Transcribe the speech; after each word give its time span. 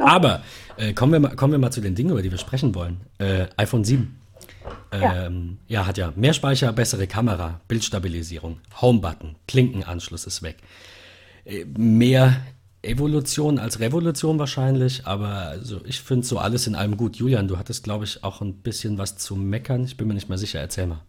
Aber 0.00 0.42
äh, 0.76 0.92
kommen, 0.92 1.12
wir 1.12 1.20
mal, 1.20 1.36
kommen 1.36 1.52
wir 1.52 1.58
mal 1.58 1.70
zu 1.70 1.80
den 1.80 1.94
Dingen, 1.94 2.10
über 2.10 2.22
die 2.22 2.30
wir 2.30 2.38
sprechen 2.38 2.74
wollen. 2.74 3.00
Äh, 3.18 3.46
iPhone 3.56 3.84
7. 3.84 4.16
Ähm, 4.92 5.58
ja. 5.68 5.80
ja, 5.80 5.86
hat 5.86 5.98
ja 5.98 6.12
mehr 6.16 6.32
Speicher, 6.32 6.72
bessere 6.72 7.06
Kamera, 7.06 7.60
Bildstabilisierung, 7.68 8.58
Homebutton, 8.80 9.36
Klinkenanschluss 9.46 10.26
ist 10.26 10.42
weg. 10.42 10.56
Äh, 11.44 11.64
mehr 11.64 12.42
Evolution 12.82 13.58
als 13.58 13.78
Revolution 13.80 14.38
wahrscheinlich, 14.38 15.06
aber 15.06 15.28
also 15.28 15.80
ich 15.84 16.00
finde 16.00 16.26
so 16.26 16.38
alles 16.38 16.66
in 16.66 16.74
allem 16.74 16.96
gut. 16.96 17.16
Julian, 17.16 17.46
du 17.46 17.58
hattest, 17.58 17.84
glaube 17.84 18.04
ich, 18.04 18.24
auch 18.24 18.40
ein 18.40 18.62
bisschen 18.62 18.96
was 18.96 19.18
zu 19.18 19.36
meckern. 19.36 19.84
Ich 19.84 19.96
bin 19.96 20.08
mir 20.08 20.14
nicht 20.14 20.28
mehr 20.28 20.38
sicher. 20.38 20.60
Erzähl 20.60 20.86
mal. 20.86 21.02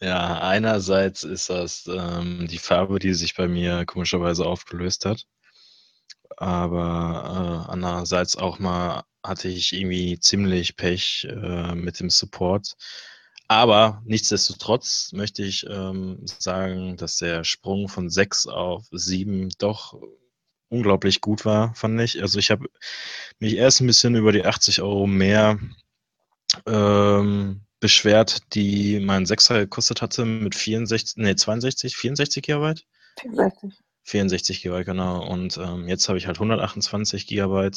Ja, 0.00 0.40
einerseits 0.40 1.24
ist 1.24 1.50
das 1.50 1.88
ähm, 1.88 2.46
die 2.48 2.58
Farbe, 2.58 2.98
die 2.98 3.14
sich 3.14 3.34
bei 3.34 3.48
mir 3.48 3.84
komischerweise 3.86 4.44
aufgelöst 4.44 5.04
hat. 5.04 5.26
Aber 6.36 7.66
äh, 7.68 7.72
andererseits 7.72 8.36
auch 8.36 8.58
mal 8.58 9.04
hatte 9.22 9.48
ich 9.48 9.72
irgendwie 9.72 10.18
ziemlich 10.20 10.76
Pech 10.76 11.26
äh, 11.30 11.74
mit 11.74 12.00
dem 12.00 12.10
Support. 12.10 12.74
Aber 13.48 14.02
nichtsdestotrotz 14.04 15.10
möchte 15.12 15.44
ich 15.44 15.66
ähm, 15.68 16.18
sagen, 16.24 16.96
dass 16.96 17.18
der 17.18 17.44
Sprung 17.44 17.88
von 17.88 18.10
6 18.10 18.46
auf 18.48 18.86
7 18.90 19.50
doch 19.58 20.00
unglaublich 20.68 21.20
gut 21.20 21.44
war, 21.44 21.74
fand 21.74 22.00
ich. 22.00 22.20
Also 22.20 22.38
ich 22.38 22.50
habe 22.50 22.68
mich 23.38 23.54
erst 23.54 23.80
ein 23.80 23.86
bisschen 23.86 24.16
über 24.16 24.32
die 24.32 24.44
80 24.44 24.82
Euro 24.82 25.06
mehr 25.06 25.58
ähm, 26.66 27.60
beschwert, 27.78 28.54
die 28.54 29.00
mein 29.00 29.26
6er 29.26 29.60
gekostet 29.60 30.02
hatte 30.02 30.24
mit 30.24 30.54
64, 30.54 31.16
nee, 31.18 31.36
62, 31.36 31.96
64 31.96 32.42
GB. 32.42 32.74
64. 33.20 33.85
64 34.06 34.62
GB, 34.62 34.84
genau. 34.84 35.26
Und 35.26 35.58
ähm, 35.58 35.88
jetzt 35.88 36.08
habe 36.08 36.16
ich 36.16 36.28
halt 36.28 36.36
128 36.36 37.26
GB, 37.26 37.70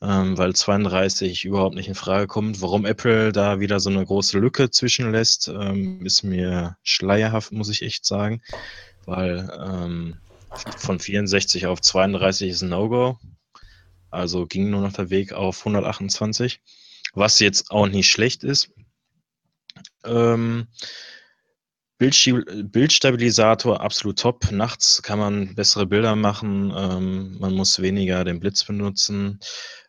ähm, 0.00 0.38
weil 0.38 0.54
32 0.54 1.44
überhaupt 1.44 1.74
nicht 1.74 1.88
in 1.88 1.96
Frage 1.96 2.28
kommt. 2.28 2.62
Warum 2.62 2.86
Apple 2.86 3.32
da 3.32 3.58
wieder 3.58 3.80
so 3.80 3.90
eine 3.90 4.04
große 4.04 4.38
Lücke 4.38 4.70
zwischenlässt, 4.70 5.48
ähm, 5.48 6.06
ist 6.06 6.22
mir 6.22 6.76
schleierhaft, 6.84 7.50
muss 7.50 7.68
ich 7.68 7.82
echt 7.82 8.06
sagen. 8.06 8.42
Weil 9.06 9.50
ähm, 9.60 10.18
von 10.78 11.00
64 11.00 11.66
auf 11.66 11.80
32 11.80 12.50
ist 12.50 12.62
ein 12.62 12.68
No-Go. 12.68 13.18
Also 14.10 14.46
ging 14.46 14.70
nur 14.70 14.82
noch 14.82 14.92
der 14.92 15.10
Weg 15.10 15.32
auf 15.32 15.58
128. 15.58 16.60
Was 17.14 17.40
jetzt 17.40 17.72
auch 17.72 17.88
nicht 17.88 18.08
schlecht 18.08 18.44
ist. 18.44 18.70
Ähm, 20.04 20.68
Bildstabilisator 21.98 23.80
absolut 23.80 24.18
top. 24.18 24.50
Nachts 24.52 25.02
kann 25.02 25.18
man 25.18 25.54
bessere 25.54 25.86
Bilder 25.86 26.14
machen. 26.14 26.72
Ähm, 26.76 27.38
man 27.38 27.54
muss 27.54 27.80
weniger 27.80 28.24
den 28.24 28.38
Blitz 28.38 28.64
benutzen. 28.64 29.40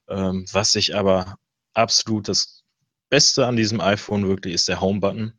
Ähm, 0.07 0.45
was 0.51 0.75
ich 0.75 0.95
aber 0.95 1.35
absolut 1.73 2.29
das 2.29 2.63
Beste 3.09 3.45
an 3.45 3.57
diesem 3.57 3.81
iPhone 3.81 4.27
wirklich 4.27 4.53
ist 4.53 4.67
der 4.67 4.79
Home-Button. 4.81 5.33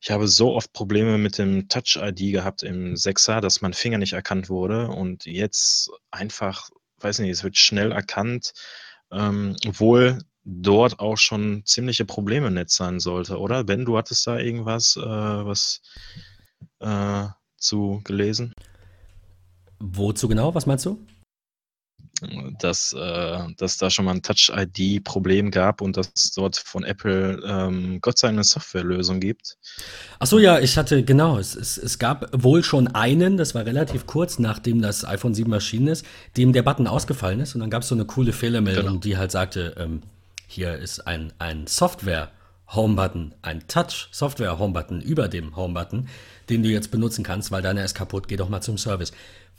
Ich 0.00 0.10
habe 0.10 0.28
so 0.28 0.54
oft 0.54 0.72
Probleme 0.72 1.16
mit 1.16 1.38
dem 1.38 1.68
Touch-ID 1.68 2.32
gehabt 2.32 2.62
im 2.62 2.94
6er, 2.94 3.40
dass 3.40 3.60
mein 3.60 3.72
Finger 3.72 3.98
nicht 3.98 4.14
erkannt 4.14 4.48
wurde. 4.50 4.88
Und 4.88 5.26
jetzt 5.26 5.90
einfach, 6.10 6.68
weiß 6.98 7.20
nicht, 7.20 7.30
es 7.30 7.44
wird 7.44 7.56
schnell 7.56 7.92
erkannt. 7.92 8.52
Ähm, 9.10 9.56
obwohl 9.66 10.18
dort 10.44 10.98
auch 10.98 11.16
schon 11.16 11.62
ziemliche 11.64 12.04
Probleme 12.04 12.48
im 12.48 12.54
Netz 12.54 12.76
sein 12.76 13.00
sollte, 13.00 13.38
oder? 13.38 13.64
Ben, 13.64 13.84
du 13.84 13.96
hattest 13.96 14.26
da 14.26 14.38
irgendwas 14.38 14.96
äh, 14.96 15.00
was 15.00 15.80
äh, 16.80 17.26
zu 17.56 18.00
gelesen? 18.04 18.52
Wozu 19.78 20.28
genau? 20.28 20.54
Was 20.54 20.66
meinst 20.66 20.86
du? 20.86 21.04
Dass, 22.60 22.92
äh, 22.92 23.38
dass 23.56 23.78
da 23.78 23.90
schon 23.90 24.04
mal 24.04 24.12
ein 24.12 24.22
Touch-ID-Problem 24.22 25.50
gab 25.50 25.80
und 25.80 25.96
dass 25.96 26.12
es 26.14 26.30
dort 26.30 26.56
von 26.56 26.84
Apple 26.84 27.42
ähm, 27.44 27.98
Gott 28.00 28.18
sei 28.18 28.28
Dank 28.28 28.36
eine 28.36 28.44
Softwarelösung 28.44 29.18
gibt. 29.18 29.58
Ach 30.20 30.28
so, 30.28 30.38
ja, 30.38 30.60
ich 30.60 30.76
hatte, 30.78 31.02
genau, 31.02 31.38
es, 31.38 31.56
es, 31.56 31.78
es 31.78 31.98
gab 31.98 32.28
wohl 32.32 32.62
schon 32.62 32.86
einen, 32.86 33.36
das 33.36 33.56
war 33.56 33.66
relativ 33.66 34.06
kurz, 34.06 34.38
nachdem 34.38 34.82
das 34.82 35.04
iPhone 35.04 35.34
7 35.34 35.52
erschienen 35.52 35.88
ist, 35.88 36.06
dem 36.36 36.52
der 36.52 36.62
Button 36.62 36.86
ausgefallen 36.86 37.40
ist 37.40 37.56
und 37.56 37.60
dann 37.60 37.70
gab 37.70 37.82
es 37.82 37.88
so 37.88 37.96
eine 37.96 38.04
coole 38.04 38.32
Fehlermeldung, 38.32 38.86
genau. 38.86 39.00
die 39.00 39.16
halt 39.16 39.32
sagte, 39.32 39.74
ähm, 39.76 40.02
hier 40.52 40.76
ist 40.76 41.00
ein, 41.06 41.32
ein 41.38 41.66
Software-Home-Button, 41.66 43.34
ein 43.42 43.66
Touch-Software-Home-Button 43.66 45.00
über 45.00 45.28
dem 45.28 45.56
Home-Button, 45.56 46.08
den 46.48 46.62
du 46.62 46.68
jetzt 46.68 46.90
benutzen 46.90 47.24
kannst, 47.24 47.50
weil 47.50 47.62
deiner 47.62 47.84
ist 47.84 47.94
kaputt, 47.94 48.28
geh 48.28 48.36
doch 48.36 48.48
mal 48.48 48.60
zum 48.60 48.78
Service. 48.78 49.12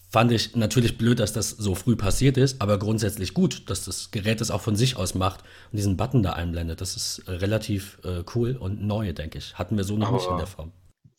Fand 0.10 0.32
ich 0.32 0.56
natürlich 0.56 1.00
blöd, 1.00 1.20
dass 1.20 1.34
das 1.34 1.50
so 1.50 1.74
früh 1.74 1.96
passiert 1.96 2.38
ist, 2.38 2.62
aber 2.62 2.78
grundsätzlich 2.78 3.34
gut, 3.34 3.68
dass 3.70 3.84
das 3.84 4.12
Gerät 4.12 4.42
das 4.42 4.52
auch 4.52 4.62
von 4.62 4.76
sich 4.76 4.96
aus 4.96 5.16
macht 5.16 5.42
und 5.72 5.78
diesen 5.78 5.98
Button 5.98 6.22
da 6.22 6.34
einblendet. 6.34 6.82
Das 6.82 6.96
ist 6.96 7.24
relativ 7.28 7.98
äh, 8.04 8.24
cool 8.36 8.56
und 8.56 8.84
neu, 8.84 9.12
denke 9.14 9.40
ich. 9.40 9.56
Hatten 9.56 9.76
wir 9.76 9.84
so 9.84 9.98
noch 9.98 10.10
aber 10.10 10.18
nicht 10.18 10.30
in 10.30 10.38
der 10.38 10.46
Form. 10.46 10.72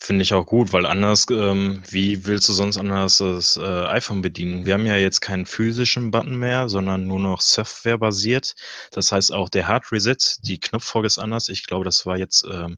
Finde 0.05 0.23
ich 0.23 0.35
auch 0.35 0.45
gut, 0.45 0.75
weil 0.75 0.85
anders, 0.85 1.25
ähm, 1.31 1.83
wie 1.89 2.27
willst 2.27 2.47
du 2.51 2.53
sonst 2.53 2.77
anders 2.77 3.17
das 3.17 3.57
äh, 3.57 3.87
iPhone 3.87 4.21
bedienen? 4.21 4.67
Wir 4.67 4.75
haben 4.75 4.85
ja 4.85 4.99
jetzt 4.99 5.23
keinen 5.23 5.47
physischen 5.47 6.11
Button 6.11 6.37
mehr, 6.37 6.69
sondern 6.69 7.07
nur 7.07 7.19
noch 7.19 7.41
Software-basiert. 7.41 8.55
Das 8.91 9.13
heißt 9.13 9.33
auch 9.33 9.49
der 9.49 9.67
Hard 9.67 9.91
Reset, 9.93 10.19
die 10.43 10.61
Knopffolge 10.61 11.07
ist 11.07 11.19
anders. 11.19 11.49
Ich 11.49 11.67
glaube, 11.67 11.87
das 11.87 12.05
war 12.05 12.19
jetzt 12.19 12.45
ähm, 12.45 12.77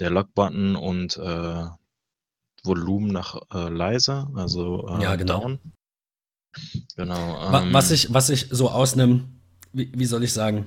der 0.00 0.10
Lock-Button 0.10 0.74
und 0.74 1.16
äh, 1.16 1.64
Volumen 2.64 3.12
nach 3.12 3.36
äh, 3.54 3.68
leise, 3.68 4.26
also 4.34 4.88
äh, 4.88 5.02
ja, 5.04 5.14
genau. 5.14 5.42
down. 5.42 5.58
Genau. 6.96 7.54
Ähm, 7.54 7.72
was, 7.72 7.92
ich, 7.92 8.12
was 8.12 8.30
ich 8.30 8.48
so 8.50 8.68
aus 8.68 8.94
einem, 8.94 9.40
wie, 9.72 9.92
wie 9.94 10.06
soll 10.06 10.24
ich 10.24 10.32
sagen, 10.32 10.66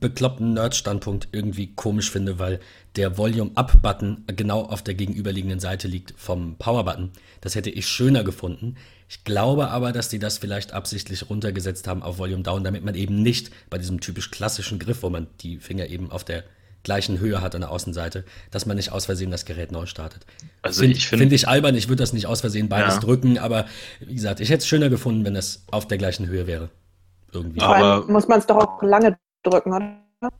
bekloppten 0.00 0.54
Nerd-Standpunkt 0.54 1.28
irgendwie 1.32 1.74
komisch 1.74 2.10
finde, 2.10 2.38
weil 2.38 2.60
der 2.96 3.18
Volume-Up-Button 3.18 4.24
genau 4.36 4.62
auf 4.62 4.82
der 4.82 4.94
gegenüberliegenden 4.94 5.60
Seite 5.60 5.88
liegt 5.88 6.14
vom 6.16 6.56
Power-Button. 6.56 7.10
Das 7.40 7.54
hätte 7.54 7.70
ich 7.70 7.86
schöner 7.86 8.22
gefunden. 8.22 8.76
Ich 9.08 9.24
glaube 9.24 9.70
aber, 9.70 9.90
dass 9.92 10.08
die 10.08 10.20
das 10.20 10.38
vielleicht 10.38 10.72
absichtlich 10.72 11.28
runtergesetzt 11.28 11.88
haben 11.88 12.02
auf 12.02 12.18
Volume 12.18 12.44
Down, 12.44 12.62
damit 12.62 12.84
man 12.84 12.94
eben 12.94 13.22
nicht 13.22 13.50
bei 13.68 13.78
diesem 13.78 14.00
typisch 14.00 14.30
klassischen 14.30 14.78
Griff, 14.78 15.02
wo 15.02 15.10
man 15.10 15.26
die 15.40 15.58
Finger 15.58 15.86
eben 15.88 16.12
auf 16.12 16.22
der 16.22 16.44
gleichen 16.82 17.18
Höhe 17.18 17.42
hat 17.42 17.54
an 17.54 17.60
der 17.60 17.70
Außenseite, 17.70 18.24
dass 18.50 18.66
man 18.66 18.76
nicht 18.76 18.92
aus 18.92 19.06
Versehen 19.06 19.30
das 19.30 19.44
Gerät 19.44 19.72
neu 19.72 19.86
startet. 19.86 20.24
Also 20.62 20.80
Finde 20.80 20.96
ich, 20.96 21.08
find, 21.08 21.20
find 21.20 21.32
ich 21.32 21.48
albern, 21.48 21.74
ich 21.74 21.88
würde 21.88 22.02
das 22.02 22.12
nicht 22.12 22.26
aus 22.26 22.40
Versehen 22.40 22.68
beides 22.68 22.94
ja. 22.94 23.00
drücken, 23.00 23.36
aber 23.38 23.66
wie 23.98 24.14
gesagt, 24.14 24.40
ich 24.40 24.48
hätte 24.48 24.60
es 24.60 24.66
schöner 24.66 24.88
gefunden, 24.88 25.24
wenn 25.24 25.36
es 25.36 25.64
auf 25.70 25.86
der 25.88 25.98
gleichen 25.98 26.26
Höhe 26.26 26.46
wäre. 26.46 26.70
Irgendwie. 27.32 27.60
Aber 27.60 28.06
muss 28.06 28.28
man 28.28 28.38
es 28.38 28.46
doch 28.46 28.56
auch 28.56 28.82
lange 28.82 29.16
drücken, 29.42 29.72
oder? 29.72 30.32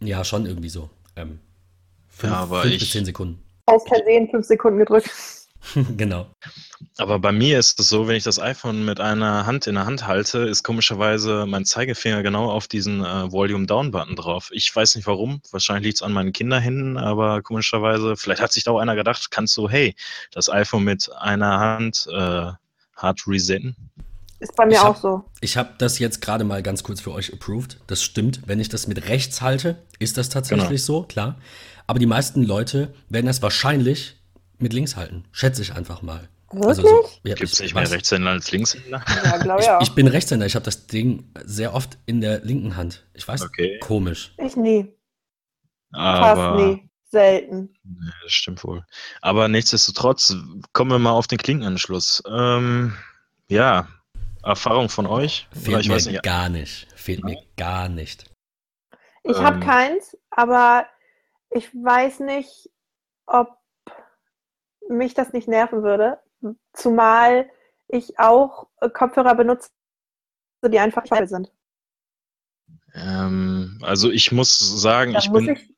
Ja, 0.00 0.24
schon 0.24 0.46
irgendwie 0.46 0.68
so. 0.68 0.90
Ähm, 1.16 1.40
fünf, 2.08 2.32
ja, 2.32 2.38
aber 2.40 2.62
fünf 2.62 2.74
ich, 2.74 2.80
bis 2.80 2.90
zehn 2.90 3.04
Sekunden. 3.04 3.42
Aus 3.66 3.82
Versehen 3.86 4.28
fünf 4.30 4.46
Sekunden 4.46 4.78
gedrückt. 4.78 5.10
genau. 5.96 6.26
Aber 6.98 7.18
bei 7.18 7.32
mir 7.32 7.58
ist 7.58 7.80
es 7.80 7.88
so, 7.88 8.06
wenn 8.06 8.16
ich 8.16 8.24
das 8.24 8.38
iPhone 8.38 8.84
mit 8.84 9.00
einer 9.00 9.46
Hand 9.46 9.66
in 9.66 9.74
der 9.74 9.86
Hand 9.86 10.06
halte, 10.06 10.40
ist 10.40 10.62
komischerweise 10.62 11.46
mein 11.46 11.64
Zeigefinger 11.64 12.22
genau 12.22 12.50
auf 12.50 12.68
diesen 12.68 13.04
äh, 13.04 13.32
Volume 13.32 13.66
Down 13.66 13.90
Button 13.90 14.16
drauf. 14.16 14.50
Ich 14.52 14.74
weiß 14.74 14.94
nicht 14.96 15.06
warum. 15.06 15.40
Wahrscheinlich 15.50 15.84
liegt 15.84 15.96
es 15.96 16.02
an 16.02 16.12
meinen 16.12 16.32
Kinderhänden, 16.32 16.98
aber 16.98 17.42
komischerweise, 17.42 18.16
vielleicht 18.16 18.42
hat 18.42 18.52
sich 18.52 18.64
da 18.64 18.72
auch 18.72 18.78
einer 18.78 18.94
gedacht, 18.94 19.30
kannst 19.30 19.56
du, 19.56 19.68
hey, 19.68 19.94
das 20.32 20.50
iPhone 20.50 20.84
mit 20.84 21.10
einer 21.16 21.58
Hand 21.58 22.06
äh, 22.12 22.52
hart 22.96 23.26
resetten. 23.26 23.76
Ist 24.44 24.56
bei 24.56 24.66
mir 24.66 24.78
hab, 24.78 24.90
auch 24.90 24.96
so. 24.96 25.24
Ich 25.40 25.56
habe 25.56 25.70
das 25.78 25.98
jetzt 25.98 26.20
gerade 26.20 26.44
mal 26.44 26.62
ganz 26.62 26.82
kurz 26.82 27.00
für 27.00 27.12
euch 27.12 27.32
approved. 27.32 27.80
Das 27.86 28.02
stimmt. 28.02 28.42
Wenn 28.44 28.60
ich 28.60 28.68
das 28.68 28.86
mit 28.86 29.08
rechts 29.08 29.40
halte, 29.40 29.78
ist 29.98 30.18
das 30.18 30.28
tatsächlich 30.28 30.84
genau. 30.86 31.00
so, 31.00 31.02
klar. 31.04 31.38
Aber 31.86 31.98
die 31.98 32.04
meisten 32.04 32.42
Leute 32.42 32.92
werden 33.08 33.24
das 33.24 33.40
wahrscheinlich 33.40 34.20
mit 34.58 34.74
links 34.74 34.96
halten. 34.96 35.24
Schätze 35.32 35.62
ich 35.62 35.72
einfach 35.72 36.02
mal. 36.02 36.28
Wirklich? 36.52 36.68
Also 36.68 36.82
so, 36.82 37.08
ja, 37.22 37.34
Gibt 37.36 37.52
es 37.54 37.60
nicht 37.60 37.74
mehr 37.74 37.90
Rechtshänder 37.90 38.32
als 38.32 38.52
Linkshänder? 38.52 39.02
Ja, 39.24 39.38
glaube 39.38 39.62
ich. 39.80 39.88
Ich, 39.88 39.94
bin 39.94 40.08
Rechtshänder. 40.08 40.44
Ich 40.44 40.56
habe 40.56 40.64
das 40.66 40.86
Ding 40.88 41.32
sehr 41.42 41.72
oft 41.72 41.96
in 42.04 42.20
der 42.20 42.40
linken 42.44 42.76
Hand. 42.76 43.06
Ich 43.14 43.26
weiß, 43.26 43.40
okay. 43.40 43.78
komisch. 43.80 44.34
Ich 44.36 44.56
nie. 44.56 44.94
Aber, 45.90 46.36
Fast 46.36 46.66
nie. 46.66 46.90
Selten. 47.10 47.74
Nee, 47.82 48.10
das 48.22 48.32
stimmt 48.32 48.62
wohl. 48.62 48.84
Aber 49.22 49.48
nichtsdestotrotz, 49.48 50.36
kommen 50.74 50.90
wir 50.90 50.98
mal 50.98 51.12
auf 51.12 51.28
den 51.28 51.38
Klinkenanschluss. 51.38 52.22
Ähm, 52.28 52.92
ja, 53.48 53.88
Erfahrung 54.44 54.88
von 54.88 55.06
euch? 55.06 55.48
Fehlt 55.52 55.86
mir 55.88 55.94
nicht. 55.94 56.22
gar 56.22 56.48
nicht. 56.48 56.88
Fehlt 56.94 57.20
ja. 57.20 57.26
mir 57.26 57.42
gar 57.56 57.88
nicht. 57.88 58.30
Ich 59.22 59.36
ähm, 59.36 59.42
habe 59.42 59.60
keins, 59.60 60.16
aber 60.30 60.86
ich 61.50 61.72
weiß 61.74 62.20
nicht, 62.20 62.70
ob 63.26 63.56
mich 64.88 65.14
das 65.14 65.32
nicht 65.32 65.48
nerven 65.48 65.82
würde. 65.82 66.18
Zumal 66.72 67.50
ich 67.88 68.18
auch 68.18 68.68
Kopfhörer 68.92 69.34
benutze, 69.34 69.70
die 70.66 70.78
einfach 70.78 71.06
scheiße 71.06 71.28
sind. 71.28 71.52
Ähm, 72.94 73.78
also 73.82 74.10
ich 74.10 74.30
muss 74.30 74.58
sagen, 74.58 75.12
dann 75.12 75.22
ich 75.22 75.30
muss 75.30 75.44
bin. 75.44 75.56
Ich, 75.56 75.74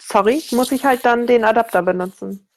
sorry, 0.00 0.42
muss 0.52 0.72
ich 0.72 0.84
halt 0.84 1.04
dann 1.04 1.26
den 1.26 1.44
Adapter 1.44 1.82
benutzen. 1.82 2.48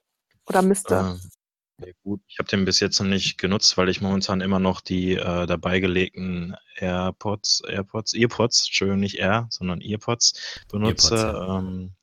Oder 0.45 0.61
müsste. 0.61 1.17
Äh, 1.19 1.29
Ja, 1.79 1.93
gut, 2.03 2.21
ich 2.27 2.39
habe 2.39 2.49
den 2.49 2.65
bis 2.65 2.79
jetzt 2.79 2.99
noch 2.99 3.07
nicht 3.07 3.37
genutzt, 3.37 3.77
weil 3.77 3.89
ich 3.89 4.01
momentan 4.01 4.41
immer 4.41 4.59
noch 4.59 4.81
die 4.81 5.13
äh, 5.13 5.45
dabei 5.45 5.79
gelegten 5.79 6.55
AirPods, 6.75 7.63
AirPods, 7.67 8.13
EarPods, 8.13 8.67
Entschuldigung, 8.67 8.99
nicht 8.99 9.17
Air, 9.17 9.47
sondern 9.49 9.81
EarPods 9.81 10.63
benutze. 10.69 11.15
EarPods, 11.15 11.47
ja. 11.47 11.57
ähm, 11.59 11.93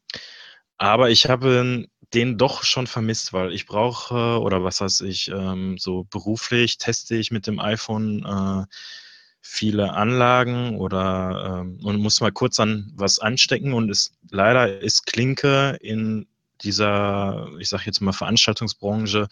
aber 0.79 1.11
ich 1.11 1.29
habe 1.29 1.87
den 2.15 2.39
doch 2.39 2.63
schon 2.63 2.87
vermisst, 2.87 3.33
weil 3.33 3.53
ich 3.53 3.67
brauche, 3.67 4.41
oder 4.41 4.63
was 4.63 4.81
heißt 4.81 5.03
ich, 5.03 5.29
ähm, 5.29 5.77
so 5.79 6.05
beruflich 6.05 6.79
teste 6.79 7.17
ich 7.17 7.31
mit 7.31 7.47
dem 7.47 7.59
iPhone 7.59 8.25
äh, 8.25 8.65
viele 9.41 9.93
Anlagen 9.93 10.77
oder 10.77 11.63
ähm, 11.63 11.81
und 11.85 11.99
muss 11.99 12.21
mal 12.21 12.33
kurz 12.33 12.59
an 12.61 12.93
was 12.95 13.19
anstecken 13.19 13.73
und 13.73 13.91
ist 13.91 14.13
leider 14.31 14.81
ist 14.81 15.07
Klinke 15.07 15.79
in 15.81 16.27
dieser, 16.63 17.49
ich 17.59 17.69
sage 17.69 17.85
jetzt 17.87 18.01
mal 18.01 18.13
Veranstaltungsbranche 18.13 19.29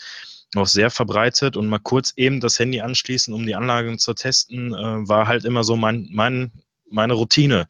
noch 0.54 0.66
sehr 0.66 0.90
verbreitet 0.90 1.56
und 1.56 1.68
mal 1.68 1.78
kurz 1.78 2.12
eben 2.16 2.40
das 2.40 2.58
Handy 2.58 2.80
anschließen, 2.80 3.32
um 3.34 3.46
die 3.46 3.54
Anlagen 3.54 3.98
zu 3.98 4.14
testen, 4.14 4.74
äh, 4.74 5.08
war 5.08 5.26
halt 5.26 5.44
immer 5.44 5.64
so 5.64 5.76
mein, 5.76 6.08
mein 6.10 6.52
meine 6.94 7.14
Routine. 7.14 7.66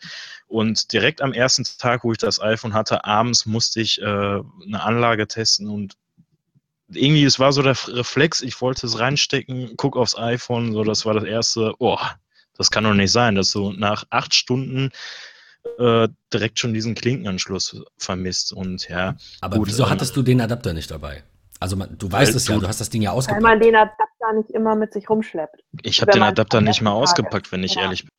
Und 0.46 0.92
direkt 0.92 1.22
am 1.22 1.32
ersten 1.32 1.64
Tag, 1.78 2.04
wo 2.04 2.12
ich 2.12 2.18
das 2.18 2.40
iPhone 2.40 2.74
hatte, 2.74 3.04
abends 3.04 3.46
musste 3.46 3.80
ich 3.80 4.00
äh, 4.00 4.04
eine 4.04 4.82
Anlage 4.82 5.26
testen 5.26 5.68
und 5.68 5.96
irgendwie, 6.88 7.24
es 7.24 7.40
war 7.40 7.52
so 7.52 7.62
der 7.62 7.76
Reflex, 7.88 8.42
ich 8.42 8.60
wollte 8.60 8.86
es 8.86 8.98
reinstecken, 8.98 9.72
guck 9.76 9.96
aufs 9.96 10.16
iPhone, 10.16 10.72
so 10.72 10.84
das 10.84 11.06
war 11.06 11.14
das 11.14 11.24
erste, 11.24 11.72
oh, 11.78 11.98
das 12.56 12.70
kann 12.70 12.84
doch 12.84 12.94
nicht 12.94 13.10
sein, 13.10 13.34
dass 13.34 13.50
du 13.50 13.72
nach 13.72 14.04
acht 14.10 14.34
Stunden 14.34 14.90
äh, 15.78 16.08
direkt 16.32 16.58
schon 16.60 16.74
diesen 16.74 16.94
Klinkenanschluss 16.94 17.82
vermisst 17.96 18.52
und 18.52 18.88
ja. 18.88 19.16
Aber 19.40 19.56
gut, 19.56 19.68
wieso 19.68 19.84
ähm, 19.84 19.90
hattest 19.90 20.14
du 20.14 20.22
den 20.22 20.40
Adapter 20.40 20.72
nicht 20.72 20.90
dabei? 20.90 21.24
Also 21.64 21.76
du 21.76 22.12
weißt 22.12 22.34
es 22.34 22.46
ja, 22.46 22.58
du 22.58 22.68
hast 22.68 22.82
das 22.82 22.90
Ding 22.90 23.00
ja 23.00 23.12
ausgepackt. 23.12 23.42
Weil 23.42 23.56
man 23.56 23.60
den 23.60 23.74
Adapter 23.74 24.34
nicht 24.36 24.50
immer 24.50 24.74
mit 24.74 24.92
sich 24.92 25.08
rumschleppt. 25.08 25.62
Ich 25.80 26.02
habe 26.02 26.12
den 26.12 26.22
Adapter 26.22 26.60
nicht 26.60 26.82
mal 26.82 26.92
ausgepackt, 26.92 27.52
wenn 27.52 27.62
ich 27.62 27.76
ja. 27.76 27.82
ehrlich 27.84 28.02
bin. 28.02 28.10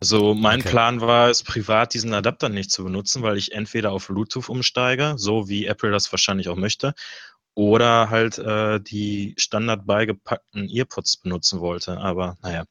Also 0.00 0.32
mein 0.32 0.60
okay. 0.60 0.68
Plan 0.68 1.00
war 1.00 1.28
es, 1.28 1.42
privat 1.42 1.92
diesen 1.92 2.14
Adapter 2.14 2.48
nicht 2.48 2.70
zu 2.70 2.84
benutzen, 2.84 3.24
weil 3.24 3.36
ich 3.36 3.50
entweder 3.50 3.90
auf 3.90 4.06
Bluetooth 4.06 4.48
umsteige, 4.48 5.14
so 5.16 5.48
wie 5.48 5.66
Apple 5.66 5.90
das 5.90 6.12
wahrscheinlich 6.12 6.48
auch 6.48 6.54
möchte, 6.54 6.94
oder 7.54 8.10
halt 8.10 8.38
äh, 8.38 8.78
die 8.80 9.34
standard 9.38 9.86
beigepackten 9.86 10.68
Earpods 10.70 11.16
benutzen 11.16 11.58
wollte. 11.58 11.98
Aber 11.98 12.36
naja, 12.42 12.62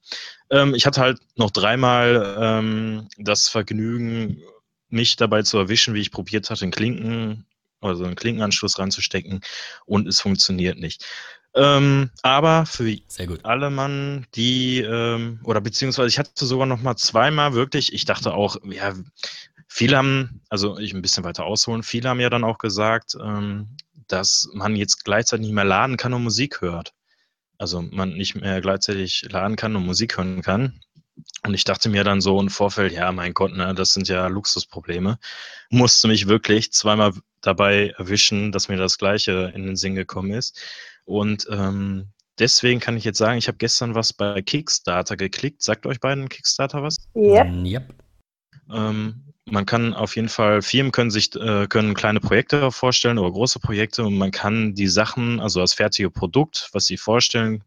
ähm, 0.51 0.73
ich 0.73 0.85
hatte 0.85 1.01
halt 1.01 1.19
noch 1.35 1.51
dreimal 1.51 2.37
ähm, 2.39 3.09
das 3.17 3.49
Vergnügen, 3.49 4.41
mich 4.87 5.17
dabei 5.17 5.41
zu 5.41 5.57
erwischen, 5.57 5.93
wie 5.95 6.01
ich 6.01 6.11
probiert 6.11 6.49
hatte, 6.49 6.63
einen 6.63 6.71
Klinken, 6.71 7.45
also 7.83 8.03
einen 8.05 8.15
Klinkenanschluss 8.15 8.79
ranzustecken 8.79 9.41
und 9.85 10.07
es 10.07 10.21
funktioniert 10.21 10.79
nicht. 10.79 11.05
Ähm, 11.55 12.09
aber 12.23 12.65
für 12.65 12.97
alle 13.43 13.69
Mann, 13.69 14.25
die, 14.33 14.79
ähm, 14.81 15.39
oder 15.43 15.61
beziehungsweise 15.61 16.07
ich 16.07 16.17
hatte 16.17 16.45
sogar 16.45 16.65
noch 16.65 16.81
mal 16.81 16.95
zweimal 16.95 17.53
wirklich, 17.53 17.93
ich 17.93 18.05
dachte 18.05 18.33
auch, 18.33 18.57
ja, 18.65 18.95
viele 19.67 19.97
haben, 19.97 20.41
also 20.49 20.79
ich 20.79 20.93
ein 20.93 21.01
bisschen 21.03 21.23
weiter 21.23 21.45
ausholen, 21.45 21.83
viele 21.83 22.09
haben 22.09 22.19
ja 22.19 22.29
dann 22.31 22.43
auch 22.43 22.57
gesagt, 22.57 23.15
ähm, 23.21 23.67
dass 24.07 24.49
man 24.53 24.75
jetzt 24.75 25.05
gleichzeitig 25.05 25.45
nicht 25.45 25.55
mehr 25.55 25.63
laden 25.63 25.97
kann 25.97 26.13
und 26.13 26.23
Musik 26.23 26.61
hört. 26.61 26.93
Also 27.57 27.81
man 27.81 28.13
nicht 28.13 28.35
mehr 28.35 28.59
gleichzeitig 28.61 29.25
laden 29.29 29.55
kann 29.55 29.75
und 29.75 29.85
Musik 29.85 30.17
hören 30.17 30.41
kann. 30.41 30.79
Und 31.45 31.53
ich 31.53 31.63
dachte 31.63 31.89
mir 31.89 32.03
dann 32.03 32.21
so 32.21 32.39
im 32.39 32.49
Vorfeld, 32.49 32.93
ja, 32.93 33.11
mein 33.11 33.33
Gott, 33.33 33.53
ne, 33.53 33.73
das 33.75 33.93
sind 33.93 34.07
ja 34.07 34.27
Luxusprobleme. 34.27 35.19
Musste 35.69 36.07
mich 36.07 36.27
wirklich 36.27 36.71
zweimal 36.71 37.13
dabei 37.41 37.93
erwischen, 37.97 38.51
dass 38.51 38.69
mir 38.69 38.77
das 38.77 38.97
Gleiche 38.97 39.51
in 39.53 39.65
den 39.65 39.75
Sinn 39.75 39.95
gekommen 39.95 40.31
ist. 40.31 40.59
Und 41.05 41.47
ähm, 41.51 42.07
deswegen 42.39 42.79
kann 42.79 42.97
ich 42.97 43.03
jetzt 43.03 43.17
sagen, 43.17 43.37
ich 43.37 43.47
habe 43.47 43.57
gestern 43.57 43.93
was 43.93 44.13
bei 44.13 44.41
Kickstarter 44.41 45.17
geklickt. 45.17 45.61
Sagt 45.61 45.85
euch 45.85 45.99
beiden 45.99 46.29
Kickstarter 46.29 46.81
was? 46.81 46.95
Yep. 47.15 47.65
yep. 47.65 47.93
Ähm, 48.71 49.33
man 49.45 49.65
kann 49.65 49.93
auf 49.93 50.15
jeden 50.15 50.29
Fall, 50.29 50.61
Firmen 50.61 50.93
können 50.93 51.11
sich, 51.11 51.35
äh, 51.35 51.67
können 51.67 51.93
kleine 51.93 52.21
Projekte 52.21 52.71
vorstellen 52.71 53.19
oder 53.19 53.31
große 53.31 53.59
Projekte 53.59 54.05
und 54.05 54.17
man 54.17 54.31
kann 54.31 54.73
die 54.73 54.87
Sachen, 54.87 55.41
also 55.41 55.59
das 55.59 55.73
fertige 55.73 56.09
Produkt, 56.09 56.69
was 56.71 56.85
sie 56.85 56.95
vorstellen, 56.95 57.57
äh, 57.57 57.63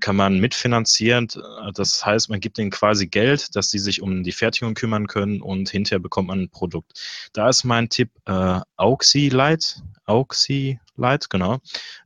kann 0.00 0.16
man 0.16 0.38
mitfinanzieren. 0.38 1.28
Das 1.74 2.04
heißt, 2.04 2.30
man 2.30 2.40
gibt 2.40 2.58
ihnen 2.58 2.70
quasi 2.70 3.06
Geld, 3.06 3.54
dass 3.56 3.70
sie 3.70 3.78
sich 3.78 4.02
um 4.02 4.22
die 4.22 4.32
Fertigung 4.32 4.74
kümmern 4.74 5.06
können 5.06 5.42
und 5.42 5.68
hinterher 5.68 5.98
bekommt 5.98 6.28
man 6.28 6.42
ein 6.42 6.48
Produkt. 6.48 6.92
Da 7.32 7.48
ist 7.48 7.64
mein 7.64 7.88
Tipp 7.88 8.10
äh, 8.26 8.60
Auxi 8.76 9.28
Light, 9.28 9.82
Auxi 10.06 10.78
Light, 10.96 11.28
genau, 11.30 11.58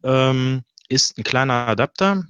ähm, 0.02 0.62
ist 0.88 1.18
ein 1.18 1.24
kleiner 1.24 1.68
Adapter, 1.68 2.24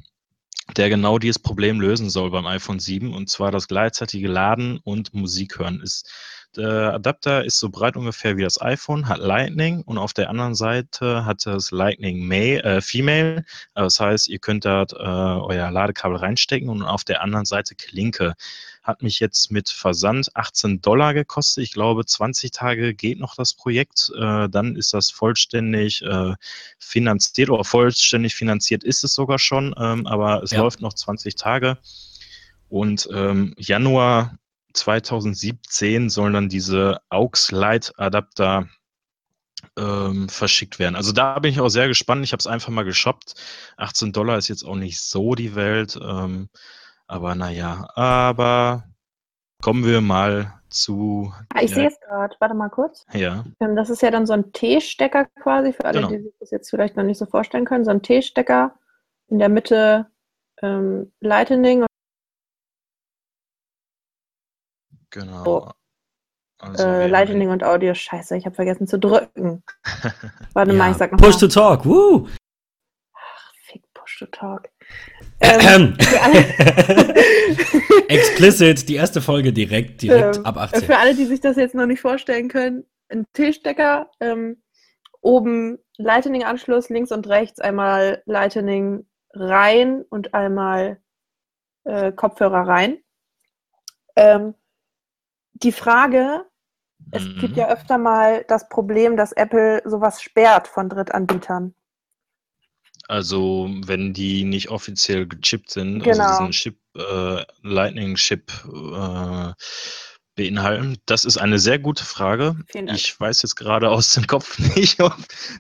der 0.77 0.89
genau 0.89 1.19
dieses 1.19 1.39
Problem 1.39 1.81
lösen 1.81 2.11
soll 2.11 2.31
beim 2.31 2.47
iPhone 2.47 2.79
7 2.79 3.13
und 3.15 3.29
zwar 3.29 3.51
das 3.51 3.69
gleichzeitige 3.69 4.29
Laden 4.29 4.79
und 4.85 5.13
Musik 5.13 5.59
hören 5.59 5.81
ist. 5.81 6.11
Der 6.55 6.93
Adapter 6.95 7.45
ist 7.45 7.59
so 7.59 7.71
breit 7.71 7.97
ungefähr 7.97 8.37
wie 8.37 8.43
das 8.43 8.61
iPhone, 8.61 9.09
hat 9.09 9.21
Lightning 9.21 9.81
und 9.83 9.97
auf 9.97 10.13
der 10.13 10.29
anderen 10.29 10.55
Seite 10.55 11.25
hat 11.25 11.47
das 11.47 11.71
Lightning 11.71 12.27
Male, 12.27 12.63
äh, 12.63 12.81
Female. 12.83 13.45
Das 13.75 13.99
heißt, 13.99 14.29
ihr 14.29 14.39
könnt 14.39 14.67
da 14.67 14.83
äh, 14.83 14.95
euer 14.95 15.71
Ladekabel 15.71 16.19
reinstecken 16.19 16.69
und 16.69 16.83
auf 16.83 17.05
der 17.05 17.23
anderen 17.23 17.47
Seite 17.47 17.75
Klinke. 17.75 18.35
Hat 18.83 19.03
mich 19.03 19.21
jetzt 19.21 19.51
mit 19.53 19.69
Versand 19.69 20.35
18 20.35 20.81
Dollar 20.81 21.15
gekostet. 21.15 21.65
Ich 21.65 21.73
glaube, 21.73 22.05
20 22.05 22.51
Tage 22.51 22.95
geht 22.95 23.21
noch 23.21 23.37
das 23.37 23.55
Projekt. 23.55 24.11
Äh, 24.17 24.49
dann 24.49 24.75
ist 24.75 24.93
das 24.93 25.11
vollständig 25.11 26.03
äh, 26.03 26.35
finanziert 26.79 27.51
oder 27.51 27.65
vollständig 27.65 28.35
finanziert 28.35 28.83
ist 28.83 29.05
es 29.05 29.15
sogar 29.15 29.39
schon, 29.39 29.75
ähm, 29.79 30.07
aber 30.07 30.43
es 30.43 30.51
ja. 30.51 30.59
läuft 30.61 30.81
noch 30.81 30.95
20 30.95 31.37
Tage. 31.37 31.79
Und 32.69 33.09
ähm, 33.13 33.55
Januar 33.57 34.39
2017 34.73 36.11
sollen 36.11 36.33
dann 36.33 36.49
diese 36.49 37.01
AUX 37.11 37.53
Lite 37.53 37.93
Adapter 37.99 38.69
ähm, 39.77 40.29
verschickt 40.29 40.79
werden. 40.79 40.97
Also 40.97 41.13
da 41.13 41.39
bin 41.39 41.53
ich 41.53 41.61
auch 41.61 41.69
sehr 41.69 41.89
gespannt. 41.89 42.25
Ich 42.25 42.33
habe 42.33 42.41
es 42.41 42.47
einfach 42.47 42.71
mal 42.71 42.85
geshoppt. 42.85 43.35
18 43.77 44.13
Dollar 44.13 44.39
ist 44.39 44.49
jetzt 44.49 44.65
auch 44.65 44.77
nicht 44.77 45.01
so 45.01 45.35
die 45.35 45.55
Welt. 45.55 45.99
Ähm, 46.03 46.49
aber 47.13 47.35
naja, 47.35 47.87
aber 47.95 48.85
kommen 49.63 49.85
wir 49.85 50.01
mal 50.01 50.55
zu. 50.71 51.31
Ah, 51.55 51.61
ich 51.61 51.75
sehe 51.75 51.89
es 51.89 52.01
gerade. 52.01 52.35
Warte 52.41 52.55
mal 52.55 52.71
kurz. 52.71 53.05
Ja. 53.13 53.45
Ähm, 53.61 53.77
das 53.77 53.91
ist 53.91 54.01
ja 54.01 54.11
dann 54.11 54.27
so 54.27 54.33
ein 54.33 54.53
T-Stecker 54.53 55.27
quasi, 55.43 55.75
für 55.75 55.85
alle, 55.85 56.01
genau. 56.01 56.09
die 56.09 56.23
sich 56.23 56.35
das 56.41 56.51
jetzt 56.51 56.71
vielleicht 56.71 56.97
noch 56.97 57.05
nicht 57.05 57.19
so 57.19 57.27
vorstellen 57.27 57.67
können. 57.67 57.85
So 57.85 57.91
ein 57.91 58.01
T-Stecker 58.01 58.75
in 59.29 59.39
der 59.39 59.51
Mitte 59.51 60.07
ähm, 60.63 61.13
Lightning 61.21 61.85
Genau. 65.11 65.45
Oh. 65.47 65.71
Also, 66.61 66.85
äh, 66.85 67.09
Lightning 67.09 67.51
und 67.51 67.63
Audio, 67.63 67.93
scheiße, 67.93 68.39
ich 68.39 68.47
habe 68.47 68.55
vergessen 68.55 68.87
zu 68.87 68.99
drücken. 68.99 69.63
Warte 70.55 70.73
ja. 70.73 70.79
mal, 70.79 70.93
ich 70.93 70.97
sag 70.97 71.13
noch 71.13 71.19
Push 71.19 71.35
mal. 71.35 71.41
to 71.41 71.49
talk, 71.49 71.85
woo! 71.85 72.27
Ach, 73.15 73.53
fick 73.67 73.83
Push 73.93 74.21
to 74.21 74.27
talk. 74.27 74.71
Ähm, 75.43 75.97
Explicit, 78.09 78.89
die 78.89 78.95
erste 78.95 79.21
Folge 79.21 79.53
direkt, 79.53 80.03
direkt 80.03 80.37
ähm, 80.37 80.47
ab 80.47 80.57
18. 80.57 80.85
Für 80.85 80.99
alle, 80.99 81.15
die 81.15 81.27
sich 81.27 81.41
das 81.41 81.57
jetzt 81.57 81.75
noch 81.75 81.87
nicht 81.87 82.01
vorstellen 82.01 82.49
können, 82.49 82.85
ein 83.09 83.27
T-Stecker, 83.33 84.11
ähm, 84.21 84.63
oben 85.21 85.79
Lightning-Anschluss, 85.99 86.89
links 86.89 87.13
und 87.13 87.29
rechts 87.29 87.61
einmal 87.61 88.23
Lightning 88.27 89.07
rein 89.33 90.05
und 90.11 90.35
einmal 90.35 91.01
äh, 91.85 92.13
Kopfhörer 92.13 92.67
rein. 92.67 92.99
Ähm, 94.17 94.55
die 95.55 95.73
Frage, 95.73 96.45
es 97.11 97.25
mhm. 97.25 97.39
gibt 97.41 97.57
ja 97.57 97.69
öfter 97.69 97.99
mal 97.99 98.45
das 98.49 98.69
Problem, 98.69 99.17
dass 99.17 99.33
Apple 99.33 99.83
sowas 99.85 100.23
sperrt 100.23 100.69
von 100.69 100.89
Drittanbietern. 100.89 101.75
Also 103.09 103.69
wenn 103.85 104.13
die 104.13 104.45
nicht 104.45 104.71
offiziell 104.71 105.27
gechippt 105.27 105.71
sind, 105.71 106.07
also 106.07 106.11
genau. 106.11 106.25
also 106.25 106.47
diesen 106.47 106.53
Chip, 106.53 106.79
äh, 106.97 107.45
Lightning-Chip 107.63 108.53
äh, 108.73 109.53
beinhalten? 110.35 110.97
Das 111.07 111.25
ist 111.25 111.37
eine 111.37 111.59
sehr 111.59 111.79
gute 111.79 112.05
Frage. 112.05 112.57
Ich 112.95 113.19
weiß 113.19 113.43
jetzt 113.43 113.57
gerade 113.57 113.91
aus 113.91 114.13
dem 114.13 114.27
Kopf 114.27 114.59
nicht, 114.77 115.01
ob 115.01 115.17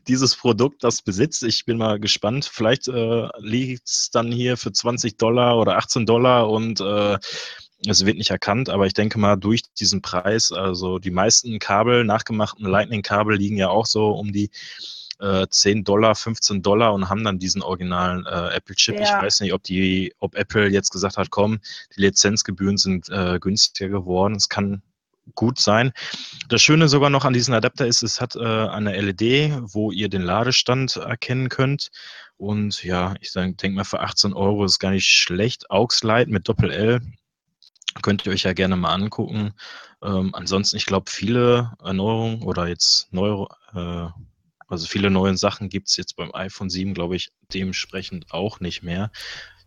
dieses 0.08 0.36
Produkt 0.36 0.82
das 0.84 1.02
besitzt. 1.02 1.42
Ich 1.42 1.64
bin 1.64 1.78
mal 1.78 2.00
gespannt. 2.00 2.48
Vielleicht 2.50 2.88
äh, 2.88 3.28
liegt 3.38 3.88
es 3.88 4.10
dann 4.10 4.32
hier 4.32 4.56
für 4.56 4.72
20 4.72 5.16
Dollar 5.16 5.58
oder 5.58 5.76
18 5.76 6.06
Dollar 6.06 6.48
und 6.48 6.80
äh, 6.80 7.18
es 7.88 8.06
wird 8.06 8.16
nicht 8.16 8.30
erkannt, 8.30 8.68
aber 8.68 8.86
ich 8.86 8.94
denke 8.94 9.18
mal, 9.18 9.34
durch 9.34 9.62
diesen 9.76 10.02
Preis, 10.02 10.52
also 10.52 11.00
die 11.00 11.10
meisten 11.10 11.58
Kabel, 11.58 12.04
nachgemachten 12.04 12.64
Lightning-Kabel 12.64 13.36
liegen 13.36 13.56
ja 13.56 13.70
auch 13.70 13.86
so 13.86 14.10
um 14.10 14.32
die 14.32 14.50
äh, 15.22 15.46
10 15.48 15.84
Dollar, 15.84 16.14
15 16.14 16.62
Dollar 16.62 16.92
und 16.92 17.08
haben 17.08 17.24
dann 17.24 17.38
diesen 17.38 17.62
originalen 17.62 18.26
äh, 18.26 18.56
Apple-Chip. 18.56 18.96
Ja. 18.96 19.02
Ich 19.02 19.22
weiß 19.24 19.40
nicht, 19.40 19.54
ob 19.54 19.62
die, 19.62 20.14
ob 20.18 20.34
Apple 20.34 20.68
jetzt 20.68 20.90
gesagt 20.90 21.16
hat, 21.16 21.30
komm, 21.30 21.60
die 21.96 22.02
Lizenzgebühren 22.02 22.76
sind 22.76 23.08
äh, 23.08 23.38
günstiger 23.40 23.88
geworden. 23.88 24.34
Es 24.34 24.48
kann 24.48 24.82
gut 25.34 25.58
sein. 25.58 25.92
Das 26.48 26.62
Schöne 26.62 26.88
sogar 26.88 27.10
noch 27.10 27.24
an 27.24 27.32
diesem 27.32 27.54
Adapter 27.54 27.86
ist, 27.86 28.02
es 28.02 28.20
hat 28.20 28.36
äh, 28.36 28.40
eine 28.40 29.00
LED, 29.00 29.52
wo 29.72 29.92
ihr 29.92 30.08
den 30.08 30.22
Ladestand 30.22 30.96
erkennen 30.96 31.48
könnt. 31.48 31.90
Und 32.36 32.82
ja, 32.82 33.14
ich 33.20 33.32
denke 33.32 33.70
mal, 33.70 33.84
für 33.84 34.00
18 34.00 34.32
Euro 34.32 34.64
ist 34.64 34.80
gar 34.80 34.90
nicht 34.90 35.06
schlecht. 35.06 35.70
AUX 35.70 36.02
Lite 36.02 36.30
mit 36.30 36.48
Doppel-L 36.48 37.00
könnt 38.00 38.26
ihr 38.26 38.32
euch 38.32 38.42
ja 38.42 38.52
gerne 38.52 38.76
mal 38.76 38.94
angucken. 38.94 39.52
Ähm, 40.02 40.34
ansonsten, 40.34 40.76
ich 40.76 40.86
glaube, 40.86 41.10
viele 41.10 41.72
Erneuerungen 41.82 42.42
oder 42.42 42.66
jetzt 42.66 43.12
neue, 43.12 43.46
äh, 43.74 44.08
also 44.72 44.86
viele 44.86 45.10
neue 45.10 45.36
Sachen 45.36 45.68
gibt 45.68 45.90
es 45.90 45.98
jetzt 45.98 46.16
beim 46.16 46.34
iPhone 46.34 46.70
7, 46.70 46.94
glaube 46.94 47.14
ich, 47.14 47.30
dementsprechend 47.52 48.32
auch 48.32 48.58
nicht 48.58 48.82
mehr. 48.82 49.12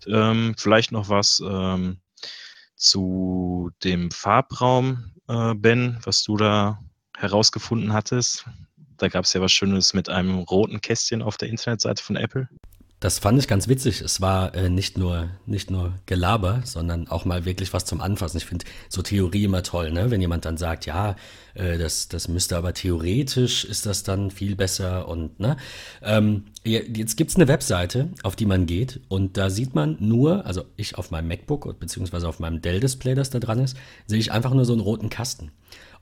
Ähm, 0.08 0.56
vielleicht 0.58 0.92
noch 0.92 1.10
was 1.10 1.44
ähm, 1.46 2.00
zu 2.76 3.70
dem 3.84 4.10
Farbraum, 4.10 5.12
äh, 5.28 5.54
Ben, 5.54 6.00
was 6.04 6.24
du 6.24 6.38
da 6.38 6.80
herausgefunden 7.16 7.94
hattest. 7.94 8.46
Da 8.98 9.08
gab 9.08 9.26
es 9.26 9.34
ja 9.34 9.42
was 9.42 9.52
Schönes 9.52 9.94
mit 9.94 10.10
einem 10.10 10.40
roten 10.40 10.82
Kästchen 10.82 11.22
auf 11.22 11.38
der 11.38 11.50
Internetseite 11.50 12.04
von 12.04 12.16
Apple. 12.16 12.50
Das 13.06 13.20
fand 13.20 13.38
ich 13.38 13.48
ganz 13.48 13.68
witzig. 13.68 14.02
Es 14.02 14.20
war 14.20 14.56
äh, 14.56 14.68
nicht, 14.68 14.98
nur, 14.98 15.30
nicht 15.46 15.70
nur 15.70 15.94
Gelaber, 16.08 16.64
sondern 16.66 17.08
auch 17.08 17.24
mal 17.24 17.46
wirklich 17.46 17.72
was 17.72 17.86
zum 17.86 18.02
Anfassen. 18.02 18.38
Ich 18.38 18.46
finde 18.46 18.66
so 18.90 19.04
Theorie 19.04 19.44
immer 19.44 19.62
toll, 19.62 19.92
ne? 19.92 20.10
wenn 20.10 20.22
jemand 20.22 20.46
dann 20.46 20.58
sagt, 20.58 20.88
ja, 20.88 21.16
äh, 21.54 21.78
das, 21.78 22.08
das 22.08 22.28
müsste 22.30 22.58
aber 22.58 22.74
theoretisch 22.74 23.64
ist 23.64 23.86
das 23.86 24.02
dann 24.02 24.32
viel 24.32 24.56
besser 24.56 25.08
und 25.08 25.40
ne. 25.40 25.56
Ähm, 26.02 26.46
jetzt 26.64 27.16
gibt's 27.16 27.36
eine 27.36 27.48
Webseite, 27.48 28.10
auf 28.24 28.36
die 28.36 28.48
man 28.48 28.66
geht 28.66 29.02
und 29.08 29.38
da 29.38 29.52
sieht 29.52 29.76
man 29.76 29.98
nur, 30.00 30.48
also 30.48 30.64
ich 30.76 30.98
auf 30.98 31.12
meinem 31.12 31.28
MacBook 31.28 31.80
beziehungsweise 31.80 32.28
auf 32.28 32.40
meinem 32.40 32.64
Dell-Display, 32.64 33.14
das 33.14 33.30
da 33.30 33.38
dran 33.38 33.60
ist, 33.60 33.78
sehe 34.08 34.18
ich 34.18 34.32
einfach 34.32 34.56
nur 34.56 34.66
so 34.66 34.74
einen 34.74 34.82
roten 34.82 35.12
Kasten. 35.12 35.52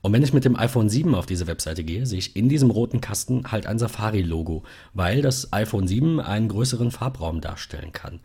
Und 0.04 0.12
wenn 0.12 0.22
ich 0.22 0.34
mit 0.34 0.44
dem 0.44 0.54
iPhone 0.54 0.90
7 0.90 1.14
auf 1.14 1.24
diese 1.24 1.46
Webseite 1.46 1.82
gehe, 1.82 2.04
sehe 2.04 2.18
ich 2.18 2.36
in 2.36 2.50
diesem 2.50 2.70
roten 2.70 3.00
Kasten 3.00 3.50
halt 3.50 3.66
ein 3.66 3.78
Safari-Logo, 3.78 4.62
weil 4.92 5.22
das 5.22 5.50
iPhone 5.54 5.88
7 5.88 6.20
einen 6.20 6.48
größeren 6.48 6.90
Farbraum 6.90 7.40
darstellen 7.40 7.90
kann. 7.90 8.20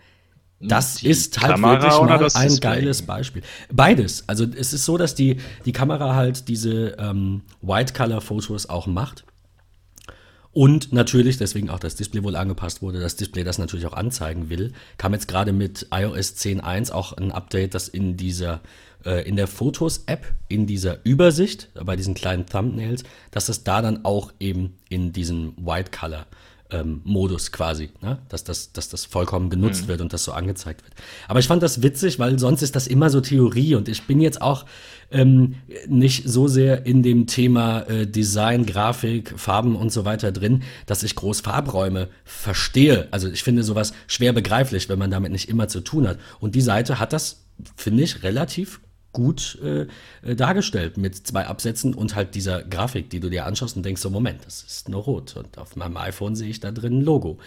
Das 0.59 0.95
die 0.95 1.07
ist 1.07 1.39
halt 1.39 1.53
Kamera 1.53 1.81
wirklich 1.81 2.01
mal 2.01 2.17
ein 2.35 2.49
Display? 2.49 2.59
geiles 2.59 3.03
Beispiel. 3.03 3.43
Beides. 3.71 4.25
Also 4.27 4.43
es 4.43 4.73
ist 4.73 4.83
so, 4.83 4.97
dass 4.97 5.15
die, 5.15 5.37
die 5.63 5.71
Kamera 5.71 6.15
halt 6.15 6.49
diese 6.49 6.97
ähm, 6.99 7.43
White-Color-Fotos 7.61 8.67
auch 8.67 8.85
macht. 8.85 9.23
Und 10.59 10.91
natürlich, 10.91 11.37
deswegen 11.37 11.69
auch 11.69 11.79
das 11.79 11.95
Display 11.95 12.21
wohl 12.21 12.35
angepasst 12.35 12.81
wurde, 12.81 12.99
das 12.99 13.15
Display 13.15 13.45
das 13.45 13.59
natürlich 13.59 13.85
auch 13.85 13.93
anzeigen 13.93 14.49
will, 14.49 14.73
kam 14.97 15.13
jetzt 15.13 15.29
gerade 15.29 15.53
mit 15.53 15.87
iOS 15.89 16.35
10.1 16.35 16.91
auch 16.91 17.13
ein 17.13 17.31
Update, 17.31 17.73
das 17.73 17.87
in 17.87 18.17
dieser 18.17 18.59
äh, 19.05 19.25
in 19.25 19.37
der 19.37 19.47
Fotos-App, 19.47 20.33
in 20.49 20.67
dieser 20.67 20.97
Übersicht, 21.05 21.69
bei 21.81 21.95
diesen 21.95 22.13
kleinen 22.13 22.45
Thumbnails, 22.45 23.03
dass 23.31 23.47
es 23.47 23.63
da 23.63 23.81
dann 23.81 24.03
auch 24.03 24.33
eben 24.41 24.75
in 24.89 25.13
diesem 25.13 25.53
White 25.55 25.91
Color 25.97 26.25
ähm, 26.71 27.01
Modus 27.03 27.51
quasi, 27.51 27.89
ne? 28.01 28.19
dass, 28.29 28.43
das, 28.43 28.71
dass 28.71 28.89
das 28.89 29.05
vollkommen 29.05 29.49
genutzt 29.49 29.83
mhm. 29.83 29.87
wird 29.87 30.01
und 30.01 30.13
das 30.13 30.23
so 30.23 30.31
angezeigt 30.31 30.83
wird. 30.83 30.93
Aber 31.27 31.39
ich 31.39 31.47
fand 31.47 31.63
das 31.63 31.81
witzig, 31.81 32.19
weil 32.19 32.37
sonst 32.37 32.61
ist 32.61 32.75
das 32.75 32.87
immer 32.87 33.09
so 33.09 33.21
Theorie 33.21 33.75
und 33.75 33.89
ich 33.89 34.03
bin 34.03 34.21
jetzt 34.21 34.41
auch 34.41 34.65
ähm, 35.11 35.55
nicht 35.87 36.29
so 36.29 36.47
sehr 36.47 36.85
in 36.85 37.01
dem 37.01 37.25
Thema 37.25 37.81
äh, 37.81 38.05
Design, 38.05 38.65
Grafik, 38.65 39.33
Farben 39.37 39.75
und 39.75 39.91
so 39.91 40.05
weiter 40.05 40.31
drin, 40.31 40.63
dass 40.85 41.03
ich 41.03 41.15
groß 41.15 41.41
Farbräume 41.41 42.09
verstehe. 42.23 43.07
Also 43.11 43.29
ich 43.29 43.43
finde 43.43 43.63
sowas 43.63 43.93
schwer 44.07 44.33
begreiflich, 44.33 44.89
wenn 44.89 44.99
man 44.99 45.11
damit 45.11 45.31
nicht 45.31 45.49
immer 45.49 45.67
zu 45.67 45.81
tun 45.81 46.07
hat. 46.07 46.19
Und 46.39 46.55
die 46.55 46.61
Seite 46.61 46.99
hat 46.99 47.13
das, 47.13 47.45
finde 47.75 48.03
ich, 48.03 48.23
relativ 48.23 48.79
gut 49.11 49.59
äh, 49.61 49.87
dargestellt 50.35 50.97
mit 50.97 51.15
zwei 51.15 51.47
Absätzen 51.47 51.93
und 51.93 52.15
halt 52.15 52.35
dieser 52.35 52.63
Grafik, 52.63 53.09
die 53.09 53.19
du 53.19 53.29
dir 53.29 53.45
anschaust 53.45 53.75
und 53.75 53.83
denkst 53.83 54.01
so, 54.01 54.09
Moment, 54.09 54.45
das 54.45 54.63
ist 54.63 54.89
nur 54.89 55.03
rot 55.03 55.35
und 55.35 55.57
auf 55.57 55.75
meinem 55.75 55.97
iPhone 55.97 56.35
sehe 56.35 56.49
ich 56.49 56.59
da 56.59 56.71
drin 56.71 56.99
ein 56.99 57.01
Logo. 57.01 57.39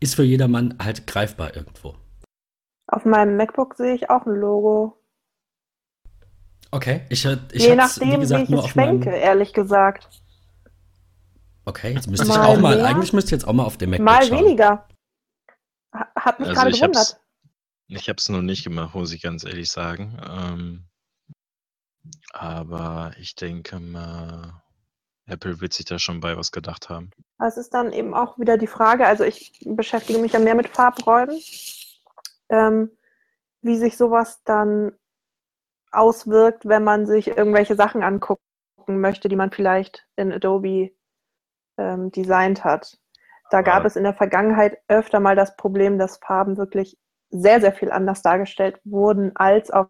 Ist 0.00 0.14
für 0.14 0.24
jedermann 0.24 0.76
halt 0.82 1.06
greifbar 1.06 1.54
irgendwo. 1.54 1.94
Auf 2.86 3.04
meinem 3.04 3.36
MacBook 3.36 3.74
sehe 3.76 3.94
ich 3.94 4.10
auch 4.10 4.26
ein 4.26 4.34
Logo. 4.34 4.96
Okay, 6.72 7.02
ich, 7.08 7.24
ich 7.24 7.62
Je 7.62 7.74
nachdem, 7.74 8.12
wie, 8.12 8.16
gesagt, 8.18 8.48
wie 8.48 8.54
ich 8.54 8.60
es 8.60 8.70
schwenke, 8.70 9.10
meinem... 9.10 9.22
ehrlich 9.22 9.52
gesagt. 9.52 10.08
Okay, 11.64 11.92
jetzt 11.94 12.08
müsste 12.08 12.26
mal 12.26 12.34
ich 12.34 12.40
auch 12.40 12.60
mal, 12.60 12.76
mehr, 12.76 12.86
eigentlich 12.86 13.12
müsste 13.12 13.28
ich 13.28 13.32
jetzt 13.32 13.48
auch 13.48 13.52
mal 13.52 13.64
auf 13.64 13.76
dem 13.76 13.90
MacBook 13.90 14.06
Mal 14.06 14.24
schauen. 14.24 14.44
weniger. 14.44 14.88
Hat 15.92 16.38
mich 16.40 16.48
also 16.48 16.60
gerade 16.60 16.72
gewundert. 16.72 17.20
Ich 17.88 18.08
habe 18.08 18.16
es 18.18 18.28
noch 18.28 18.42
nicht 18.42 18.64
gemacht, 18.64 18.94
muss 18.94 19.12
ich 19.12 19.20
ganz 19.20 19.44
ehrlich 19.44 19.68
sagen. 19.70 20.16
Ähm, 20.28 20.89
aber 22.32 23.12
ich 23.18 23.34
denke 23.34 23.78
mal, 23.78 24.62
Apple 25.26 25.60
wird 25.60 25.72
sich 25.72 25.86
da 25.86 25.98
schon 25.98 26.20
bei 26.20 26.36
was 26.36 26.52
gedacht 26.52 26.88
haben. 26.88 27.10
Es 27.38 27.56
ist 27.56 27.72
dann 27.74 27.92
eben 27.92 28.14
auch 28.14 28.38
wieder 28.38 28.58
die 28.58 28.66
Frage, 28.66 29.06
also 29.06 29.24
ich 29.24 29.52
beschäftige 29.64 30.18
mich 30.18 30.32
ja 30.32 30.38
mehr 30.38 30.54
mit 30.54 30.68
Farbräumen, 30.68 31.40
ähm, 32.48 32.90
wie 33.62 33.76
sich 33.76 33.96
sowas 33.96 34.42
dann 34.44 34.92
auswirkt, 35.92 36.66
wenn 36.66 36.84
man 36.84 37.06
sich 37.06 37.28
irgendwelche 37.28 37.76
Sachen 37.76 38.02
angucken 38.02 38.40
möchte, 38.86 39.28
die 39.28 39.36
man 39.36 39.50
vielleicht 39.50 40.06
in 40.16 40.32
Adobe 40.32 40.90
ähm, 41.76 42.10
designt 42.10 42.64
hat. 42.64 42.98
Da 43.50 43.62
gab 43.62 43.84
es 43.84 43.96
in 43.96 44.04
der 44.04 44.14
Vergangenheit 44.14 44.78
öfter 44.86 45.18
mal 45.18 45.34
das 45.34 45.56
Problem, 45.56 45.98
dass 45.98 46.18
Farben 46.18 46.56
wirklich 46.56 46.96
sehr, 47.30 47.60
sehr 47.60 47.72
viel 47.72 47.90
anders 47.90 48.22
dargestellt 48.22 48.80
wurden 48.84 49.34
als 49.34 49.70
auf 49.70 49.88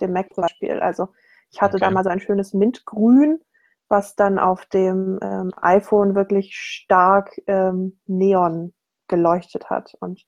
dem 0.00 0.12
Mac 0.12 0.32
zum 0.34 0.42
Beispiel. 0.42 0.80
Also 0.80 1.08
ich 1.50 1.60
hatte 1.60 1.76
okay. 1.76 1.86
da 1.86 1.90
mal 1.90 2.04
so 2.04 2.10
ein 2.10 2.20
schönes 2.20 2.54
Mintgrün, 2.54 3.40
was 3.88 4.14
dann 4.14 4.38
auf 4.38 4.66
dem 4.66 5.18
ähm, 5.22 5.52
iPhone 5.60 6.14
wirklich 6.14 6.54
stark 6.54 7.32
ähm, 7.46 7.98
Neon 8.06 8.72
geleuchtet 9.08 9.68
hat. 9.68 9.94
Und 10.00 10.24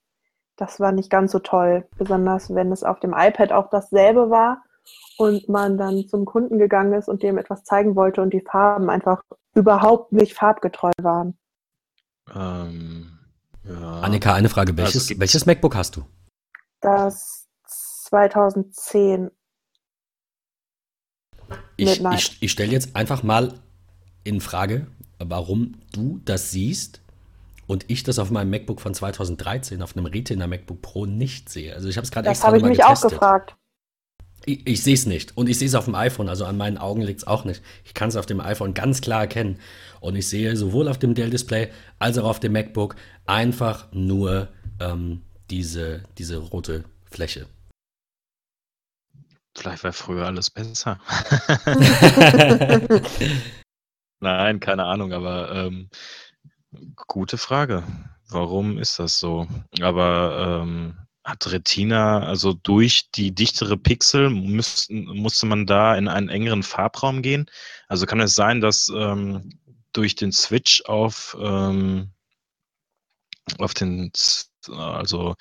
das 0.57 0.81
war 0.81 0.93
nicht 0.93 1.11
ganz 1.11 1.33
so 1.33 1.38
toll, 1.38 1.88
besonders 1.97 2.55
wenn 2.55 2.73
es 2.73 2.85
auf 2.85 3.00
dem 3.00 3.14
iPad 3.17 3.52
auch 3.52 3.71
dasselbe 3.71 4.31
war 4.31 4.62
und 5.17 5.49
man 5.49 5.79
dann 5.79 6.07
zum 6.09 6.25
Kunden 6.25 6.59
gegangen 6.59 6.93
ist 6.93 7.09
und 7.09 7.23
dem 7.23 7.38
etwas 7.38 7.64
zeigen 7.64 7.95
wollte 7.95 8.21
und 8.21 8.33
die 8.33 8.41
Farben 8.43 8.91
einfach 8.91 9.23
überhaupt 9.55 10.12
nicht 10.12 10.35
farbgetreu 10.35 10.91
waren. 11.00 11.38
Ähm, 12.35 13.19
ja. 13.64 14.00
Annika, 14.00 14.35
eine 14.35 14.49
Frage. 14.49 14.76
Welches, 14.76 15.09
also 15.09 15.21
welches 15.21 15.47
MacBook 15.47 15.76
hast 15.76 15.97
du? 15.97 16.05
Das 16.81 17.49
2010 17.67 19.31
ich, 21.89 22.05
ich, 22.05 22.37
ich 22.41 22.53
stelle 22.53 22.73
jetzt 22.73 22.95
einfach 22.97 23.23
mal 23.23 23.55
in 24.25 24.41
Frage, 24.41 24.87
warum 25.19 25.75
du 25.93 26.21
das 26.25 26.51
siehst 26.51 27.01
und 27.67 27.85
ich 27.89 28.03
das 28.03 28.19
auf 28.19 28.31
meinem 28.31 28.51
MacBook 28.51 28.81
von 28.81 28.95
2013 28.95 29.83
auf 29.83 29.97
einem 29.97 30.07
Retina 30.07 30.47
MacBook 30.47 30.83
Pro 30.83 31.07
nicht 31.07 31.49
sehe. 31.49 31.75
Also 31.75 31.89
ich 31.89 31.97
habe 31.97 32.05
es 32.05 32.11
gerade 32.11 32.29
extra 32.29 32.49
Das 32.49 32.55
habe 32.55 32.59
ich 32.59 32.65
mich 32.65 32.79
getestet. 32.79 33.07
auch 33.07 33.11
gefragt. 33.11 33.57
Ich, 34.45 34.67
ich 34.67 34.83
sehe 34.83 34.95
es 34.95 35.07
nicht 35.07 35.37
und 35.37 35.49
ich 35.49 35.59
sehe 35.59 35.69
es 35.69 35.75
auf 35.75 35.85
dem 35.85 35.95
iPhone, 35.95 36.29
also 36.29 36.45
an 36.45 36.57
meinen 36.57 36.77
Augen 36.77 37.03
liegt 37.03 37.21
es 37.21 37.27
auch 37.27 37.45
nicht. 37.45 37.62
Ich 37.85 37.95
kann 37.95 38.09
es 38.09 38.17
auf 38.17 38.27
dem 38.27 38.41
iPhone 38.41 38.75
ganz 38.75 39.01
klar 39.01 39.21
erkennen 39.21 39.59
und 40.01 40.17
ich 40.17 40.29
sehe 40.29 40.57
sowohl 40.57 40.89
auf 40.89 40.99
dem 40.99 41.15
Dell-Display 41.15 41.69
als 41.99 42.19
auch 42.19 42.29
auf 42.29 42.41
dem 42.41 42.53
MacBook 42.53 42.97
einfach 43.25 43.87
nur 43.93 44.49
ähm, 44.81 45.23
diese, 45.51 46.03
diese 46.19 46.39
rote 46.39 46.85
Fläche. 47.11 47.47
Vielleicht 49.57 49.85
war 49.85 49.93
früher 49.93 50.27
alles 50.27 50.51
besser. 50.51 50.99
Nein, 54.21 54.61
keine 54.61 54.85
Ahnung, 54.85 55.13
aber 55.13 55.53
ähm, 55.53 55.91
gute 57.09 57.39
Frage. 57.39 57.83
Warum 58.29 58.79
ist 58.79 58.99
das 58.99 59.19
so? 59.19 59.47
Aber 59.81 60.63
ähm, 60.63 60.97
hat 61.25 61.53
Retina, 61.53 62.21
also 62.21 62.53
durch 62.53 63.11
die 63.15 63.35
dichtere 63.35 63.77
Pixel, 63.77 64.31
müssten, 64.31 65.05
musste 65.05 65.47
man 65.47 65.67
da 65.67 65.97
in 65.97 66.09
einen 66.09 66.29
engeren 66.29 66.63
Farbraum 66.63 67.23
gehen? 67.23 67.47
Also 67.89 68.07
kann 68.07 68.21
es 68.21 68.35
sein, 68.35 68.61
dass 68.61 68.91
ähm, 68.95 69.59
durch 69.93 70.15
den 70.17 70.33
Switch 70.33 70.83
auf, 70.87 71.37
ähm, 71.41 72.11
auf 73.59 73.75
den 73.75 74.11
also 74.69 75.35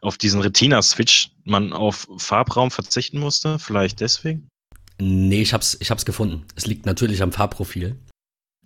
auf 0.00 0.18
diesen 0.18 0.40
Retina-Switch 0.40 1.30
man 1.44 1.72
auf 1.72 2.08
Farbraum 2.18 2.70
verzichten 2.70 3.18
musste? 3.18 3.58
Vielleicht 3.58 4.00
deswegen? 4.00 4.48
Nee, 4.98 5.42
ich 5.42 5.52
hab's, 5.52 5.76
ich 5.80 5.90
hab's 5.90 6.04
gefunden. 6.04 6.46
Es 6.54 6.66
liegt 6.66 6.86
natürlich 6.86 7.22
am 7.22 7.32
Farbprofil. 7.32 7.98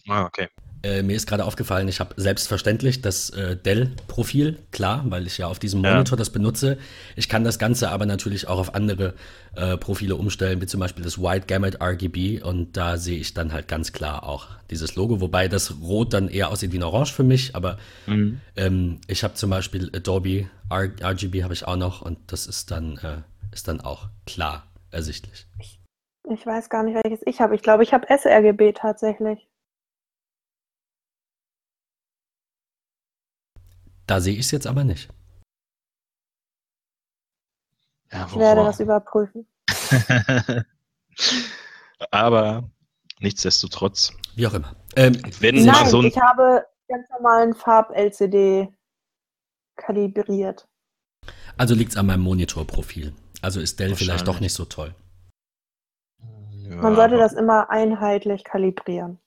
Ah, 0.08 0.24
okay. 0.24 0.48
Äh, 0.82 1.02
mir 1.02 1.14
ist 1.14 1.26
gerade 1.26 1.44
aufgefallen, 1.44 1.88
ich 1.88 2.00
habe 2.00 2.14
selbstverständlich 2.16 3.02
das 3.02 3.30
äh, 3.30 3.54
Dell-Profil, 3.56 4.58
klar, 4.70 5.04
weil 5.06 5.26
ich 5.26 5.37
ja 5.37 5.46
auf 5.46 5.58
diesem 5.58 5.82
Monitor 5.82 6.16
ja. 6.16 6.20
das 6.20 6.30
benutze. 6.30 6.78
Ich 7.16 7.28
kann 7.28 7.44
das 7.44 7.58
Ganze 7.58 7.90
aber 7.90 8.06
natürlich 8.06 8.49
auch 8.49 8.58
auf 8.58 8.75
andere 8.75 9.14
äh, 9.54 9.76
Profile 9.76 10.16
umstellen, 10.16 10.62
wie 10.62 10.66
zum 10.66 10.80
Beispiel 10.80 11.04
das 11.04 11.20
White 11.20 11.46
Gamut 11.46 11.82
RGB 11.82 12.42
und 12.42 12.76
da 12.78 12.96
sehe 12.96 13.18
ich 13.18 13.34
dann 13.34 13.52
halt 13.52 13.68
ganz 13.68 13.92
klar 13.92 14.25
auch 14.25 14.46
dieses 14.70 14.94
Logo, 14.94 15.20
wobei 15.20 15.49
das 15.49 15.75
Rot 15.82 16.14
dann 16.14 16.28
eher 16.28 16.50
aussieht 16.50 16.72
wie 16.72 16.78
ein 16.78 16.82
Orange 16.82 17.12
für 17.12 17.25
mich, 17.25 17.54
aber 17.54 17.76
mhm. 18.06 18.40
ähm, 18.56 19.00
ich 19.06 19.22
habe 19.22 19.34
zum 19.34 19.50
Beispiel 19.50 19.90
Adobe 19.94 20.49
R 20.70 20.90
RGB 21.02 21.42
habe 21.42 21.52
ich 21.52 21.66
auch 21.66 21.76
noch 21.76 22.00
und 22.00 22.18
das 22.28 22.46
ist 22.46 22.70
dann, 22.70 22.96
äh, 22.99 23.18
ist 23.52 23.68
dann 23.68 23.82
auch 23.82 24.08
klar 24.25 24.66
ersichtlich. 24.90 25.46
Ich 25.58 25.78
Ich 26.30 26.46
weiß 26.46 26.70
gar 26.70 26.84
nicht, 26.84 26.96
welches 27.04 27.20
ich 27.26 27.40
habe. 27.40 27.54
Ich 27.54 27.62
glaube, 27.62 27.82
ich 27.82 27.92
habe 27.92 28.06
sRGB 28.06 28.72
tatsächlich. 28.72 29.50
Da 34.10 34.20
sehe 34.20 34.34
ich 34.34 34.40
es 34.40 34.50
jetzt 34.50 34.66
aber 34.66 34.82
nicht. 34.82 35.08
Ja, 38.10 38.26
ich 38.26 38.36
werde 38.36 38.64
das 38.64 38.80
überprüfen. 38.80 39.46
aber 42.10 42.68
nichtsdestotrotz. 43.20 44.12
Wie 44.34 44.48
auch 44.48 44.54
immer. 44.54 44.74
Ähm, 44.96 45.12
wenn 45.38 45.64
Nein, 45.64 45.86
so 45.86 46.02
ich 46.02 46.18
habe 46.18 46.66
ganz 46.88 47.08
normalen 47.10 47.54
Farb-LCD 47.54 48.66
kalibriert. 49.76 50.66
Also 51.56 51.76
liegt 51.76 51.92
es 51.92 51.96
an 51.96 52.06
meinem 52.06 52.22
Monitorprofil. 52.22 53.14
Also 53.42 53.60
ist 53.60 53.78
Dell 53.78 53.94
vielleicht 53.94 54.26
doch 54.26 54.40
nicht 54.40 54.54
so 54.54 54.64
toll. 54.64 54.92
Ja, 56.68 56.74
Man 56.74 56.96
sollte 56.96 57.16
das 57.16 57.32
immer 57.32 57.70
einheitlich 57.70 58.42
kalibrieren. 58.42 59.20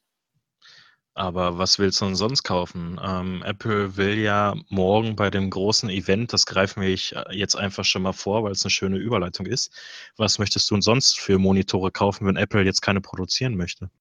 Aber 1.15 1.59
was 1.59 1.77
willst 1.77 2.01
du 2.01 2.05
denn 2.05 2.15
sonst 2.15 2.41
kaufen? 2.41 2.99
Ähm, 3.03 3.43
Apple 3.45 3.97
will 3.97 4.17
ja 4.17 4.55
morgen 4.69 5.15
bei 5.15 5.29
dem 5.29 5.51
großen 5.51 5.89
Event, 5.89 6.33
das 6.33 6.47
greifen 6.47 6.81
wir 6.81 6.89
jetzt 7.31 7.55
einfach 7.55 7.85
schon 7.85 8.01
mal 8.01 8.13
vor, 8.13 8.43
weil 8.43 8.51
es 8.51 8.63
eine 8.65 8.71
schöne 8.71 8.97
Überleitung 8.97 9.45
ist. 9.45 9.71
Was 10.17 10.39
möchtest 10.39 10.69
du 10.71 10.75
denn 10.75 10.81
sonst 10.81 11.19
für 11.19 11.37
Monitore 11.37 11.91
kaufen, 11.91 12.25
wenn 12.25 12.35
Apple 12.35 12.63
jetzt 12.63 12.81
keine 12.81 12.99
produzieren 12.99 13.55
möchte? 13.55 13.91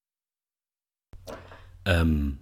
Ähm, 1.84 2.38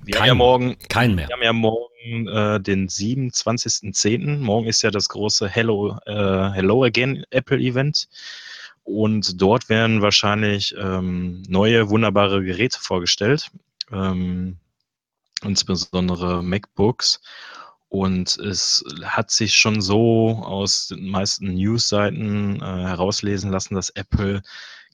wir 0.00 0.14
kein, 0.14 0.22
haben 0.22 0.28
ja 0.28 0.34
morgen, 0.34 0.78
kein 0.88 1.14
mehr. 1.14 1.28
Wir 1.28 1.34
haben 1.34 1.42
ja 1.42 1.52
morgen 1.52 2.28
äh, 2.28 2.60
den 2.60 2.88
27.10. 2.88 4.38
Morgen 4.38 4.68
ist 4.68 4.80
ja 4.80 4.90
das 4.90 5.10
große 5.10 5.46
Hello, 5.46 5.98
äh, 6.06 6.50
Hello 6.52 6.82
Again 6.84 7.24
Apple 7.28 7.58
Event. 7.58 8.08
Und 8.84 9.38
dort 9.42 9.68
werden 9.68 10.00
wahrscheinlich 10.00 10.74
ähm, 10.78 11.42
neue, 11.46 11.90
wunderbare 11.90 12.42
Geräte 12.42 12.80
vorgestellt 12.80 13.50
ähm, 13.92 14.58
insbesondere 15.42 16.42
MacBooks. 16.42 17.20
Und 17.88 18.36
es 18.36 18.84
hat 19.02 19.30
sich 19.30 19.54
schon 19.54 19.80
so 19.80 20.42
aus 20.44 20.88
den 20.88 21.08
meisten 21.08 21.54
News-Seiten 21.54 22.60
äh, 22.60 22.64
herauslesen 22.64 23.50
lassen, 23.50 23.74
dass 23.74 23.90
Apple 23.90 24.42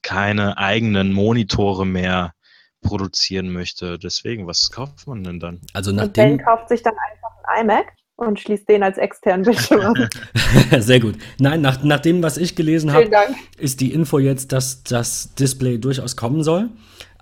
keine 0.02 0.58
eigenen 0.58 1.12
Monitore 1.12 1.86
mehr 1.86 2.34
produzieren 2.82 3.50
möchte. 3.50 3.98
Deswegen, 3.98 4.46
was 4.46 4.70
kauft 4.70 5.08
man 5.08 5.24
denn 5.24 5.40
dann? 5.40 5.60
Also 5.72 5.90
nachdem 5.90 6.32
und 6.32 6.36
Ben 6.36 6.44
kauft 6.44 6.68
sich 6.68 6.82
dann 6.82 6.94
einfach 7.10 7.30
ein 7.48 7.64
iMac 7.64 7.92
und 8.16 8.38
schließt 8.38 8.68
den 8.68 8.84
als 8.84 8.98
externen 8.98 9.44
Bildschirm 9.44 9.80
an. 9.80 10.08
Sehr 10.80 11.00
gut. 11.00 11.16
Nein, 11.40 11.62
nach, 11.62 11.82
nach 11.82 12.00
dem, 12.00 12.22
was 12.22 12.36
ich 12.36 12.54
gelesen 12.54 12.92
habe, 12.92 13.10
ist 13.58 13.80
die 13.80 13.92
Info 13.92 14.20
jetzt, 14.20 14.52
dass 14.52 14.84
das 14.84 15.34
Display 15.34 15.78
durchaus 15.78 16.16
kommen 16.16 16.44
soll 16.44 16.70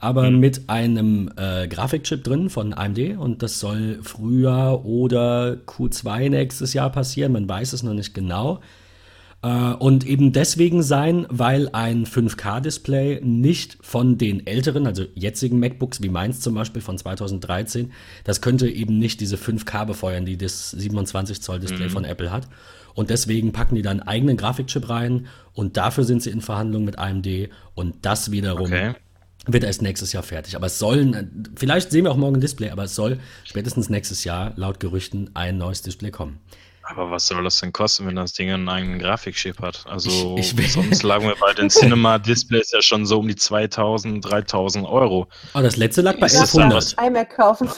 aber 0.02 0.28
mhm. 0.28 0.40
mit 0.40 0.68
einem 0.68 1.30
äh, 1.36 1.68
Grafikchip 1.68 2.24
drin 2.24 2.50
von 2.50 2.74
AMD 2.74 3.16
und 3.18 3.40
das 3.40 3.60
soll 3.60 4.00
Frühjahr 4.02 4.84
oder 4.84 5.58
Q2 5.64 6.28
nächstes 6.28 6.74
Jahr 6.74 6.90
passieren, 6.90 7.30
man 7.30 7.48
weiß 7.48 7.72
es 7.72 7.84
noch 7.84 7.94
nicht 7.94 8.12
genau. 8.12 8.60
Äh, 9.42 9.74
und 9.74 10.04
eben 10.04 10.32
deswegen 10.32 10.82
sein, 10.82 11.24
weil 11.28 11.68
ein 11.72 12.04
5K-Display 12.04 13.20
nicht 13.22 13.78
von 13.80 14.18
den 14.18 14.44
älteren, 14.44 14.88
also 14.88 15.04
jetzigen 15.14 15.60
MacBooks 15.60 16.02
wie 16.02 16.08
meins 16.08 16.40
zum 16.40 16.56
Beispiel 16.56 16.82
von 16.82 16.98
2013, 16.98 17.92
das 18.24 18.40
könnte 18.40 18.68
eben 18.68 18.98
nicht 18.98 19.20
diese 19.20 19.36
5K 19.36 19.86
befeuern, 19.86 20.24
die 20.24 20.36
das 20.36 20.72
27 20.72 21.40
Zoll 21.40 21.60
Display 21.60 21.86
mhm. 21.86 21.90
von 21.90 22.04
Apple 22.04 22.32
hat. 22.32 22.48
Und 22.94 23.08
deswegen 23.08 23.52
packen 23.52 23.76
die 23.76 23.82
dann 23.82 24.00
einen 24.00 24.08
eigenen 24.08 24.36
Grafikchip 24.36 24.88
rein 24.88 25.28
und 25.52 25.76
dafür 25.76 26.02
sind 26.02 26.24
sie 26.24 26.30
in 26.30 26.40
Verhandlungen 26.40 26.86
mit 26.86 26.98
AMD 26.98 27.50
und 27.76 27.94
das 28.02 28.32
wiederum 28.32 28.66
okay 28.66 28.94
wird 29.46 29.64
erst 29.64 29.82
nächstes 29.82 30.12
Jahr 30.12 30.22
fertig. 30.22 30.56
Aber 30.56 30.66
es 30.66 30.78
soll, 30.78 31.28
vielleicht 31.56 31.90
sehen 31.90 32.04
wir 32.04 32.12
auch 32.12 32.16
morgen 32.16 32.36
ein 32.36 32.40
Display, 32.40 32.70
aber 32.70 32.84
es 32.84 32.94
soll 32.94 33.18
spätestens 33.44 33.88
nächstes 33.90 34.24
Jahr 34.24 34.52
laut 34.56 34.80
Gerüchten 34.80 35.30
ein 35.34 35.58
neues 35.58 35.82
Display 35.82 36.10
kommen. 36.10 36.40
Aber 36.84 37.10
was 37.10 37.26
soll 37.26 37.42
das 37.44 37.60
denn 37.60 37.72
kosten, 37.72 38.06
wenn 38.06 38.16
das 38.16 38.32
Ding 38.32 38.50
einen 38.50 38.68
eigenen 38.68 38.98
Grafikchip 38.98 39.60
hat? 39.60 39.84
Also 39.86 40.36
ich, 40.36 40.56
ich 40.58 40.72
sonst 40.72 41.02
lagen 41.02 41.26
wir 41.26 41.36
bei 41.36 41.54
den 41.54 41.68
Cinema-Displays 41.70 42.72
ja 42.72 42.82
schon 42.82 43.06
so 43.06 43.20
um 43.20 43.28
die 43.28 43.36
2000, 43.36 44.24
3000 44.24 44.86
Euro. 44.86 45.28
Oh, 45.54 45.60
das 45.60 45.76
letzte 45.76 46.02
lag 46.02 46.14
bei 46.14 46.26
1100. 46.26 46.96
iMac 47.00 47.36
kaufen. 47.36 47.68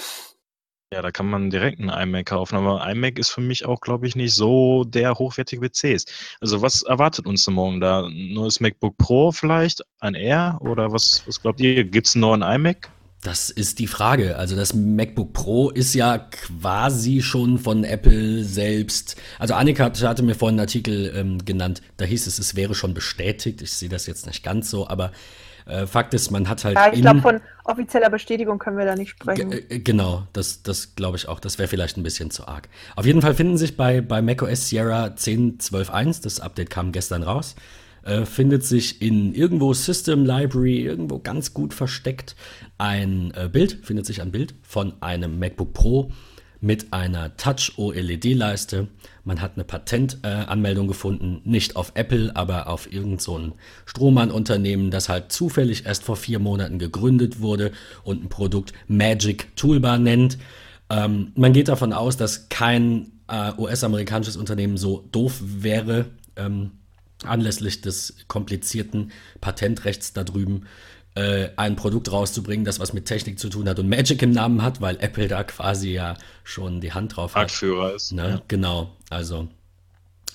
Ja, 0.92 1.02
da 1.02 1.10
kann 1.10 1.28
man 1.28 1.50
direkt 1.50 1.80
einen 1.80 1.88
iMac 1.88 2.26
kaufen, 2.26 2.56
aber 2.56 2.88
iMac 2.88 3.18
ist 3.18 3.30
für 3.30 3.40
mich 3.40 3.64
auch, 3.64 3.80
glaube 3.80 4.06
ich, 4.06 4.14
nicht 4.14 4.34
so 4.34 4.84
der 4.84 5.14
hochwertige 5.14 5.68
PC 5.68 5.96
Also 6.40 6.62
was 6.62 6.82
erwartet 6.82 7.26
uns 7.26 7.44
denn 7.44 7.54
morgen 7.54 7.80
da? 7.80 8.08
Neues 8.08 8.60
MacBook 8.60 8.96
Pro 8.98 9.32
vielleicht? 9.32 9.82
Ein 10.00 10.14
Air? 10.14 10.58
Oder 10.60 10.92
was, 10.92 11.22
was 11.26 11.40
glaubt 11.40 11.60
ihr? 11.60 11.84
Gibt 11.84 12.06
es 12.06 12.14
einen 12.14 12.20
neuen 12.20 12.42
iMac? 12.42 12.93
Das 13.24 13.48
ist 13.48 13.78
die 13.78 13.86
Frage. 13.86 14.36
Also 14.36 14.54
das 14.54 14.74
MacBook 14.74 15.32
Pro 15.32 15.70
ist 15.70 15.94
ja 15.94 16.18
quasi 16.18 17.22
schon 17.22 17.58
von 17.58 17.82
Apple 17.82 18.44
selbst. 18.44 19.16
Also 19.38 19.54
Annika 19.54 19.90
hatte 19.90 20.22
mir 20.22 20.34
vorhin 20.34 20.58
einen 20.58 20.66
Artikel 20.66 21.10
ähm, 21.16 21.42
genannt, 21.42 21.80
da 21.96 22.04
hieß 22.04 22.26
es, 22.26 22.38
es 22.38 22.54
wäre 22.54 22.74
schon 22.74 22.92
bestätigt. 22.92 23.62
Ich 23.62 23.72
sehe 23.72 23.88
das 23.88 24.06
jetzt 24.06 24.26
nicht 24.26 24.44
ganz 24.44 24.68
so, 24.68 24.88
aber 24.88 25.10
äh, 25.64 25.86
Fakt 25.86 26.12
ist, 26.12 26.30
man 26.30 26.50
hat 26.50 26.64
halt. 26.64 26.76
Ja, 26.76 26.92
ich 26.92 27.00
glaube, 27.00 27.22
von 27.22 27.40
offizieller 27.64 28.10
Bestätigung 28.10 28.58
können 28.58 28.76
wir 28.76 28.84
da 28.84 28.94
nicht 28.94 29.10
sprechen. 29.10 29.52
Äh, 29.52 29.78
genau, 29.78 30.26
das, 30.34 30.62
das 30.62 30.94
glaube 30.94 31.16
ich 31.16 31.26
auch. 31.26 31.40
Das 31.40 31.58
wäre 31.58 31.68
vielleicht 31.68 31.96
ein 31.96 32.02
bisschen 32.02 32.30
zu 32.30 32.46
arg. 32.46 32.68
Auf 32.94 33.06
jeden 33.06 33.22
Fall 33.22 33.34
finden 33.34 33.56
sich 33.56 33.74
bei, 33.74 34.02
bei 34.02 34.20
macOS 34.20 34.68
Sierra 34.68 35.06
10.12.1, 35.06 36.22
das 36.22 36.40
Update 36.40 36.68
kam 36.68 36.92
gestern 36.92 37.22
raus, 37.22 37.54
äh, 38.04 38.24
findet 38.24 38.64
sich 38.64 39.02
in 39.02 39.34
irgendwo 39.34 39.72
System 39.72 40.24
Library, 40.24 40.80
irgendwo 40.80 41.18
ganz 41.18 41.54
gut 41.54 41.74
versteckt, 41.74 42.36
ein 42.78 43.32
äh, 43.34 43.48
Bild, 43.50 43.78
findet 43.82 44.06
sich 44.06 44.20
ein 44.20 44.30
Bild 44.30 44.54
von 44.62 44.94
einem 45.00 45.38
MacBook 45.38 45.72
Pro 45.72 46.10
mit 46.60 46.94
einer 46.94 47.36
Touch-OLED-Leiste. 47.36 48.88
Man 49.22 49.42
hat 49.42 49.52
eine 49.54 49.64
Patentanmeldung 49.64 50.86
äh, 50.86 50.88
gefunden, 50.88 51.42
nicht 51.44 51.76
auf 51.76 51.92
Apple, 51.94 52.34
aber 52.34 52.68
auf 52.68 52.90
irgendein 52.90 53.18
so 53.18 53.52
Strohmann-Unternehmen, 53.84 54.90
das 54.90 55.10
halt 55.10 55.30
zufällig 55.30 55.84
erst 55.84 56.04
vor 56.04 56.16
vier 56.16 56.38
Monaten 56.38 56.78
gegründet 56.78 57.40
wurde 57.40 57.72
und 58.02 58.24
ein 58.24 58.28
Produkt 58.30 58.72
Magic 58.88 59.54
Toolbar 59.56 59.98
nennt. 59.98 60.38
Ähm, 60.88 61.32
man 61.36 61.52
geht 61.52 61.68
davon 61.68 61.92
aus, 61.92 62.16
dass 62.16 62.48
kein 62.48 63.12
äh, 63.28 63.52
US-amerikanisches 63.58 64.36
Unternehmen 64.36 64.78
so 64.78 65.04
doof 65.12 65.40
wäre, 65.42 66.06
ähm, 66.36 66.70
anlässlich 67.26 67.80
des 67.80 68.16
komplizierten 68.28 69.12
Patentrechts 69.40 70.12
da 70.12 70.24
drüben 70.24 70.66
äh, 71.14 71.50
ein 71.56 71.76
Produkt 71.76 72.10
rauszubringen, 72.10 72.64
das 72.64 72.80
was 72.80 72.92
mit 72.92 73.06
Technik 73.06 73.38
zu 73.38 73.48
tun 73.48 73.68
hat 73.68 73.78
und 73.78 73.88
Magic 73.88 74.20
im 74.22 74.32
Namen 74.32 74.62
hat, 74.62 74.80
weil 74.80 74.96
Apple 75.00 75.28
da 75.28 75.44
quasi 75.44 75.92
ja 75.92 76.16
schon 76.42 76.80
die 76.80 76.92
Hand 76.92 77.16
drauf 77.16 77.34
hat. 77.34 77.42
Marktführer 77.42 77.94
ist. 77.94 78.12
Ne? 78.12 78.28
Ja. 78.28 78.42
Genau, 78.48 78.96
also. 79.10 79.48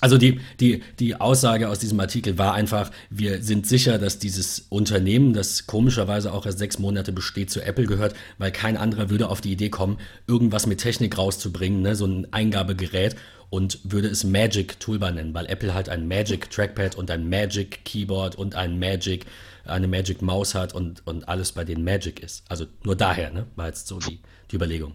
Also 0.02 0.16
die, 0.16 0.40
die, 0.60 0.82
die 0.98 1.20
Aussage 1.20 1.68
aus 1.68 1.78
diesem 1.78 2.00
Artikel 2.00 2.38
war 2.38 2.54
einfach, 2.54 2.90
wir 3.10 3.42
sind 3.42 3.66
sicher, 3.66 3.98
dass 3.98 4.18
dieses 4.18 4.66
Unternehmen, 4.70 5.34
das 5.34 5.66
komischerweise 5.66 6.32
auch 6.32 6.46
erst 6.46 6.58
sechs 6.58 6.78
Monate 6.78 7.12
besteht, 7.12 7.50
zu 7.50 7.60
Apple 7.60 7.84
gehört, 7.84 8.14
weil 8.38 8.50
kein 8.50 8.78
anderer 8.78 9.10
würde 9.10 9.28
auf 9.28 9.42
die 9.42 9.52
Idee 9.52 9.68
kommen, 9.68 9.98
irgendwas 10.26 10.66
mit 10.66 10.80
Technik 10.80 11.18
rauszubringen, 11.18 11.82
ne? 11.82 11.96
so 11.96 12.06
ein 12.06 12.32
Eingabegerät 12.32 13.14
und 13.50 13.80
würde 13.84 14.08
es 14.08 14.24
Magic 14.24 14.80
Toolbar 14.80 15.10
nennen, 15.10 15.34
weil 15.34 15.46
Apple 15.46 15.74
halt 15.74 15.88
ein 15.88 16.08
Magic 16.08 16.50
Trackpad 16.50 16.94
und 16.94 17.10
ein 17.10 17.28
Magic 17.28 17.84
Keyboard 17.84 18.36
und 18.36 18.54
ein 18.54 18.78
Magic 18.78 19.26
eine 19.64 19.88
Magic 19.88 20.22
Maus 20.22 20.54
hat 20.54 20.74
und, 20.74 21.06
und 21.06 21.28
alles 21.28 21.52
bei 21.52 21.64
denen 21.64 21.84
Magic 21.84 22.20
ist. 22.20 22.44
Also 22.48 22.66
nur 22.82 22.96
daher, 22.96 23.30
ne? 23.30 23.46
War 23.56 23.66
jetzt 23.66 23.86
so 23.86 23.98
die, 23.98 24.20
die 24.50 24.56
Überlegung. 24.56 24.94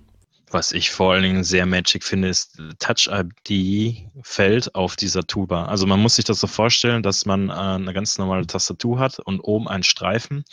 Was 0.51 0.71
ich 0.71 0.91
vor 0.91 1.13
allen 1.13 1.23
Dingen 1.23 1.43
sehr 1.43 1.65
magic 1.65 2.03
finde, 2.03 2.29
ist 2.29 2.61
Touch 2.79 3.09
ID 3.11 4.07
fällt 4.21 4.75
auf 4.75 4.95
dieser 4.95 5.25
Toolbar. 5.25 5.69
Also 5.69 5.87
man 5.87 5.99
muss 5.99 6.15
sich 6.15 6.25
das 6.25 6.39
so 6.39 6.47
vorstellen, 6.47 7.01
dass 7.01 7.25
man 7.25 7.49
äh, 7.49 7.53
eine 7.53 7.93
ganz 7.93 8.17
normale 8.17 8.45
Tastatur 8.45 8.99
hat 8.99 9.19
und 9.19 9.39
oben 9.39 9.67
ein 9.67 9.83
Streifen. 9.83 10.45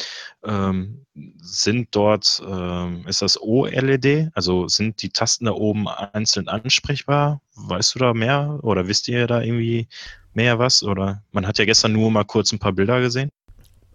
Ähm, 0.45 1.05
sind 1.37 1.89
dort, 1.95 2.43
ähm, 2.47 3.07
ist 3.07 3.23
das 3.23 3.41
OLED? 3.41 4.31
Also 4.35 4.67
sind 4.67 5.03
die 5.03 5.11
Tasten 5.11 5.45
da 5.45 5.53
oben 5.53 5.87
einzeln 5.89 6.49
ansprechbar? 6.49 7.43
Weißt 7.55 7.95
du 7.95 7.99
da 7.99 8.15
mehr 8.15 8.61
oder 8.63 8.89
wisst 8.89 9.09
ihr 9.09 9.27
da 9.27 9.43
irgendwie 9.43 9.89
mehr 10.33 10.59
was? 10.59 10.83
Oder 10.83 11.23
man 11.33 11.47
hat 11.47 11.59
ja 11.59 11.67
gestern 11.67 11.93
nur 11.93 12.11
mal 12.11 12.25
kurz 12.25 12.51
ein 12.53 12.59
paar 12.59 12.73
Bilder 12.73 13.01
gesehen 13.01 13.31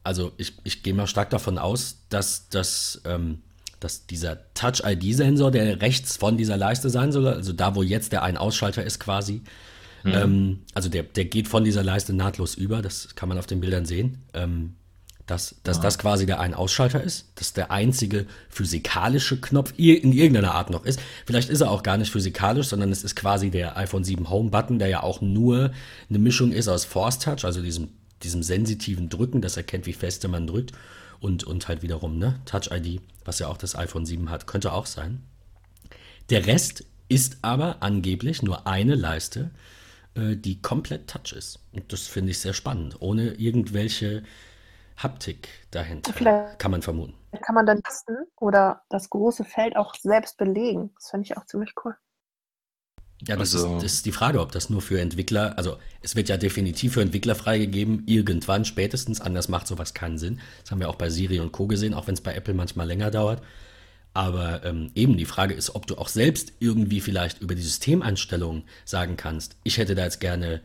also 0.08 0.32
ich, 0.38 0.54
ich 0.64 0.84
gehe 0.84 0.94
mal 0.94 1.06
stark 1.06 1.32
davon 1.32 1.58
aus, 1.58 1.98
dass, 2.08 2.48
dass, 2.48 3.02
ähm, 3.04 3.42
dass 3.80 4.08
dieser 4.08 4.54
Touch-ID-Sensor, 4.54 5.52
der 5.52 5.82
rechts 5.82 6.18
von 6.18 6.38
dieser 6.38 6.58
Leiste 6.58 6.90
sein 6.90 7.12
soll, 7.12 7.28
also 7.28 7.54
da, 7.54 7.76
wo 7.76 7.84
jetzt 7.84 8.12
der 8.12 8.24
Ein-Ausschalter 8.24 8.84
ist 8.84 9.00
quasi, 9.00 9.42
mhm. 10.04 10.14
ähm, 10.14 10.60
also 10.74 10.90
der, 10.90 11.04
der 11.04 11.26
geht 11.26 11.48
von 11.48 11.64
dieser 11.64 11.84
Leiste 11.84 12.14
nahtlos 12.14 12.56
über, 12.56 12.82
das 12.82 13.16
kann 13.16 13.30
man 13.30 13.38
auf 13.38 13.48
den 13.48 13.60
Bildern 13.60 13.86
sehen, 13.86 14.24
ähm, 14.34 14.76
dass, 15.26 15.56
dass 15.64 15.80
ah. 15.80 15.82
das 15.82 16.00
quasi 16.00 16.26
der 16.26 16.40
Ein-Ausschalter 16.40 17.04
ist, 17.04 17.32
dass 17.36 17.54
der 17.54 17.70
einzige 17.70 18.26
physikalische 18.50 19.40
Knopf 19.42 19.74
in 19.78 20.14
irgendeiner 20.14 20.56
Art 20.56 20.70
noch 20.70 20.86
ist. 20.86 21.00
Vielleicht 21.26 21.50
ist 21.50 21.62
er 21.62 21.70
auch 21.70 21.84
gar 21.84 21.98
nicht 21.98 22.12
physikalisch, 22.12 22.68
sondern 22.68 22.92
es 22.92 23.04
ist 23.04 23.16
quasi 23.16 23.50
der 23.50 23.78
iPhone 23.78 24.06
7 24.06 24.30
Home-Button, 24.30 24.80
der 24.80 24.88
ja 24.88 25.04
auch 25.04 25.22
nur 25.22 25.72
eine 26.10 26.20
Mischung 26.20 26.54
ist 26.54 26.70
aus 26.70 26.86
Force 26.86 27.20
Touch, 27.20 27.44
also 27.44 27.62
diesem 27.62 27.90
diesem 28.24 28.44
sensitiven 28.44 29.10
Drücken, 29.10 29.42
das 29.42 29.58
erkennt, 29.58 29.86
wie 29.86 29.94
feste 29.94 30.28
man 30.28 30.48
drückt. 30.48 30.72
Und, 31.20 31.44
und 31.44 31.68
halt 31.68 31.82
wiederum, 31.82 32.18
ne, 32.18 32.40
Touch 32.46 32.70
ID, 32.72 33.02
was 33.26 33.40
ja 33.40 33.48
auch 33.48 33.58
das 33.58 33.76
iPhone 33.76 34.06
7 34.06 34.30
hat, 34.30 34.48
könnte 34.48 34.72
auch 34.72 34.86
sein. 34.86 35.24
Der 36.30 36.46
Rest 36.46 36.86
ist 37.10 37.38
aber 37.42 37.78
angeblich 37.80 38.44
nur 38.44 38.68
eine 38.68 38.96
Leiste, 38.96 39.52
äh, 40.16 40.36
die 40.36 40.62
komplett 40.62 41.10
Touch 41.10 41.34
ist. 41.34 41.60
Und 41.72 41.92
das 41.94 42.08
finde 42.08 42.32
ich 42.32 42.40
sehr 42.40 42.54
spannend, 42.54 42.98
ohne 43.00 43.34
irgendwelche 43.34 44.24
Haptik 44.98 45.48
dahinter, 45.72 46.12
Vielleicht 46.12 46.60
kann 46.60 46.72
man 46.72 46.82
vermuten. 46.82 47.14
Kann 47.42 47.54
man 47.54 47.68
dann 47.68 47.84
testen 47.84 48.18
oder 48.38 48.82
das 48.90 49.10
große 49.10 49.44
Feld 49.44 49.76
auch 49.76 49.94
selbst 49.96 50.38
belegen. 50.38 50.92
Das 50.96 51.12
finde 51.12 51.26
ich 51.26 51.38
auch 51.38 51.46
ziemlich 51.46 51.74
cool. 51.86 51.96
Ja, 53.26 53.36
das, 53.36 53.56
also, 53.56 53.78
ist, 53.78 53.84
das, 53.84 53.94
ist, 53.94 54.06
die 54.06 54.12
Frage, 54.12 54.40
ob 54.40 54.52
das 54.52 54.70
nur 54.70 54.82
für 54.82 55.02
Entwickler, 55.02 55.58
also 55.58 55.78
es 56.02 56.16
wird 56.16 56.30
ja 56.30 56.38
definitiv 56.38 56.94
für 56.94 57.02
Entwickler 57.02 57.34
freigegeben, 57.34 58.04
irgendwann 58.06 58.64
spätestens, 58.64 59.22
anders 59.22 59.50
macht 59.50 59.66
sowas 59.66 59.96
keinen 59.96 60.20
Sinn. 60.20 60.40
Das 60.62 60.72
haben 60.72 60.80
wir 60.80 60.90
auch 60.90 60.96
bei 60.96 61.10
Siri 61.10 61.40
und 61.40 61.52
Co. 61.52 61.66
gesehen, 61.66 61.96
auch 61.96 62.06
wenn 62.06 62.14
es 62.14 62.22
bei 62.22 62.36
Apple 62.36 62.54
manchmal 62.54 62.86
länger 62.86 63.10
dauert. 63.10 63.42
Aber 64.14 64.64
ähm, 64.66 64.92
eben 64.94 65.18
die 65.18 65.26
Frage 65.26 65.56
ist, 65.56 65.76
ob 65.76 65.88
du 65.88 65.98
auch 65.98 66.08
selbst 66.08 66.54
irgendwie 66.60 67.02
vielleicht 67.02 67.42
über 67.42 67.56
die 67.56 67.62
Systemeinstellungen 67.62 68.64
sagen 68.86 69.18
kannst, 69.18 69.58
ich 69.64 69.78
hätte 69.78 69.96
da 69.96 70.04
jetzt 70.04 70.20
gerne, 70.20 70.62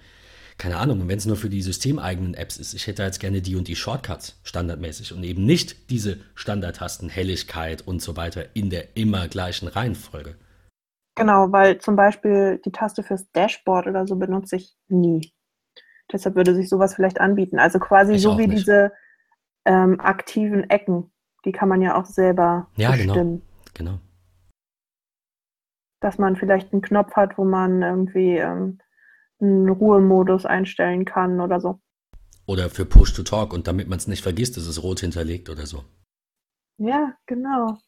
keine 0.59 0.77
Ahnung, 0.77 1.09
wenn 1.09 1.19
es 1.19 1.27
nur 1.27 1.37
für 1.37 1.51
die 1.51 1.63
systemeigenen 1.63 2.35
Apps 2.35 2.59
ist, 2.59 2.75
ich 2.75 2.87
hätte 2.87 2.99
da 2.99 3.07
jetzt 3.07 3.21
gerne 3.21 3.41
die 3.41 3.57
und 3.57 3.67
die 3.67 3.77
Shortcuts 3.77 4.37
standardmäßig 4.43 5.13
und 5.15 5.25
eben 5.25 5.45
nicht 5.45 5.91
diese 5.91 6.19
Standardtasten, 6.35 7.09
Helligkeit 7.09 7.87
und 7.87 8.03
so 8.03 8.17
weiter 8.17 8.47
in 8.55 8.69
der 8.69 8.97
immer 8.97 9.29
gleichen 9.29 9.69
Reihenfolge. 9.69 10.37
Genau, 11.15 11.53
weil 11.53 11.79
zum 11.79 11.97
Beispiel 11.97 12.61
die 12.65 12.73
Taste 12.73 13.03
fürs 13.03 13.31
Dashboard 13.33 13.87
oder 13.87 14.07
so 14.07 14.17
benutze 14.17 14.57
ich 14.57 14.75
nie. 14.89 15.33
Deshalb 16.11 16.37
würde 16.37 16.55
sich 16.55 16.69
sowas 16.69 16.95
vielleicht 16.95 17.21
anbieten. 17.21 17.59
Also 17.59 17.79
quasi 17.79 18.15
ich 18.15 18.23
so 18.23 18.39
wie 18.39 18.47
nicht. 18.47 18.61
diese 18.61 18.93
ähm, 19.65 20.01
aktiven 20.01 20.69
Ecken, 20.71 21.13
die 21.45 21.53
kann 21.53 21.69
man 21.69 21.83
ja 21.83 22.01
auch 22.01 22.07
selber 22.07 22.69
ja, 22.77 22.91
genau. 22.93 23.15
bestimmen. 23.15 23.43
Genau. 23.75 23.93
genau. 23.93 24.03
Dass 26.01 26.19
man 26.19 26.37
vielleicht 26.37 26.73
einen 26.73 26.83
Knopf 26.83 27.15
hat, 27.15 27.39
wo 27.39 27.45
man 27.45 27.83
irgendwie 27.83 28.39
ähm, 28.39 28.79
einen 29.41 29.69
Ruhemodus 29.69 30.47
einstellen 30.47 31.05
kann 31.05 31.41
oder 31.41 31.61
so. 31.61 31.81
Oder 32.47 32.71
für 32.71 32.85
Push 32.85 33.15
to 33.15 33.23
Talk 33.23 33.53
und 33.53 33.67
damit 33.69 33.89
man 33.89 33.99
es 33.99 34.09
nicht 34.09 34.23
vergisst, 34.23 34.57
ist 34.57 34.67
es 34.67 34.83
rot 34.83 35.01
hinterlegt 35.01 35.49
oder 35.49 35.67
so. 35.67 35.85
Ja, 36.79 37.15
genau. 37.27 37.79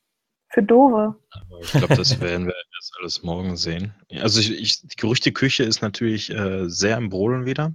Für 0.54 0.62
Dove. 0.62 1.16
Aber 1.30 1.60
ich 1.60 1.72
glaube, 1.72 1.96
das 1.96 2.20
werden 2.20 2.46
wir 2.46 2.54
erst 2.76 2.94
alles 3.00 3.22
morgen 3.24 3.56
sehen. 3.56 3.92
Also 4.20 4.38
ich, 4.38 4.52
ich, 4.52 4.82
die 4.82 4.96
Gerüchteküche 4.96 5.64
ist 5.64 5.82
natürlich 5.82 6.30
äh, 6.30 6.68
sehr 6.68 6.96
im 6.96 7.08
Brodeln 7.08 7.44
wieder. 7.44 7.72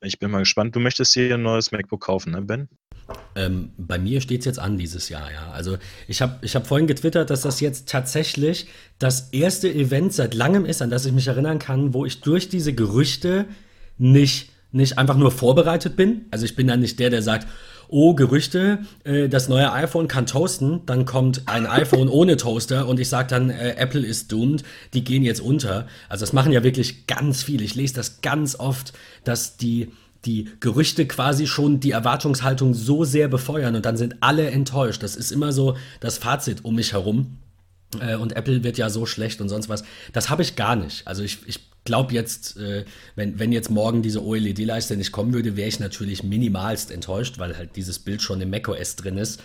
Ich 0.00 0.18
bin 0.18 0.30
mal 0.30 0.38
gespannt. 0.38 0.74
Du 0.74 0.80
möchtest 0.80 1.12
hier 1.12 1.34
ein 1.34 1.42
neues 1.42 1.72
MacBook 1.72 2.00
kaufen, 2.00 2.32
ne, 2.32 2.40
Ben? 2.40 2.68
Ähm, 3.34 3.70
bei 3.76 3.98
mir 3.98 4.22
steht 4.22 4.40
es 4.40 4.46
jetzt 4.46 4.58
an 4.58 4.78
dieses 4.78 5.10
Jahr, 5.10 5.30
ja. 5.30 5.50
Also 5.52 5.76
ich 6.08 6.22
habe 6.22 6.38
ich 6.40 6.56
hab 6.56 6.66
vorhin 6.66 6.86
getwittert, 6.86 7.28
dass 7.28 7.42
das 7.42 7.60
jetzt 7.60 7.88
tatsächlich 7.88 8.66
das 8.98 9.28
erste 9.30 9.70
Event 9.72 10.14
seit 10.14 10.32
langem 10.32 10.64
ist, 10.64 10.80
an 10.80 10.88
das 10.88 11.04
ich 11.04 11.12
mich 11.12 11.28
erinnern 11.28 11.58
kann, 11.58 11.92
wo 11.92 12.06
ich 12.06 12.22
durch 12.22 12.48
diese 12.48 12.72
Gerüchte 12.72 13.44
nicht, 13.98 14.50
nicht 14.72 14.96
einfach 14.96 15.16
nur 15.16 15.32
vorbereitet 15.32 15.96
bin. 15.96 16.24
Also 16.30 16.46
ich 16.46 16.56
bin 16.56 16.66
dann 16.66 16.80
nicht 16.80 16.98
der, 16.98 17.10
der 17.10 17.22
sagt, 17.22 17.46
oh, 17.88 18.14
Gerüchte, 18.14 18.78
äh, 19.04 19.28
das 19.28 19.48
neue 19.48 19.72
iPhone 19.72 20.08
kann 20.08 20.26
toasten, 20.26 20.80
dann 20.86 21.04
kommt 21.04 21.42
ein 21.46 21.66
iPhone 21.66 22.08
ohne 22.08 22.36
Toaster 22.36 22.86
und 22.88 23.00
ich 23.00 23.08
sage 23.08 23.28
dann, 23.28 23.50
äh, 23.50 23.74
Apple 23.76 24.04
ist 24.04 24.32
doomed, 24.32 24.62
die 24.94 25.04
gehen 25.04 25.22
jetzt 25.22 25.40
unter. 25.40 25.86
Also 26.08 26.22
das 26.22 26.32
machen 26.32 26.52
ja 26.52 26.62
wirklich 26.62 27.06
ganz 27.06 27.42
viele. 27.42 27.64
Ich 27.64 27.74
lese 27.74 27.94
das 27.94 28.20
ganz 28.20 28.58
oft, 28.58 28.92
dass 29.24 29.56
die 29.56 29.92
die 30.24 30.50
Gerüchte 30.58 31.06
quasi 31.06 31.46
schon 31.46 31.78
die 31.78 31.92
Erwartungshaltung 31.92 32.74
so 32.74 33.04
sehr 33.04 33.28
befeuern 33.28 33.76
und 33.76 33.86
dann 33.86 33.96
sind 33.96 34.16
alle 34.20 34.50
enttäuscht. 34.50 35.02
Das 35.02 35.14
ist 35.14 35.30
immer 35.30 35.52
so 35.52 35.76
das 36.00 36.18
Fazit 36.18 36.64
um 36.64 36.74
mich 36.74 36.92
herum. 36.92 37.38
Äh, 38.00 38.16
und 38.16 38.34
Apple 38.34 38.64
wird 38.64 38.76
ja 38.76 38.90
so 38.90 39.06
schlecht 39.06 39.40
und 39.40 39.48
sonst 39.48 39.68
was. 39.68 39.84
Das 40.12 40.28
habe 40.28 40.42
ich 40.42 40.56
gar 40.56 40.74
nicht. 40.74 41.06
Also 41.06 41.22
ich, 41.22 41.38
ich 41.46 41.60
glaube 41.86 42.12
jetzt, 42.12 42.58
äh, 42.58 42.84
wenn, 43.14 43.38
wenn 43.38 43.52
jetzt 43.52 43.70
morgen 43.70 44.02
diese 44.02 44.22
OLED-Leiste 44.22 44.96
nicht 44.96 45.12
kommen 45.12 45.32
würde, 45.32 45.56
wäre 45.56 45.68
ich 45.68 45.80
natürlich 45.80 46.22
minimalst 46.22 46.90
enttäuscht, 46.90 47.38
weil 47.38 47.56
halt 47.56 47.76
dieses 47.76 47.98
Bild 47.98 48.20
schon 48.20 48.40
im 48.42 48.50
macOS 48.50 48.96
drin 48.96 49.16
ist. 49.16 49.42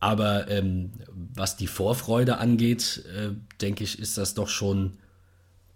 Aber 0.00 0.48
ähm, 0.48 0.92
was 1.34 1.56
die 1.56 1.66
Vorfreude 1.66 2.38
angeht, 2.38 3.04
äh, 3.14 3.30
denke 3.60 3.84
ich, 3.84 3.98
ist 3.98 4.18
das 4.18 4.34
doch 4.34 4.48
schon 4.48 4.94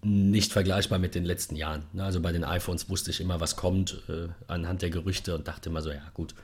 nicht 0.02 0.52
vergleichbar 0.52 0.98
mit 0.98 1.14
den 1.14 1.24
letzten 1.24 1.56
Jahren. 1.56 1.82
Ne? 1.92 2.04
Also 2.04 2.20
bei 2.20 2.32
den 2.32 2.44
iPhones 2.44 2.88
wusste 2.88 3.10
ich 3.10 3.20
immer, 3.20 3.40
was 3.40 3.56
kommt 3.56 4.02
äh, 4.08 4.28
anhand 4.46 4.82
der 4.82 4.90
Gerüchte 4.90 5.34
und 5.34 5.48
dachte 5.48 5.68
immer 5.68 5.82
so, 5.82 5.90
ja 5.90 6.02
gut, 6.14 6.34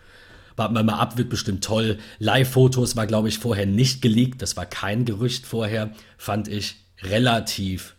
warten 0.56 0.74
wir 0.74 0.82
mal 0.82 0.98
ab, 0.98 1.16
wird 1.16 1.28
bestimmt 1.28 1.64
toll. 1.64 1.98
Live-Fotos 2.18 2.96
war, 2.96 3.06
glaube 3.06 3.28
ich, 3.28 3.38
vorher 3.38 3.66
nicht 3.66 4.02
geleakt. 4.02 4.42
Das 4.42 4.56
war 4.56 4.66
kein 4.66 5.04
Gerücht 5.04 5.46
vorher. 5.46 5.92
Fand 6.18 6.48
ich 6.48 6.76
relativ 7.02 7.96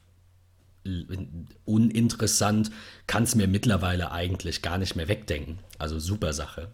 uninteressant, 1.65 2.71
kann 3.07 3.23
es 3.23 3.35
mir 3.35 3.47
mittlerweile 3.47 4.11
eigentlich 4.11 4.61
gar 4.61 4.77
nicht 4.77 4.95
mehr 4.95 5.07
wegdenken. 5.07 5.59
Also 5.79 5.99
super 5.99 6.33
Sache. 6.33 6.73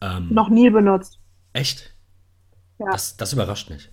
Ähm, 0.00 0.28
Noch 0.30 0.48
nie 0.48 0.70
benutzt. 0.70 1.20
Echt? 1.52 1.94
Ja. 2.78 2.86
Das, 2.92 3.16
das 3.16 3.32
überrascht 3.32 3.70
mich. 3.70 3.90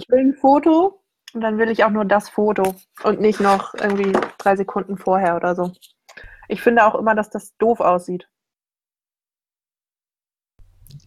Ich 0.00 0.08
will 0.08 0.20
ein 0.20 0.34
Foto 0.34 1.02
und 1.32 1.40
dann 1.40 1.58
will 1.58 1.70
ich 1.70 1.84
auch 1.84 1.90
nur 1.90 2.04
das 2.04 2.28
Foto 2.28 2.74
und 3.02 3.20
nicht 3.20 3.40
noch 3.40 3.74
irgendwie 3.74 4.12
drei 4.38 4.56
Sekunden 4.56 4.96
vorher 4.96 5.36
oder 5.36 5.54
so. 5.54 5.72
Ich 6.48 6.60
finde 6.60 6.84
auch 6.84 6.94
immer, 6.94 7.14
dass 7.14 7.30
das 7.30 7.56
doof 7.56 7.80
aussieht. 7.80 8.28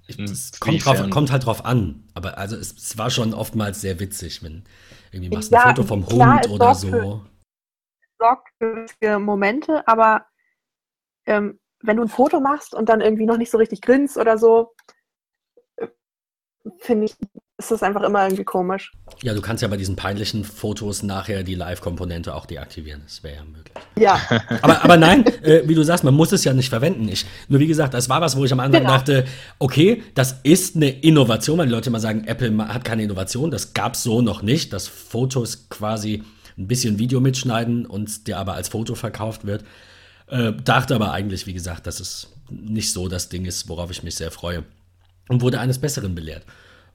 Es 0.07 0.59
kommt, 0.59 0.85
drauf, 0.85 1.09
kommt, 1.09 1.31
halt 1.31 1.45
drauf 1.45 1.65
an. 1.65 2.07
Aber 2.13 2.37
also 2.37 2.55
es, 2.55 2.73
es, 2.73 2.97
war 2.97 3.09
schon 3.09 3.33
oftmals 3.33 3.81
sehr 3.81 3.99
witzig, 3.99 4.41
wenn 4.41 4.63
irgendwie 5.11 5.35
machst 5.35 5.51
ja, 5.51 5.63
ein 5.63 5.75
Foto 5.75 5.87
vom 5.87 6.05
klar, 6.05 6.41
Hund 6.41 6.49
oder 6.49 6.75
so. 6.75 6.89
Für, 6.89 7.25
sorgt 8.19 8.47
für 9.01 9.19
Momente, 9.19 9.85
aber 9.87 10.25
ähm, 11.25 11.59
wenn 11.81 11.97
du 11.97 12.03
ein 12.03 12.09
Foto 12.09 12.39
machst 12.39 12.73
und 12.73 12.89
dann 12.89 13.01
irgendwie 13.01 13.25
noch 13.25 13.37
nicht 13.37 13.51
so 13.51 13.57
richtig 13.57 13.81
grinst 13.81 14.17
oder 14.17 14.37
so, 14.37 14.73
äh, 15.75 15.87
finde 16.79 17.05
ich, 17.05 17.15
ist 17.57 17.71
das 17.71 17.81
einfach 17.81 18.03
immer 18.03 18.23
irgendwie 18.23 18.43
komisch. 18.43 18.91
Ja, 19.23 19.33
du 19.33 19.41
kannst 19.41 19.63
ja 19.63 19.67
bei 19.67 19.77
diesen 19.77 19.95
peinlichen 19.95 20.43
Fotos 20.43 21.01
nachher 21.01 21.41
die 21.41 21.55
Live-Komponente 21.55 22.35
auch 22.35 22.45
deaktivieren. 22.45 23.01
Das 23.03 23.23
wäre 23.23 23.37
ja 23.37 23.43
möglich. 23.43 23.73
Ja. 23.97 24.21
aber, 24.61 24.83
aber 24.83 24.97
nein, 24.97 25.25
äh, 25.41 25.67
wie 25.67 25.73
du 25.73 25.81
sagst, 25.81 26.03
man 26.03 26.13
muss 26.13 26.31
es 26.31 26.43
ja 26.43 26.53
nicht 26.53 26.69
verwenden. 26.69 27.07
Ich, 27.09 27.25
nur 27.47 27.59
wie 27.59 27.65
gesagt, 27.65 27.95
das 27.95 28.09
war 28.09 28.21
was, 28.21 28.37
wo 28.37 28.45
ich 28.45 28.53
am 28.53 28.59
Anfang 28.59 28.81
genau. 28.81 28.93
dachte, 28.93 29.25
okay, 29.57 30.03
das 30.13 30.35
ist 30.43 30.75
eine 30.75 30.89
Innovation, 30.89 31.57
weil 31.57 31.65
die 31.65 31.71
Leute 31.71 31.89
immer 31.89 31.99
sagen, 31.99 32.25
Apple 32.25 32.55
hat 32.67 32.85
keine 32.85 33.01
Innovation. 33.01 33.49
Das 33.49 33.73
gab 33.73 33.95
es 33.95 34.03
so 34.03 34.21
noch 34.21 34.43
nicht, 34.43 34.71
dass 34.71 34.87
Fotos 34.87 35.67
quasi 35.69 36.23
ein 36.59 36.67
bisschen 36.67 36.99
Video 36.99 37.21
mitschneiden 37.21 37.87
und 37.87 38.27
der 38.27 38.37
aber 38.37 38.53
als 38.53 38.69
Foto 38.69 38.93
verkauft 38.93 39.45
wird. 39.47 39.63
Äh, 40.27 40.53
dachte 40.63 40.93
aber 40.93 41.11
eigentlich, 41.11 41.47
wie 41.47 41.53
gesagt, 41.53 41.87
dass 41.87 41.99
es 41.99 42.31
nicht 42.51 42.91
so 42.91 43.07
das 43.07 43.29
Ding 43.29 43.45
ist, 43.45 43.67
worauf 43.67 43.89
ich 43.89 44.03
mich 44.03 44.13
sehr 44.13 44.29
freue. 44.29 44.63
Und 45.27 45.41
wurde 45.41 45.59
eines 45.59 45.79
Besseren 45.79 46.13
belehrt. 46.13 46.43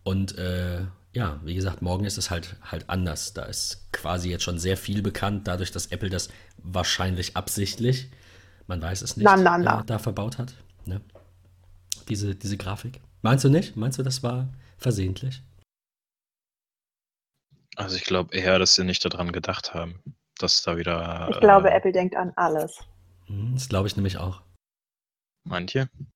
Und 0.05 0.37
äh, 0.38 0.87
ja, 1.12 1.41
wie 1.45 1.55
gesagt, 1.55 1.83
morgen 1.83 2.05
ist 2.05 2.19
es 2.19 2.31
halt, 2.31 2.57
halt 2.62 2.88
anders. 2.88 3.35
Da 3.35 3.45
ist 3.45 3.93
quasi 3.93 4.31
jetzt 4.31 4.45
schon 4.45 4.59
sehr 4.59 4.77
viel 4.77 5.03
bekannt, 5.03 5.47
dadurch, 5.47 5.71
dass 5.71 5.87
Apple 5.87 6.11
das 6.11 6.29
wahrscheinlich 6.59 7.37
absichtlich, 7.37 8.11
man 8.67 8.81
weiß 8.81 9.03
es 9.03 9.17
nicht, 9.17 9.25
na, 9.25 9.37
na, 9.37 9.59
na. 9.59 9.81
Äh, 9.81 9.85
da 9.85 9.99
verbaut 9.99 10.38
hat. 10.38 10.55
Ne? 10.87 11.01
Diese, 12.09 12.35
diese 12.35 12.57
Grafik. 12.57 13.01
Meinst 13.21 13.45
du 13.45 13.49
nicht? 13.49 13.77
Meinst 13.77 13.99
du, 13.99 14.03
das 14.03 14.23
war 14.23 14.49
versehentlich? 14.79 15.43
Also 17.77 17.97
ich 17.97 18.05
glaube 18.05 18.35
eher, 18.35 18.59
dass 18.59 18.75
sie 18.75 18.85
nicht 18.85 19.05
daran 19.05 19.33
gedacht 19.33 19.75
haben, 19.75 20.03
dass 20.38 20.62
da 20.62 20.77
wieder. 20.77 21.29
Ich 21.31 21.41
glaube, 21.41 21.71
äh, 21.71 21.77
Apple 21.77 21.93
denkt 21.93 22.17
an 22.17 22.33
alles. 22.37 22.81
Hm, 23.27 23.53
das 23.55 23.69
glaube 23.69 23.87
ich 23.87 23.97
nämlich 23.97 24.19
auch. 24.19 24.43
Meint 25.45 25.75
ihr? 25.75 25.88
Ja. 25.99 26.12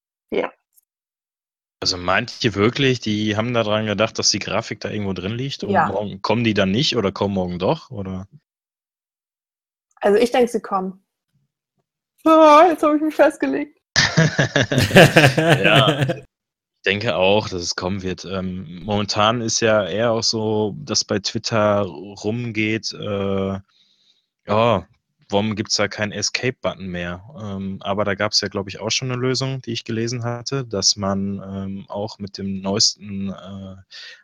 Also 1.81 1.99
meint 1.99 2.43
ihr 2.43 2.55
wirklich, 2.55 3.01
die 3.01 3.37
haben 3.37 3.53
daran 3.53 3.87
gedacht, 3.87 4.19
dass 4.19 4.31
die 4.31 4.39
Grafik 4.39 4.81
da 4.81 4.91
irgendwo 4.91 5.13
drin 5.13 5.33
liegt 5.33 5.63
und 5.63 5.71
ja. 5.71 5.89
morgen 5.89 6.23
kommen 6.23 6.43
die 6.43 6.55
dann 6.55 6.71
nicht 6.71 6.97
oder 6.97 7.13
kommen 7.13 7.35
morgen 7.35 7.59
doch? 7.59 7.91
Oder? 7.91 8.27
Also 9.97 10.19
ich 10.19 10.31
denke, 10.31 10.51
sie 10.51 10.61
kommen. 10.61 11.05
Oh, 12.25 12.61
jetzt 12.69 12.83
habe 12.83 12.97
ich 12.97 13.03
mich 13.03 13.15
festgelegt. 13.15 13.79
ja, 15.37 16.01
ich 16.01 16.25
denke 16.85 17.15
auch, 17.15 17.49
dass 17.49 17.63
es 17.63 17.77
kommen 17.77 18.03
wird. 18.03 18.25
Ähm, 18.25 18.83
momentan 18.83 19.43
ist 19.43 19.61
ja 19.61 19.87
eher 19.87 20.13
auch 20.13 20.23
so, 20.23 20.75
dass 20.79 21.05
bei 21.05 21.19
Twitter 21.19 21.83
rumgeht, 21.83 22.93
äh, 22.95 23.61
ja, 24.47 24.89
warum 25.29 25.57
gibt 25.57 25.71
es 25.71 25.77
da 25.77 25.89
keinen 25.89 26.13
Escape-Button 26.13 26.87
mehr? 26.87 27.23
Ähm, 27.41 27.79
aber 27.81 28.05
da 28.05 28.15
gab 28.15 28.33
es 28.33 28.41
ja, 28.41 28.49
glaube 28.49 28.71
ich, 28.71 28.81
auch 28.81 28.91
schon 28.91 29.11
eine 29.11 29.21
Lösung, 29.21 29.61
die 29.63 29.73
ich 29.73 29.85
gelesen 29.85 30.25
hatte, 30.25 30.65
dass 30.65 30.97
man 30.97 31.43
ähm, 31.45 31.87
auch 31.89 32.19
mit 32.19 32.39
dem 32.39 32.61
neuesten 32.61 33.31
äh, 33.31 33.77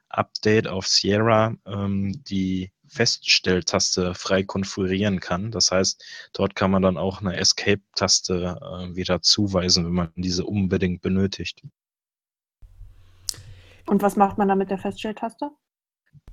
Update 0.09 0.69
auf 0.69 0.87
Sierra 0.87 1.55
ähm, 1.67 2.23
die 2.25 2.73
Feststelltaste 2.87 4.15
frei 4.15 4.43
konfigurieren 4.43 5.19
kann. 5.21 5.51
Das 5.51 5.71
heißt, 5.71 6.05
dort 6.35 6.55
kann 6.55 6.71
man 6.71 6.83
dann 6.83 6.99
auch 6.99 7.21
eine 7.21 7.37
Escape-Taste 7.37 8.61
äh, 8.61 8.95
wieder 8.95 9.23
zuweisen, 9.23 9.87
wenn 9.87 9.93
man 9.93 10.13
diese 10.15 10.45
unbedingt 10.45 11.01
benötigt. 11.01 11.63
Und 13.87 14.03
was 14.03 14.17
macht 14.17 14.39
man 14.39 14.49
da 14.49 14.55
mit 14.55 14.71
der 14.71 14.79
Feststelltaste? 14.79 15.51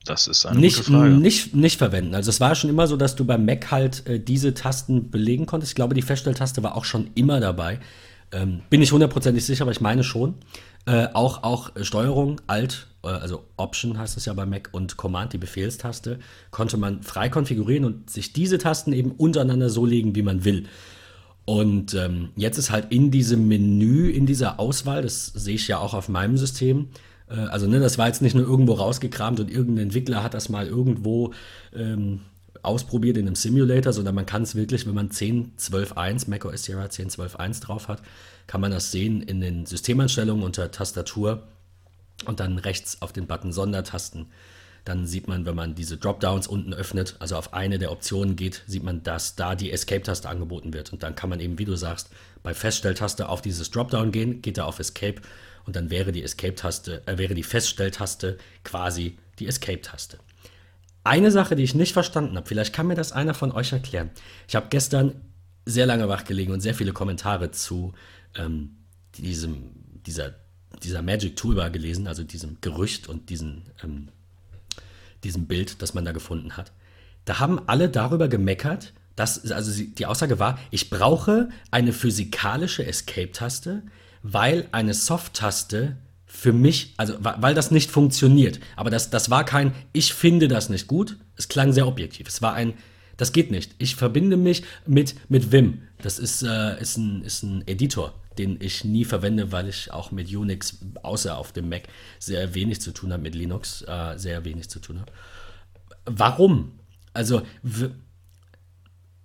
Das 0.05 0.27
ist 0.27 0.45
eine 0.45 0.59
nicht, 0.59 0.77
gute 0.77 0.91
Frage. 0.91 1.09
Nicht, 1.09 1.55
nicht 1.55 1.77
verwenden. 1.77 2.15
Also 2.15 2.29
es 2.29 2.39
war 2.39 2.55
schon 2.55 2.69
immer 2.69 2.88
so, 2.88 2.97
dass 2.97 3.15
du 3.15 3.25
beim 3.25 3.45
Mac 3.45 3.69
halt 3.71 4.07
äh, 4.07 4.19
diese 4.19 4.53
Tasten 4.53 5.12
belegen 5.12 5.45
konntest. 5.45 5.71
Ich 5.71 5.75
glaube, 5.75 5.93
die 5.93 6.01
Feststelltaste 6.01 6.63
war 6.63 6.75
auch 6.75 6.85
schon 6.85 7.09
immer 7.15 7.39
dabei. 7.39 7.79
Ähm, 8.31 8.62
bin 8.69 8.81
ich 8.81 8.91
hundertprozentig 8.91 9.45
sicher, 9.45 9.63
aber 9.63 9.71
ich 9.71 9.81
meine 9.81 10.03
schon. 10.03 10.35
Äh, 10.85 11.07
auch, 11.13 11.43
auch 11.43 11.71
Steuerung, 11.81 12.41
Alt, 12.47 12.88
äh, 13.03 13.07
also 13.07 13.43
Option 13.57 13.97
heißt 13.97 14.17
es 14.17 14.25
ja 14.25 14.33
bei 14.33 14.45
Mac 14.45 14.69
und 14.71 14.97
Command, 14.97 15.33
die 15.33 15.38
Befehlstaste, 15.38 16.19
konnte 16.51 16.77
man 16.77 17.03
frei 17.03 17.29
konfigurieren 17.29 17.85
und 17.85 18.09
sich 18.09 18.33
diese 18.33 18.57
Tasten 18.57 18.93
eben 18.93 19.12
untereinander 19.12 19.69
so 19.69 19.85
legen, 19.85 20.15
wie 20.15 20.21
man 20.21 20.45
will. 20.45 20.65
Und 21.45 21.95
ähm, 21.95 22.29
jetzt 22.35 22.57
ist 22.57 22.69
halt 22.69 22.91
in 22.91 23.09
diesem 23.12 23.47
Menü, 23.47 24.09
in 24.09 24.25
dieser 24.25 24.59
Auswahl, 24.59 25.01
das 25.01 25.27
sehe 25.27 25.55
ich 25.55 25.67
ja 25.67 25.79
auch 25.79 25.95
auf 25.95 26.07
meinem 26.07 26.38
System, 26.38 26.89
äh, 27.30 27.36
also 27.36 27.68
ne, 27.68 27.80
das 27.80 27.98
war 27.98 28.08
jetzt 28.08 28.22
nicht 28.22 28.36
nur 28.36 28.46
irgendwo 28.46 28.74
rausgekramt 28.74 29.39
und 29.39 29.50
irgendein 29.50 29.86
Entwickler 29.86 30.24
hat 30.24 30.34
das 30.34 30.50
mal 30.50 30.68
irgendwo 30.68 31.34
ähm, 31.74 32.22
ausprobiert 32.62 33.18
in 33.18 33.28
einem 33.28 33.36
Simulator, 33.36 33.94
sondern 33.94 34.15
man 34.15 34.26
kann 34.26 34.44
es 34.44 34.56
wirklich, 34.56 34.86
wenn 34.86 34.96
man 34.96 35.10
10.12.1, 35.10 36.30
macOS 36.30 36.63
Sierra 36.63 36.86
10.12.1 36.86 37.62
drauf 37.62 37.88
hat, 37.88 38.02
kann 38.48 38.62
man 38.62 38.72
das 38.72 38.92
sehen 38.92 39.22
in 39.22 39.39
den 39.39 39.65
Systemeinstellungen 39.65 40.44
unter 40.44 40.72
Tastatur 40.72 41.44
und 42.26 42.39
dann 42.39 42.58
rechts 42.58 43.02
auf 43.02 43.13
den 43.13 43.28
Button 43.28 43.54
Sondertasten. 43.54 44.28
Dann 44.86 45.06
sieht 45.06 45.28
man, 45.28 45.46
wenn 45.46 45.56
man 45.56 45.76
diese 45.76 45.98
Dropdowns 45.98 46.48
unten 46.48 46.74
öffnet, 46.74 47.15
also 47.20 47.36
auf 47.36 47.54
eine 47.54 47.80
der 47.80 47.92
Optionen 47.92 48.36
geht, 48.36 48.63
sieht 48.65 48.84
man, 48.84 49.04
dass 49.04 49.36
da 49.36 49.56
die 49.56 49.72
Escape-Taste 49.72 50.28
angeboten 50.28 50.74
wird. 50.74 50.92
Und 50.92 51.04
dann 51.04 51.15
kann 51.15 51.30
man 51.30 51.39
eben, 51.39 51.60
wie 51.60 51.65
du 51.65 51.76
sagst, 51.76 52.10
bei 52.44 52.54
Feststelltaste 52.54 53.30
auf 53.30 53.42
dieses 53.42 53.72
Dropdown 53.72 54.12
gehen, 54.12 54.42
geht 54.42 54.58
er 54.58 54.65
auf 54.65 54.80
Escape 54.80 55.22
und 55.69 55.75
dann 55.75 55.91
wäre 55.91 56.12
die 56.12 56.23
Escape-Taste, 56.23 57.03
äh, 57.05 57.19
wäre 57.19 57.36
die 57.36 57.43
Feststelltaste 57.43 58.39
quasi 58.63 59.19
die 59.38 59.45
Escape-Taste. 59.45 60.17
Eine 61.03 61.29
Sache, 61.29 61.55
die 61.55 61.62
ich 61.62 61.75
nicht 61.75 61.93
verstanden 61.93 62.36
habe, 62.38 62.47
vielleicht 62.47 62.73
kann 62.73 62.88
mir 62.88 62.95
das 62.95 63.12
einer 63.12 63.36
von 63.36 63.51
euch 63.51 63.71
erklären. 63.71 64.10
Ich 64.47 64.55
habe 64.55 64.65
gestern 64.71 65.21
sehr 65.67 65.86
lange 65.86 66.10
wach 66.10 66.23
gelegen 66.23 66.53
und 66.53 66.62
sehr 66.62 66.73
viele 66.73 66.91
Kommentare 66.91 67.51
zu 67.51 67.93
ähm, 68.34 68.77
diesem, 69.15 69.69
dieser, 70.08 70.34
dieser 70.82 71.03
Magic 71.03 71.36
Toolbar 71.36 71.69
gelesen, 71.69 72.08
also 72.08 72.23
diesem 72.23 72.58
Gerücht 72.62 73.08
und 73.08 73.29
diesen, 73.29 73.69
ähm, 73.84 74.10
diesem 75.23 75.45
Bild, 75.45 75.84
das 75.84 75.93
man 75.93 76.03
da 76.03 76.13
gefunden 76.13 76.58
hat. 76.58 76.71
Da 77.25 77.38
haben 77.38 77.62
alle 77.67 77.89
darüber 77.89 78.27
gemeckert, 78.27 78.91
dass, 79.15 79.51
also 79.51 79.84
die 79.84 80.08
Aussage 80.08 80.39
war, 80.39 80.58
ich 80.71 80.89
brauche 80.89 81.49
eine 81.69 81.93
physikalische 81.93 82.84
Escape-Taste, 82.88 83.84
weil 84.23 84.67
eine 84.71 84.93
Soft-Taste 84.93 85.97
für 86.25 86.53
mich, 86.53 86.93
also 86.97 87.15
weil 87.19 87.55
das 87.55 87.71
nicht 87.71 87.89
funktioniert. 87.89 88.60
Aber 88.75 88.89
das, 88.89 89.10
das 89.10 89.29
war 89.29 89.43
kein, 89.43 89.73
ich 89.93 90.13
finde 90.13 90.47
das 90.47 90.69
nicht 90.69 90.88
gut. 90.88 91.17
Es 91.36 91.47
klang 91.47 91.73
sehr 91.73 91.88
objektiv. 91.88 92.27
Es 92.27 92.41
war 92.41 92.53
ein, 92.53 92.73
das 93.17 93.34
geht 93.34 93.51
nicht. 93.51 93.75
Ich 93.79 93.95
verbinde 93.95 94.38
mich 94.38 94.63
mit, 94.86 95.15
mit 95.29 95.51
Vim. 95.51 95.82
Das 96.01 96.19
ist, 96.19 96.43
äh, 96.43 96.79
ist, 96.79 96.97
ein, 96.97 97.23
ist 97.23 97.43
ein 97.43 97.67
Editor, 97.67 98.13
den 98.38 98.58
ich 98.62 98.86
nie 98.86 99.05
verwende, 99.05 99.51
weil 99.51 99.67
ich 99.67 99.91
auch 99.91 100.12
mit 100.12 100.34
Unix, 100.34 100.77
außer 101.01 101.38
auf 101.38 101.51
dem 101.51 101.67
Mac, 101.67 101.84
sehr 102.19 102.53
wenig 102.53 102.79
zu 102.79 102.91
tun 102.91 103.12
habe, 103.12 103.23
mit 103.23 103.36
Linux 103.36 103.82
äh, 103.82 104.17
sehr 104.17 104.45
wenig 104.45 104.69
zu 104.69 104.79
tun 104.79 105.01
habe. 105.01 105.12
Warum? 106.05 106.79
Also, 107.13 107.41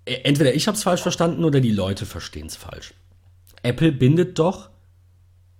entweder 0.05 0.55
ich 0.55 0.67
habe 0.67 0.77
es 0.77 0.83
falsch 0.83 1.03
verstanden 1.03 1.45
oder 1.45 1.61
die 1.61 1.71
Leute 1.71 2.07
verstehen 2.07 2.47
es 2.47 2.57
falsch. 2.57 2.95
Apple 3.63 3.93
bindet 3.93 4.39
doch 4.39 4.71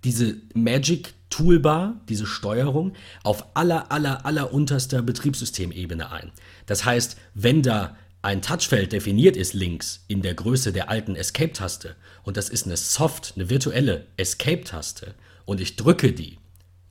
diese 0.05 0.37
Magic 0.53 1.13
Toolbar, 1.29 1.99
diese 2.07 2.25
Steuerung, 2.25 2.93
auf 3.23 3.57
aller, 3.57 3.91
aller, 3.91 4.25
aller 4.25 4.53
unterster 4.53 5.01
Betriebssystemebene 5.01 6.11
ein. 6.11 6.31
Das 6.65 6.85
heißt, 6.85 7.17
wenn 7.33 7.61
da 7.61 7.97
ein 8.21 8.41
Touchfeld 8.41 8.91
definiert 8.91 9.35
ist 9.35 9.53
links 9.53 10.05
in 10.07 10.21
der 10.21 10.33
Größe 10.33 10.71
der 10.71 10.89
alten 10.89 11.15
Escape-Taste 11.15 11.95
und 12.23 12.37
das 12.37 12.49
ist 12.49 12.65
eine 12.65 12.77
Soft, 12.77 13.33
eine 13.35 13.49
virtuelle 13.49 14.07
Escape-Taste 14.17 15.13
und 15.45 15.59
ich 15.59 15.75
drücke 15.75 16.13
die, 16.13 16.37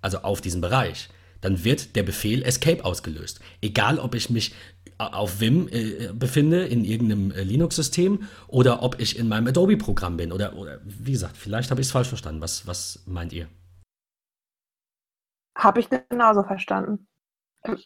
also 0.01 0.19
auf 0.19 0.41
diesen 0.41 0.61
Bereich, 0.61 1.09
dann 1.41 1.65
wird 1.65 1.97
der 1.97 2.03
Befehl 2.03 2.43
Escape 2.43 2.85
ausgelöst. 2.85 3.41
Egal, 3.61 3.99
ob 3.99 4.15
ich 4.15 4.31
mich 4.31 4.55
auf 4.99 5.41
Vim 5.41 5.69
äh, 5.71 6.13
befinde, 6.13 6.67
in 6.67 6.85
irgendeinem 6.85 7.31
äh, 7.31 7.43
Linux-System, 7.43 8.29
oder 8.49 8.83
ob 8.83 9.01
ich 9.01 9.19
in 9.19 9.29
meinem 9.29 9.49
Adobe-Programm 9.49 10.17
bin. 10.17 10.33
Oder, 10.33 10.57
oder 10.57 10.81
wie 10.85 11.13
gesagt, 11.13 11.37
vielleicht 11.37 11.71
habe 11.71 11.81
ich 11.81 11.89
es 11.89 11.93
falsch 11.93 12.09
verstanden. 12.09 12.41
Was, 12.41 12.67
was 12.67 13.03
meint 13.07 13.33
ihr? 13.33 13.49
Habe 15.57 15.81
ich 15.81 15.89
genauso 15.89 16.43
verstanden. 16.43 17.07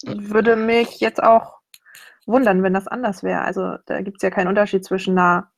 Würde 0.04 0.56
mich 0.56 1.00
jetzt 1.00 1.22
auch 1.22 1.58
wundern, 2.26 2.62
wenn 2.62 2.74
das 2.74 2.88
anders 2.88 3.22
wäre. 3.22 3.42
Also 3.42 3.76
da 3.86 4.02
gibt 4.02 4.18
es 4.18 4.22
ja 4.22 4.30
keinen 4.30 4.48
Unterschied 4.48 4.84
zwischen 4.84 5.18
einer 5.18 5.50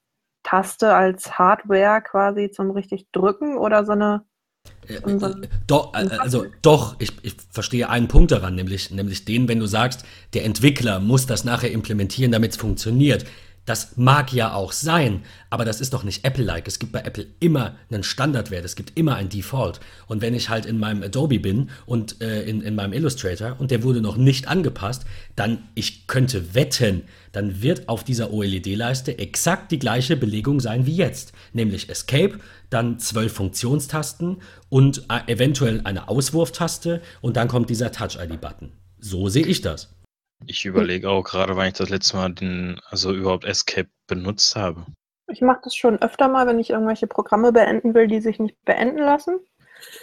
Taste 0.43 0.95
als 0.95 1.39
Hardware 1.39 2.01
quasi 2.03 2.51
zum 2.51 2.71
richtig 2.71 3.11
drücken 3.13 3.59
oder 3.59 3.85
so 3.85 3.93
eine 3.93 4.25
doch, 5.67 5.95
äh, 5.95 6.09
also 6.19 6.47
doch, 6.63 6.97
ich, 6.99 7.13
ich 7.23 7.35
verstehe 7.51 7.89
einen 7.89 8.09
Punkt 8.09 8.31
daran, 8.33 8.55
nämlich, 8.55 8.91
nämlich 8.91 9.25
den, 9.25 9.49
wenn 9.49 9.61
du 9.61 9.67
sagst, 9.67 10.05
der 10.35 10.45
Entwickler 10.45 11.01
muss 11.01 11.27
das 11.27 11.45
nachher 11.45 11.71
implementieren, 11.71 12.33
damit 12.33 12.53
es 12.53 12.57
funktioniert. 12.57 13.25
Das 13.67 13.97
mag 13.97 14.33
ja 14.33 14.55
auch 14.55 14.73
sein, 14.73 15.23
aber 15.51 15.65
das 15.65 15.81
ist 15.81 15.93
doch 15.93 16.03
nicht 16.03 16.25
Apple-like. 16.25 16.67
Es 16.67 16.79
gibt 16.79 16.93
bei 16.93 17.03
Apple 17.03 17.27
immer 17.41 17.77
einen 17.91 18.03
Standardwert, 18.03 18.65
es 18.65 18.75
gibt 18.75 18.99
immer 18.99 19.17
ein 19.17 19.29
Default. 19.29 19.81
Und 20.07 20.23
wenn 20.23 20.35
ich 20.35 20.49
halt 20.49 20.67
in 20.67 20.79
meinem 20.79 21.03
Adobe 21.03 21.39
bin 21.39 21.71
und 21.87 22.21
äh, 22.21 22.43
in, 22.43 22.63
in 22.63 22.75
meinem 22.75 22.95
Illustrator 22.95 23.57
und 23.61 23.71
der 23.71 23.83
wurde 23.83 24.01
noch 24.01 24.17
nicht 24.17 24.49
angepasst, 24.49 25.05
dann, 25.37 25.69
ich 25.75 26.07
könnte 26.07 26.55
wetten, 26.55 27.03
dann 27.33 27.63
wird 27.63 27.89
auf 27.89 28.03
dieser 28.03 28.33
OLED-Leiste 28.33 29.19
exakt 29.19 29.71
die 29.71 29.79
gleiche 29.79 30.17
Belegung 30.17 30.59
sein 30.61 30.87
wie 30.87 30.97
jetzt. 30.97 31.33
Nämlich 31.53 31.91
Escape, 31.91 32.39
dann 32.71 32.99
zwölf 32.99 33.35
Funktionstasten 33.35 34.39
und 34.69 35.05
äh, 35.11 35.33
eventuell 35.33 35.83
eine 35.85 36.09
Auswurftaste 36.09 37.03
und 37.21 37.37
dann 37.37 37.49
kommt 37.49 37.71
dieser 37.71 37.93
Touch-ID-Button. 37.93 38.73
So 38.99 39.29
sehe 39.29 39.47
ich 39.47 39.61
das. 39.61 39.95
Ich 40.47 40.65
überlege 40.65 41.11
auch 41.11 41.23
gerade, 41.23 41.57
wann 41.57 41.69
ich 41.69 41.75
das 41.75 41.91
letzte 41.91 42.17
Mal 42.17 42.33
den, 42.33 42.81
also 42.89 43.13
überhaupt 43.13 43.45
Escape 43.45 43.89
benutzt 44.07 44.57
habe. 44.57 44.85
Ich 45.29 45.41
mache 45.41 45.61
das 45.65 45.77
schon 45.77 46.01
öfter 46.03 46.29
mal, 46.29 46.47
wenn 46.47 46.59
ich 46.59 46.71
irgendwelche 46.71 47.07
Programme 47.07 47.53
beenden 47.53 47.95
will, 47.95 48.09
die 48.09 48.21
sich 48.21 48.39
nicht 48.39 48.57
beenden 48.65 48.99
lassen. 48.99 49.39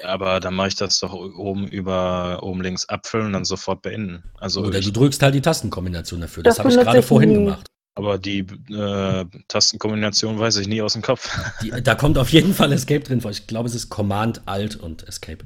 Aber 0.04 0.40
dann 0.40 0.56
mache 0.56 0.70
ich 0.70 0.76
das 0.76 1.00
doch 1.00 1.14
oben 1.14 1.68
über 1.68 2.40
oben 2.42 2.62
links 2.62 2.88
Apfel 2.90 3.22
und 3.22 3.34
dann 3.34 3.46
sofort 3.46 3.82
beenden. 3.82 4.24
Also 4.40 4.62
Oder 4.64 4.80
du 4.80 4.92
drückst 4.92 5.22
halt 5.22 5.36
die 5.36 5.42
Tastenkombination 5.42 6.22
dafür. 6.22 6.44
Das, 6.44 6.56
das 6.56 6.66
habe 6.66 6.74
ich 6.74 6.80
gerade 6.80 7.04
vorhin 7.04 7.30
nie. 7.30 7.36
gemacht. 7.36 7.68
Aber 7.96 8.20
die 8.20 8.46
äh, 8.70 9.26
Tastenkombination 9.48 10.38
weiß 10.38 10.58
ich 10.58 10.68
nie 10.68 10.84
aus 10.84 10.94
dem 10.94 11.02
Kopf. 11.02 11.36
Die, 11.64 11.72
da 11.82 11.96
kommt 11.96 12.20
auf 12.20 12.30
jeden 12.30 12.54
Fall 12.54 12.72
Escape 12.72 13.00
drin 13.00 13.22
vor. 13.22 13.32
Ich 13.32 13.48
glaube, 13.48 13.68
es 13.68 13.74
ist 13.74 13.90
Command, 13.90 14.48
Alt 14.48 14.76
und 14.76 15.08
Escape. 15.08 15.44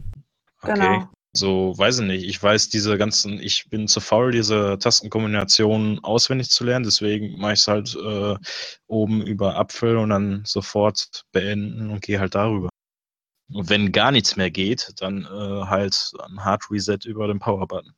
Okay. 0.62 0.74
Genau. 0.74 1.10
So, 1.34 1.78
weiß 1.78 2.00
ich 2.00 2.08
nicht. 2.08 2.26
Ich 2.28 2.44
weiß 2.44 2.70
diese 2.70 2.98
ganzen, 2.98 3.40
ich 3.40 3.70
bin 3.70 3.88
zu 3.88 4.02
faul, 4.02 4.32
diese 4.32 4.78
Tastenkombinationen 4.78 6.04
auswendig 6.04 6.50
zu 6.50 6.66
lernen, 6.66 6.84
deswegen 6.84 7.40
mache 7.40 7.54
ich 7.54 7.60
es 7.60 7.68
halt 7.70 7.96
äh, 7.96 8.36
oben 8.88 9.26
über 9.26 9.56
Apfel 9.56 9.96
und 9.96 10.10
dann 10.10 10.44
sofort 10.46 11.24
beenden 11.32 11.90
und 11.90 12.02
gehe 12.02 12.20
halt 12.20 12.36
darüber. 12.36 12.70
Und 13.54 13.70
wenn 13.70 13.94
gar 13.94 14.12
nichts 14.12 14.36
mehr 14.36 14.52
geht, 14.52 14.92
dann 15.00 15.24
äh, 15.24 15.66
halt 15.66 16.12
ein 16.26 16.44
Hard 16.44 16.70
Reset 16.70 17.00
über 17.06 17.28
den 17.28 17.40
Power-Button. 17.40 17.94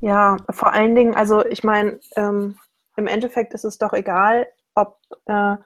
Ja, 0.00 0.36
vor 0.50 0.72
allen 0.72 0.94
Dingen, 0.94 1.14
also 1.14 1.44
ich 1.46 1.64
meine, 1.64 2.00
ähm, 2.16 2.58
im 2.96 3.06
Endeffekt 3.06 3.54
ist 3.54 3.64
es 3.64 3.78
doch 3.78 3.94
egal, 3.94 4.46
ob, 4.74 4.98
äh, 5.24 5.56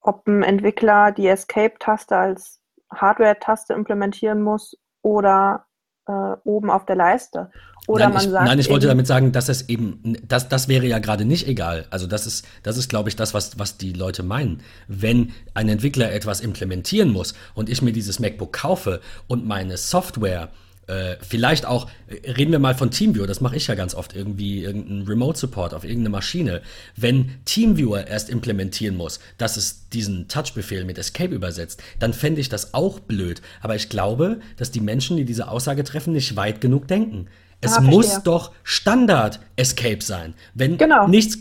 ob 0.00 0.26
ein 0.26 0.42
Entwickler 0.42 1.12
die 1.12 1.28
Escape-Taste 1.28 2.16
als 2.16 2.60
Hardware-Taste 2.92 3.72
implementieren 3.72 4.42
muss 4.42 4.76
oder 5.02 5.66
äh, 6.06 6.36
oben 6.44 6.70
auf 6.70 6.86
der 6.86 6.96
Leiste. 6.96 7.50
Oder 7.86 8.04
nein, 8.04 8.12
man 8.14 8.24
ich, 8.24 8.30
sagt. 8.30 8.46
Nein, 8.46 8.58
ich 8.58 8.70
wollte 8.70 8.86
damit 8.86 9.06
sagen, 9.06 9.32
dass 9.32 9.48
es 9.48 9.68
eben, 9.68 10.16
das, 10.26 10.48
das 10.48 10.68
wäre 10.68 10.86
ja 10.86 10.98
gerade 10.98 11.24
nicht 11.24 11.48
egal. 11.48 11.86
Also 11.90 12.06
das 12.06 12.26
ist, 12.26 12.46
das 12.62 12.76
ist, 12.76 12.88
glaube 12.88 13.08
ich, 13.08 13.16
das, 13.16 13.34
was, 13.34 13.58
was 13.58 13.78
die 13.78 13.92
Leute 13.92 14.22
meinen. 14.22 14.62
Wenn 14.86 15.32
ein 15.54 15.68
Entwickler 15.68 16.12
etwas 16.12 16.40
implementieren 16.40 17.10
muss 17.10 17.34
und 17.54 17.68
ich 17.68 17.82
mir 17.82 17.92
dieses 17.92 18.20
MacBook 18.20 18.52
kaufe 18.52 19.00
und 19.26 19.46
meine 19.46 19.76
Software 19.76 20.50
äh, 20.86 21.16
vielleicht 21.20 21.66
auch, 21.66 21.88
äh, 22.08 22.32
reden 22.32 22.52
wir 22.52 22.58
mal 22.58 22.74
von 22.74 22.90
TeamViewer, 22.90 23.26
das 23.26 23.40
mache 23.40 23.56
ich 23.56 23.66
ja 23.66 23.74
ganz 23.74 23.94
oft, 23.94 24.14
irgendwie 24.14 24.64
irgendein 24.64 25.06
Remote 25.06 25.38
Support 25.38 25.74
auf 25.74 25.84
irgendeine 25.84 26.10
Maschine. 26.10 26.62
Wenn 26.96 27.36
TeamViewer 27.44 28.06
erst 28.06 28.28
implementieren 28.28 28.96
muss, 28.96 29.20
dass 29.38 29.56
es 29.56 29.88
diesen 29.90 30.28
Touch-Befehl 30.28 30.84
mit 30.84 30.98
Escape 30.98 31.34
übersetzt, 31.34 31.82
dann 31.98 32.12
fände 32.12 32.40
ich 32.40 32.48
das 32.48 32.74
auch 32.74 33.00
blöd. 33.00 33.40
Aber 33.60 33.76
ich 33.76 33.88
glaube, 33.88 34.40
dass 34.56 34.70
die 34.70 34.80
Menschen, 34.80 35.16
die 35.16 35.24
diese 35.24 35.48
Aussage 35.48 35.84
treffen, 35.84 36.12
nicht 36.12 36.36
weit 36.36 36.60
genug 36.60 36.88
denken. 36.88 37.28
Es 37.62 37.74
ah, 37.74 37.80
muss 37.82 38.22
doch 38.22 38.52
Standard 38.62 39.40
Escape 39.56 40.02
sein. 40.02 40.34
Wenn 40.54 40.78
genau. 40.78 41.06
nichts, 41.08 41.38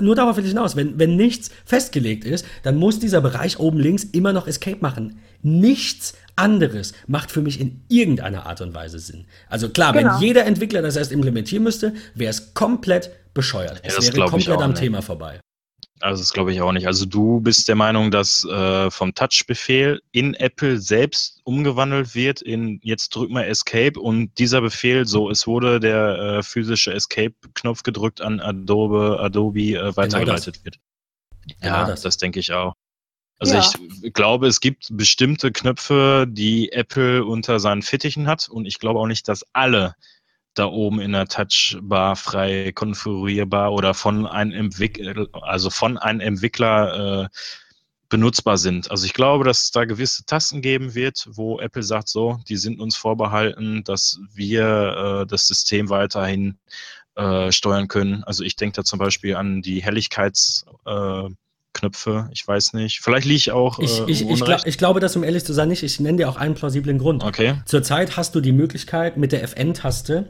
nur 0.00 0.14
darauf 0.14 0.36
will 0.36 0.44
ich 0.44 0.50
hinaus, 0.50 0.76
wenn, 0.76 0.98
wenn 0.98 1.16
nichts 1.16 1.50
festgelegt 1.64 2.24
ist, 2.24 2.44
dann 2.62 2.76
muss 2.76 2.98
dieser 2.98 3.22
Bereich 3.22 3.58
oben 3.58 3.78
links 3.78 4.04
immer 4.04 4.34
noch 4.34 4.46
Escape 4.46 4.78
machen. 4.80 5.20
Nichts 5.42 6.14
anderes 6.36 6.92
macht 7.06 7.30
für 7.30 7.42
mich 7.42 7.60
in 7.60 7.82
irgendeiner 7.88 8.46
Art 8.46 8.60
und 8.60 8.74
Weise 8.74 8.98
Sinn. 8.98 9.26
Also 9.48 9.68
klar, 9.68 9.92
genau. 9.92 10.14
wenn 10.14 10.20
jeder 10.20 10.44
Entwickler 10.46 10.82
das 10.82 10.96
erst 10.96 11.12
implementieren 11.12 11.62
müsste, 11.62 11.94
wäre 12.14 12.30
es 12.30 12.54
komplett 12.54 13.10
bescheuert. 13.34 13.82
Ja, 13.84 13.98
es 13.98 14.14
wäre 14.14 14.28
komplett 14.28 14.60
am 14.60 14.70
nicht. 14.70 14.80
Thema 14.80 15.02
vorbei. 15.02 15.40
Also 16.02 16.20
das 16.20 16.32
glaube 16.32 16.52
ich 16.52 16.60
auch 16.60 16.72
nicht. 16.72 16.86
Also 16.86 17.06
du 17.06 17.40
bist 17.40 17.68
der 17.68 17.76
Meinung, 17.76 18.10
dass 18.10 18.44
äh, 18.44 18.90
vom 18.90 19.14
Touch-Befehl 19.14 20.00
in 20.10 20.34
Apple 20.34 20.78
selbst 20.78 21.40
umgewandelt 21.44 22.14
wird 22.16 22.42
in 22.42 22.80
jetzt 22.82 23.10
drück 23.10 23.30
mal 23.30 23.44
Escape 23.44 24.00
und 24.00 24.36
dieser 24.38 24.60
Befehl, 24.60 25.06
so 25.06 25.30
es 25.30 25.46
wurde 25.46 25.78
der 25.78 26.18
äh, 26.18 26.42
physische 26.42 26.92
Escape-Knopf 26.92 27.84
gedrückt 27.84 28.20
an 28.20 28.40
Adobe, 28.40 29.18
Adobe 29.20 29.60
äh, 29.60 29.74
genau 29.74 29.96
weitergeleitet 29.96 30.54
genau 30.54 30.64
wird. 30.64 30.78
Ja, 31.62 31.76
genau 31.76 31.90
das. 31.90 32.02
das 32.02 32.16
denke 32.16 32.40
ich 32.40 32.52
auch. 32.52 32.74
Also 33.42 33.56
ja. 33.56 33.88
ich 34.02 34.12
glaube, 34.12 34.46
es 34.46 34.60
gibt 34.60 34.86
bestimmte 34.92 35.50
Knöpfe, 35.50 36.26
die 36.28 36.70
Apple 36.70 37.24
unter 37.24 37.58
seinen 37.58 37.82
Fittichen 37.82 38.28
hat 38.28 38.48
und 38.48 38.66
ich 38.66 38.78
glaube 38.78 39.00
auch 39.00 39.08
nicht, 39.08 39.26
dass 39.26 39.44
alle 39.52 39.96
da 40.54 40.66
oben 40.66 41.00
in 41.00 41.10
der 41.10 41.26
Touchbar 41.26 42.14
frei 42.14 42.70
konfigurierbar 42.72 43.72
oder 43.72 43.94
von 43.94 44.28
einem 44.28 44.52
Entwickler, 44.52 45.26
also 45.32 45.70
von 45.70 45.98
einem 45.98 46.20
Entwickler 46.20 47.24
äh, 47.24 47.28
benutzbar 48.08 48.58
sind. 48.58 48.92
Also 48.92 49.06
ich 49.06 49.12
glaube, 49.12 49.42
dass 49.42 49.64
es 49.64 49.70
da 49.72 49.86
gewisse 49.86 50.24
Tasten 50.24 50.62
geben 50.62 50.94
wird, 50.94 51.26
wo 51.32 51.58
Apple 51.58 51.82
sagt, 51.82 52.08
so, 52.08 52.38
die 52.48 52.58
sind 52.58 52.78
uns 52.78 52.94
vorbehalten, 52.94 53.82
dass 53.82 54.20
wir 54.32 55.22
äh, 55.22 55.26
das 55.26 55.48
System 55.48 55.88
weiterhin 55.88 56.58
äh, 57.16 57.50
steuern 57.50 57.88
können. 57.88 58.22
Also 58.22 58.44
ich 58.44 58.54
denke 58.54 58.76
da 58.76 58.84
zum 58.84 59.00
Beispiel 59.00 59.34
an 59.34 59.62
die 59.62 59.82
Helligkeits 59.82 60.64
äh, 60.86 61.28
Knöpfe. 61.82 62.28
Ich 62.32 62.46
weiß 62.46 62.74
nicht. 62.74 63.00
Vielleicht 63.00 63.26
liege 63.26 63.36
ich 63.36 63.50
auch. 63.50 63.80
Ich, 63.80 64.00
äh, 64.00 64.04
ich, 64.06 64.28
ich, 64.28 64.40
glaub, 64.44 64.66
ich, 64.66 64.78
glaube, 64.78 65.00
dass 65.00 65.16
um 65.16 65.24
ehrlich 65.24 65.44
zu 65.44 65.52
sein, 65.52 65.68
nicht. 65.68 65.82
Ich 65.82 65.98
nenne 65.98 66.18
dir 66.18 66.28
auch 66.28 66.36
einen 66.36 66.54
plausiblen 66.54 66.98
Grund. 66.98 67.24
Okay. 67.24 67.56
Zurzeit 67.64 68.16
hast 68.16 68.34
du 68.34 68.40
die 68.40 68.52
Möglichkeit, 68.52 69.16
mit 69.16 69.32
der 69.32 69.42
FN-Taste 69.42 70.28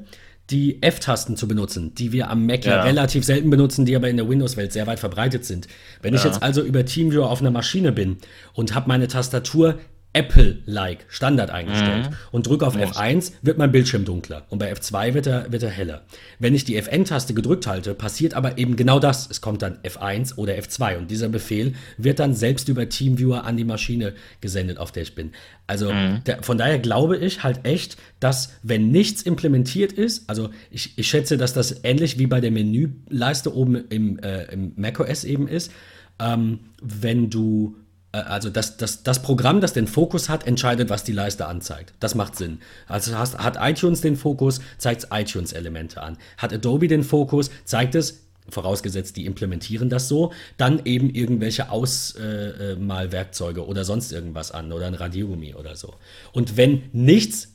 die 0.51 0.83
F-Tasten 0.83 1.37
zu 1.37 1.47
benutzen, 1.47 1.95
die 1.95 2.13
wir 2.13 2.29
am 2.29 2.47
Mac 2.47 2.65
ja. 2.65 2.77
ja. 2.77 2.83
relativ 2.83 3.25
selten 3.25 3.49
benutzen, 3.49 3.85
die 3.85 3.95
aber 3.95 4.09
in 4.09 4.17
der 4.17 4.29
Windows-Welt 4.29 4.73
sehr 4.73 4.87
weit 4.87 4.99
verbreitet 4.99 5.45
sind. 5.45 5.69
Wenn 6.01 6.15
ja. 6.15 6.19
ich 6.19 6.25
jetzt 6.25 6.43
also 6.43 6.63
über 6.63 6.85
TeamViewer 6.85 7.31
auf 7.31 7.41
einer 7.41 7.51
Maschine 7.51 7.93
bin 7.93 8.17
und 8.53 8.75
habe 8.75 8.89
meine 8.89 9.07
Tastatur 9.07 9.79
Apple-like 10.15 11.07
Standard 11.09 11.51
eingestellt 11.51 12.11
mhm. 12.11 12.17
und 12.33 12.47
drücke 12.47 12.67
auf 12.67 12.77
F1, 12.77 13.33
wird 13.41 13.57
mein 13.57 13.73
Bildschirm 13.73 14.05
dunkler 14.05 14.45
und 14.51 14.59
bei 14.59 14.73
F2 14.73 15.15
wird 15.15 15.27
er, 15.27 15.51
wird 15.51 15.63
er 15.63 15.71
heller. 15.71 16.03
Wenn 16.39 16.55
ich 16.55 16.65
die 16.65 16.77
Fn-Taste 16.77 17.33
gedrückt 17.33 17.67
halte, 17.67 17.95
passiert 17.95 18.35
aber 18.35 18.59
eben 18.59 18.77
genau 18.77 18.99
das. 18.99 19.31
Es 19.31 19.41
kommt 19.41 19.63
dann 19.63 19.79
F1 19.79 20.37
oder 20.37 20.55
F2 20.55 20.99
und 20.99 21.11
dieser 21.11 21.31
Befehl 21.31 21.75
wird 21.97 22.19
dann 22.19 22.35
selbst 22.35 22.69
über 22.69 22.89
TeamViewer 22.89 23.45
an 23.45 23.57
die 23.57 23.65
Maschine 23.65 24.13
gesendet, 24.41 24.79
auf 24.79 24.93
der 24.93 25.05
ich 25.05 25.15
bin. 25.15 25.33
Also 25.67 25.93
mhm. 25.93 26.23
der, 26.27 26.43
von 26.43 26.59
daher 26.59 26.79
glaube 26.79 27.17
ich 27.17 27.43
halt 27.43 27.65
echt, 27.65 27.97
dass 28.21 28.53
wenn 28.63 28.91
nichts 28.91 29.23
implementiert 29.23 29.93
ist, 29.93 30.29
also 30.29 30.51
ich, 30.71 30.99
ich 30.99 31.09
schätze, 31.09 31.39
dass 31.39 31.55
das 31.55 31.85
ähnlich 31.85 32.19
wie 32.19 32.27
bei 32.27 32.41
der 32.43 32.51
Menüleiste 32.51 33.55
oben 33.55 33.89
im, 33.89 34.19
äh, 34.19 34.45
im 34.53 34.73
macOS 34.77 35.25
eben 35.25 35.49
ist, 35.49 35.73
ähm, 36.21 36.61
wenn 36.83 37.31
du 37.31 37.77
also 38.13 38.51
das, 38.51 38.77
das, 38.77 39.03
das 39.03 39.23
Programm, 39.23 39.61
das 39.63 39.73
den 39.73 39.87
Fokus 39.87 40.29
hat, 40.29 40.47
entscheidet, 40.47 40.91
was 40.91 41.03
die 41.03 41.13
Leiste 41.13 41.47
anzeigt. 41.47 41.95
Das 41.99 42.15
macht 42.15 42.37
Sinn. 42.37 42.61
Also 42.87 43.17
hast, 43.17 43.39
hat 43.39 43.57
iTunes 43.61 44.03
den 44.03 44.17
Fokus, 44.17 44.61
zeigt 44.77 45.05
es 45.05 45.09
iTunes-Elemente 45.11 46.03
an. 46.03 46.19
Hat 46.37 46.53
Adobe 46.53 46.89
den 46.89 47.05
Fokus, 47.05 47.51
zeigt 47.65 47.95
es, 47.95 48.23
vorausgesetzt, 48.49 49.17
die 49.17 49.25
implementieren 49.25 49.89
das 49.89 50.09
so, 50.09 50.33
dann 50.57 50.83
eben 50.85 51.11
irgendwelche 51.11 51.71
Ausmalwerkzeuge 51.71 53.61
äh, 53.61 53.65
äh 53.65 53.67
oder 53.67 53.85
sonst 53.85 54.13
irgendwas 54.13 54.51
an 54.51 54.73
oder 54.73 54.87
ein 54.87 54.95
Radiergummi 54.95 55.55
oder 55.55 55.77
so. 55.77 55.95
Und 56.33 56.57
wenn 56.57 56.83
nichts 56.93 57.49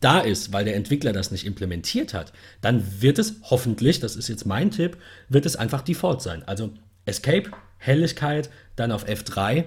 da 0.00 0.20
ist, 0.20 0.52
weil 0.52 0.66
der 0.66 0.76
Entwickler 0.76 1.12
das 1.12 1.30
nicht 1.30 1.46
implementiert 1.46 2.12
hat, 2.14 2.32
dann 2.60 3.00
wird 3.00 3.18
es 3.18 3.36
hoffentlich, 3.44 3.98
das 3.98 4.14
ist 4.14 4.28
jetzt 4.28 4.44
mein 4.46 4.70
Tipp, 4.70 4.98
wird 5.28 5.46
es 5.46 5.56
einfach 5.56 5.82
Default 5.82 6.20
sein. 6.20 6.42
Also 6.46 6.70
Escape, 7.06 7.50
Helligkeit, 7.78 8.50
dann 8.76 8.92
auf 8.92 9.08
F3 9.08 9.64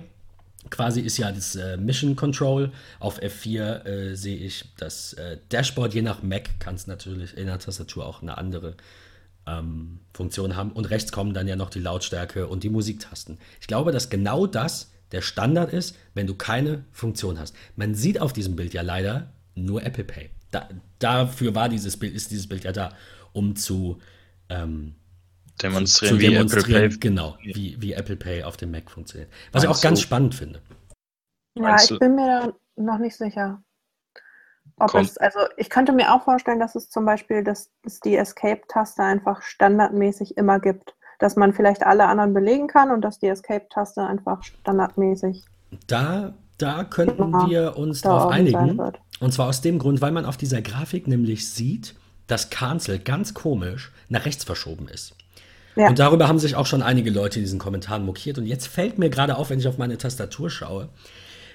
quasi 0.69 1.01
ist 1.01 1.17
ja 1.17 1.31
das 1.31 1.55
äh, 1.55 1.77
Mission 1.77 2.15
Control. 2.15 2.71
Auf 2.99 3.21
F4 3.21 3.85
äh, 3.85 4.15
sehe 4.15 4.37
ich 4.37 4.65
das 4.77 5.13
äh, 5.13 5.37
Dashboard. 5.49 5.93
Je 5.93 6.01
nach 6.01 6.21
Mac 6.21 6.59
kann 6.59 6.75
es 6.75 6.87
natürlich 6.87 7.37
in 7.37 7.47
der 7.47 7.59
Tastatur 7.59 8.05
auch 8.05 8.21
eine 8.21 8.37
andere 8.37 8.75
ähm, 9.47 9.99
Funktion 10.13 10.55
haben. 10.55 10.71
Und 10.71 10.89
rechts 10.89 11.11
kommen 11.11 11.33
dann 11.33 11.47
ja 11.47 11.55
noch 11.55 11.69
die 11.69 11.79
Lautstärke 11.79 12.47
und 12.47 12.63
die 12.63 12.69
Musiktasten. 12.69 13.37
Ich 13.61 13.67
glaube, 13.67 13.91
dass 13.91 14.09
genau 14.09 14.47
das 14.47 14.91
der 15.11 15.21
Standard 15.21 15.73
ist, 15.73 15.95
wenn 16.13 16.27
du 16.27 16.35
keine 16.35 16.85
Funktion 16.91 17.39
hast. 17.39 17.55
Man 17.75 17.95
sieht 17.95 18.21
auf 18.21 18.33
diesem 18.33 18.55
Bild 18.55 18.73
ja 18.73 18.81
leider 18.81 19.33
nur 19.55 19.83
Apple 19.83 20.03
Pay. 20.03 20.29
Da, 20.51 20.69
dafür 20.99 21.55
war 21.55 21.69
dieses 21.69 21.97
Bild, 21.97 22.13
ist 22.13 22.31
dieses 22.31 22.47
Bild 22.47 22.63
ja 22.63 22.71
da, 22.71 22.93
um 23.33 23.55
zu 23.55 23.99
ähm, 24.49 24.95
demonstrieren, 25.61 26.19
zu, 26.19 26.25
demonstrieren, 26.25 26.83
Apple 26.83 26.89
Pay. 26.89 26.99
Genau, 26.99 27.37
wie, 27.41 27.77
wie 27.79 27.93
Apple 27.93 28.15
Pay 28.15 28.43
auf 28.43 28.57
dem 28.57 28.71
Mac 28.71 28.89
funktioniert. 28.89 29.31
Was 29.51 29.63
ich 29.63 29.69
auch 29.69 29.81
ganz 29.81 30.01
spannend 30.01 30.35
finde. 30.35 30.61
Ja, 31.55 31.75
ich 31.75 31.99
bin 31.99 32.15
mir 32.15 32.27
da 32.27 32.53
noch 32.75 32.97
nicht 32.97 33.15
sicher. 33.15 33.61
Ob 34.77 34.95
es, 34.95 35.17
also 35.17 35.39
ich 35.57 35.69
könnte 35.69 35.91
mir 35.91 36.13
auch 36.13 36.23
vorstellen, 36.23 36.59
dass 36.59 36.75
es 36.75 36.89
zum 36.89 37.05
Beispiel 37.05 37.43
dass 37.43 37.69
es 37.83 37.99
die 37.99 38.15
Escape-Taste 38.15 39.03
einfach 39.03 39.41
standardmäßig 39.41 40.37
immer 40.37 40.59
gibt. 40.59 40.95
Dass 41.19 41.35
man 41.35 41.53
vielleicht 41.53 41.83
alle 41.83 42.05
anderen 42.05 42.33
belegen 42.33 42.67
kann 42.67 42.91
und 42.91 43.01
dass 43.01 43.19
die 43.19 43.27
Escape-Taste 43.27 44.01
einfach 44.01 44.41
standardmäßig. 44.41 45.43
Da, 45.87 46.33
da 46.57 46.85
könnten 46.85 47.33
wir 47.49 47.75
uns 47.77 48.01
darauf 48.01 48.31
einigen. 48.31 48.79
Und 49.19 49.33
zwar 49.33 49.49
aus 49.49 49.59
dem 49.59 49.79
Grund, 49.79 49.99
weil 50.01 50.13
man 50.13 50.25
auf 50.25 50.37
dieser 50.37 50.61
Grafik 50.61 51.07
nämlich 51.07 51.49
sieht, 51.51 51.95
dass 52.27 52.49
Cancel 52.49 52.99
ganz 52.99 53.33
komisch 53.33 53.91
nach 54.07 54.25
rechts 54.25 54.45
verschoben 54.45 54.87
ist. 54.87 55.13
Ja. 55.79 55.87
Und 55.87 55.97
darüber 55.97 56.27
haben 56.27 56.39
sich 56.39 56.55
auch 56.55 56.65
schon 56.65 56.81
einige 56.81 57.09
Leute 57.09 57.39
in 57.39 57.45
diesen 57.45 57.57
Kommentaren 57.57 58.03
mokiert. 58.03 58.37
Und 58.37 58.45
jetzt 58.45 58.67
fällt 58.67 58.99
mir 58.99 59.09
gerade 59.09 59.37
auf, 59.37 59.49
wenn 59.49 59.59
ich 59.59 59.67
auf 59.67 59.77
meine 59.77 59.97
Tastatur 59.97 60.49
schaue, 60.49 60.89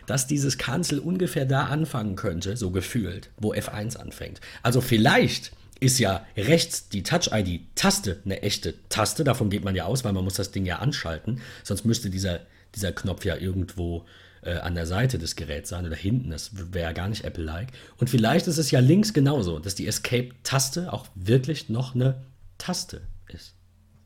dass 0.06 0.26
dieses 0.26 0.56
Cancel 0.56 0.98
ungefähr 0.98 1.44
da 1.44 1.64
anfangen 1.64 2.16
könnte, 2.16 2.56
so 2.56 2.70
gefühlt, 2.70 3.28
wo 3.36 3.52
F1 3.52 3.98
anfängt. 3.98 4.40
Also 4.62 4.80
vielleicht 4.80 5.52
ist 5.78 5.98
ja 5.98 6.24
rechts 6.38 6.88
die 6.88 7.02
Touch-ID-Taste 7.02 8.22
eine 8.24 8.40
echte 8.40 8.74
Taste. 8.88 9.24
Davon 9.24 9.50
geht 9.50 9.62
man 9.62 9.74
ja 9.74 9.84
aus, 9.84 10.04
weil 10.04 10.14
man 10.14 10.24
muss 10.24 10.34
das 10.34 10.52
Ding 10.52 10.64
ja 10.64 10.78
anschalten. 10.78 11.42
Sonst 11.62 11.84
müsste 11.84 12.08
dieser, 12.08 12.40
dieser 12.74 12.92
Knopf 12.92 13.26
ja 13.26 13.36
irgendwo 13.36 14.06
äh, 14.40 14.54
an 14.54 14.74
der 14.74 14.86
Seite 14.86 15.18
des 15.18 15.36
Geräts 15.36 15.68
sein 15.68 15.84
oder 15.84 15.96
hinten. 15.96 16.30
Das 16.30 16.52
wäre 16.72 16.86
ja 16.86 16.92
gar 16.92 17.08
nicht 17.08 17.24
Apple-like. 17.24 17.72
Und 17.98 18.08
vielleicht 18.08 18.46
ist 18.46 18.56
es 18.56 18.70
ja 18.70 18.80
links 18.80 19.12
genauso, 19.12 19.58
dass 19.58 19.74
die 19.74 19.86
Escape-Taste 19.86 20.90
auch 20.94 21.08
wirklich 21.14 21.68
noch 21.68 21.94
eine 21.94 22.22
Taste 22.56 23.02
ist. 23.28 23.54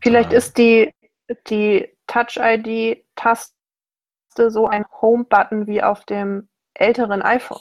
Vielleicht 0.01 0.33
ist 0.33 0.59
die, 0.59 0.93
die 1.49 1.89
Touch-ID-Taste 2.07 3.53
so 4.49 4.67
ein 4.67 4.85
Home-Button 5.01 5.67
wie 5.67 5.83
auf 5.83 6.05
dem 6.05 6.49
älteren 6.75 7.23
iPhone. 7.23 7.61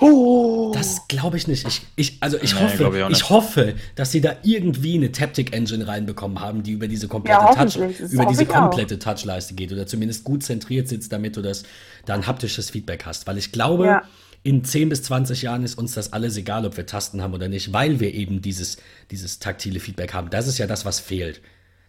Oh. 0.00 0.72
Das 0.74 1.08
glaube 1.08 1.38
ich 1.38 1.48
nicht. 1.48 1.66
Ich, 1.66 1.86
ich, 1.96 2.18
also 2.20 2.36
ich, 2.42 2.54
nee, 2.54 2.60
hoffe, 2.60 3.06
ich, 3.08 3.16
ich, 3.16 3.30
hoffe, 3.30 3.74
dass 3.94 4.12
sie 4.12 4.20
da 4.20 4.36
irgendwie 4.42 4.96
eine 4.96 5.10
Taptic 5.10 5.54
Engine 5.54 5.88
reinbekommen 5.88 6.40
haben, 6.40 6.62
die 6.62 6.72
über 6.72 6.86
diese 6.86 7.08
komplette 7.08 7.40
ja, 7.40 7.54
Touch, 7.54 7.76
über 7.76 8.26
diese 8.26 8.44
komplette 8.44 8.98
Touchleiste 8.98 9.54
geht 9.54 9.72
oder 9.72 9.86
zumindest 9.86 10.24
gut 10.24 10.42
zentriert 10.42 10.88
sitzt, 10.88 11.12
damit 11.12 11.36
du 11.38 11.42
das 11.42 11.62
da 12.04 12.12
ein 12.12 12.26
haptisches 12.26 12.70
Feedback 12.70 13.06
hast. 13.06 13.26
Weil 13.26 13.38
ich 13.38 13.52
glaube, 13.52 13.86
ja 13.86 14.02
in 14.42 14.64
10 14.64 14.88
bis 14.88 15.02
20 15.04 15.42
Jahren 15.42 15.64
ist 15.64 15.76
uns 15.76 15.94
das 15.94 16.12
alles 16.12 16.36
egal, 16.36 16.66
ob 16.66 16.76
wir 16.76 16.86
Tasten 16.86 17.22
haben 17.22 17.34
oder 17.34 17.48
nicht, 17.48 17.72
weil 17.72 18.00
wir 18.00 18.14
eben 18.14 18.40
dieses, 18.40 18.78
dieses 19.10 19.38
taktile 19.38 19.80
Feedback 19.80 20.14
haben. 20.14 20.30
Das 20.30 20.46
ist 20.46 20.58
ja 20.58 20.66
das, 20.66 20.84
was 20.84 21.00
fehlt. 21.00 21.42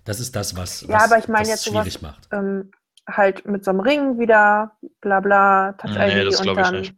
Das 0.05 0.19
ist 0.19 0.35
das, 0.35 0.55
was, 0.55 0.81
ja, 0.81 1.03
aber 1.03 1.19
ich 1.19 1.27
meine 1.27 1.49
jetzt 1.49 1.65
schwierig 1.65 1.93
sowas, 1.93 2.01
macht. 2.01 2.27
Ähm, 2.31 2.71
halt 3.07 3.45
mit 3.45 3.63
so 3.63 3.71
einem 3.71 3.81
Ring 3.81 4.19
wieder, 4.19 4.71
bla 5.01 5.19
bla, 5.19 5.73
Touch 5.73 5.91
ID 5.91 6.13
nee, 6.13 6.23
das 6.23 6.41
und 6.41 6.55
dann. 6.55 6.75
Ich 6.75 6.81
nicht. 6.81 6.95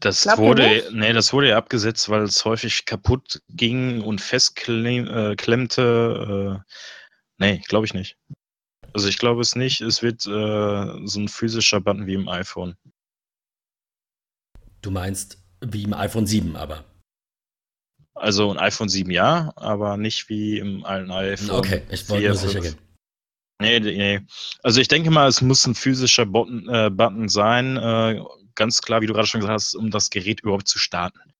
Das 0.00 0.26
wurde, 0.38 0.82
nee, 0.92 1.12
das 1.12 1.32
wurde 1.32 1.50
ja 1.50 1.56
abgesetzt, 1.56 2.08
weil 2.08 2.22
es 2.22 2.44
häufig 2.44 2.84
kaputt 2.84 3.40
ging 3.48 4.02
und 4.02 4.20
festklemmte. 4.20 6.58
Äh, 6.58 6.60
nee, 7.38 7.62
glaube 7.68 7.86
ich 7.86 7.94
nicht. 7.94 8.16
Also 8.92 9.08
ich 9.08 9.18
glaube 9.18 9.40
es 9.40 9.54
nicht. 9.56 9.80
Es 9.80 10.02
wird 10.02 10.26
äh, 10.26 11.06
so 11.06 11.20
ein 11.20 11.28
physischer 11.28 11.80
Button 11.80 12.06
wie 12.06 12.14
im 12.14 12.28
iPhone. 12.28 12.76
Du 14.84 14.90
meinst 14.90 15.38
wie 15.62 15.84
im 15.84 15.94
iPhone 15.94 16.26
7 16.26 16.56
aber. 16.56 16.84
Also 18.12 18.50
ein 18.50 18.58
iPhone 18.58 18.90
7 18.90 19.10
ja, 19.10 19.54
aber 19.56 19.96
nicht 19.96 20.28
wie 20.28 20.58
im 20.58 20.84
alten 20.84 21.10
iPhone. 21.10 21.50
Okay, 21.52 21.82
ich 21.90 22.06
wollte 22.10 22.26
nur 22.26 22.36
sicher 22.36 22.60
gehen. 22.60 22.76
Nee, 23.62 23.80
nee. 23.80 24.20
Also 24.62 24.82
ich 24.82 24.88
denke 24.88 25.10
mal, 25.10 25.26
es 25.26 25.40
muss 25.40 25.66
ein 25.66 25.74
physischer 25.74 26.26
Button, 26.26 26.68
äh, 26.68 26.90
Button 26.90 27.30
sein, 27.30 27.78
äh, 27.78 28.20
ganz 28.54 28.82
klar, 28.82 29.00
wie 29.00 29.06
du 29.06 29.14
gerade 29.14 29.26
schon 29.26 29.40
gesagt 29.40 29.54
hast, 29.54 29.74
um 29.74 29.90
das 29.90 30.10
Gerät 30.10 30.42
überhaupt 30.42 30.68
zu 30.68 30.78
starten. 30.78 31.33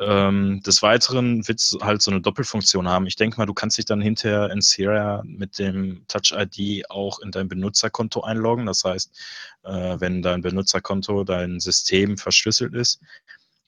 Ähm, 0.00 0.60
des 0.66 0.82
Weiteren 0.82 1.46
wird 1.46 1.60
es 1.60 1.76
halt 1.80 2.02
so 2.02 2.10
eine 2.10 2.20
Doppelfunktion 2.20 2.88
haben. 2.88 3.06
Ich 3.06 3.14
denke 3.14 3.38
mal, 3.38 3.46
du 3.46 3.54
kannst 3.54 3.78
dich 3.78 3.84
dann 3.84 4.00
hinterher 4.00 4.50
in 4.50 4.60
Sierra 4.60 5.22
mit 5.24 5.58
dem 5.58 6.04
Touch 6.08 6.32
ID 6.36 6.90
auch 6.90 7.20
in 7.20 7.30
dein 7.30 7.48
Benutzerkonto 7.48 8.22
einloggen. 8.22 8.66
Das 8.66 8.82
heißt, 8.82 9.16
äh, 9.62 10.00
wenn 10.00 10.22
dein 10.22 10.42
Benutzerkonto, 10.42 11.22
dein 11.22 11.60
System 11.60 12.18
verschlüsselt 12.18 12.74
ist 12.74 13.00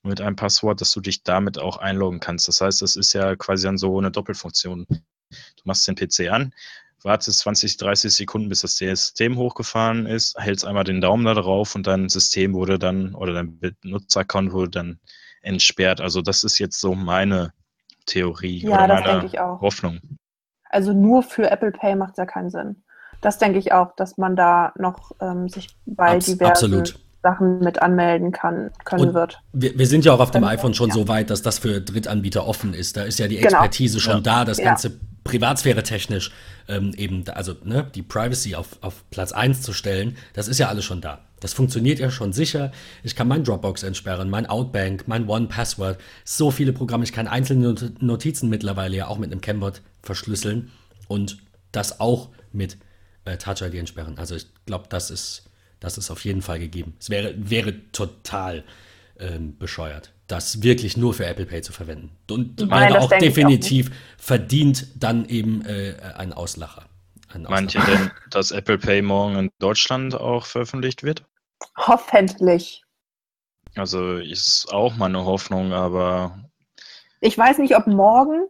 mit 0.03 0.21
einem 0.21 0.37
Passwort, 0.37 0.81
dass 0.81 0.93
du 0.93 1.01
dich 1.01 1.23
damit 1.23 1.59
auch 1.59 1.77
einloggen 1.77 2.21
kannst. 2.21 2.49
Das 2.49 2.61
heißt, 2.61 2.83
das 2.83 2.97
ist 2.97 3.13
ja 3.13 3.37
quasi 3.37 3.65
dann 3.67 3.79
so 3.79 3.99
eine 3.99 4.11
Doppelfunktion. 4.11 4.87
Du 4.89 5.63
machst 5.65 5.87
den 5.87 5.97
PC 5.97 6.31
an, 6.31 6.53
wartest 7.03 7.41
20, 7.41 7.77
30 7.77 8.13
Sekunden, 8.13 8.49
bis 8.49 8.61
das 8.61 8.77
System 8.77 9.37
hochgefahren 9.37 10.07
ist, 10.07 10.37
hältst 10.39 10.65
einmal 10.65 10.85
den 10.85 11.01
Daumen 11.01 11.25
da 11.25 11.35
drauf 11.35 11.75
und 11.75 11.87
dein 11.87 12.09
System 12.09 12.55
wurde 12.55 12.79
dann 12.79 13.15
oder 13.15 13.33
dein 13.33 13.59
Benutzerkonto 13.59 14.53
wurde 14.53 14.71
dann 14.71 15.01
entsperrt. 15.47 16.01
Also 16.01 16.23
das 16.23 16.45
ist 16.45 16.59
jetzt 16.59 16.81
so 16.81 16.95
meine 16.95 17.53
Theorie 18.07 18.59
ja, 18.59 18.85
oder 18.85 19.01
meine 19.01 19.61
Hoffnung. 19.61 20.01
Also 20.69 20.93
nur 20.93 21.23
für 21.23 21.51
Apple 21.51 21.73
Pay 21.73 21.97
macht 21.97 22.13
es 22.13 22.17
ja 22.19 22.27
keinen 22.27 22.51
Sinn. 22.51 22.83
Das 23.21 23.39
denke 23.39 23.59
ich 23.59 23.73
auch, 23.73 23.95
dass 23.97 24.19
man 24.19 24.37
da 24.37 24.73
noch 24.77 25.13
ähm, 25.21 25.49
sich 25.49 25.69
bei 25.87 26.17
Abs 26.17 26.27
diversen 26.27 26.51
absolut. 26.51 26.99
Sachen 27.23 27.59
mit 27.61 27.81
anmelden 27.83 28.31
kann, 28.31 28.71
können 28.85 29.09
Und 29.09 29.15
wird. 29.15 29.41
Wir, 29.53 29.77
wir, 29.77 29.87
sind 29.87 30.05
ja 30.05 30.13
auch 30.13 30.21
auf 30.21 30.31
dem 30.31 30.45
iPhone 30.45 30.75
schon 30.75 30.91
ja. 30.91 30.95
so 30.95 31.09
weit, 31.09 31.31
dass 31.31 31.43
das 31.43 31.59
für 31.59 31.81
Drittanbieter 31.81 32.47
offen 32.47 32.75
ist. 32.75 32.97
Da 32.97 33.03
ist 33.03 33.19
ja 33.19 33.27
die 33.27 33.37
genau. 33.37 33.49
Expertise 33.49 33.99
genau. 33.99 34.05
schon 34.05 34.17
ja. 34.17 34.21
da, 34.21 34.45
das 34.45 34.59
ja. 34.59 34.65
Ganze 34.65 35.01
Privatsphäre 35.25 35.83
technisch 35.83 36.31
ähm, 36.69 36.93
eben, 36.97 37.25
also 37.29 37.55
ne, 37.65 37.91
die 37.95 38.03
Privacy 38.03 38.55
auf, 38.55 38.79
auf 38.81 39.03
Platz 39.11 39.33
1 39.33 39.63
zu 39.63 39.73
stellen, 39.73 40.17
das 40.35 40.47
ist 40.47 40.59
ja 40.59 40.69
alles 40.69 40.85
schon 40.85 41.01
da. 41.01 41.26
Das 41.41 41.53
funktioniert 41.53 41.99
ja 41.99 42.11
schon 42.11 42.33
sicher. 42.33 42.73
Ich 43.03 43.15
kann 43.15 43.29
mein 43.29 43.45
Dropbox 43.45 43.83
entsperren, 43.83 44.31
mein 44.31 44.47
Outbank, 44.47 45.07
mein 45.07 45.29
One-Password, 45.29 45.99
so 46.25 46.51
viele 46.51 46.73
Programme. 46.73 47.05
Ich 47.05 47.13
kann 47.13 47.29
einzelne 47.29 47.75
Notizen 48.01 48.49
mittlerweile 48.49 48.97
ja 48.97 49.09
auch 49.09 49.19
mit 49.19 49.31
einem 49.31 49.43
Chembot 49.43 49.83
verschlüsseln 50.03 50.71
und 51.09 51.39
das 51.73 52.01
auch 52.01 52.31
mit 52.53 52.79
äh, 53.27 53.37
Touch 53.37 53.61
ID 53.61 53.75
entsperren. 53.75 54.19
Also 54.19 54.35
ich 54.35 54.47
glaube, 54.65 54.87
das 54.89 55.11
ist, 55.11 55.45
das 55.79 55.99
ist 55.99 56.11
auf 56.11 56.25
jeden 56.25 56.41
Fall 56.41 56.59
gegeben. 56.59 56.95
Es 56.99 57.11
wäre, 57.11 57.35
wäre 57.37 57.75
total 57.93 58.65
ähm, 59.19 59.59
bescheuert, 59.59 60.13
das 60.29 60.63
wirklich 60.63 60.97
nur 60.97 61.13
für 61.13 61.27
Apple 61.27 61.47
Pay 61.47 61.61
zu 61.63 61.73
verwenden. 61.73 62.11
Und 62.31 62.61
Nein, 62.61 62.93
wäre 62.93 63.01
auch 63.01 63.11
definitiv 63.11 63.91
auch 63.91 64.23
verdient 64.25 64.87
dann 64.95 65.29
eben 65.29 65.65
äh, 65.67 65.97
ein 66.17 66.33
Auslacher. 66.33 66.86
Meint 67.43 67.75
ihr 67.75 67.83
denn, 67.83 68.11
dass 68.31 68.51
Apple 68.51 68.79
Pay 68.79 69.03
morgen 69.03 69.37
in 69.37 69.51
Deutschland 69.59 70.15
auch 70.15 70.47
veröffentlicht 70.47 71.03
wird? 71.03 71.25
Hoffentlich. 71.77 72.83
Also 73.77 74.17
ist 74.17 74.73
auch 74.73 74.97
meine 74.97 75.25
Hoffnung, 75.25 75.73
aber. 75.73 76.39
Ich 77.21 77.37
weiß 77.37 77.59
nicht, 77.59 77.77
ob 77.77 77.87
morgen, 77.87 78.47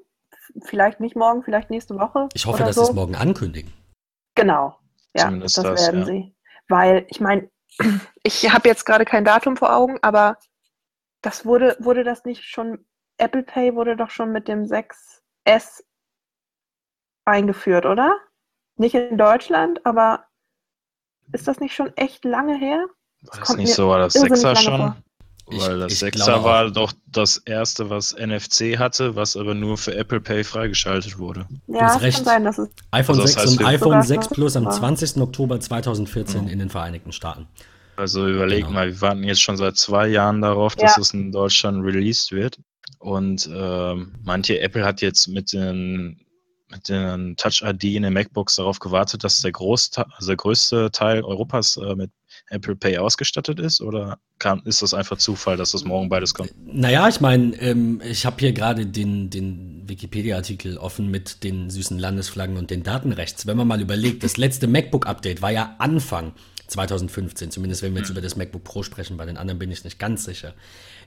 vielleicht 0.64 1.00
nicht 1.00 1.16
morgen, 1.16 1.42
vielleicht 1.42 1.70
nächste 1.70 1.98
Woche. 1.98 2.28
Ich 2.34 2.46
hoffe, 2.46 2.62
dass 2.64 2.76
so. 2.76 2.84
sie 2.84 2.90
es 2.90 2.94
morgen 2.94 3.16
ankündigen. 3.16 3.72
Genau. 4.34 4.78
Ja, 5.14 5.24
Zumindest 5.24 5.58
das, 5.58 5.64
das 5.64 5.86
werden 5.86 6.00
ja. 6.00 6.06
sie. 6.06 6.34
Weil, 6.68 7.06
ich 7.08 7.20
meine, 7.20 7.50
ich 8.22 8.52
habe 8.52 8.68
jetzt 8.68 8.84
gerade 8.84 9.04
kein 9.04 9.24
Datum 9.24 9.56
vor 9.56 9.74
Augen, 9.74 9.98
aber 10.02 10.38
das 11.22 11.44
wurde, 11.44 11.76
wurde 11.80 12.04
das 12.04 12.24
nicht 12.24 12.44
schon, 12.44 12.84
Apple 13.18 13.42
Pay 13.42 13.74
wurde 13.74 13.96
doch 13.96 14.10
schon 14.10 14.30
mit 14.30 14.46
dem 14.46 14.64
6S 14.64 15.82
eingeführt, 17.24 17.86
oder? 17.86 18.16
Nicht 18.76 18.94
in 18.94 19.18
Deutschland, 19.18 19.84
aber 19.84 20.24
ist 21.32 21.48
das 21.48 21.60
nicht 21.60 21.74
schon 21.74 21.96
echt 21.96 22.24
lange 22.24 22.56
her? 22.58 22.86
Das 23.22 23.38
war 23.38 23.40
das 23.40 23.56
nicht 23.56 23.74
so, 23.74 23.88
war 23.88 23.98
das 23.98 24.12
Sechser 24.12 24.56
schon? 24.56 24.76
Vor. 24.76 24.96
Weil 25.48 25.78
das 25.78 26.00
Sechser 26.00 26.42
war 26.42 26.70
doch 26.72 26.92
das 27.06 27.38
erste, 27.38 27.88
was 27.88 28.16
NFC 28.18 28.78
hatte, 28.78 29.14
was 29.14 29.36
aber 29.36 29.54
nur 29.54 29.78
für 29.78 29.94
Apple 29.94 30.20
Pay 30.20 30.42
freigeschaltet 30.42 31.18
wurde. 31.18 31.46
Ja, 31.68 31.94
das 31.94 32.02
recht. 32.02 32.16
kann 32.16 32.24
sein, 32.24 32.44
dass 32.44 32.58
es 32.58 32.68
iPhone 32.90 33.20
also 33.20 33.26
6 33.28 33.36
heißt, 33.36 33.60
und 33.60 33.64
iPhone 33.66 34.02
6 34.02 34.28
Plus 34.28 34.56
am 34.56 34.68
20. 34.68 35.22
Oktober 35.22 35.60
2014 35.60 36.42
mhm. 36.42 36.48
in 36.48 36.58
den 36.58 36.68
Vereinigten 36.68 37.12
Staaten. 37.12 37.46
Also 37.94 38.28
überleg 38.28 38.62
genau. 38.62 38.72
mal, 38.72 38.88
wir 38.88 39.00
warten 39.00 39.22
jetzt 39.22 39.40
schon 39.40 39.56
seit 39.56 39.76
zwei 39.76 40.08
Jahren 40.08 40.42
darauf, 40.42 40.74
dass 40.74 40.96
ja. 40.96 41.00
es 41.00 41.14
in 41.14 41.30
Deutschland 41.30 41.84
released 41.84 42.32
wird. 42.32 42.58
Und 42.98 43.46
äh, 43.46 43.94
manche 44.24 44.60
Apple 44.60 44.84
hat 44.84 45.00
jetzt 45.00 45.28
mit 45.28 45.52
den 45.52 46.25
mit 46.70 46.88
den 46.88 47.36
Touch 47.36 47.62
ID 47.62 47.84
in 47.84 48.02
den 48.02 48.12
MacBooks 48.12 48.56
darauf 48.56 48.78
gewartet, 48.78 49.24
dass 49.24 49.40
der, 49.40 49.52
also 49.54 50.26
der 50.26 50.36
größte 50.36 50.90
Teil 50.90 51.22
Europas 51.22 51.76
äh, 51.76 51.94
mit 51.94 52.10
Apple 52.48 52.76
Pay 52.76 52.98
ausgestattet 52.98 53.60
ist? 53.60 53.80
Oder 53.80 54.18
kann, 54.38 54.62
ist 54.64 54.82
das 54.82 54.94
einfach 54.94 55.18
Zufall, 55.18 55.56
dass 55.56 55.72
das 55.72 55.84
morgen 55.84 56.08
beides 56.08 56.34
kommt? 56.34 56.52
Naja, 56.64 57.08
ich 57.08 57.20
meine, 57.20 57.54
ähm, 57.60 58.00
ich 58.04 58.26
habe 58.26 58.36
hier 58.40 58.52
gerade 58.52 58.86
den, 58.86 59.30
den 59.30 59.88
Wikipedia-Artikel 59.88 60.78
offen 60.78 61.10
mit 61.10 61.44
den 61.44 61.70
süßen 61.70 61.98
Landesflaggen 61.98 62.56
und 62.56 62.70
den 62.70 62.82
Datenrechts. 62.82 63.46
Wenn 63.46 63.56
man 63.56 63.68
mal 63.68 63.80
überlegt, 63.80 64.24
das 64.24 64.36
letzte 64.36 64.66
MacBook-Update 64.66 65.42
war 65.42 65.50
ja 65.50 65.76
Anfang 65.78 66.32
2015, 66.68 67.50
zumindest 67.50 67.82
wenn 67.82 67.92
wir 67.94 68.00
jetzt 68.00 68.08
mhm. 68.08 68.14
über 68.14 68.20
das 68.22 68.36
MacBook 68.36 68.64
Pro 68.64 68.82
sprechen, 68.82 69.16
bei 69.16 69.26
den 69.26 69.36
anderen 69.36 69.58
bin 69.58 69.70
ich 69.70 69.84
nicht 69.84 69.98
ganz 69.98 70.24
sicher. 70.24 70.54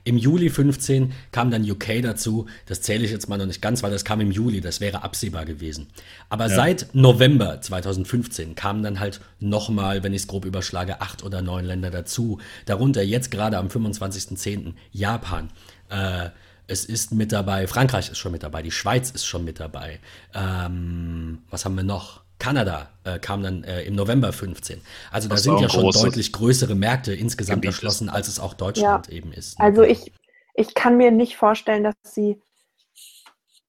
Im 0.04 0.16
Juli 0.16 0.48
15 0.48 1.12
kam 1.30 1.50
dann 1.50 1.68
UK 1.68 2.02
dazu. 2.02 2.46
Das 2.66 2.80
zähle 2.80 3.04
ich 3.04 3.10
jetzt 3.10 3.28
mal 3.28 3.36
noch 3.36 3.46
nicht 3.46 3.60
ganz, 3.60 3.82
weil 3.82 3.90
das 3.90 4.04
kam 4.04 4.20
im 4.20 4.30
Juli. 4.30 4.60
Das 4.60 4.80
wäre 4.80 5.02
absehbar 5.02 5.44
gewesen. 5.44 5.88
Aber 6.30 6.48
ja. 6.48 6.54
seit 6.54 6.94
November 6.94 7.60
2015 7.60 8.54
kamen 8.54 8.82
dann 8.82 8.98
halt 8.98 9.20
nochmal, 9.40 10.02
wenn 10.02 10.14
ich 10.14 10.22
es 10.22 10.26
grob 10.26 10.44
überschlage, 10.46 11.00
acht 11.00 11.22
oder 11.22 11.42
neun 11.42 11.66
Länder 11.66 11.90
dazu. 11.90 12.40
Darunter 12.64 13.02
jetzt 13.02 13.30
gerade 13.30 13.58
am 13.58 13.68
25.10. 13.68 14.72
Japan. 14.92 15.50
Äh, 15.90 16.30
es 16.66 16.84
ist 16.84 17.12
mit 17.12 17.32
dabei, 17.32 17.66
Frankreich 17.66 18.10
ist 18.10 18.18
schon 18.18 18.30
mit 18.30 18.44
dabei, 18.44 18.62
die 18.62 18.70
Schweiz 18.70 19.10
ist 19.10 19.26
schon 19.26 19.44
mit 19.44 19.58
dabei. 19.58 19.98
Ähm, 20.32 21.38
was 21.50 21.64
haben 21.64 21.74
wir 21.74 21.82
noch? 21.82 22.22
Kanada 22.40 22.88
äh, 23.04 23.20
kam 23.20 23.42
dann 23.42 23.62
äh, 23.62 23.82
im 23.82 23.94
November 23.94 24.32
15. 24.32 24.80
Also 25.12 25.28
da 25.28 25.36
sind 25.36 25.60
ja 25.60 25.68
schon 25.68 25.88
deutlich 25.90 26.32
größere 26.32 26.74
Märkte 26.74 27.14
insgesamt 27.14 27.62
Gebiet 27.62 27.76
erschlossen, 27.76 28.08
als 28.08 28.26
es 28.26 28.40
auch 28.40 28.54
Deutschland 28.54 29.06
ja. 29.06 29.12
eben 29.12 29.32
ist. 29.32 29.58
Ne? 29.58 29.64
Also 29.64 29.82
ich, 29.82 30.12
ich 30.54 30.74
kann 30.74 30.96
mir 30.96 31.12
nicht 31.12 31.36
vorstellen, 31.36 31.84
dass 31.84 31.94
sie 32.02 32.40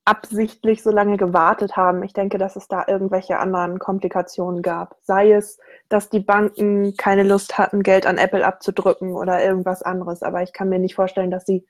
absichtlich 0.05 0.81
so 0.81 0.89
lange 0.89 1.17
gewartet 1.17 1.77
haben. 1.77 2.01
Ich 2.03 2.13
denke, 2.13 2.37
dass 2.37 2.55
es 2.55 2.67
da 2.67 2.85
irgendwelche 2.87 3.37
anderen 3.37 3.77
Komplikationen 3.77 4.61
gab. 4.61 4.95
Sei 5.03 5.31
es, 5.31 5.59
dass 5.89 6.09
die 6.09 6.19
Banken 6.19 6.95
keine 6.97 7.23
Lust 7.23 7.57
hatten, 7.57 7.83
Geld 7.83 8.07
an 8.07 8.17
Apple 8.17 8.45
abzudrücken 8.45 9.13
oder 9.13 9.43
irgendwas 9.43 9.83
anderes. 9.83 10.23
Aber 10.23 10.41
ich 10.41 10.53
kann 10.53 10.69
mir 10.69 10.79
nicht 10.79 10.95
vorstellen, 10.95 11.29
dass 11.29 11.45
sie 11.45 11.67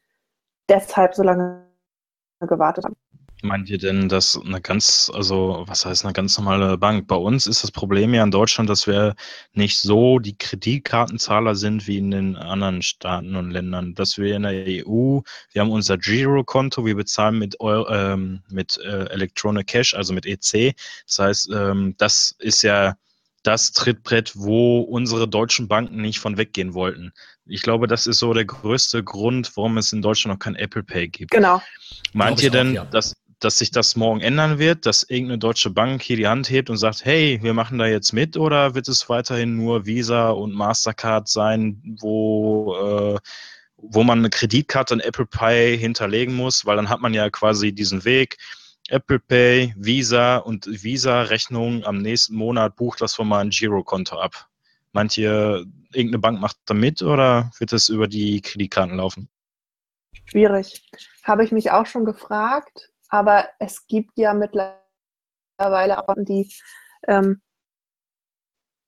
deshalb 0.69 1.13
so 1.13 1.23
lange 1.23 1.67
gewartet 2.39 2.85
haben. 2.85 2.95
Meint 3.43 3.69
ihr 3.69 3.79
denn, 3.79 4.07
dass 4.07 4.39
eine 4.39 4.61
ganz, 4.61 5.11
also 5.13 5.63
was 5.65 5.85
heißt 5.85 6.05
eine 6.05 6.13
ganz 6.13 6.37
normale 6.37 6.77
Bank? 6.77 7.07
Bei 7.07 7.15
uns 7.15 7.47
ist 7.47 7.63
das 7.63 7.71
Problem 7.71 8.13
ja 8.13 8.23
in 8.23 8.29
Deutschland, 8.29 8.69
dass 8.69 8.85
wir 8.85 9.15
nicht 9.53 9.79
so 9.79 10.19
die 10.19 10.37
Kreditkartenzahler 10.37 11.55
sind 11.55 11.87
wie 11.87 11.97
in 11.97 12.11
den 12.11 12.35
anderen 12.35 12.83
Staaten 12.83 13.35
und 13.35 13.49
Ländern. 13.49 13.95
Dass 13.95 14.17
wir 14.19 14.35
in 14.35 14.43
der 14.43 14.85
EU, 14.85 15.21
wir 15.51 15.61
haben 15.61 15.71
unser 15.71 15.97
Girokonto, 15.97 16.85
wir 16.85 16.95
bezahlen 16.95 17.39
mit, 17.39 17.55
ähm, 17.61 18.43
mit 18.49 18.77
äh, 18.77 19.05
Electronic 19.05 19.65
Cash, 19.67 19.95
also 19.95 20.13
mit 20.13 20.27
EC. 20.27 20.75
Das 21.07 21.19
heißt, 21.19 21.49
ähm, 21.51 21.95
das 21.97 22.35
ist 22.37 22.61
ja 22.61 22.95
das 23.43 23.71
Trittbrett, 23.71 24.33
wo 24.35 24.81
unsere 24.81 25.27
deutschen 25.27 25.67
Banken 25.67 26.01
nicht 26.01 26.19
von 26.19 26.37
weggehen 26.37 26.75
wollten. 26.75 27.11
Ich 27.45 27.63
glaube, 27.63 27.87
das 27.87 28.05
ist 28.05 28.19
so 28.19 28.33
der 28.33 28.45
größte 28.45 29.03
Grund, 29.03 29.51
warum 29.55 29.77
es 29.77 29.91
in 29.93 30.03
Deutschland 30.03 30.39
noch 30.39 30.43
kein 30.43 30.55
Apple 30.55 30.83
Pay 30.83 31.07
gibt. 31.07 31.31
Genau. 31.31 31.59
Meint 32.13 32.43
ihr 32.43 32.51
denn, 32.51 32.71
auch, 32.71 32.83
ja. 32.83 32.85
dass 32.85 33.15
dass 33.43 33.57
sich 33.57 33.71
das 33.71 33.95
morgen 33.95 34.21
ändern 34.21 34.59
wird, 34.59 34.85
dass 34.85 35.03
irgendeine 35.03 35.39
deutsche 35.39 35.69
Bank 35.69 36.01
hier 36.01 36.15
die 36.15 36.27
Hand 36.27 36.49
hebt 36.49 36.69
und 36.69 36.77
sagt, 36.77 37.03
hey, 37.03 37.39
wir 37.41 37.53
machen 37.53 37.77
da 37.77 37.87
jetzt 37.87 38.13
mit 38.13 38.37
oder 38.37 38.75
wird 38.75 38.87
es 38.87 39.09
weiterhin 39.09 39.57
nur 39.57 39.85
Visa 39.85 40.29
und 40.29 40.53
Mastercard 40.53 41.27
sein, 41.27 41.81
wo, 41.99 42.75
äh, 42.75 43.19
wo 43.77 44.03
man 44.03 44.19
eine 44.19 44.29
Kreditkarte 44.29 44.93
an 44.93 44.99
Apple 44.99 45.25
Pay 45.25 45.77
hinterlegen 45.77 46.35
muss, 46.35 46.65
weil 46.65 46.75
dann 46.75 46.89
hat 46.89 47.01
man 47.01 47.13
ja 47.13 47.29
quasi 47.29 47.73
diesen 47.73 48.05
Weg, 48.05 48.37
Apple 48.89 49.19
Pay, 49.19 49.73
Visa 49.77 50.37
und 50.37 50.67
Visa-Rechnung 50.67 51.83
am 51.85 51.97
nächsten 51.97 52.35
Monat 52.35 52.75
bucht 52.75 53.01
das 53.01 53.15
von 53.15 53.27
meinem 53.27 53.49
Girokonto 53.49 54.19
ab. 54.19 54.47
Meint 54.91 55.17
ihr, 55.17 55.65
irgendeine 55.93 56.19
Bank 56.19 56.39
macht 56.41 56.57
da 56.65 56.73
mit 56.73 57.01
oder 57.01 57.51
wird 57.57 57.73
es 57.73 57.89
über 57.89 58.07
die 58.07 58.41
Kreditkarten 58.41 58.97
laufen? 58.97 59.29
Schwierig. 60.25 60.83
Habe 61.23 61.43
ich 61.43 61.51
mich 61.51 61.71
auch 61.71 61.85
schon 61.85 62.05
gefragt. 62.05 62.90
Aber 63.11 63.45
es 63.59 63.85
gibt 63.87 64.17
ja 64.17 64.33
mittlerweile 64.33 65.99
auch 65.99 66.15
die 66.17 66.51
ähm, 67.07 67.41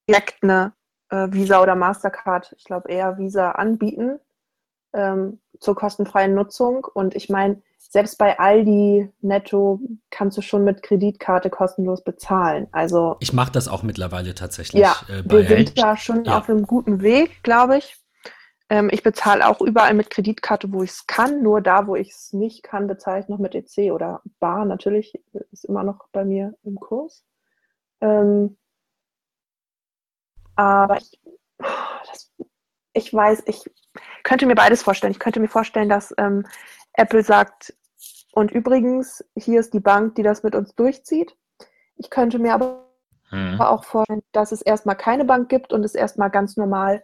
direkt 0.09 0.41
eine 0.41 0.73
äh, 1.09 1.27
Visa 1.31 1.61
oder 1.61 1.75
Mastercard, 1.75 2.55
ich 2.57 2.63
glaube 2.63 2.89
eher 2.89 3.17
Visa 3.17 3.51
anbieten 3.51 4.19
ähm, 4.93 5.39
zur 5.59 5.75
kostenfreien 5.75 6.33
Nutzung. 6.33 6.85
Und 6.85 7.15
ich 7.15 7.29
meine, 7.29 7.61
selbst 7.77 8.17
bei 8.17 8.39
Aldi 8.39 9.11
Netto 9.21 9.79
kannst 10.09 10.37
du 10.37 10.41
schon 10.41 10.63
mit 10.63 10.81
Kreditkarte 10.81 11.49
kostenlos 11.49 12.03
bezahlen. 12.03 12.67
Also 12.71 13.17
ich 13.19 13.33
mache 13.33 13.51
das 13.51 13.67
auch 13.67 13.83
mittlerweile 13.83 14.33
tatsächlich. 14.33 14.81
Ja, 14.81 14.95
äh, 15.09 15.23
wir 15.25 15.45
sind 15.45 15.77
da 15.77 15.97
schon 15.97 16.23
ja. 16.25 16.37
auf 16.37 16.49
einem 16.49 16.65
guten 16.65 17.01
Weg, 17.01 17.43
glaube 17.43 17.77
ich. 17.77 17.97
Ähm, 18.73 18.89
ich 18.91 19.03
bezahle 19.03 19.47
auch 19.47 19.61
überall 19.61 19.93
mit 19.93 20.09
Kreditkarte, 20.09 20.73
wo 20.73 20.81
ich 20.81 20.89
es 20.89 21.05
kann. 21.05 21.43
Nur 21.43 21.61
da, 21.61 21.85
wo 21.85 21.95
ich 21.95 22.09
es 22.09 22.33
nicht 22.33 22.63
kann, 22.63 22.87
bezahle 22.87 23.19
ich 23.19 23.27
noch 23.27 23.37
mit 23.37 23.53
EC 23.53 23.91
oder 23.91 24.23
Bar. 24.39 24.65
Natürlich 24.65 25.13
ist 25.51 25.65
immer 25.65 25.83
noch 25.83 26.07
bei 26.11 26.25
mir 26.25 26.55
im 26.63 26.79
Kurs. 26.79 27.23
Ähm, 28.01 28.57
aber 30.55 30.97
ich, 30.97 31.21
das, 31.59 32.33
ich 32.93 33.13
weiß, 33.13 33.43
ich 33.45 33.63
könnte 34.23 34.47
mir 34.47 34.55
beides 34.55 34.81
vorstellen. 34.81 35.11
Ich 35.11 35.19
könnte 35.19 35.39
mir 35.39 35.49
vorstellen, 35.49 35.89
dass 35.89 36.11
ähm, 36.17 36.43
Apple 36.93 37.21
sagt, 37.21 37.75
und 38.31 38.49
übrigens, 38.49 39.23
hier 39.35 39.59
ist 39.59 39.75
die 39.75 39.81
Bank, 39.81 40.15
die 40.15 40.23
das 40.23 40.41
mit 40.41 40.55
uns 40.55 40.73
durchzieht. 40.73 41.37
Ich 41.97 42.09
könnte 42.09 42.39
mir 42.39 42.55
aber 42.55 42.89
hm. 43.29 43.61
auch 43.61 43.83
vorstellen, 43.83 44.23
dass 44.31 44.51
es 44.51 44.63
erstmal 44.63 44.95
keine 44.97 45.25
Bank 45.25 45.47
gibt 45.47 45.73
und 45.73 45.83
es 45.83 45.93
erstmal 45.93 46.31
ganz 46.31 46.57
normal 46.57 47.03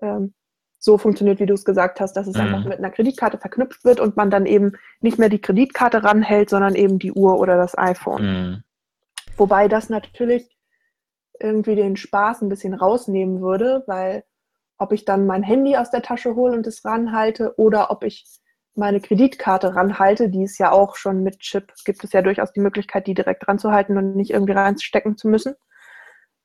ähm, 0.00 0.34
so 0.80 0.96
funktioniert, 0.96 1.38
wie 1.38 1.46
du 1.46 1.54
es 1.54 1.64
gesagt 1.64 2.00
hast, 2.00 2.14
dass 2.14 2.26
es 2.26 2.34
hm. 2.34 2.40
einfach 2.40 2.64
mit 2.64 2.78
einer 2.78 2.90
Kreditkarte 2.90 3.38
verknüpft 3.38 3.84
wird 3.84 4.00
und 4.00 4.16
man 4.16 4.30
dann 4.30 4.46
eben 4.46 4.72
nicht 5.00 5.18
mehr 5.18 5.28
die 5.28 5.40
Kreditkarte 5.40 6.02
ranhält, 6.02 6.50
sondern 6.50 6.74
eben 6.74 6.98
die 6.98 7.12
Uhr 7.12 7.38
oder 7.38 7.56
das 7.56 7.76
iPhone. 7.78 8.22
Hm. 8.22 8.62
Wobei 9.36 9.68
das 9.68 9.90
natürlich 9.90 10.56
irgendwie 11.38 11.76
den 11.76 11.96
Spaß 11.96 12.42
ein 12.42 12.48
bisschen 12.48 12.74
rausnehmen 12.74 13.40
würde, 13.40 13.84
weil 13.86 14.24
ob 14.78 14.92
ich 14.92 15.04
dann 15.04 15.26
mein 15.26 15.42
Handy 15.42 15.76
aus 15.76 15.90
der 15.90 16.02
Tasche 16.02 16.34
hole 16.34 16.54
und 16.54 16.66
es 16.66 16.84
ranhalte 16.84 17.54
oder 17.58 17.90
ob 17.90 18.02
ich 18.02 18.24
meine 18.74 19.00
Kreditkarte 19.00 19.74
ranhalte, 19.74 20.30
die 20.30 20.44
ist 20.44 20.58
ja 20.58 20.72
auch 20.72 20.96
schon 20.96 21.22
mit 21.22 21.40
Chip, 21.40 21.72
gibt 21.84 22.02
es 22.04 22.12
ja 22.12 22.22
durchaus 22.22 22.52
die 22.52 22.60
Möglichkeit, 22.60 23.06
die 23.06 23.14
direkt 23.14 23.46
ranzuhalten 23.46 23.98
und 23.98 24.16
nicht 24.16 24.30
irgendwie 24.30 24.52
reinstecken 24.52 25.18
zu 25.18 25.28
müssen. 25.28 25.54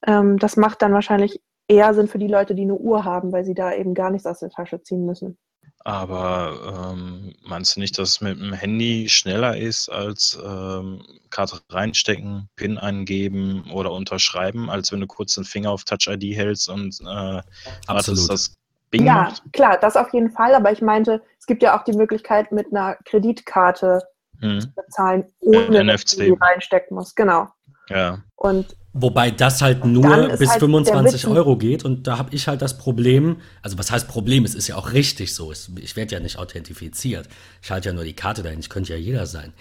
Ähm, 0.05 0.37
das 0.37 0.57
macht 0.57 0.81
dann 0.81 0.93
wahrscheinlich 0.93 1.41
eher 1.67 1.93
Sinn 1.93 2.07
für 2.07 2.19
die 2.19 2.27
Leute, 2.27 2.55
die 2.55 2.63
eine 2.63 2.75
Uhr 2.75 3.03
haben, 3.03 3.31
weil 3.31 3.45
sie 3.45 3.53
da 3.53 3.73
eben 3.73 3.93
gar 3.93 4.11
nichts 4.11 4.27
aus 4.27 4.39
der 4.39 4.49
Tasche 4.49 4.81
ziehen 4.81 5.05
müssen. 5.05 5.37
Aber 5.83 6.93
ähm, 6.93 7.35
meinst 7.43 7.75
du 7.75 7.79
nicht, 7.79 7.97
dass 7.99 8.09
es 8.09 8.21
mit 8.21 8.39
dem 8.39 8.53
Handy 8.53 9.07
schneller 9.07 9.55
ist 9.55 9.87
als 9.87 10.37
ähm, 10.43 11.03
Karte 11.29 11.59
reinstecken, 11.69 12.49
PIN 12.55 12.79
eingeben 12.79 13.69
oder 13.71 13.91
unterschreiben, 13.91 14.71
als 14.71 14.91
wenn 14.91 15.01
du 15.01 15.05
kurz 15.05 15.35
den 15.35 15.43
Finger 15.43 15.69
auf 15.69 15.83
Touch 15.83 16.07
ID 16.07 16.35
hältst 16.35 16.69
und 16.69 16.99
äh, 17.01 17.41
Absolut. 17.85 18.29
das 18.29 18.55
Bing 18.89 19.05
ja, 19.05 19.13
macht? 19.13 19.43
klar, 19.53 19.77
das 19.79 19.95
auf 19.95 20.11
jeden 20.11 20.31
Fall. 20.31 20.55
Aber 20.55 20.71
ich 20.71 20.81
meinte, 20.81 21.21
es 21.39 21.45
gibt 21.45 21.61
ja 21.61 21.77
auch 21.77 21.83
die 21.83 21.93
Möglichkeit, 21.93 22.51
mit 22.51 22.67
einer 22.71 22.95
Kreditkarte 23.05 24.01
hm. 24.39 24.61
zu 24.61 24.73
bezahlen, 24.73 25.25
ohne 25.39 25.83
NFC. 25.83 25.91
dass 25.91 26.05
du 26.05 26.23
die 26.23 26.37
reinstecken 26.39 26.95
musst. 26.95 27.15
Genau. 27.15 27.47
Ja. 27.89 28.23
Und 28.35 28.75
Wobei 28.97 29.29
das 29.29 29.61
halt 29.61 29.83
nur 29.83 30.29
bis 30.37 30.51
halt 30.51 30.61
25 30.61 31.27
Euro 31.27 31.57
geht 31.57 31.83
und 31.83 32.07
da 32.07 32.17
habe 32.17 32.33
ich 32.33 32.47
halt 32.47 32.61
das 32.61 32.77
Problem, 32.77 33.41
also 33.61 33.77
was 33.77 33.91
heißt 33.91 34.07
Problem, 34.07 34.45
es 34.45 34.55
ist 34.55 34.69
ja 34.69 34.77
auch 34.77 34.93
richtig 34.93 35.33
so, 35.33 35.51
ich 35.51 35.97
werde 35.97 36.13
ja 36.15 36.21
nicht 36.21 36.37
authentifiziert, 36.39 37.27
ich 37.61 37.71
halte 37.71 37.89
ja 37.89 37.93
nur 37.93 38.05
die 38.05 38.13
Karte 38.13 38.41
dahin, 38.41 38.59
ich 38.59 38.69
könnte 38.69 38.93
ja 38.93 38.97
jeder 38.97 39.25
sein. 39.25 39.51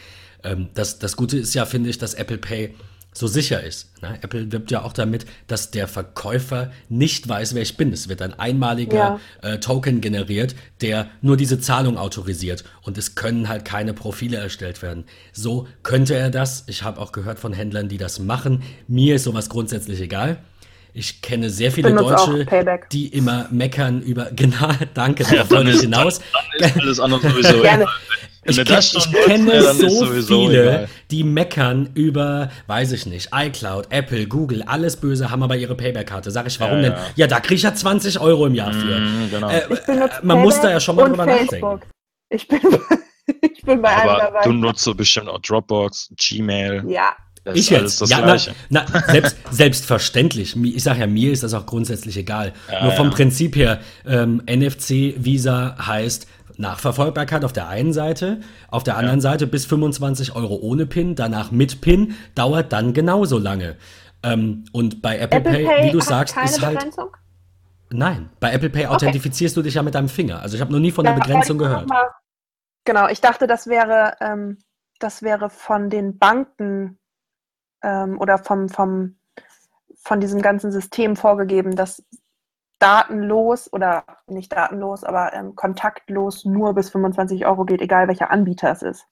Ähm, 0.44 0.68
das, 0.74 1.00
das 1.00 1.16
Gute 1.16 1.36
ist 1.36 1.52
ja, 1.52 1.66
finde 1.66 1.90
ich, 1.90 1.98
dass 1.98 2.14
Apple 2.14 2.38
Pay 2.38 2.76
so 3.14 3.28
sicher 3.28 3.62
ist. 3.62 4.02
Ne? 4.02 4.18
Apple 4.20 4.50
wirbt 4.52 4.70
ja 4.72 4.82
auch 4.82 4.92
damit, 4.92 5.24
dass 5.46 5.70
der 5.70 5.86
Verkäufer 5.88 6.72
nicht 6.88 7.28
weiß, 7.28 7.54
wer 7.54 7.62
ich 7.62 7.76
bin. 7.76 7.92
Es 7.92 8.08
wird 8.08 8.20
ein 8.20 8.38
einmaliger 8.38 9.20
ja. 9.42 9.48
äh, 9.48 9.60
Token 9.60 10.00
generiert, 10.00 10.54
der 10.80 11.06
nur 11.22 11.36
diese 11.36 11.60
Zahlung 11.60 11.96
autorisiert 11.96 12.64
und 12.82 12.98
es 12.98 13.14
können 13.14 13.48
halt 13.48 13.64
keine 13.64 13.94
Profile 13.94 14.36
erstellt 14.36 14.82
werden. 14.82 15.04
So 15.32 15.68
könnte 15.84 16.14
er 16.14 16.30
das. 16.30 16.64
Ich 16.66 16.82
habe 16.82 17.00
auch 17.00 17.12
gehört 17.12 17.38
von 17.38 17.52
Händlern, 17.52 17.88
die 17.88 17.98
das 17.98 18.18
machen. 18.18 18.62
Mir 18.88 19.14
ist 19.14 19.24
sowas 19.24 19.48
grundsätzlich 19.48 20.00
egal. 20.00 20.38
Ich 20.96 21.22
kenne 21.22 21.50
sehr 21.50 21.72
viele 21.72 21.92
Deutsche, 21.92 22.46
die 22.92 23.08
immer 23.08 23.48
meckern 23.50 24.00
über, 24.00 24.30
genau, 24.36 24.70
danke, 24.94 25.24
ja, 25.24 25.42
da 25.42 25.62
ich 25.62 25.80
hinaus. 25.80 26.20
Dann 26.58 26.68
ist 26.70 26.80
alles 26.80 27.00
andere 27.00 27.30
sowieso. 27.30 27.62
Gerne. 27.62 27.86
Ich, 28.44 28.56
kenn, 28.64 28.78
ich 28.78 29.12
kenne 29.12 29.62
so 29.62 30.06
viele, 30.06 30.62
egal. 30.62 30.88
die 31.10 31.24
meckern 31.24 31.90
über, 31.94 32.50
weiß 32.66 32.92
ich 32.92 33.06
nicht, 33.06 33.30
iCloud, 33.34 33.86
Apple, 33.90 34.26
Google, 34.26 34.62
alles 34.66 34.96
böse, 34.96 35.30
haben 35.30 35.42
aber 35.42 35.56
ihre 35.56 35.74
Payback-Karte. 35.74 36.30
Sag 36.30 36.46
ich, 36.46 36.60
warum 36.60 36.82
ja, 36.82 36.90
denn? 36.90 36.94
Ja, 37.16 37.26
da 37.26 37.40
kriege 37.40 37.54
ich 37.54 37.62
ja 37.62 37.74
20 37.74 38.20
Euro 38.20 38.46
im 38.46 38.54
Jahr 38.54 38.72
für. 38.72 39.00
Mm, 39.00 39.30
genau. 39.30 39.48
äh, 39.48 39.62
man 40.22 40.40
muss 40.40 40.60
da 40.60 40.70
ja 40.70 40.80
schon 40.80 40.96
mal 40.96 41.08
drüber 41.08 41.24
Facebook. 41.24 41.62
nachdenken. 41.62 41.90
Ich 42.28 42.48
bin, 42.48 42.60
ich 43.40 43.62
bin 43.62 43.80
bei 43.80 43.96
aber 43.96 44.18
dabei. 44.18 44.42
Du 44.42 44.52
nutzt 44.52 44.82
so 44.82 44.94
bestimmt 44.94 45.28
auch 45.28 45.40
Dropbox, 45.40 46.10
Gmail. 46.16 46.84
Ja. 46.88 47.16
Das 47.44 47.56
ich 47.58 47.68
jetzt. 47.68 48.00
ja, 48.08 48.20
na, 48.22 48.38
na, 48.70 49.02
selbst, 49.12 49.36
selbstverständlich. 49.50 50.56
Ich 50.56 50.82
sage 50.82 51.00
ja, 51.00 51.06
mir 51.06 51.30
ist 51.30 51.42
das 51.42 51.52
auch 51.52 51.66
grundsätzlich 51.66 52.16
egal. 52.16 52.54
Ja, 52.72 52.84
Nur 52.84 52.92
vom 52.92 53.10
ja. 53.10 53.14
Prinzip 53.14 53.56
her, 53.56 53.80
ähm, 54.06 54.42
NFC-Visa 54.46 55.76
heißt, 55.86 56.26
Nachverfolgbarkeit 56.56 57.44
auf 57.44 57.52
der 57.52 57.68
einen 57.68 57.92
Seite, 57.92 58.40
auf 58.68 58.82
der 58.82 58.96
anderen 58.96 59.18
ja. 59.18 59.22
Seite 59.22 59.46
bis 59.46 59.66
25 59.66 60.34
Euro 60.36 60.56
ohne 60.56 60.86
PIN, 60.86 61.14
danach 61.14 61.50
mit 61.50 61.80
PIN, 61.80 62.14
dauert 62.34 62.72
dann 62.72 62.92
genauso 62.92 63.38
lange. 63.38 63.76
Ähm, 64.22 64.64
und 64.72 65.02
bei 65.02 65.18
Apple, 65.18 65.38
Apple 65.38 65.52
Pay, 65.52 65.64
Pay, 65.66 65.86
wie 65.86 65.90
du 65.90 66.00
sagst, 66.00 66.36
ist 66.44 66.62
halt. 66.62 66.78
Begrenzung? 66.78 67.16
Nein, 67.90 68.30
bei 68.40 68.52
Apple 68.52 68.70
Pay 68.70 68.86
okay. 68.86 68.94
authentifizierst 68.94 69.56
du 69.56 69.62
dich 69.62 69.74
ja 69.74 69.82
mit 69.82 69.94
deinem 69.94 70.08
Finger. 70.08 70.40
Also 70.40 70.56
ich 70.56 70.60
habe 70.60 70.72
noch 70.72 70.80
nie 70.80 70.90
von 70.90 71.04
der 71.04 71.12
Begrenzung 71.12 71.58
gehört. 71.58 71.88
Mal, 71.88 72.10
genau, 72.84 73.08
ich 73.08 73.20
dachte, 73.20 73.46
das 73.46 73.66
wäre, 73.66 74.16
ähm, 74.20 74.58
das 74.98 75.22
wäre 75.22 75.50
von 75.50 75.90
den 75.90 76.18
Banken 76.18 76.98
ähm, 77.82 78.18
oder 78.18 78.38
vom, 78.38 78.68
vom, 78.68 79.16
von 79.96 80.20
diesem 80.20 80.42
ganzen 80.42 80.72
System 80.72 81.14
vorgegeben, 81.14 81.76
dass 81.76 82.02
datenlos 82.84 83.72
oder 83.72 84.04
nicht 84.26 84.52
datenlos, 84.52 85.04
aber 85.04 85.32
ähm, 85.32 85.54
kontaktlos 85.54 86.44
nur 86.44 86.74
bis 86.74 86.90
25 86.90 87.46
Euro 87.46 87.64
geht, 87.64 87.80
egal 87.80 88.08
welcher 88.08 88.30
Anbieter 88.30 88.70
es 88.70 88.82
ist. 88.82 89.06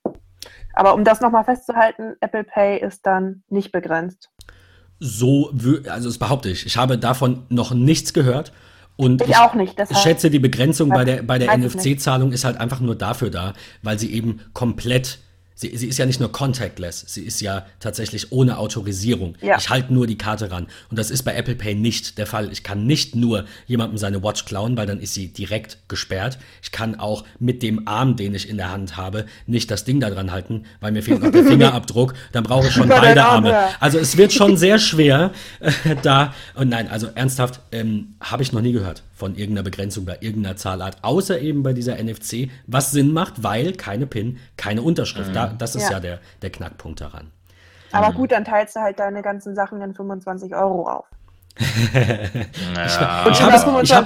Aber 0.74 0.94
um 0.94 1.04
das 1.04 1.20
nochmal 1.20 1.44
festzuhalten, 1.44 2.16
Apple 2.20 2.44
Pay 2.44 2.80
ist 2.80 3.06
dann 3.06 3.42
nicht 3.48 3.72
begrenzt. 3.72 4.30
So, 4.98 5.52
also 5.88 6.08
das 6.08 6.18
behaupte 6.18 6.50
ich. 6.50 6.66
Ich 6.66 6.76
habe 6.76 6.98
davon 6.98 7.46
noch 7.48 7.72
nichts 7.72 8.12
gehört. 8.12 8.52
Und 8.96 9.22
ich, 9.22 9.30
ich 9.30 9.36
auch 9.36 9.54
nicht. 9.54 9.80
Ich 9.90 9.98
schätze, 9.98 10.30
die 10.30 10.38
Begrenzung 10.38 10.90
bei 10.90 11.04
der, 11.04 11.22
bei 11.22 11.38
der 11.38 11.56
NFC-Zahlung 11.56 12.30
ist 12.32 12.44
halt 12.44 12.58
einfach 12.58 12.80
nur 12.80 12.94
dafür 12.94 13.30
da, 13.30 13.54
weil 13.82 13.98
sie 13.98 14.12
eben 14.12 14.40
komplett 14.52 15.18
Sie, 15.54 15.76
sie, 15.76 15.86
ist 15.86 15.98
ja 15.98 16.06
nicht 16.06 16.20
nur 16.20 16.32
contactless, 16.32 17.04
sie 17.06 17.22
ist 17.22 17.40
ja 17.40 17.66
tatsächlich 17.78 18.32
ohne 18.32 18.58
Autorisierung. 18.58 19.36
Ja. 19.40 19.58
Ich 19.58 19.68
halte 19.68 19.92
nur 19.92 20.06
die 20.06 20.18
Karte 20.18 20.50
ran. 20.50 20.66
Und 20.90 20.98
das 20.98 21.10
ist 21.10 21.22
bei 21.22 21.34
Apple 21.34 21.54
Pay 21.54 21.74
nicht 21.74 22.18
der 22.18 22.26
Fall. 22.26 22.50
Ich 22.50 22.62
kann 22.62 22.86
nicht 22.86 23.14
nur 23.14 23.44
jemandem 23.66 23.98
seine 23.98 24.22
Watch 24.22 24.44
klauen, 24.44 24.76
weil 24.76 24.86
dann 24.86 25.00
ist 25.00 25.14
sie 25.14 25.28
direkt 25.28 25.78
gesperrt. 25.88 26.38
Ich 26.62 26.72
kann 26.72 26.98
auch 26.98 27.24
mit 27.38 27.62
dem 27.62 27.86
Arm, 27.86 28.16
den 28.16 28.34
ich 28.34 28.48
in 28.48 28.56
der 28.56 28.70
Hand 28.70 28.96
habe, 28.96 29.26
nicht 29.46 29.70
das 29.70 29.84
Ding 29.84 30.00
da 30.00 30.10
dran 30.10 30.32
halten, 30.32 30.64
weil 30.80 30.92
mir 30.92 31.02
fehlt 31.02 31.22
noch 31.22 31.30
der 31.30 31.44
Fingerabdruck. 31.52 32.14
Dann 32.32 32.44
brauche 32.44 32.68
ich 32.68 32.72
schon 32.72 32.88
beide 32.88 33.24
Arme. 33.24 33.56
Also 33.80 33.98
es 33.98 34.16
wird 34.16 34.32
schon 34.32 34.56
sehr 34.62 34.78
schwer 34.78 35.32
äh, 35.60 35.70
da. 36.02 36.34
Und 36.54 36.70
nein, 36.70 36.88
also 36.88 37.08
ernsthaft, 37.14 37.60
ähm, 37.72 38.14
habe 38.20 38.42
ich 38.42 38.52
noch 38.52 38.62
nie 38.62 38.72
gehört 38.72 39.02
von 39.22 39.36
irgendeiner 39.36 39.62
Begrenzung 39.62 40.04
bei 40.04 40.18
irgendeiner 40.18 40.56
Zahlart, 40.56 40.96
außer 41.02 41.38
eben 41.38 41.62
bei 41.62 41.72
dieser 41.72 42.02
NFC, 42.02 42.50
was 42.66 42.90
Sinn 42.90 43.12
macht, 43.12 43.44
weil 43.44 43.72
keine 43.74 44.08
PIN, 44.08 44.40
keine 44.56 44.82
Unterschrift. 44.82 45.28
Mhm. 45.28 45.34
Da, 45.34 45.46
das 45.46 45.76
ist 45.76 45.84
ja, 45.84 45.92
ja 45.92 46.00
der, 46.00 46.18
der 46.42 46.50
Knackpunkt 46.50 47.00
daran. 47.00 47.30
Aber 47.92 48.10
mhm. 48.10 48.14
gut, 48.14 48.32
dann 48.32 48.44
teilst 48.44 48.74
du 48.74 48.80
halt 48.80 48.98
deine 48.98 49.22
ganzen 49.22 49.54
Sachen 49.54 49.80
in 49.80 49.94
25 49.94 50.56
Euro 50.56 50.88
auf. 50.88 51.06
naja, 52.74 53.22
und 53.26 53.32
ich 53.32 53.40
habe 53.40 53.54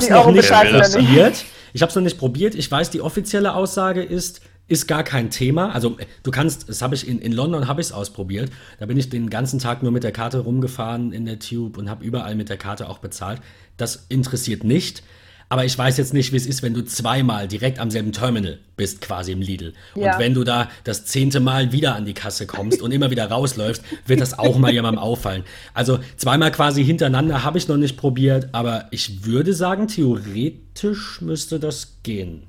es 0.03 0.11
noch 0.11 0.31
nicht 0.31 0.51
probiert. 0.51 1.47
Ich 1.73 1.81
habe 1.81 1.89
es 1.89 1.97
noch 1.97 2.03
nicht 2.03 2.19
probiert. 2.19 2.55
Ich 2.55 2.71
weiß, 2.71 2.91
die 2.91 3.01
offizielle 3.01 3.55
Aussage 3.55 4.03
ist, 4.03 4.43
ist 4.69 4.89
gar 4.89 5.05
kein 5.05 5.31
Thema. 5.31 5.73
Also 5.73 5.97
du 6.23 6.31
kannst, 6.31 6.69
das 6.69 6.83
habe 6.83 6.95
ich 6.95 7.07
in, 7.07 7.21
in 7.21 7.33
London 7.33 7.69
habe 7.69 7.81
ich 7.81 7.89
es 7.89 7.93
ausprobiert. 7.93 8.51
Da 8.79 8.87
bin 8.87 8.97
ich 8.97 9.09
den 9.09 9.31
ganzen 9.31 9.59
Tag 9.59 9.83
nur 9.83 9.93
mit 9.93 10.03
der 10.03 10.13
Karte 10.13 10.39
rumgefahren 10.39 11.13
in 11.13 11.25
der 11.25 11.39
Tube 11.39 11.79
und 11.79 11.89
habe 11.89 12.05
überall 12.05 12.35
mit 12.35 12.49
der 12.49 12.57
Karte 12.57 12.89
auch 12.89 12.99
bezahlt. 12.99 13.41
Das 13.77 14.07
interessiert 14.09 14.65
nicht. 14.65 15.03
Aber 15.49 15.65
ich 15.65 15.79
weiß 15.79 15.97
jetzt 15.99 16.13
nicht, 16.13 16.33
wie 16.33 16.37
es 16.37 16.47
ist, 16.47 16.63
wenn 16.63 16.75
du 16.75 16.85
zweimal 16.85 17.47
direkt 17.47 17.79
am 17.79 17.89
selben 17.91 18.11
Terminal 18.11 18.59
bist, 18.77 19.01
quasi 19.01 19.31
im 19.31 19.41
Lidl. 19.41 19.75
Ja. 19.95 20.15
Und 20.15 20.19
wenn 20.19 20.35
du 20.35 20.43
da 20.43 20.69
das 20.83 21.05
zehnte 21.05 21.39
Mal 21.39 21.71
wieder 21.71 21.95
an 21.95 22.05
die 22.05 22.15
Kasse 22.15 22.47
kommst 22.47 22.83
und 22.83 22.91
immer 22.91 23.13
wieder 23.13 23.31
rausläufst, 23.31 23.85
wird 24.07 24.21
das 24.21 24.37
auch 24.37 24.59
mal 24.59 24.73
jemandem 24.73 25.01
auffallen. 25.01 25.45
Also 25.73 26.01
zweimal 26.17 26.51
quasi 26.51 26.85
hintereinander 26.85 27.45
habe 27.45 27.59
ich 27.59 27.69
noch 27.69 27.77
nicht 27.77 27.97
probiert, 27.97 28.49
aber 28.53 28.89
ich 28.91 29.25
würde 29.25 29.55
sagen, 29.55 29.87
theoretisch 29.87 31.21
müsste 31.21 31.61
das 31.61 31.99
gehen. 32.03 32.43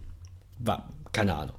War, 0.57 0.89
keine 1.11 1.35
Ahnung. 1.35 1.56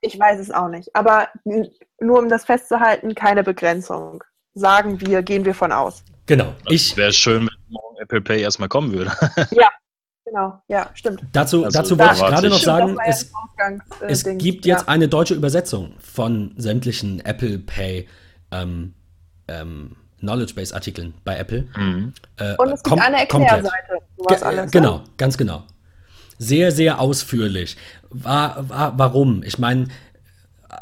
Ich 0.00 0.18
weiß 0.18 0.40
es 0.40 0.50
auch 0.50 0.68
nicht. 0.68 0.94
Aber 0.94 1.28
nur 1.44 2.18
um 2.18 2.28
das 2.28 2.44
festzuhalten, 2.44 3.14
keine 3.14 3.42
Begrenzung. 3.42 4.22
Sagen 4.54 5.00
wir, 5.00 5.22
gehen 5.22 5.44
wir 5.44 5.54
von 5.54 5.72
aus. 5.72 6.04
Genau. 6.26 6.54
Es 6.70 6.96
wäre 6.96 7.12
schön, 7.12 7.42
wenn 7.42 7.72
morgen 7.72 7.96
Apple 7.98 8.20
Pay 8.20 8.42
erstmal 8.42 8.68
kommen 8.68 8.92
würde. 8.92 9.12
ja, 9.50 9.68
genau. 10.24 10.62
Ja, 10.68 10.90
stimmt. 10.94 11.22
Dazu, 11.32 11.64
also, 11.64 11.78
dazu 11.78 11.98
wollte 11.98 12.14
ich 12.14 12.20
gerade 12.20 12.48
noch 12.48 12.60
sagen, 12.60 12.96
es, 13.06 13.32
es 14.06 14.24
gibt 14.24 14.66
jetzt 14.66 14.82
ja. 14.82 14.88
eine 14.88 15.08
deutsche 15.08 15.34
Übersetzung 15.34 15.94
von 16.00 16.54
sämtlichen 16.56 17.24
Apple 17.24 17.58
Pay 17.58 18.06
ähm, 18.50 18.94
ähm, 19.48 19.96
Knowledge 20.20 20.54
Base 20.54 20.74
Artikeln 20.74 21.14
bei 21.24 21.36
Apple. 21.36 21.66
Mhm. 21.76 22.12
Äh, 22.36 22.56
Und 22.56 22.72
es 22.72 22.82
gibt 22.82 23.00
eine 23.00 23.20
Erklärseite. 23.20 23.98
Ge 24.28 24.36
alles, 24.42 24.70
genau, 24.70 25.02
ganz 25.16 25.38
genau. 25.38 25.64
Sehr, 26.38 26.72
sehr 26.72 27.00
ausführlich. 27.00 27.76
War, 28.10 28.68
war, 28.68 28.98
warum? 28.98 29.42
Ich 29.42 29.58
meine, 29.58 29.88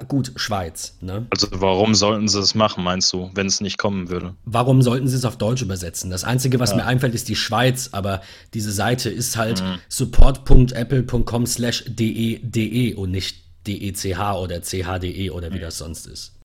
gut, 0.09 0.32
Schweiz. 0.36 0.96
Ne? 1.00 1.26
Also 1.30 1.48
warum 1.52 1.94
sollten 1.94 2.28
sie 2.28 2.40
es 2.40 2.54
machen, 2.54 2.84
meinst 2.84 3.12
du, 3.12 3.30
wenn 3.34 3.46
es 3.46 3.61
nicht 3.61 3.78
kommen 3.78 4.09
würde? 4.09 4.34
Warum 4.44 4.82
sollten 4.82 5.09
sie 5.09 5.16
es 5.16 5.24
auf 5.24 5.38
Deutsch 5.38 5.62
übersetzen? 5.62 6.11
Das 6.11 6.24
Einzige, 6.24 6.61
was 6.61 6.70
ja. 6.70 6.76
mir 6.76 6.86
einfällt, 6.86 7.14
ist 7.14 7.28
die 7.28 7.36
Schweiz, 7.36 7.90
aber 7.92 8.20
diese 8.54 8.72
Seite 8.72 9.11
ist 9.11 9.36
halt 9.36 9.62
mhm. 9.62 9.78
support.apple.com 9.88 11.46
slash 11.46 11.84
de 11.86 12.94
und 12.94 13.11
nicht 13.11 13.44
dech 13.66 14.18
oder 14.18 14.61
chde 14.61 15.32
oder 15.32 15.52
wie 15.52 15.57
mhm. 15.57 15.61
das 15.61 15.78
sonst 15.78 16.07
ist. 16.07 16.36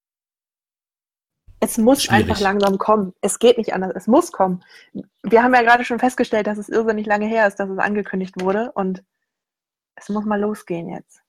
Es 1.63 1.77
muss 1.77 2.03
Schwierig. 2.03 2.25
einfach 2.25 2.41
langsam 2.41 2.79
kommen. 2.79 3.13
Es 3.21 3.37
geht 3.37 3.59
nicht 3.59 3.73
anders. 3.73 3.93
Es 3.95 4.07
muss 4.07 4.31
kommen. 4.31 4.63
Wir 5.23 5.43
haben 5.43 5.53
ja 5.53 5.61
gerade 5.61 5.85
schon 5.85 5.99
festgestellt, 5.99 6.47
dass 6.47 6.57
es 6.57 6.69
irrsinnig 6.69 7.05
lange 7.05 7.27
her 7.27 7.47
ist, 7.47 7.57
dass 7.57 7.69
es 7.69 7.77
angekündigt 7.77 8.41
wurde 8.41 8.71
und 8.73 9.03
es 9.95 10.09
muss 10.09 10.25
mal 10.25 10.41
losgehen 10.41 10.89
jetzt. 10.89 11.21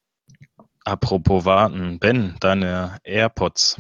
Apropos 0.85 1.45
warten, 1.45 1.99
Ben, 1.99 2.35
deine 2.41 2.99
AirPods. 3.05 3.79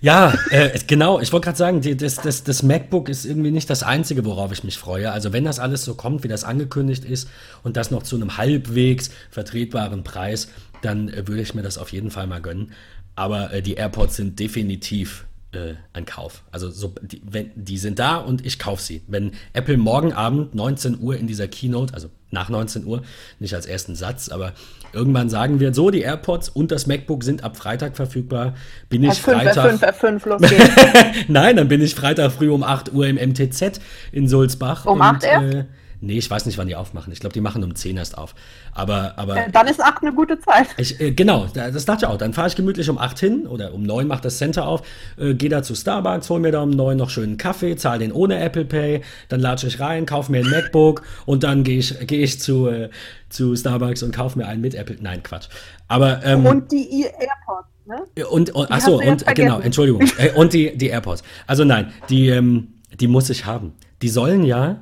Ja, 0.00 0.32
äh, 0.50 0.78
genau. 0.86 1.18
Ich 1.18 1.32
wollte 1.32 1.46
gerade 1.46 1.58
sagen, 1.58 1.80
die, 1.80 1.96
das, 1.96 2.14
das, 2.16 2.44
das 2.44 2.62
MacBook 2.62 3.08
ist 3.08 3.24
irgendwie 3.24 3.50
nicht 3.50 3.68
das 3.68 3.82
Einzige, 3.82 4.24
worauf 4.24 4.52
ich 4.52 4.62
mich 4.62 4.78
freue. 4.78 5.10
Also 5.10 5.32
wenn 5.32 5.44
das 5.44 5.58
alles 5.58 5.84
so 5.84 5.96
kommt, 5.96 6.22
wie 6.22 6.28
das 6.28 6.44
angekündigt 6.44 7.04
ist 7.04 7.28
und 7.64 7.76
das 7.76 7.90
noch 7.90 8.04
zu 8.04 8.14
einem 8.14 8.36
halbwegs 8.36 9.10
vertretbaren 9.30 10.04
Preis, 10.04 10.48
dann 10.82 11.08
äh, 11.08 11.26
würde 11.26 11.42
ich 11.42 11.54
mir 11.54 11.62
das 11.62 11.78
auf 11.78 11.92
jeden 11.92 12.12
Fall 12.12 12.28
mal 12.28 12.40
gönnen. 12.40 12.72
Aber 13.16 13.52
äh, 13.52 13.60
die 13.60 13.74
AirPods 13.74 14.14
sind 14.14 14.38
definitiv 14.38 15.26
äh, 15.52 15.74
ein 15.92 16.04
Kauf. 16.04 16.42
Also 16.50 16.70
so, 16.70 16.94
die, 17.00 17.22
wenn, 17.24 17.50
die 17.54 17.78
sind 17.78 17.98
da 17.98 18.16
und 18.16 18.44
ich 18.44 18.58
kaufe 18.58 18.82
sie. 18.82 19.02
Wenn 19.06 19.32
Apple 19.52 19.78
morgen 19.78 20.12
Abend 20.12 20.54
19 20.54 21.00
Uhr 21.00 21.16
in 21.16 21.26
dieser 21.26 21.48
Keynote, 21.48 21.94
also 21.94 22.10
nach 22.30 22.50
19 22.50 22.84
Uhr, 22.84 23.02
nicht 23.38 23.54
als 23.54 23.64
ersten 23.64 23.94
Satz, 23.94 24.28
aber 24.28 24.52
irgendwann 24.92 25.30
sagen 25.30 25.60
wir 25.60 25.72
so, 25.72 25.90
die 25.90 26.02
AirPods 26.02 26.50
und 26.50 26.70
das 26.70 26.86
MacBook 26.86 27.24
sind 27.24 27.44
ab 27.44 27.56
Freitag 27.56 27.96
verfügbar, 27.96 28.54
bin 28.90 29.02
ich 29.02 29.12
F5, 29.12 29.22
Freitag... 29.22 29.82
F5, 29.82 30.20
F5, 30.20 30.28
los 30.28 30.42
geht's. 30.50 31.28
Nein, 31.28 31.56
dann 31.56 31.68
bin 31.68 31.80
ich 31.80 31.94
Freitag 31.94 32.32
früh 32.32 32.50
um 32.50 32.62
8 32.62 32.92
Uhr 32.92 33.06
im 33.06 33.16
MTZ 33.16 33.80
in 34.12 34.28
Sulzbach. 34.28 34.84
Um 34.84 35.00
und, 35.00 35.02
8 35.02 35.24
erst? 35.24 35.54
Äh, 35.54 35.64
Nee, 36.00 36.18
ich 36.18 36.30
weiß 36.30 36.46
nicht, 36.46 36.58
wann 36.58 36.68
die 36.68 36.76
aufmachen. 36.76 37.12
Ich 37.12 37.18
glaube, 37.18 37.32
die 37.32 37.40
machen 37.40 37.64
um 37.64 37.74
10 37.74 37.96
erst 37.96 38.16
auf. 38.16 38.34
Aber, 38.72 39.14
aber 39.16 39.36
äh, 39.36 39.50
dann 39.50 39.66
ist 39.66 39.80
8 39.80 40.02
eine 40.02 40.12
gute 40.12 40.38
Zeit. 40.38 40.68
Ich, 40.76 41.00
äh, 41.00 41.10
genau, 41.10 41.46
das 41.52 41.84
dachte 41.84 42.04
ich 42.04 42.10
auch. 42.10 42.16
Dann 42.16 42.32
fahre 42.32 42.46
ich 42.48 42.54
gemütlich 42.54 42.88
um 42.88 42.98
8 42.98 43.18
hin 43.18 43.46
oder 43.46 43.74
um 43.74 43.82
9 43.82 44.06
macht 44.06 44.24
das 44.24 44.38
Center 44.38 44.66
auf, 44.68 44.82
äh, 45.16 45.34
gehe 45.34 45.50
da 45.50 45.62
zu 45.62 45.74
Starbucks, 45.74 46.30
hole 46.30 46.40
mir 46.40 46.52
da 46.52 46.62
um 46.62 46.70
9 46.70 46.96
noch 46.96 47.10
schönen 47.10 47.36
Kaffee, 47.36 47.74
zahle 47.76 47.98
den 47.98 48.12
ohne 48.12 48.38
Apple 48.38 48.64
Pay, 48.64 49.02
dann 49.28 49.40
latsche 49.40 49.66
ich 49.66 49.80
rein, 49.80 50.06
kaufe 50.06 50.30
mir 50.30 50.44
ein 50.44 50.50
MacBook 50.50 51.02
und 51.26 51.42
dann 51.42 51.64
gehe 51.64 51.78
ich, 51.78 51.94
geh 52.06 52.22
ich 52.22 52.40
zu, 52.40 52.68
äh, 52.68 52.90
zu 53.28 53.56
Starbucks 53.56 54.04
und 54.04 54.14
kaufe 54.14 54.38
mir 54.38 54.46
einen 54.46 54.60
mit 54.60 54.74
Apple. 54.76 54.98
Nein, 55.00 55.22
Quatsch. 55.24 55.48
Aber, 55.88 56.24
ähm, 56.24 56.46
und 56.46 56.70
die 56.70 57.02
AirPods. 57.02 57.68
Ne? 57.86 58.26
Und, 58.26 58.50
und 58.50 58.70
achso, 58.70 59.00
und 59.00 59.26
genau, 59.34 59.60
Entschuldigung. 59.60 60.02
Äh, 60.18 60.32
und 60.32 60.52
die, 60.52 60.76
die 60.76 60.88
AirPods. 60.88 61.22
Also 61.46 61.64
nein, 61.64 61.92
die, 62.08 62.28
ähm, 62.28 62.74
die 63.00 63.08
muss 63.08 63.30
ich 63.30 63.46
haben. 63.46 63.72
Die 64.02 64.10
sollen 64.10 64.44
ja 64.44 64.76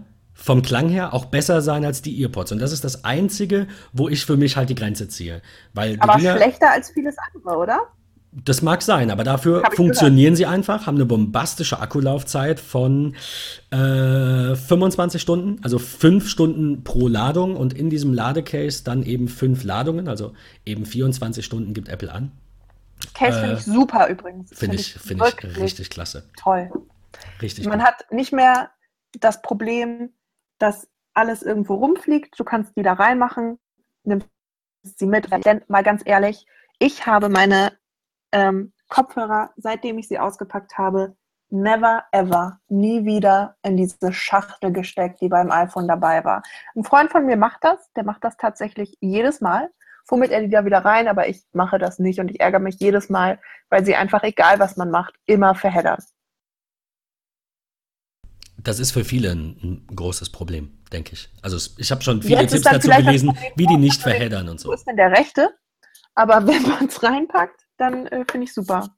vom 0.46 0.62
Klang 0.62 0.88
her 0.88 1.12
auch 1.12 1.24
besser 1.24 1.60
sein 1.60 1.84
als 1.84 2.02
die 2.02 2.22
Earpods. 2.22 2.52
Und 2.52 2.60
das 2.60 2.70
ist 2.70 2.84
das 2.84 3.04
Einzige, 3.04 3.66
wo 3.92 4.08
ich 4.08 4.24
für 4.24 4.36
mich 4.36 4.56
halt 4.56 4.68
die 4.70 4.76
Grenze 4.76 5.08
ziehe. 5.08 5.42
Weil 5.74 5.96
aber 5.98 6.18
Dinger, 6.18 6.36
schlechter 6.36 6.70
als 6.70 6.90
vieles 6.90 7.16
andere, 7.34 7.56
oder? 7.56 7.80
Das 8.30 8.62
mag 8.62 8.82
sein, 8.82 9.10
aber 9.10 9.24
dafür 9.24 9.64
funktionieren 9.74 10.34
gehört. 10.34 10.36
sie 10.36 10.46
einfach, 10.46 10.86
haben 10.86 10.94
eine 10.94 11.04
bombastische 11.04 11.80
Akkulaufzeit 11.80 12.60
von 12.60 13.16
äh, 13.72 14.54
25 14.54 15.20
Stunden, 15.20 15.58
also 15.64 15.80
5 15.80 16.28
Stunden 16.28 16.84
pro 16.84 17.08
Ladung 17.08 17.56
und 17.56 17.72
in 17.72 17.90
diesem 17.90 18.14
Ladecase 18.14 18.84
dann 18.84 19.02
eben 19.02 19.26
5 19.26 19.64
Ladungen, 19.64 20.06
also 20.06 20.32
eben 20.64 20.86
24 20.86 21.44
Stunden 21.44 21.74
gibt 21.74 21.88
Apple 21.88 22.12
an. 22.12 22.30
Case 23.14 23.36
äh, 23.36 23.40
finde 23.40 23.56
ich 23.56 23.64
super 23.64 24.06
übrigens. 24.06 24.50
Finde 24.52 24.78
find 24.78 24.80
ich, 24.80 24.94
find 24.94 25.22
ich 25.24 25.56
richtig 25.60 25.90
klasse. 25.90 26.22
Toll. 26.40 26.70
Richtig. 27.42 27.66
Man 27.66 27.80
gut. 27.80 27.88
hat 27.88 28.12
nicht 28.12 28.32
mehr 28.32 28.70
das 29.18 29.42
Problem, 29.42 30.10
dass 30.58 30.88
alles 31.14 31.42
irgendwo 31.42 31.74
rumfliegt. 31.74 32.38
Du 32.38 32.44
kannst 32.44 32.76
die 32.76 32.82
da 32.82 32.94
reinmachen, 32.94 33.58
nimmst 34.04 34.28
sie 34.82 35.06
mit. 35.06 35.28
Denn 35.44 35.62
mal 35.68 35.82
ganz 35.82 36.02
ehrlich, 36.04 36.46
ich 36.78 37.06
habe 37.06 37.28
meine 37.28 37.72
ähm, 38.32 38.72
Kopfhörer, 38.88 39.50
seitdem 39.56 39.98
ich 39.98 40.08
sie 40.08 40.18
ausgepackt 40.18 40.78
habe, 40.78 41.16
never 41.48 42.04
ever, 42.12 42.60
nie 42.68 43.04
wieder 43.04 43.56
in 43.62 43.76
diese 43.76 44.12
Schachtel 44.12 44.72
gesteckt, 44.72 45.20
die 45.20 45.28
beim 45.28 45.50
iPhone 45.50 45.88
dabei 45.88 46.24
war. 46.24 46.42
Ein 46.74 46.84
Freund 46.84 47.10
von 47.10 47.24
mir 47.24 47.36
macht 47.36 47.62
das, 47.62 47.92
der 47.92 48.04
macht 48.04 48.24
das 48.24 48.36
tatsächlich 48.36 48.96
jedes 49.00 49.40
Mal, 49.40 49.70
fummelt 50.04 50.32
er 50.32 50.42
die 50.42 50.50
da 50.50 50.64
wieder 50.64 50.84
rein, 50.84 51.08
aber 51.08 51.28
ich 51.28 51.44
mache 51.52 51.78
das 51.78 51.98
nicht 51.98 52.20
und 52.20 52.30
ich 52.30 52.40
ärgere 52.40 52.60
mich 52.60 52.76
jedes 52.78 53.08
Mal, 53.08 53.40
weil 53.70 53.84
sie 53.84 53.96
einfach, 53.96 54.22
egal 54.22 54.58
was 54.58 54.76
man 54.76 54.90
macht, 54.90 55.14
immer 55.26 55.54
verheddern 55.54 56.02
das 58.66 58.80
ist 58.80 58.90
für 58.90 59.04
viele 59.04 59.30
ein, 59.30 59.56
ein 59.62 59.86
großes 59.94 60.30
Problem, 60.30 60.72
denke 60.92 61.12
ich. 61.12 61.28
Also 61.40 61.56
ich 61.78 61.90
habe 61.92 62.02
schon 62.02 62.20
viele 62.20 62.46
Tipps 62.46 62.62
dazu 62.62 62.88
gelesen, 62.88 63.36
wie 63.54 63.66
die 63.66 63.76
nicht 63.76 64.02
verheddern 64.02 64.48
und 64.48 64.58
so. 64.58 64.70
Wo 64.70 64.72
ist 64.72 64.86
denn 64.86 64.96
der 64.96 65.12
rechte? 65.12 65.50
Aber 66.16 66.46
wenn 66.46 66.62
man 66.62 66.86
es 66.86 67.00
reinpackt, 67.02 67.60
dann 67.78 68.06
äh, 68.06 68.24
finde 68.28 68.46
ich 68.46 68.52
super. 68.52 68.90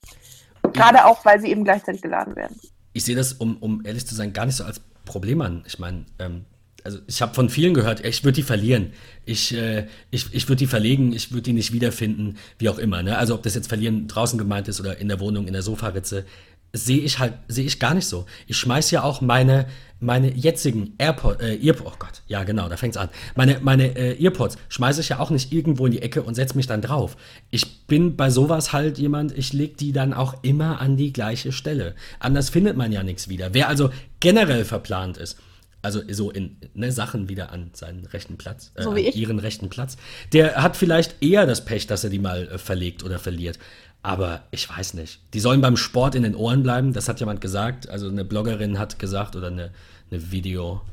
Gerade 0.72 1.04
auch, 1.04 1.24
weil 1.24 1.40
sie 1.40 1.48
eben 1.48 1.64
gleichzeitig 1.64 2.00
geladen 2.00 2.34
werden. 2.34 2.58
Ich 2.94 3.04
sehe 3.04 3.14
das, 3.14 3.34
um, 3.34 3.58
um 3.58 3.84
ehrlich 3.84 4.06
zu 4.06 4.14
sein, 4.14 4.32
gar 4.32 4.46
nicht 4.46 4.56
so 4.56 4.64
als 4.64 4.80
Problem 5.04 5.42
an. 5.42 5.62
Ich 5.66 5.78
meine, 5.78 6.06
ähm, 6.18 6.46
also 6.84 7.00
ich 7.06 7.20
habe 7.20 7.34
von 7.34 7.50
vielen 7.50 7.74
gehört, 7.74 8.04
ich 8.04 8.24
würde 8.24 8.36
die 8.36 8.42
verlieren. 8.42 8.92
Ich, 9.26 9.54
äh, 9.54 9.86
ich, 10.10 10.32
ich 10.32 10.48
würde 10.48 10.60
die 10.60 10.66
verlegen, 10.66 11.12
ich 11.12 11.30
würde 11.30 11.42
die 11.42 11.52
nicht 11.52 11.72
wiederfinden, 11.74 12.38
wie 12.58 12.70
auch 12.70 12.78
immer. 12.78 13.02
Ne? 13.02 13.18
Also 13.18 13.34
ob 13.34 13.42
das 13.42 13.54
jetzt 13.54 13.68
verlieren 13.68 14.08
draußen 14.08 14.38
gemeint 14.38 14.68
ist 14.68 14.80
oder 14.80 14.98
in 14.98 15.08
der 15.08 15.20
Wohnung, 15.20 15.46
in 15.46 15.52
der 15.52 15.62
Sofaritze, 15.62 16.24
sehe 16.72 17.00
ich 17.00 17.18
halt, 17.18 17.34
sehe 17.48 17.64
ich 17.64 17.80
gar 17.80 17.94
nicht 17.94 18.06
so. 18.06 18.26
Ich 18.46 18.56
schmeiß 18.56 18.90
ja 18.90 19.02
auch 19.02 19.20
meine, 19.20 19.66
meine 20.00 20.30
jetzigen 20.30 20.94
AirPods, 20.98 21.42
äh, 21.42 21.58
Earpods, 21.66 21.90
oh 21.90 21.96
Gott, 21.98 22.22
ja 22.26 22.44
genau, 22.44 22.68
da 22.68 22.76
fängt's 22.76 22.96
an. 22.96 23.08
Meine, 23.34 23.58
meine 23.60 23.96
äh, 23.96 24.22
Earpods 24.22 24.56
schmeiße 24.68 25.00
ich 25.00 25.08
ja 25.08 25.18
auch 25.18 25.30
nicht 25.30 25.52
irgendwo 25.52 25.86
in 25.86 25.92
die 25.92 26.02
Ecke 26.02 26.22
und 26.22 26.34
setze 26.34 26.56
mich 26.56 26.66
dann 26.66 26.82
drauf. 26.82 27.16
Ich 27.50 27.86
bin 27.86 28.16
bei 28.16 28.30
sowas 28.30 28.72
halt 28.72 28.98
jemand, 28.98 29.36
ich 29.36 29.52
leg 29.52 29.76
die 29.76 29.92
dann 29.92 30.12
auch 30.12 30.42
immer 30.42 30.80
an 30.80 30.96
die 30.96 31.12
gleiche 31.12 31.52
Stelle. 31.52 31.94
Anders 32.20 32.50
findet 32.50 32.76
man 32.76 32.92
ja 32.92 33.02
nichts 33.02 33.28
wieder. 33.28 33.54
Wer 33.54 33.68
also 33.68 33.90
generell 34.20 34.64
verplant 34.64 35.16
ist, 35.16 35.38
also 35.80 36.02
so 36.10 36.30
in 36.30 36.56
ne, 36.74 36.90
Sachen 36.90 37.28
wieder 37.28 37.52
an 37.52 37.70
seinen 37.72 38.04
rechten 38.06 38.36
Platz, 38.36 38.72
äh, 38.74 38.82
so 38.82 38.96
ihren 38.96 39.38
rechten 39.38 39.68
Platz, 39.68 39.96
der 40.32 40.56
hat 40.62 40.76
vielleicht 40.76 41.22
eher 41.22 41.46
das 41.46 41.64
Pech, 41.64 41.86
dass 41.86 42.04
er 42.04 42.10
die 42.10 42.18
mal 42.18 42.48
äh, 42.48 42.58
verlegt 42.58 43.04
oder 43.04 43.18
verliert. 43.18 43.58
Aber 44.02 44.42
ich 44.52 44.68
weiß 44.68 44.94
nicht. 44.94 45.20
Die 45.34 45.40
sollen 45.40 45.60
beim 45.60 45.76
Sport 45.76 46.14
in 46.14 46.22
den 46.22 46.34
Ohren 46.34 46.62
bleiben, 46.62 46.92
das 46.92 47.08
hat 47.08 47.20
jemand 47.20 47.40
gesagt. 47.40 47.88
Also 47.88 48.08
eine 48.08 48.24
Bloggerin 48.24 48.78
hat 48.78 48.98
gesagt 48.98 49.34
oder 49.34 49.48
eine, 49.48 49.70
eine 50.10 50.30
Videodame 50.30 50.86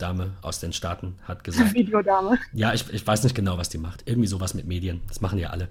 ähm, 0.00 0.32
aus 0.42 0.60
den 0.60 0.72
Staaten 0.74 1.14
hat 1.22 1.42
gesagt. 1.44 1.74
Videodame. 1.74 2.38
Ja, 2.52 2.74
ich, 2.74 2.84
ich 2.92 3.06
weiß 3.06 3.22
nicht 3.24 3.34
genau, 3.34 3.56
was 3.56 3.70
die 3.70 3.78
macht. 3.78 4.02
Irgendwie 4.06 4.28
sowas 4.28 4.52
mit 4.52 4.66
Medien. 4.66 5.00
Das 5.08 5.22
machen 5.22 5.38
ja 5.38 5.50
alle. 5.50 5.68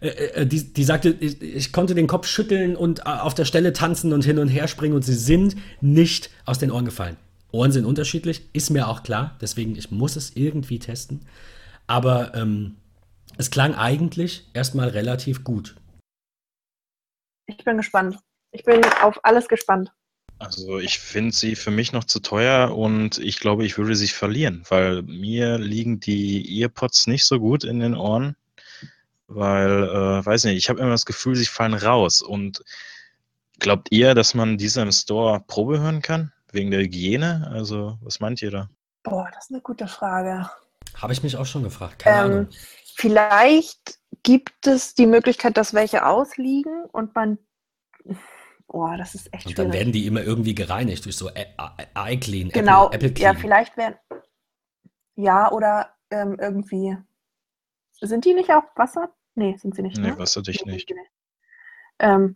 Äh, 0.00 0.08
äh, 0.08 0.46
die, 0.46 0.72
die 0.72 0.84
sagte, 0.84 1.10
ich, 1.20 1.40
ich, 1.40 1.72
konnte 1.72 1.94
den 1.94 2.08
Kopf 2.08 2.26
schütteln 2.26 2.74
und 2.74 3.00
äh, 3.00 3.02
auf 3.04 3.34
der 3.34 3.44
Stelle 3.44 3.72
tanzen 3.72 4.12
und 4.12 4.24
hin 4.24 4.38
und 4.38 4.48
her 4.48 4.66
springen 4.66 4.94
und 4.94 5.02
sie 5.02 5.14
sind 5.14 5.56
nicht 5.80 6.30
aus 6.44 6.58
den 6.58 6.72
Ohren 6.72 6.84
gefallen. 6.84 7.16
Ohren 7.52 7.70
sind 7.70 7.84
unterschiedlich, 7.84 8.42
ist 8.52 8.70
mir 8.70 8.88
auch 8.88 9.04
klar. 9.04 9.36
Deswegen, 9.40 9.76
ich 9.76 9.92
muss 9.92 10.16
es 10.16 10.34
irgendwie 10.34 10.80
testen. 10.80 11.20
Aber 11.86 12.34
ähm, 12.34 12.74
es 13.38 13.50
klang 13.50 13.74
eigentlich 13.74 14.48
erstmal 14.54 14.88
relativ 14.88 15.44
gut. 15.44 15.76
Ich 17.46 17.64
bin 17.64 17.76
gespannt. 17.76 18.18
Ich 18.50 18.64
bin 18.64 18.84
auf 19.02 19.24
alles 19.24 19.48
gespannt. 19.48 19.92
Also 20.38 20.78
ich 20.78 20.98
finde 20.98 21.34
sie 21.34 21.56
für 21.56 21.70
mich 21.70 21.92
noch 21.92 22.04
zu 22.04 22.20
teuer 22.20 22.76
und 22.76 23.18
ich 23.18 23.40
glaube, 23.40 23.64
ich 23.64 23.78
würde 23.78 23.96
sie 23.96 24.08
verlieren, 24.08 24.64
weil 24.68 25.02
mir 25.02 25.56
liegen 25.56 25.98
die 25.98 26.60
Earpods 26.60 27.06
nicht 27.06 27.24
so 27.24 27.40
gut 27.40 27.64
in 27.64 27.80
den 27.80 27.94
Ohren, 27.94 28.36
weil, 29.28 29.84
äh, 29.84 30.26
weiß 30.26 30.44
nicht, 30.44 30.56
ich 30.56 30.68
habe 30.68 30.80
immer 30.80 30.90
das 30.90 31.06
Gefühl, 31.06 31.36
sie 31.36 31.46
fallen 31.46 31.72
raus. 31.72 32.20
Und 32.20 32.62
glaubt 33.58 33.88
ihr, 33.90 34.14
dass 34.14 34.34
man 34.34 34.58
diese 34.58 34.82
im 34.82 34.92
Store 34.92 35.40
Probe 35.46 35.80
hören 35.80 36.02
kann, 36.02 36.32
wegen 36.52 36.70
der 36.70 36.80
Hygiene? 36.80 37.50
Also 37.52 37.98
was 38.02 38.20
meint 38.20 38.42
ihr 38.42 38.50
da? 38.50 38.68
Boah, 39.04 39.28
das 39.32 39.44
ist 39.44 39.52
eine 39.52 39.62
gute 39.62 39.88
Frage. 39.88 40.50
Habe 40.96 41.12
ich 41.12 41.22
mich 41.22 41.36
auch 41.36 41.46
schon 41.46 41.62
gefragt. 41.62 42.00
Keine 42.00 42.16
ähm, 42.16 42.32
Ahnung. 42.32 42.48
Vielleicht 42.94 43.98
gibt 44.22 44.66
es 44.66 44.94
die 44.94 45.06
Möglichkeit, 45.06 45.56
dass 45.56 45.74
welche 45.74 46.06
ausliegen 46.06 46.84
und 46.86 47.14
man. 47.14 47.38
Oh, 48.68 48.88
das 48.96 49.14
ist 49.14 49.32
echt 49.32 49.46
Und 49.46 49.58
dann 49.58 49.72
werden 49.72 49.92
die 49.92 50.06
immer 50.06 50.22
irgendwie 50.22 50.54
gereinigt 50.54 51.04
durch 51.04 51.16
so 51.16 51.30
iClean, 51.30 52.50
genau, 52.50 52.86
Apple, 52.86 52.96
Apple 52.96 53.12
Clean. 53.12 53.34
Ja, 53.34 53.40
vielleicht 53.40 53.76
werden. 53.76 53.96
Ja, 55.14 55.50
oder 55.52 55.94
ähm, 56.10 56.36
irgendwie. 56.40 56.96
Sind 58.00 58.24
die 58.24 58.34
nicht 58.34 58.50
auch 58.50 58.64
Wasser? 58.74 59.14
Nee, 59.34 59.56
sind 59.56 59.74
sie 59.74 59.82
nicht. 59.82 59.98
Nee, 59.98 60.10
ne? 60.10 60.18
wasserdicht 60.18 60.66
nicht. 60.66 60.92
Ähm, 61.98 62.34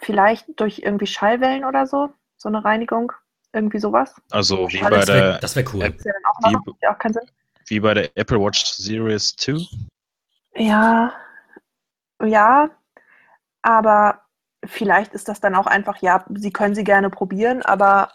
vielleicht 0.00 0.48
durch 0.58 0.80
irgendwie 0.80 1.06
Schallwellen 1.06 1.64
oder 1.64 1.86
so, 1.86 2.10
so 2.36 2.48
eine 2.48 2.64
Reinigung, 2.64 3.12
irgendwie 3.52 3.78
sowas. 3.78 4.14
Also 4.30 4.68
wie 4.68 4.78
Schall 4.78 4.90
bei 4.90 5.04
der. 5.04 5.38
Das 5.38 5.54
wäre 5.56 5.66
wär 5.66 5.74
cool. 5.74 5.92
Das, 5.92 6.04
ja 6.04 6.12
auch, 6.24 6.50
noch, 6.50 6.90
auch 6.90 6.98
keinen 6.98 7.14
Sinn 7.14 7.28
Wie 7.66 7.80
bei 7.80 7.94
der 7.94 8.16
Apple 8.16 8.40
Watch 8.40 8.64
Series 8.64 9.36
2? 9.36 9.66
Ja, 10.54 11.12
ja, 12.22 12.70
aber 13.62 14.20
vielleicht 14.64 15.12
ist 15.14 15.28
das 15.28 15.40
dann 15.40 15.54
auch 15.54 15.66
einfach, 15.66 16.00
ja, 16.02 16.24
Sie 16.34 16.52
können 16.52 16.74
sie 16.74 16.84
gerne 16.84 17.10
probieren, 17.10 17.62
aber 17.62 18.10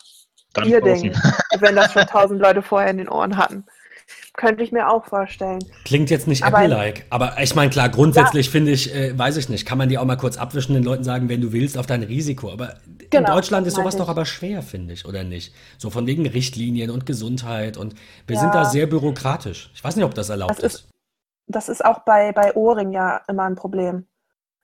dann 0.53 0.67
ihr. 0.67 0.81
Ding, 0.81 1.13
wenn 1.59 1.75
das 1.75 1.93
schon 1.93 2.05
tausend 2.05 2.41
Leute 2.41 2.61
vorher 2.61 2.89
in 2.89 2.97
den 2.97 3.09
Ohren 3.09 3.37
hatten. 3.37 3.65
Könnte 4.37 4.63
ich 4.63 4.71
mir 4.71 4.87
auch 4.87 5.05
vorstellen. 5.05 5.59
Klingt 5.83 6.09
jetzt 6.09 6.27
nicht 6.27 6.43
Apple-like, 6.45 7.05
aber 7.09 7.35
ich 7.41 7.55
meine, 7.55 7.71
klar, 7.71 7.89
grundsätzlich 7.89 8.45
ja. 8.45 8.51
finde 8.51 8.71
ich, 8.71 8.93
äh, 8.93 9.17
weiß 9.17 9.35
ich 9.37 9.49
nicht, 9.49 9.65
kann 9.65 9.77
man 9.77 9.89
die 9.89 9.97
auch 9.97 10.05
mal 10.05 10.15
kurz 10.15 10.37
abwischen, 10.37 10.75
den 10.75 10.83
Leuten 10.83 11.03
sagen, 11.03 11.27
wenn 11.27 11.41
du 11.41 11.51
willst, 11.51 11.77
auf 11.77 11.87
dein 11.87 12.03
Risiko. 12.03 12.51
Aber 12.51 12.75
genau, 13.09 13.29
in 13.29 13.35
Deutschland 13.35 13.67
ist 13.67 13.75
sowas 13.75 13.95
ich. 13.95 13.99
doch 13.99 14.09
aber 14.09 14.25
schwer, 14.25 14.61
finde 14.61 14.93
ich, 14.93 15.05
oder 15.05 15.23
nicht? 15.23 15.53
So 15.77 15.89
von 15.89 16.05
wegen 16.07 16.25
Richtlinien 16.25 16.91
und 16.91 17.05
Gesundheit 17.05 17.77
und 17.77 17.95
wir 18.27 18.35
ja. 18.35 18.41
sind 18.41 18.53
da 18.53 18.65
sehr 18.65 18.85
bürokratisch. 18.85 19.71
Ich 19.73 19.83
weiß 19.83 19.95
nicht, 19.95 20.05
ob 20.05 20.13
das 20.13 20.29
erlaubt 20.29 20.51
das 20.51 20.59
ist. 20.59 20.75
ist. 20.75 20.96
Das 21.47 21.69
ist 21.69 21.83
auch 21.83 21.99
bei, 21.99 22.31
bei 22.33 22.55
Ohrring 22.55 22.91
ja 22.91 23.21
immer 23.27 23.43
ein 23.43 23.55
Problem. 23.55 24.07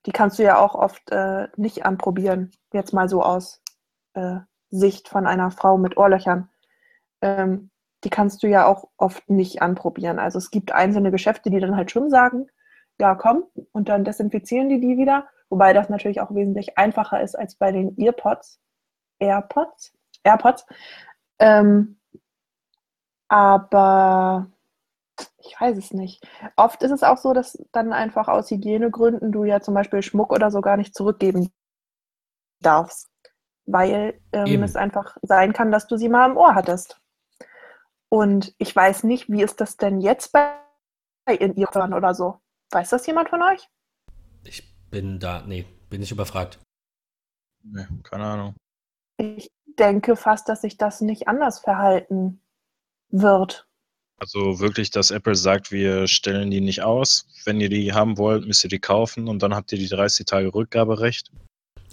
Die 0.05 0.11
kannst 0.11 0.37
du 0.37 0.43
ja 0.43 0.57
auch 0.57 0.75
oft 0.75 1.11
äh, 1.11 1.47
nicht 1.55 1.85
anprobieren. 1.85 2.51
Jetzt 2.73 2.93
mal 2.93 3.07
so 3.07 3.23
aus 3.23 3.61
äh, 4.13 4.39
Sicht 4.69 5.07
von 5.07 5.25
einer 5.25 5.51
Frau 5.51 5.77
mit 5.77 5.97
Ohrlöchern. 5.97 6.49
Ähm, 7.21 7.69
die 8.03 8.09
kannst 8.09 8.43
du 8.43 8.47
ja 8.47 8.65
auch 8.65 8.89
oft 8.97 9.29
nicht 9.29 9.61
anprobieren. 9.61 10.19
Also 10.19 10.37
es 10.37 10.51
gibt 10.51 10.73
einzelne 10.73 11.11
Geschäfte, 11.11 11.49
die 11.49 11.59
dann 11.59 11.77
halt 11.77 11.91
schon 11.91 12.09
sagen, 12.09 12.47
ja 12.99 13.15
komm, 13.15 13.45
und 13.71 13.89
dann 13.89 14.03
desinfizieren 14.03 14.69
die 14.69 14.79
die 14.79 14.97
wieder. 14.97 15.27
Wobei 15.49 15.73
das 15.73 15.89
natürlich 15.89 16.19
auch 16.19 16.33
wesentlich 16.33 16.77
einfacher 16.77 17.21
ist 17.21 17.35
als 17.37 17.55
bei 17.55 17.71
den 17.71 17.97
Earpods. 17.97 18.59
AirPods? 19.19 19.93
AirPods. 20.23 20.65
Ähm, 21.39 21.97
aber 23.27 24.47
ich 25.45 25.59
weiß 25.59 25.77
es 25.77 25.91
nicht. 25.91 26.25
Oft 26.55 26.83
ist 26.83 26.91
es 26.91 27.03
auch 27.03 27.17
so, 27.17 27.33
dass 27.33 27.57
dann 27.71 27.93
einfach 27.93 28.27
aus 28.27 28.49
Hygienegründen 28.49 29.31
du 29.31 29.43
ja 29.43 29.61
zum 29.61 29.73
Beispiel 29.73 30.01
Schmuck 30.01 30.31
oder 30.31 30.51
so 30.51 30.61
gar 30.61 30.77
nicht 30.77 30.95
zurückgeben 30.95 31.51
darfst. 32.61 33.09
Weil 33.65 34.19
ähm, 34.33 34.63
es 34.63 34.75
einfach 34.75 35.17
sein 35.21 35.53
kann, 35.53 35.71
dass 35.71 35.87
du 35.87 35.97
sie 35.97 36.09
mal 36.09 36.29
im 36.29 36.37
Ohr 36.37 36.55
hattest. 36.55 36.99
Und 38.09 38.53
ich 38.57 38.75
weiß 38.75 39.03
nicht, 39.03 39.29
wie 39.29 39.41
ist 39.41 39.61
das 39.61 39.77
denn 39.77 40.01
jetzt 40.01 40.31
bei 40.31 40.55
in 41.27 41.55
Iran 41.55 41.93
oder 41.93 42.13
so? 42.13 42.39
Weiß 42.71 42.89
das 42.89 43.07
jemand 43.07 43.29
von 43.29 43.41
euch? 43.41 43.69
Ich 44.43 44.75
bin 44.89 45.19
da, 45.19 45.43
nee, 45.45 45.65
bin 45.89 46.01
ich 46.01 46.11
überfragt. 46.11 46.59
Nee, 47.63 47.87
keine 48.03 48.25
Ahnung. 48.25 48.55
Ich 49.17 49.49
denke 49.65 50.15
fast, 50.15 50.49
dass 50.49 50.61
sich 50.61 50.77
das 50.77 51.01
nicht 51.01 51.27
anders 51.27 51.59
verhalten 51.59 52.41
wird. 53.09 53.67
Also 54.23 54.61
wirklich, 54.61 54.89
dass 54.89 55.11
Apple 55.11 55.35
sagt, 55.35 55.69
wir 55.73 56.07
stellen 56.07 56.49
die 56.49 56.61
nicht 56.61 56.81
aus. 56.81 57.25
Wenn 57.43 57.59
ihr 57.59 57.67
die 57.67 57.91
haben 57.91 58.17
wollt, 58.17 58.47
müsst 58.47 58.63
ihr 58.63 58.69
die 58.69 58.79
kaufen 58.79 59.27
und 59.27 59.43
dann 59.43 59.53
habt 59.53 59.73
ihr 59.73 59.77
die 59.77 59.89
30 59.89 60.25
Tage 60.25 60.53
Rückgaberecht. 60.53 61.29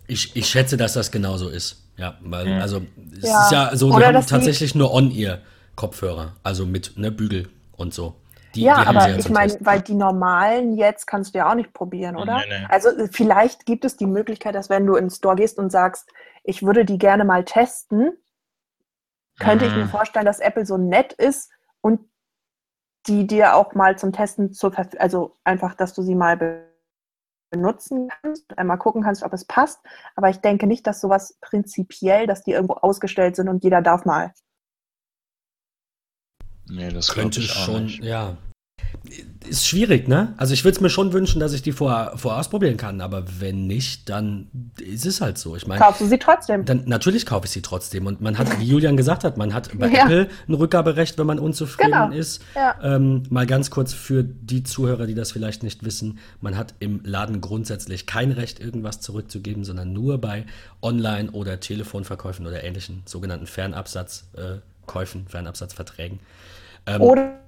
Ich, 0.07 0.37
ich 0.37 0.47
schätze, 0.47 0.77
dass 0.77 0.93
das 0.93 1.11
genauso 1.11 1.49
ist. 1.49 1.83
Ja, 1.97 2.17
weil, 2.21 2.47
mhm. 2.47 2.61
also, 2.61 2.83
es 3.17 3.29
ja. 3.29 3.45
ist 3.45 3.53
ja 3.53 3.77
so, 3.77 3.99
die 3.99 4.05
haben 4.05 4.25
tatsächlich 4.25 4.77
nur 4.77 4.93
On-Ear. 4.95 5.41
Kopfhörer, 5.75 6.37
also 6.43 6.67
mit 6.67 6.97
ne, 6.99 7.11
Bügel 7.11 7.49
und 7.77 7.95
so. 7.95 8.15
Die, 8.55 8.63
ja, 8.63 8.83
die 8.83 8.87
aber 8.87 9.09
ja 9.09 9.17
ich 9.17 9.29
meine, 9.31 9.57
weil 9.61 9.81
die 9.81 9.95
normalen 9.95 10.77
jetzt 10.77 11.07
kannst 11.07 11.35
du 11.35 11.39
ja 11.39 11.51
auch 11.51 11.55
nicht 11.55 11.73
probieren, 11.73 12.17
oder? 12.17 12.39
Nee, 12.39 12.61
nee. 12.61 12.67
Also 12.69 12.91
vielleicht 13.11 13.65
gibt 13.65 13.85
es 13.85 13.97
die 13.97 14.07
Möglichkeit, 14.07 14.55
dass 14.55 14.69
wenn 14.69 14.87
du 14.87 14.97
ins 14.97 15.17
Store 15.17 15.37
gehst 15.37 15.59
und 15.59 15.71
sagst, 15.71 16.09
ich 16.45 16.63
würde 16.63 16.85
die 16.85 16.99
gerne 16.99 17.25
mal 17.25 17.45
testen, 17.45 18.13
könnte 19.39 19.65
mhm. 19.65 19.71
ich 19.71 19.77
mir 19.79 19.85
mhm. 19.87 19.91
vorstellen, 19.91 20.27
dass 20.27 20.39
Apple 20.39 20.67
so 20.67 20.77
nett 20.77 21.13
ist 21.15 21.51
und 21.81 22.01
die 23.07 23.27
dir 23.27 23.55
auch 23.55 23.75
mal 23.75 23.99
zum 23.99 24.13
Testen 24.13 24.53
zur 24.53 24.73
Verfügung, 24.73 25.01
also 25.01 25.37
einfach, 25.45 25.75
dass 25.75 25.95
du 25.95 26.03
sie 26.03 26.15
mal 26.15 26.67
benutzen 27.51 28.09
kannst, 28.23 28.59
einmal 28.59 28.79
gucken 28.79 29.03
kannst, 29.03 29.23
ob 29.23 29.33
es 29.33 29.45
passt. 29.45 29.81
Aber 30.17 30.31
ich 30.31 30.39
denke 30.39 30.67
nicht, 30.67 30.87
dass 30.87 31.01
sowas 31.01 31.37
prinzipiell, 31.41 32.27
dass 32.27 32.43
die 32.43 32.53
irgendwo 32.53 32.75
ausgestellt 32.75 33.37
sind 33.37 33.49
und 33.49 33.65
jeder 33.65 33.83
darf 33.83 34.05
mal. 34.05 34.33
Nee, 36.69 36.91
das 36.91 37.13
könnte 37.13 37.41
ich 37.41 37.51
schon, 37.51 37.85
nicht. 37.85 38.05
ja. 38.05 38.37
Ist 39.51 39.67
schwierig, 39.67 40.07
ne? 40.07 40.33
Also 40.37 40.55
ich 40.55 40.63
würde 40.63 40.77
es 40.77 40.81
mir 40.81 40.91
schon 40.91 41.13
wünschen, 41.13 41.41
dass 41.41 41.53
ich 41.53 41.61
die 41.61 41.73
vorher 41.73 42.13
vor 42.15 42.39
ausprobieren 42.39 42.77
kann, 42.77 43.01
aber 43.01 43.25
wenn 43.41 43.67
nicht, 43.67 44.09
dann 44.09 44.47
ist 44.79 45.05
es 45.05 45.21
halt 45.21 45.39
so. 45.39 45.57
Ich 45.57 45.67
meine, 45.67 45.81
kaufst 45.81 46.01
du 46.01 46.07
sie 46.07 46.19
trotzdem? 46.19 46.65
Dann, 46.65 46.85
natürlich 46.87 47.27
kaufe 47.27 47.47
ich 47.47 47.51
sie 47.51 47.61
trotzdem. 47.61 48.07
Und 48.07 48.21
man 48.21 48.39
hat, 48.39 48.61
wie 48.61 48.65
Julian 48.65 48.97
gesagt 48.97 49.25
hat, 49.25 49.37
man 49.37 49.53
hat 49.53 49.77
bei 49.77 49.89
ja. 49.89 50.05
Apple 50.05 50.29
ein 50.47 50.55
Rückgaberecht, 50.55 51.19
wenn 51.19 51.27
man 51.27 51.41
unzufrieden 51.41 51.91
genau. 51.91 52.11
ist. 52.13 52.43
Ja. 52.55 52.77
Ähm, 52.81 53.25
mal 53.29 53.45
ganz 53.45 53.73
kurz 53.73 53.93
für 53.93 54.23
die 54.23 54.63
Zuhörer, 54.63 55.09
die 55.09 55.17
das 55.17 55.33
vielleicht 55.33 55.65
nicht 55.65 55.85
wissen: 55.85 56.21
Man 56.41 56.57
hat 56.57 56.75
im 56.79 57.01
Laden 57.03 57.41
grundsätzlich 57.41 58.07
kein 58.07 58.31
Recht, 58.31 58.61
irgendwas 58.61 59.01
zurückzugeben, 59.01 59.65
sondern 59.65 59.93
nur 59.93 60.19
bei 60.19 60.47
Online- 60.81 61.33
oder 61.33 61.59
Telefonverkäufen 61.59 62.47
oder 62.47 62.63
ähnlichen 62.63 63.03
sogenannten 63.05 63.49
Fernabsatzkäufen, 63.49 65.27
äh, 65.27 65.29
Fernabsatzverträgen. 65.29 66.21
Ähm, 66.87 67.01
Oder 67.01 67.41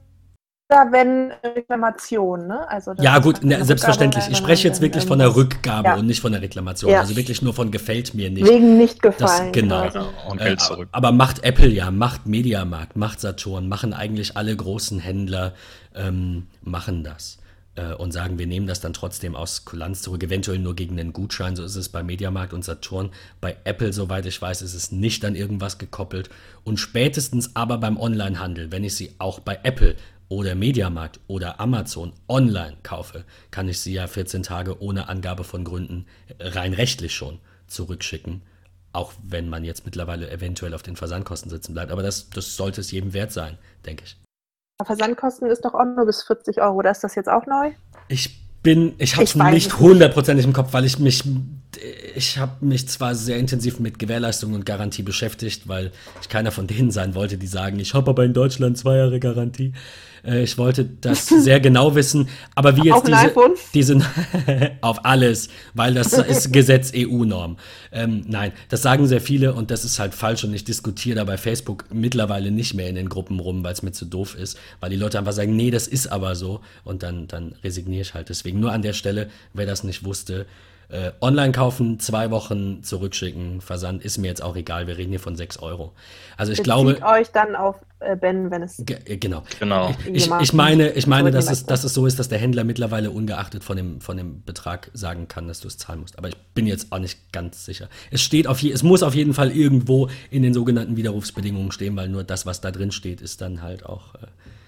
wenn 0.90 1.32
Reklamation, 1.44 2.46
ne? 2.46 2.68
Also 2.68 2.92
ja, 2.98 3.18
gut, 3.18 3.42
ne, 3.44 3.64
selbstverständlich. 3.64 4.24
Ich 4.30 4.36
spreche 4.36 4.68
jetzt 4.68 4.80
wirklich 4.80 5.06
von 5.06 5.18
der 5.18 5.34
Rückgabe 5.34 5.88
ja. 5.88 5.94
und 5.96 6.06
nicht 6.06 6.20
von 6.20 6.32
der 6.32 6.42
Reklamation. 6.42 6.90
Ja. 6.90 7.00
Also 7.00 7.16
wirklich 7.16 7.42
nur 7.42 7.54
von 7.54 7.70
gefällt 7.70 8.14
mir 8.14 8.30
nicht. 8.30 8.46
Wegen 8.46 8.78
nicht 8.78 9.02
gefallen. 9.02 9.52
Das, 9.52 9.52
genau. 9.52 9.80
Also. 9.80 10.00
Und 10.28 10.38
Geld 10.38 10.60
äh, 10.60 10.64
zurück. 10.64 10.88
Aber 10.92 11.12
macht 11.12 11.44
Apple 11.44 11.68
ja, 11.68 11.90
macht 11.90 12.26
Mediamarkt, 12.26 12.96
macht 12.96 13.20
Saturn, 13.20 13.68
machen 13.68 13.92
eigentlich 13.92 14.36
alle 14.36 14.54
großen 14.56 14.98
Händler, 14.98 15.54
ähm, 15.94 16.46
machen 16.62 17.04
das 17.04 17.38
äh, 17.76 17.94
und 17.94 18.12
sagen, 18.12 18.38
wir 18.38 18.46
nehmen 18.46 18.66
das 18.66 18.80
dann 18.80 18.92
trotzdem 18.92 19.34
aus 19.34 19.64
Kulanz 19.64 20.02
zurück, 20.02 20.22
eventuell 20.22 20.58
nur 20.58 20.76
gegen 20.76 20.98
einen 20.98 21.12
Gutschein. 21.12 21.56
So 21.56 21.64
ist 21.64 21.76
es 21.76 21.88
bei 21.88 22.02
Mediamarkt 22.02 22.52
und 22.52 22.64
Saturn. 22.64 23.10
Bei 23.40 23.56
Apple, 23.64 23.92
soweit 23.92 24.26
ich 24.26 24.40
weiß, 24.40 24.62
ist 24.62 24.74
es 24.74 24.92
nicht 24.92 25.24
an 25.24 25.34
irgendwas 25.34 25.78
gekoppelt. 25.78 26.30
Und 26.64 26.78
spätestens 26.78 27.56
aber 27.56 27.78
beim 27.78 27.98
Onlinehandel, 27.98 28.72
wenn 28.72 28.84
ich 28.84 28.96
sie 28.96 29.14
auch 29.18 29.40
bei 29.40 29.58
Apple 29.62 29.96
oder 30.32 30.54
Mediamarkt 30.54 31.20
oder 31.26 31.60
Amazon 31.60 32.14
online 32.26 32.78
kaufe, 32.82 33.24
kann 33.50 33.68
ich 33.68 33.80
sie 33.80 33.92
ja 33.92 34.06
14 34.06 34.42
Tage 34.42 34.80
ohne 34.80 35.08
Angabe 35.08 35.44
von 35.44 35.62
Gründen 35.62 36.06
rein 36.40 36.72
rechtlich 36.72 37.14
schon 37.14 37.38
zurückschicken. 37.66 38.40
Auch 38.94 39.12
wenn 39.22 39.48
man 39.48 39.62
jetzt 39.62 39.84
mittlerweile 39.84 40.30
eventuell 40.30 40.72
auf 40.74 40.82
den 40.82 40.96
Versandkosten 40.96 41.50
sitzen 41.50 41.74
bleibt. 41.74 41.92
Aber 41.92 42.02
das, 42.02 42.30
das 42.30 42.56
sollte 42.56 42.80
es 42.80 42.90
jedem 42.90 43.12
wert 43.12 43.32
sein, 43.32 43.58
denke 43.84 44.04
ich. 44.04 44.16
Versandkosten 44.82 45.48
ist 45.48 45.64
doch 45.64 45.74
auch 45.74 45.84
nur 45.84 46.06
bis 46.06 46.22
40 46.22 46.60
Euro. 46.60 46.78
Oder 46.78 46.90
ist 46.90 47.04
das 47.04 47.14
jetzt 47.14 47.28
auch 47.28 47.46
neu? 47.46 47.72
Ich 48.08 48.42
bin, 48.62 48.94
ich 48.98 49.14
habe 49.14 49.24
es 49.24 49.34
nicht 49.34 49.78
hundertprozentig 49.78 50.46
im 50.46 50.52
Kopf, 50.52 50.72
weil 50.72 50.84
ich 50.84 50.98
mich, 50.98 51.24
ich 52.14 52.38
habe 52.38 52.64
mich 52.64 52.88
zwar 52.88 53.14
sehr 53.14 53.38
intensiv 53.38 53.80
mit 53.80 53.98
Gewährleistung 53.98 54.54
und 54.54 54.66
Garantie 54.66 55.02
beschäftigt, 55.02 55.68
weil 55.68 55.92
ich 56.20 56.28
keiner 56.28 56.50
von 56.50 56.66
denen 56.66 56.90
sein 56.90 57.14
wollte, 57.14 57.38
die 57.38 57.46
sagen, 57.46 57.78
ich 57.78 57.94
habe 57.94 58.10
aber 58.10 58.24
in 58.24 58.34
Deutschland 58.34 58.78
zwei 58.78 58.96
Jahre 58.96 59.20
Garantie. 59.20 59.72
Äh, 60.24 60.42
ich 60.42 60.58
wollte 60.58 60.84
das 60.84 61.26
sehr 61.28 61.60
genau 61.60 61.94
wissen, 61.94 62.28
aber 62.54 62.76
wie 62.76 62.86
jetzt 62.86 62.94
auf 62.94 63.02
diese, 63.72 63.96
diese 63.96 64.00
auf 64.80 65.04
alles, 65.04 65.48
weil 65.74 65.94
das 65.94 66.12
ist 66.12 66.52
Gesetz 66.52 66.92
EU-Norm. 66.94 67.56
Ähm, 67.90 68.24
nein, 68.26 68.52
das 68.68 68.82
sagen 68.82 69.06
sehr 69.06 69.20
viele 69.20 69.54
und 69.54 69.70
das 69.70 69.84
ist 69.84 69.98
halt 69.98 70.14
falsch 70.14 70.44
und 70.44 70.54
ich 70.54 70.64
diskutiere 70.64 71.16
da 71.16 71.24
bei 71.24 71.38
Facebook 71.38 71.84
mittlerweile 71.92 72.50
nicht 72.50 72.74
mehr 72.74 72.88
in 72.88 72.94
den 72.94 73.08
Gruppen 73.08 73.40
rum, 73.40 73.64
weil 73.64 73.72
es 73.72 73.82
mir 73.82 73.92
zu 73.92 74.04
doof 74.04 74.36
ist, 74.36 74.58
weil 74.80 74.90
die 74.90 74.96
Leute 74.96 75.18
einfach 75.18 75.32
sagen, 75.32 75.56
nee, 75.56 75.70
das 75.70 75.86
ist 75.86 76.06
aber 76.06 76.34
so 76.34 76.60
und 76.84 77.02
dann, 77.02 77.26
dann 77.28 77.54
resigniere 77.64 78.02
ich 78.02 78.14
halt. 78.14 78.28
Deswegen 78.28 78.60
nur 78.60 78.72
an 78.72 78.82
der 78.82 78.92
Stelle, 78.92 79.30
wer 79.54 79.66
das 79.66 79.84
nicht 79.84 80.04
wusste, 80.04 80.46
äh, 80.92 81.12
online 81.22 81.52
kaufen, 81.52 81.98
zwei 81.98 82.30
Wochen 82.30 82.82
zurückschicken, 82.82 83.62
Versand 83.62 84.04
ist 84.04 84.18
mir 84.18 84.26
jetzt 84.26 84.42
auch 84.42 84.56
egal. 84.56 84.86
Wir 84.86 84.98
reden 84.98 85.10
hier 85.10 85.20
von 85.20 85.36
6 85.36 85.58
Euro. 85.60 85.92
Also 86.36 86.52
ich 86.52 86.58
Bezieht 86.58 86.64
glaube. 86.64 87.00
euch 87.02 87.30
dann 87.32 87.56
auf 87.56 87.76
äh, 88.00 88.14
Ben, 88.14 88.50
wenn 88.50 88.62
es. 88.62 88.78
Äh, 88.78 89.16
genau. 89.16 89.42
genau. 89.58 89.94
Ich, 90.12 90.30
ich 90.30 90.52
meine, 90.52 90.90
ich 90.90 91.06
meine 91.06 91.30
dass, 91.30 91.50
es, 91.50 91.64
dass 91.64 91.84
es 91.84 91.94
so 91.94 92.04
ist, 92.06 92.18
dass 92.18 92.28
der 92.28 92.38
Händler 92.38 92.64
mittlerweile 92.64 93.10
ungeachtet 93.10 93.64
von 93.64 93.78
dem, 93.78 94.00
von 94.02 94.18
dem 94.18 94.42
Betrag 94.42 94.90
sagen 94.92 95.28
kann, 95.28 95.48
dass 95.48 95.60
du 95.60 95.68
es 95.68 95.78
zahlen 95.78 96.00
musst. 96.00 96.18
Aber 96.18 96.28
ich 96.28 96.36
bin 96.54 96.66
jetzt 96.66 96.92
auch 96.92 96.98
nicht 96.98 97.32
ganz 97.32 97.64
sicher. 97.64 97.88
Es 98.10 98.20
steht 98.20 98.46
auf 98.46 98.60
je, 98.60 98.70
es 98.70 98.82
muss 98.82 99.02
auf 99.02 99.14
jeden 99.14 99.32
Fall 99.32 99.50
irgendwo 99.50 100.10
in 100.30 100.42
den 100.42 100.52
sogenannten 100.52 100.96
Widerrufsbedingungen 100.96 101.72
stehen, 101.72 101.96
weil 101.96 102.08
nur 102.08 102.22
das, 102.22 102.44
was 102.44 102.60
da 102.60 102.70
drin 102.70 102.92
steht, 102.92 103.22
ist 103.22 103.40
dann 103.40 103.62
halt 103.62 103.86
auch, 103.86 104.14
äh, 104.16 104.26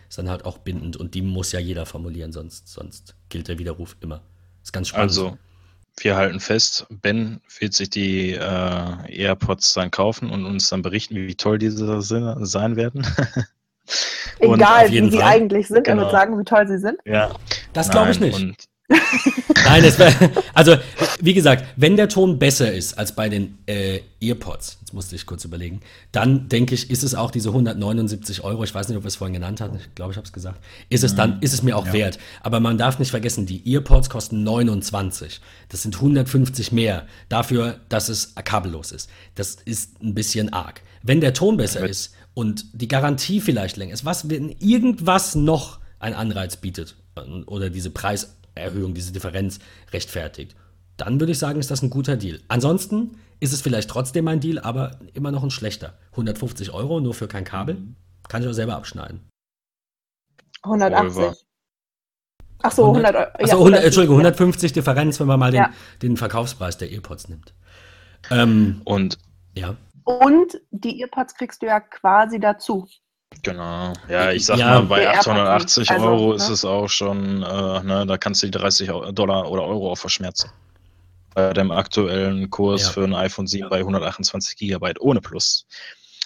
ist 0.08 0.16
dann 0.16 0.30
halt 0.30 0.46
auch 0.46 0.56
bindend 0.56 0.96
und 0.96 1.14
die 1.14 1.22
muss 1.22 1.52
ja 1.52 1.60
jeder 1.60 1.84
formulieren, 1.84 2.32
sonst, 2.32 2.68
sonst 2.68 3.14
gilt 3.28 3.48
der 3.48 3.58
Widerruf 3.58 3.96
immer. 4.00 4.22
Ist 4.62 4.72
ganz 4.72 4.88
spannend. 4.88 5.10
Also, 5.10 5.36
wir 5.96 6.16
halten 6.16 6.40
fest, 6.40 6.86
Ben 6.90 7.40
wird 7.58 7.74
sich 7.74 7.90
die 7.90 8.32
äh, 8.32 9.22
AirPods 9.22 9.74
dann 9.74 9.90
kaufen 9.90 10.30
und 10.30 10.44
uns 10.44 10.68
dann 10.68 10.82
berichten, 10.82 11.14
wie 11.14 11.34
toll 11.34 11.58
diese 11.58 12.02
sein 12.02 12.76
werden. 12.76 13.06
Egal, 14.40 14.90
wie 14.90 15.10
sie 15.10 15.22
eigentlich 15.22 15.68
sind, 15.68 15.84
genau. 15.84 16.02
er 16.02 16.04
wird 16.04 16.12
sagen, 16.12 16.38
wie 16.38 16.44
toll 16.44 16.66
sie 16.66 16.78
sind. 16.78 16.98
Ja. 17.04 17.30
Das 17.72 17.90
glaube 17.90 18.10
ich 18.10 18.20
nicht. 18.20 18.34
Und 18.34 18.56
Nein, 18.88 19.82
es 19.84 19.98
wär, 19.98 20.12
also 20.52 20.76
wie 21.20 21.32
gesagt, 21.32 21.64
wenn 21.76 21.96
der 21.96 22.10
Ton 22.10 22.38
besser 22.38 22.70
ist 22.70 22.98
als 22.98 23.14
bei 23.14 23.30
den 23.30 23.56
äh, 23.66 24.00
Earpods, 24.20 24.76
jetzt 24.80 24.92
musste 24.92 25.16
ich 25.16 25.24
kurz 25.24 25.44
überlegen, 25.46 25.80
dann 26.12 26.48
denke 26.50 26.74
ich, 26.74 26.90
ist 26.90 27.02
es 27.02 27.14
auch 27.14 27.30
diese 27.30 27.48
179 27.48 28.44
Euro, 28.44 28.62
ich 28.62 28.74
weiß 28.74 28.88
nicht, 28.88 28.98
ob 28.98 29.04
wir 29.04 29.08
es 29.08 29.16
vorhin 29.16 29.32
genannt 29.32 29.62
hatten, 29.62 29.76
ich 29.76 29.94
glaube, 29.94 30.12
ich 30.12 30.18
habe 30.18 30.26
es 30.26 30.34
gesagt, 30.34 30.62
ist 30.90 31.02
es 31.02 31.14
dann, 31.14 31.36
mhm. 31.36 31.40
ist 31.40 31.54
es 31.54 31.62
mir 31.62 31.78
auch 31.78 31.86
ja. 31.86 31.92
wert. 31.94 32.18
Aber 32.42 32.60
man 32.60 32.76
darf 32.76 32.98
nicht 32.98 33.10
vergessen, 33.10 33.46
die 33.46 33.62
Earpods 33.72 34.10
kosten 34.10 34.42
29. 34.44 35.40
Das 35.70 35.82
sind 35.82 35.96
150 35.96 36.70
mehr 36.72 37.06
dafür, 37.30 37.80
dass 37.88 38.10
es 38.10 38.34
kabellos 38.34 38.92
ist. 38.92 39.08
Das 39.34 39.56
ist 39.64 40.02
ein 40.02 40.14
bisschen 40.14 40.52
arg. 40.52 40.82
Wenn 41.02 41.22
der 41.22 41.32
Ton 41.32 41.56
besser 41.56 41.88
ist 41.88 42.14
und 42.34 42.66
die 42.74 42.88
Garantie 42.88 43.40
vielleicht 43.40 43.78
länger 43.78 43.94
ist, 43.94 44.04
was, 44.04 44.28
wenn 44.28 44.50
irgendwas 44.58 45.34
noch 45.34 45.80
einen 46.00 46.14
Anreiz 46.14 46.56
bietet 46.56 46.96
oder 47.46 47.70
diese 47.70 47.90
Preiserhöhung, 48.54 48.94
diese 48.94 49.12
Differenz 49.12 49.58
rechtfertigt, 49.92 50.54
dann 50.96 51.18
würde 51.20 51.32
ich 51.32 51.38
sagen, 51.38 51.58
ist 51.58 51.70
das 51.70 51.82
ein 51.82 51.90
guter 51.90 52.16
Deal. 52.16 52.40
Ansonsten 52.48 53.18
ist 53.40 53.52
es 53.52 53.60
vielleicht 53.60 53.90
trotzdem 53.90 54.28
ein 54.28 54.40
Deal, 54.40 54.58
aber 54.58 54.98
immer 55.12 55.32
noch 55.32 55.42
ein 55.42 55.50
schlechter. 55.50 55.94
150 56.12 56.72
Euro 56.72 57.00
nur 57.00 57.14
für 57.14 57.28
kein 57.28 57.44
Kabel, 57.44 57.78
kann 58.28 58.42
ich 58.42 58.48
auch 58.48 58.52
selber 58.52 58.76
abschneiden. 58.76 59.28
180. 60.62 61.44
Ach 62.62 62.72
so, 62.72 62.86
100 62.86 63.14
Euro. 63.14 63.26
Achso, 63.34 63.58
100, 63.58 63.84
Entschuldigung, 63.84 64.16
150 64.18 64.70
ja. 64.70 64.74
Differenz, 64.74 65.20
wenn 65.20 65.26
man 65.26 65.38
mal 65.38 65.50
den, 65.50 65.62
ja. 65.62 65.70
den 66.00 66.16
Verkaufspreis 66.16 66.78
der 66.78 66.90
Earpods 66.92 67.28
nimmt. 67.28 67.52
Ähm, 68.30 68.80
und 68.84 69.18
ja. 69.54 69.76
Und 70.04 70.60
die 70.70 71.00
Earpods 71.00 71.34
kriegst 71.34 71.60
du 71.60 71.66
ja 71.66 71.80
quasi 71.80 72.40
dazu. 72.40 72.88
Genau. 73.44 73.92
Ja, 74.08 74.32
ich 74.32 74.46
sag 74.46 74.58
ja, 74.58 74.80
mal, 74.80 74.82
bei 74.82 75.08
880 75.08 75.90
also, 75.90 76.06
Euro 76.06 76.28
ne? 76.30 76.34
ist 76.36 76.48
es 76.48 76.64
auch 76.64 76.88
schon, 76.88 77.42
äh, 77.42 77.82
ne, 77.82 78.04
da 78.06 78.16
kannst 78.16 78.42
du 78.42 78.46
die 78.46 78.58
30 78.58 78.90
Dollar 79.12 79.50
oder 79.50 79.64
Euro 79.64 79.92
auch 79.92 79.98
verschmerzen. 79.98 80.50
Bei 81.34 81.52
dem 81.52 81.70
aktuellen 81.70 82.48
Kurs 82.50 82.82
ja. 82.82 82.90
für 82.90 83.04
ein 83.04 83.14
iPhone 83.14 83.46
7 83.46 83.68
bei 83.68 83.78
128 83.78 84.56
Gigabyte 84.56 85.00
ohne 85.00 85.20
Plus. 85.20 85.66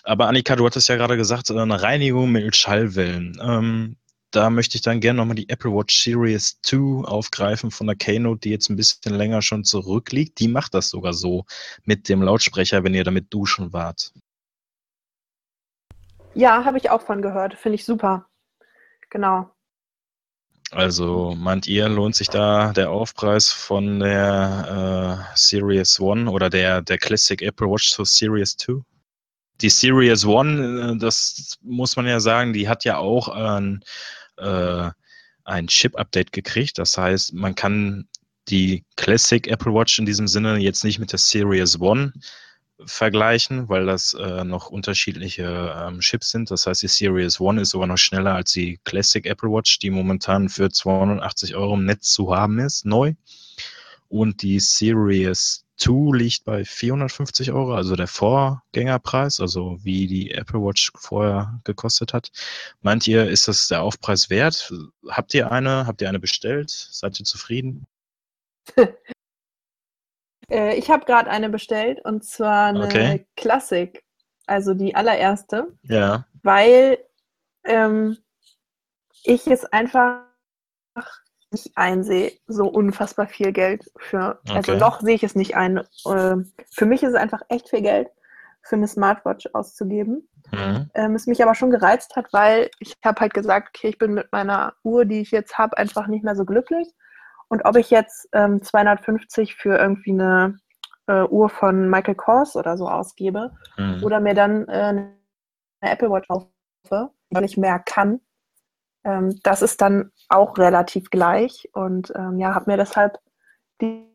Aber 0.05 0.29
Annika, 0.29 0.55
du 0.57 0.65
hattest 0.65 0.89
ja 0.89 0.97
gerade 0.97 1.17
gesagt, 1.17 1.51
äh, 1.51 1.59
eine 1.59 1.83
Reinigung 1.83 2.31
mit 2.31 2.57
Schallwellen. 2.57 3.39
Ähm, 3.43 3.97
da 4.31 4.51
möchte 4.51 4.77
ich 4.77 4.83
dann 4.83 5.01
gerne 5.01 5.17
nochmal 5.17 5.37
die 5.37 5.49
Apple 5.49 5.73
Watch 5.73 6.03
Series 6.03 6.61
2 6.63 7.07
aufgreifen 7.07 7.71
von 7.71 7.87
der 7.87 7.97
Keynote, 7.97 8.41
die 8.41 8.51
jetzt 8.51 8.69
ein 8.69 8.77
bisschen 8.77 9.15
länger 9.15 9.43
schon 9.43 9.65
zurückliegt. 9.65 10.39
Die 10.39 10.49
macht 10.49 10.75
das 10.75 10.91
sogar 10.91 11.15
so 11.15 11.47
mit 11.85 12.09
dem 12.09 12.23
Lautsprecher, 12.23 12.85
wenn 12.85 12.95
ihr 12.95 13.05
damit 13.05 13.33
duschen 13.33 13.73
wart. 13.73 14.13
Ja, 16.39 16.65
habe 16.65 16.79
ich 16.79 16.89
auch 16.89 17.03
von 17.03 17.21
gehört. 17.21 17.55
Finde 17.55 17.75
ich 17.75 17.85
super. 17.85 18.27
Genau. 19.11 19.51
Also 20.71 21.35
meint 21.37 21.67
ihr, 21.67 21.89
lohnt 21.89 22.15
sich 22.15 22.29
da 22.29 22.73
der 22.73 22.91
Aufpreis 22.91 23.51
von 23.51 23.99
der 23.99 25.27
äh, 25.35 25.37
Series 25.37 25.99
1 26.01 26.29
oder 26.29 26.49
der, 26.49 26.81
der 26.83 26.97
Classic 26.97 27.43
Apple 27.43 27.67
Watch 27.67 27.91
zur 27.91 28.07
Series 28.07 28.57
2? 28.57 28.75
Die 29.61 29.69
Series 29.69 30.25
1, 30.25 30.61
äh, 30.61 30.97
das 30.99 31.59
muss 31.61 31.97
man 31.97 32.07
ja 32.07 32.21
sagen, 32.21 32.53
die 32.53 32.69
hat 32.69 32.85
ja 32.85 32.99
auch 32.99 33.27
ein, 33.27 33.83
äh, 34.37 34.91
ein 35.43 35.67
Chip-Update 35.67 36.31
gekriegt. 36.31 36.79
Das 36.79 36.97
heißt, 36.97 37.33
man 37.33 37.57
kann 37.57 38.07
die 38.49 38.85
Classic 38.95 39.45
Apple 39.49 39.75
Watch 39.75 39.99
in 39.99 40.07
diesem 40.07 40.29
Sinne 40.29 40.59
jetzt 40.59 40.85
nicht 40.85 41.01
mit 41.01 41.11
der 41.11 41.19
Series 41.19 41.81
1 41.81 42.13
vergleichen, 42.85 43.69
weil 43.69 43.87
das 43.87 44.15
äh, 44.15 44.45
noch 44.45 44.71
unterschiedliche 44.71 45.75
ähm, 45.77 46.01
Chips 46.01 46.31
sind. 46.31 46.51
Das 46.51 46.67
heißt, 46.67 46.83
die 46.83 46.89
Series 46.89 47.41
One 47.41 47.63
ist 47.63 47.71
sogar 47.71 47.87
noch 47.87 47.99
schneller 47.99 48.35
als 48.35 48.53
die 48.53 48.79
Classic 48.85 49.25
Apple 49.27 49.51
Watch, 49.51 49.79
die 49.79 49.91
momentan 49.91 50.49
für 50.49 50.71
280 50.71 51.57
Euro 51.57 51.75
im 51.75 51.85
Netz 51.85 52.13
zu 52.13 52.35
haben 52.35 52.59
ist, 52.59 52.85
neu. 52.85 53.15
Und 54.09 54.43
die 54.43 54.61
Series 54.61 55.65
2 55.77 56.17
liegt 56.17 56.45
bei 56.45 56.65
450 56.65 57.53
Euro, 57.53 57.75
also 57.75 57.95
der 57.95 58.09
Vorgängerpreis, 58.09 59.41
also 59.41 59.79
wie 59.83 60.07
die 60.07 60.31
Apple 60.33 60.61
Watch 60.61 60.93
vorher 60.97 61.61
gekostet 61.65 62.13
hat. 62.13 62.31
Meint 62.81 63.07
ihr, 63.07 63.29
ist 63.29 63.49
das 63.49 63.69
der 63.69 63.83
Aufpreis 63.83 64.31
wert? 64.31 64.73
Habt 65.09 65.35
ihr 65.35 65.53
eine? 65.53 65.87
Habt 65.87 66.01
ihr 66.01 66.09
eine 66.09 66.21
bestellt? 66.21 66.71
Seid 66.71 67.19
ihr 67.21 67.27
zufrieden? 67.27 67.87
Äh, 70.51 70.77
ich 70.77 70.91
habe 70.91 71.05
gerade 71.05 71.31
eine 71.31 71.49
bestellt 71.49 72.05
und 72.05 72.25
zwar 72.25 72.69
eine 72.69 72.85
okay. 72.85 73.27
Klassik, 73.37 74.05
also 74.47 74.75
die 74.75 74.95
allererste. 74.95 75.69
Ja. 75.83 76.27
Weil 76.43 76.99
ähm, 77.65 78.19
ich 79.25 79.47
es 79.47 79.65
einfach 79.65 80.23
nicht 81.51 81.73
einsehe, 81.77 82.33
so 82.47 82.67
unfassbar 82.67 83.27
viel 83.27 83.53
Geld 83.53 83.91
für. 83.97 84.19
Also 84.19 84.41
okay. 84.43 84.57
Also 84.57 84.75
noch 84.75 85.01
sehe 85.01 85.15
ich 85.15 85.23
es 85.23 85.35
nicht 85.35 85.57
ein. 85.57 85.79
Äh, 85.79 86.37
für 86.71 86.87
mich 86.87 87.03
ist 87.03 87.11
es 87.11 87.15
einfach 87.15 87.43
echt 87.49 87.71
viel 87.71 87.83
Geld 87.83 88.09
für 88.63 88.77
eine 88.77 88.89
Smartwatch 88.89 89.49
auszugeben. 89.55 90.29
Mhm. 90.53 90.91
Ähm, 90.95 91.15
es 91.15 91.27
mich 91.27 91.43
aber 91.43 91.55
schon 91.55 91.71
gereizt 91.71 92.17
hat, 92.17 92.33
weil 92.33 92.71
ich 92.81 92.97
habe 93.05 93.21
halt 93.21 93.35
gesagt, 93.35 93.71
okay, 93.75 93.89
ich 93.89 93.99
bin 93.99 94.15
mit 94.15 94.31
meiner 94.33 94.75
Uhr, 94.83 95.05
die 95.05 95.21
ich 95.21 95.31
jetzt 95.31 95.59
habe, 95.59 95.77
einfach 95.79 96.07
nicht 96.07 96.25
mehr 96.25 96.37
so 96.37 96.45
glücklich. 96.45 96.89
Und 97.49 97.65
ob 97.65 97.77
ich 97.77 97.91
jetzt 97.91 98.29
ähm, 98.33 98.63
250 98.63 99.55
für 99.55 99.77
irgendwie 99.77 100.13
eine 100.13 100.59
äh, 101.07 101.23
Uhr 101.23 101.49
von 101.49 101.89
Michael 101.89 102.15
Kors 102.15 102.57
oder 102.57 102.77
so 102.77 102.89
ausgebe 102.89 103.53
mhm. 103.77 104.03
oder 104.05 104.21
mir 104.21 104.35
dann 104.35 104.69
äh, 104.69 104.73
eine 104.83 105.13
Apple 105.81 106.11
Watch 106.11 106.29
kaufe, 106.29 107.11
weil 107.31 107.45
ich 107.45 107.57
mehr 107.57 107.79
kann, 107.79 108.21
ähm, 109.05 109.41
das 109.43 109.63
ist 109.63 109.81
dann 109.81 110.13
auch 110.29 110.59
relativ 110.59 111.11
gleich. 111.11 111.69
Und 111.73 112.13
ähm, 112.15 112.39
ja, 112.39 112.55
habe 112.55 112.71
mir 112.71 112.77
deshalb 112.77 113.19
die, 113.81 114.07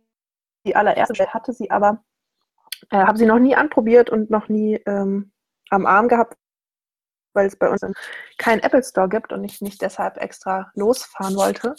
die 0.66 0.76
allererste 0.76 1.28
hatte 1.34 1.54
sie 1.54 1.72
aber, 1.72 2.04
äh, 2.92 2.98
habe 2.98 3.18
sie 3.18 3.26
noch 3.26 3.40
nie 3.40 3.56
anprobiert 3.56 4.10
und 4.10 4.30
noch 4.30 4.50
nie 4.50 4.76
ähm, 4.86 5.32
am 5.70 5.86
Arm 5.86 6.08
gehabt, 6.08 6.38
weil 7.34 7.48
es 7.48 7.56
bei 7.56 7.70
uns 7.70 7.82
keinen 8.38 8.60
Apple 8.60 8.84
Store 8.84 9.10
gibt 9.10 9.34
und 9.34 9.44
ich 9.44 9.62
nicht 9.62 9.82
deshalb 9.82 10.18
extra 10.18 10.72
losfahren 10.76 11.36
wollte 11.36 11.76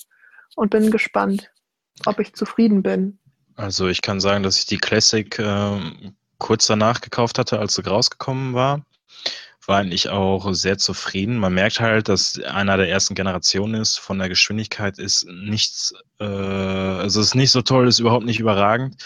und 0.57 0.71
bin 0.71 0.91
gespannt, 0.91 1.51
ob 2.07 2.21
ich 2.21 2.35
zufrieden 2.35 2.83
bin. 2.83 3.19
Also 3.57 3.89
ich 3.89 4.03
kann 4.03 4.21
sagen, 4.21 4.43
dass 4.43 4.59
ich 4.59 4.67
die 4.67 4.79
Classic 4.79 5.39
äh, 5.39 5.81
kurz 6.39 6.67
danach 6.67 7.01
gekauft 7.01 7.39
hatte, 7.39 7.59
als 7.59 7.75
sie 7.75 7.87
rausgekommen 7.87 8.55
war. 8.55 8.85
War 9.67 9.79
eigentlich 9.79 10.11
auch 10.11 10.53
sehr 10.53 10.77
zufrieden. 10.77 11.39
Man 11.39 11.55
merkt 11.55 11.81
halt, 11.81 12.09
dass 12.09 12.39
einer 12.41 12.77
der 12.77 12.91
ersten 12.91 13.15
Generationen 13.15 13.81
ist. 13.81 13.99
Von 13.99 14.19
der 14.19 14.29
Geschwindigkeit 14.29 14.99
ist 14.99 15.27
nichts, 15.27 15.95
äh, 16.21 16.25
also 16.25 17.21
es 17.21 17.29
ist 17.29 17.35
nicht 17.35 17.51
so 17.51 17.63
toll, 17.63 17.89
ist 17.89 17.99
überhaupt 17.99 18.27
nicht 18.27 18.41
überragend. 18.41 19.03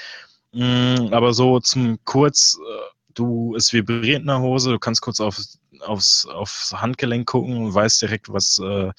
Mm, 0.52 1.12
aber 1.12 1.32
so 1.32 1.60
zum 1.60 1.98
Kurz, 2.04 2.58
äh, 2.58 3.14
du, 3.14 3.54
es 3.54 3.72
vibriert 3.72 4.22
in 4.22 4.26
der 4.26 4.40
Hose, 4.40 4.70
du 4.70 4.78
kannst 4.78 5.02
kurz 5.02 5.20
auf, 5.20 5.38
aufs, 5.80 6.26
aufs 6.26 6.72
Handgelenk 6.72 7.26
gucken 7.28 7.56
und 7.56 7.74
weißt 7.74 8.02
direkt, 8.02 8.32
was 8.32 8.58
äh, 8.58 8.90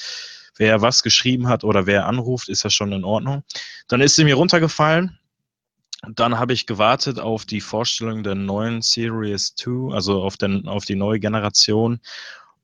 wer 0.59 0.81
was 0.81 1.01
geschrieben 1.01 1.47
hat 1.47 1.63
oder 1.63 1.87
wer 1.87 2.05
anruft, 2.05 2.49
ist 2.49 2.63
ja 2.63 2.69
schon 2.69 2.91
in 2.91 3.03
Ordnung. 3.03 3.43
Dann 3.87 4.01
ist 4.01 4.15
sie 4.15 4.25
mir 4.25 4.35
runtergefallen. 4.35 5.17
Dann 6.07 6.37
habe 6.37 6.53
ich 6.53 6.67
gewartet 6.67 7.19
auf 7.19 7.45
die 7.45 7.61
Vorstellung 7.61 8.23
der 8.23 8.35
neuen 8.35 8.81
Series 8.81 9.55
2, 9.55 9.93
also 9.93 10.21
auf, 10.21 10.37
den, 10.37 10.67
auf 10.67 10.85
die 10.85 10.95
neue 10.95 11.19
Generation. 11.19 11.99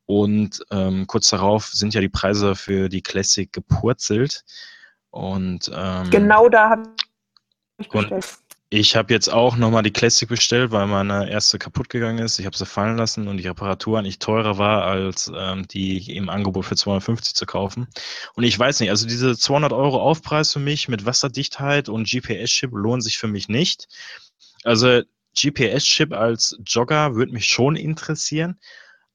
Und 0.06 0.64
ähm, 0.72 1.08
kurz 1.08 1.30
darauf 1.30 1.68
sind 1.68 1.94
ja 1.94 2.02
die 2.02 2.10
Preise 2.10 2.56
für 2.56 2.90
die 2.90 3.02
Classic 3.02 3.52
gepurzelt. 3.52 4.44
Und 5.10 5.72
ähm, 5.74 6.10
genau 6.12 6.50
da 6.50 6.70
habe 6.70 6.84
ich 7.78 7.90
bestellt. 7.90 8.45
Ich 8.70 8.96
habe 8.96 9.14
jetzt 9.14 9.32
auch 9.32 9.58
nochmal 9.58 9.84
die 9.84 9.94
Classic 9.94 10.28
bestellt, 10.28 10.72
weil 10.72 10.88
meine 10.88 11.30
erste 11.30 11.60
kaputt 11.60 11.88
gegangen 11.88 12.18
ist. 12.18 12.40
Ich 12.40 12.48
habe 12.48 12.58
sie 12.58 12.66
fallen 12.66 12.98
lassen 12.98 13.28
und 13.28 13.38
die 13.38 13.48
Reparatur 13.48 14.00
eigentlich 14.00 14.18
teurer 14.18 14.58
war, 14.58 14.84
als 14.84 15.32
ähm, 15.36 15.68
die 15.68 16.16
im 16.16 16.30
Angebot 16.30 16.66
für 16.66 16.76
250 16.76 17.36
zu 17.36 17.46
kaufen. 17.46 17.88
Und 18.34 18.44
ich 18.44 18.58
weiß 18.58 18.80
nicht, 18.80 18.90
also 18.90 19.08
diese 19.08 19.38
200 19.38 19.72
Euro 19.72 20.02
Aufpreis 20.02 20.52
für 20.52 20.60
mich 20.60 20.88
mit 20.88 21.06
Wasserdichtheit 21.06 21.90
und 21.90 22.10
GPS-Chip 22.10 22.72
lohnen 22.74 23.02
sich 23.02 23.20
für 23.20 23.28
mich 23.28 23.50
nicht. 23.50 23.88
Also 24.64 25.04
GPS-Chip 25.36 26.12
als 26.12 26.58
Jogger 26.66 27.16
würde 27.16 27.34
mich 27.34 27.46
schon 27.46 27.76
interessieren, 27.76 28.60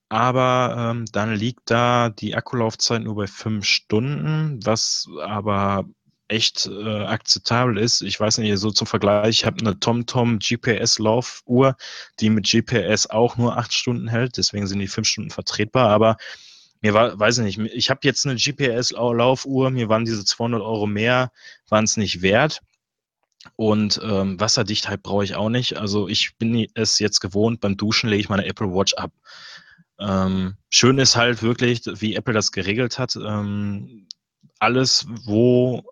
aber 0.09 0.93
ähm, 0.93 1.07
dann 1.13 1.35
liegt 1.35 1.71
da 1.71 2.11
die 2.11 2.37
Akkulaufzeit 2.37 3.03
nur 3.03 3.17
bei 3.17 3.27
fünf 3.27 3.65
Stunden, 3.65 4.61
was 4.65 5.09
aber 5.23 5.87
echt 6.31 6.67
äh, 6.67 7.05
akzeptabel 7.05 7.79
ist. 7.79 8.03
Ich 8.03 8.19
weiß 8.19 8.39
nicht, 8.39 8.59
so 8.59 8.71
zum 8.71 8.87
Vergleich, 8.87 9.41
ich 9.41 9.47
habe 9.47 9.61
eine 9.61 9.79
TomTom 9.79 10.39
GPS-Laufuhr, 10.39 11.77
die 12.21 12.31
mit 12.31 12.49
GPS 12.51 13.07
auch 13.07 13.37
nur 13.37 13.57
acht 13.57 13.73
Stunden 13.73 14.09
hält, 14.09 14.37
deswegen 14.37 14.67
sind 14.67 14.79
die 14.79 14.89
fünf 14.89 15.09
Stunden 15.09 15.31
vertretbar, 15.31 15.91
aber 15.91 16.17
mir 16.81 16.95
war, 16.95 17.19
weiß 17.19 17.39
ich 17.39 17.59
nicht, 17.59 17.75
ich 17.75 17.91
habe 17.91 18.01
jetzt 18.05 18.27
eine 18.27 18.37
GPS-Laufuhr, 18.37 19.71
mir 19.71 19.89
waren 19.89 20.05
diese 20.05 20.25
200 20.25 20.63
Euro 20.63 20.87
mehr, 20.87 21.31
waren 21.69 21.85
es 21.85 21.97
nicht 21.97 22.23
wert. 22.23 22.61
Und 23.57 24.01
ähm, 24.03 24.39
Wasserdichtheit 24.39 25.03
brauche 25.03 25.25
ich 25.25 25.35
auch 25.35 25.49
nicht. 25.49 25.79
Also 25.79 26.09
ich 26.09 26.37
bin 26.37 26.67
es 26.75 26.99
jetzt 26.99 27.21
gewohnt, 27.21 27.61
beim 27.61 27.77
Duschen 27.77 28.11
lege 28.11 28.21
ich 28.21 28.29
meine 28.29 28.45
Apple 28.45 28.69
Watch 28.69 28.95
ab. 28.95 29.13
Ähm, 29.99 30.57
schön 30.69 30.99
ist 30.99 31.17
halt 31.17 31.43
wirklich, 31.43 31.83
wie 31.87 32.15
Apple 32.15 32.35
das 32.35 32.53
geregelt 32.53 32.99
hat. 32.99 33.17
Ähm, 33.17 34.07
alles, 34.59 35.07
wo 35.25 35.83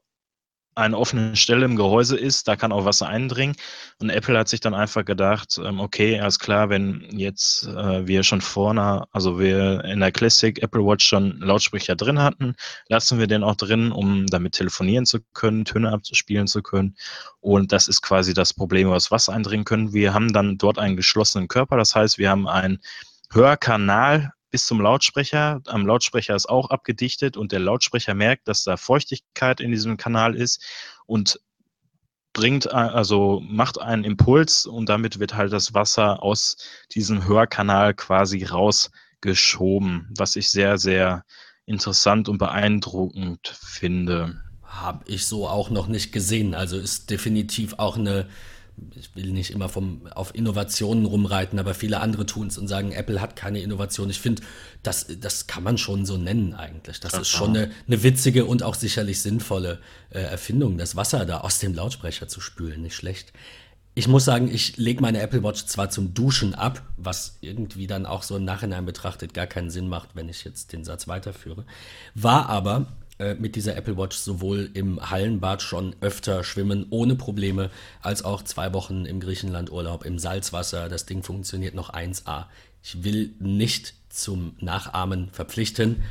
eine 0.78 0.96
offene 0.96 1.36
Stelle 1.36 1.64
im 1.64 1.76
Gehäuse 1.76 2.16
ist, 2.16 2.48
da 2.48 2.56
kann 2.56 2.72
auch 2.72 2.84
Wasser 2.84 3.08
eindringen. 3.08 3.56
Und 4.00 4.10
Apple 4.10 4.38
hat 4.38 4.48
sich 4.48 4.60
dann 4.60 4.74
einfach 4.74 5.04
gedacht, 5.04 5.60
ähm, 5.62 5.80
okay, 5.80 6.20
alles 6.20 6.38
klar, 6.38 6.70
wenn 6.70 7.06
jetzt 7.10 7.66
äh, 7.66 8.06
wir 8.06 8.22
schon 8.22 8.40
vorne, 8.40 9.04
also 9.12 9.38
wir 9.38 9.84
in 9.84 10.00
der 10.00 10.12
Classic 10.12 10.62
Apple 10.62 10.84
Watch 10.84 11.04
schon 11.06 11.38
Lautsprecher 11.40 11.96
drin 11.96 12.20
hatten, 12.20 12.54
lassen 12.88 13.18
wir 13.18 13.26
den 13.26 13.42
auch 13.42 13.56
drin, 13.56 13.92
um 13.92 14.26
damit 14.26 14.54
telefonieren 14.54 15.04
zu 15.04 15.18
können, 15.34 15.64
Töne 15.64 15.92
abspielen 15.92 16.46
zu 16.46 16.62
können. 16.62 16.96
Und 17.40 17.72
das 17.72 17.88
ist 17.88 18.02
quasi 18.02 18.32
das 18.32 18.54
Problem, 18.54 18.90
was 18.90 19.10
Wasser 19.10 19.32
eindringen 19.32 19.64
können. 19.64 19.92
Wir 19.92 20.14
haben 20.14 20.32
dann 20.32 20.58
dort 20.58 20.78
einen 20.78 20.96
geschlossenen 20.96 21.48
Körper, 21.48 21.76
das 21.76 21.94
heißt, 21.94 22.18
wir 22.18 22.30
haben 22.30 22.46
einen 22.46 22.78
Hörkanal 23.30 24.32
bis 24.50 24.66
zum 24.66 24.80
Lautsprecher. 24.80 25.60
Am 25.66 25.86
Lautsprecher 25.86 26.34
ist 26.34 26.48
auch 26.48 26.70
abgedichtet 26.70 27.36
und 27.36 27.52
der 27.52 27.60
Lautsprecher 27.60 28.14
merkt, 28.14 28.48
dass 28.48 28.64
da 28.64 28.76
Feuchtigkeit 28.76 29.60
in 29.60 29.70
diesem 29.70 29.96
Kanal 29.96 30.34
ist 30.34 30.64
und 31.06 31.40
bringt, 32.32 32.72
also 32.72 33.40
macht 33.44 33.80
einen 33.80 34.04
Impuls 34.04 34.66
und 34.66 34.88
damit 34.88 35.18
wird 35.18 35.34
halt 35.34 35.52
das 35.52 35.74
Wasser 35.74 36.22
aus 36.22 36.56
diesem 36.94 37.26
Hörkanal 37.26 37.94
quasi 37.94 38.44
rausgeschoben, 38.44 40.08
was 40.16 40.36
ich 40.36 40.50
sehr, 40.50 40.78
sehr 40.78 41.24
interessant 41.66 42.28
und 42.28 42.38
beeindruckend 42.38 43.48
finde. 43.48 44.40
Habe 44.62 45.04
ich 45.06 45.26
so 45.26 45.48
auch 45.48 45.70
noch 45.70 45.88
nicht 45.88 46.12
gesehen. 46.12 46.54
Also 46.54 46.78
ist 46.78 47.10
definitiv 47.10 47.74
auch 47.78 47.96
eine 47.96 48.28
ich 48.94 49.14
will 49.14 49.32
nicht 49.32 49.50
immer 49.50 49.68
vom, 49.68 50.06
auf 50.08 50.34
Innovationen 50.34 51.04
rumreiten, 51.04 51.58
aber 51.58 51.74
viele 51.74 52.00
andere 52.00 52.26
tun 52.26 52.48
es 52.48 52.58
und 52.58 52.68
sagen, 52.68 52.92
Apple 52.92 53.20
hat 53.20 53.36
keine 53.36 53.60
Innovation. 53.60 54.10
Ich 54.10 54.20
finde, 54.20 54.42
das, 54.82 55.06
das 55.20 55.46
kann 55.46 55.62
man 55.62 55.78
schon 55.78 56.06
so 56.06 56.16
nennen 56.16 56.54
eigentlich. 56.54 57.00
Das 57.00 57.14
Ach, 57.14 57.20
ist 57.20 57.28
schon 57.28 57.56
eine, 57.56 57.70
eine, 57.86 58.02
witzige 58.02 58.46
und 58.46 58.62
auch 58.62 58.74
sicherlich 58.74 59.20
sinnvolle 59.20 59.80
äh, 60.10 60.20
Erfindung, 60.20 60.78
das 60.78 60.96
Wasser 60.96 61.24
da 61.24 61.38
aus 61.40 61.58
dem 61.58 61.74
Lautsprecher 61.74 62.28
zu 62.28 62.40
spülen. 62.40 62.82
Nicht 62.82 62.96
schlecht. 62.96 63.32
Ich 63.94 64.06
muss 64.06 64.24
sagen, 64.24 64.48
ich 64.52 64.76
lege 64.76 65.00
meine 65.00 65.20
Apple 65.20 65.42
Watch 65.42 65.64
zwar 65.66 65.90
zum 65.90 66.14
Duschen 66.14 66.54
ab, 66.54 66.82
was 66.96 67.38
irgendwie 67.40 67.88
dann 67.88 68.06
auch 68.06 68.22
so 68.22 68.36
im 68.36 68.44
Nachhinein 68.44 68.86
betrachtet 68.86 69.34
gar 69.34 69.46
keinen 69.46 69.70
Sinn 69.70 69.88
macht, 69.88 70.10
wenn 70.14 70.28
ich 70.28 70.44
jetzt 70.44 70.72
den 70.72 70.84
Satz 70.84 71.08
weiterführe, 71.08 71.64
war 72.14 72.48
aber 72.48 72.86
äh, 73.18 73.34
mit 73.34 73.56
dieser 73.56 73.76
Apple 73.76 73.96
Watch 73.96 74.16
sowohl 74.16 74.70
im 74.74 75.10
Hallenbad 75.10 75.62
schon 75.62 75.96
öfter 76.00 76.44
schwimmen 76.44 76.86
ohne 76.90 77.16
Probleme, 77.16 77.70
als 78.00 78.24
auch 78.24 78.42
zwei 78.42 78.72
Wochen 78.72 79.04
im 79.04 79.20
Griechenland 79.20 79.72
Urlaub 79.72 80.04
im 80.04 80.18
Salzwasser. 80.18 80.88
Das 80.88 81.06
Ding 81.06 81.22
funktioniert 81.22 81.74
noch 81.74 81.92
1A. 81.92 82.46
Ich 82.82 83.02
will 83.02 83.34
nicht 83.40 83.94
zum 84.08 84.54
Nachahmen 84.60 85.30
verpflichten. 85.32 86.02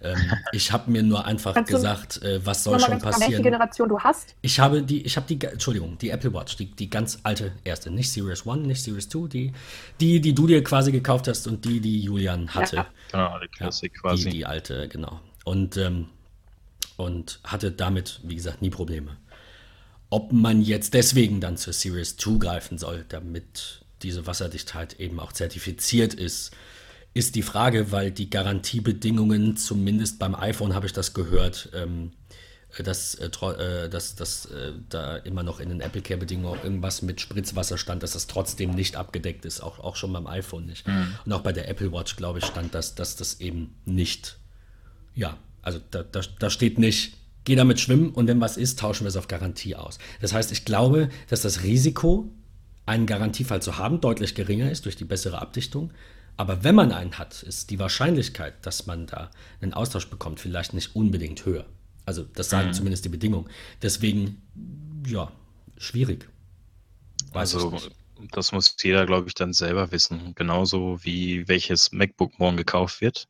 Ähm, 0.00 0.16
ich 0.52 0.72
habe 0.72 0.90
mir 0.90 1.02
nur 1.02 1.24
einfach 1.24 1.54
Kannst 1.54 1.70
gesagt, 1.70 2.22
äh, 2.22 2.44
was 2.44 2.64
soll 2.64 2.78
schon 2.80 2.98
passieren. 2.98 3.32
Welche 3.32 3.42
Generation 3.42 3.88
du 3.88 3.98
hast? 4.00 4.34
Ich 4.42 4.58
habe 4.60 4.82
die, 4.82 5.02
ich 5.04 5.16
habe 5.16 5.26
die, 5.26 5.44
Entschuldigung, 5.46 5.98
die 5.98 6.10
Apple 6.10 6.32
Watch, 6.32 6.56
die, 6.56 6.70
die 6.70 6.90
ganz 6.90 7.18
alte 7.22 7.52
erste, 7.64 7.90
nicht 7.90 8.10
Series 8.10 8.46
1, 8.46 8.66
nicht 8.66 8.82
Series 8.82 9.08
2, 9.08 9.28
die, 9.28 9.52
die, 10.00 10.20
die 10.20 10.34
du 10.34 10.46
dir 10.46 10.62
quasi 10.62 10.92
gekauft 10.92 11.28
hast 11.28 11.46
und 11.46 11.64
die, 11.64 11.80
die 11.80 12.00
Julian 12.00 12.54
hatte. 12.54 12.76
Ja. 12.76 12.86
Genau, 13.12 13.38
die 13.38 13.48
Classic 13.48 13.92
ja, 13.94 14.00
quasi. 14.00 14.24
Die, 14.24 14.30
die 14.30 14.46
alte, 14.46 14.88
genau. 14.88 15.20
Und 15.44 15.76
ähm, 15.76 16.06
und 16.96 17.40
hatte 17.44 17.72
damit, 17.72 18.20
wie 18.22 18.36
gesagt, 18.36 18.62
nie 18.62 18.70
Probleme. 18.70 19.16
Ob 20.10 20.32
man 20.32 20.62
jetzt 20.62 20.94
deswegen 20.94 21.40
dann 21.40 21.56
zur 21.56 21.72
Series 21.72 22.16
2 22.16 22.38
greifen 22.38 22.78
soll, 22.78 23.04
damit 23.08 23.84
diese 24.02 24.26
Wasserdichtheit 24.26 25.00
eben 25.00 25.18
auch 25.18 25.32
zertifiziert 25.32 26.14
ist, 26.14 26.52
ist 27.14 27.34
die 27.36 27.42
Frage, 27.42 27.92
weil 27.92 28.10
die 28.10 28.28
Garantiebedingungen, 28.28 29.56
zumindest 29.56 30.18
beim 30.18 30.34
iPhone 30.34 30.74
habe 30.74 30.86
ich 30.86 30.92
das 30.92 31.14
gehört, 31.14 31.70
ähm, 31.72 32.12
dass, 32.76 33.14
äh, 33.14 33.26
äh 33.26 33.88
dass, 33.88 34.16
dass 34.16 34.46
äh, 34.46 34.72
da 34.88 35.16
immer 35.16 35.44
noch 35.44 35.60
in 35.60 35.68
den 35.68 35.80
Apple 35.80 36.02
Care-Bedingungen 36.02 36.58
irgendwas 36.62 37.02
mit 37.02 37.20
Spritzwasser 37.20 37.78
stand, 37.78 38.02
dass 38.02 38.12
das 38.12 38.26
trotzdem 38.26 38.72
nicht 38.72 38.96
abgedeckt 38.96 39.44
ist, 39.44 39.60
auch, 39.60 39.78
auch 39.78 39.94
schon 39.94 40.12
beim 40.12 40.26
iPhone 40.26 40.66
nicht. 40.66 40.86
Mhm. 40.88 41.14
Und 41.24 41.32
auch 41.32 41.42
bei 41.42 41.52
der 41.52 41.68
Apple 41.68 41.92
Watch, 41.92 42.16
glaube 42.16 42.40
ich, 42.40 42.44
stand 42.44 42.74
das, 42.74 42.96
dass 42.96 43.14
das 43.14 43.40
eben 43.40 43.76
nicht 43.84 44.38
ja, 45.14 45.38
also 45.64 45.80
da, 45.90 46.02
da, 46.02 46.20
da 46.38 46.50
steht 46.50 46.78
nicht, 46.78 47.16
geh 47.44 47.56
damit 47.56 47.80
schwimmen 47.80 48.10
und 48.10 48.26
wenn 48.28 48.40
was 48.40 48.56
ist, 48.56 48.78
tauschen 48.78 49.04
wir 49.04 49.08
es 49.08 49.16
auf 49.16 49.28
Garantie 49.28 49.74
aus. 49.76 49.98
Das 50.20 50.32
heißt, 50.32 50.52
ich 50.52 50.64
glaube, 50.64 51.08
dass 51.28 51.42
das 51.42 51.62
Risiko, 51.62 52.30
einen 52.86 53.06
Garantiefall 53.06 53.62
zu 53.62 53.78
haben, 53.78 54.00
deutlich 54.00 54.34
geringer 54.34 54.70
ist 54.70 54.84
durch 54.84 54.96
die 54.96 55.04
bessere 55.04 55.40
Abdichtung. 55.40 55.90
Aber 56.36 56.64
wenn 56.64 56.74
man 56.74 56.92
einen 56.92 57.16
hat, 57.18 57.42
ist 57.42 57.70
die 57.70 57.78
Wahrscheinlichkeit, 57.78 58.54
dass 58.66 58.86
man 58.86 59.06
da 59.06 59.30
einen 59.62 59.72
Austausch 59.72 60.08
bekommt, 60.08 60.40
vielleicht 60.40 60.74
nicht 60.74 60.94
unbedingt 60.94 61.46
höher. 61.46 61.64
Also 62.04 62.24
das 62.24 62.50
sagen 62.50 62.68
mhm. 62.68 62.72
zumindest 62.74 63.04
die 63.06 63.08
Bedingungen. 63.08 63.48
Deswegen, 63.80 64.42
ja, 65.06 65.32
schwierig. 65.78 66.28
Weiß 67.32 67.54
also 67.54 67.78
das 68.32 68.52
muss 68.52 68.76
jeder, 68.82 69.06
glaube 69.06 69.28
ich, 69.28 69.34
dann 69.34 69.52
selber 69.52 69.90
wissen. 69.92 70.34
Genauso 70.34 71.02
wie 71.02 71.48
welches 71.48 71.92
MacBook 71.92 72.38
morgen 72.38 72.56
gekauft 72.56 73.00
wird 73.00 73.28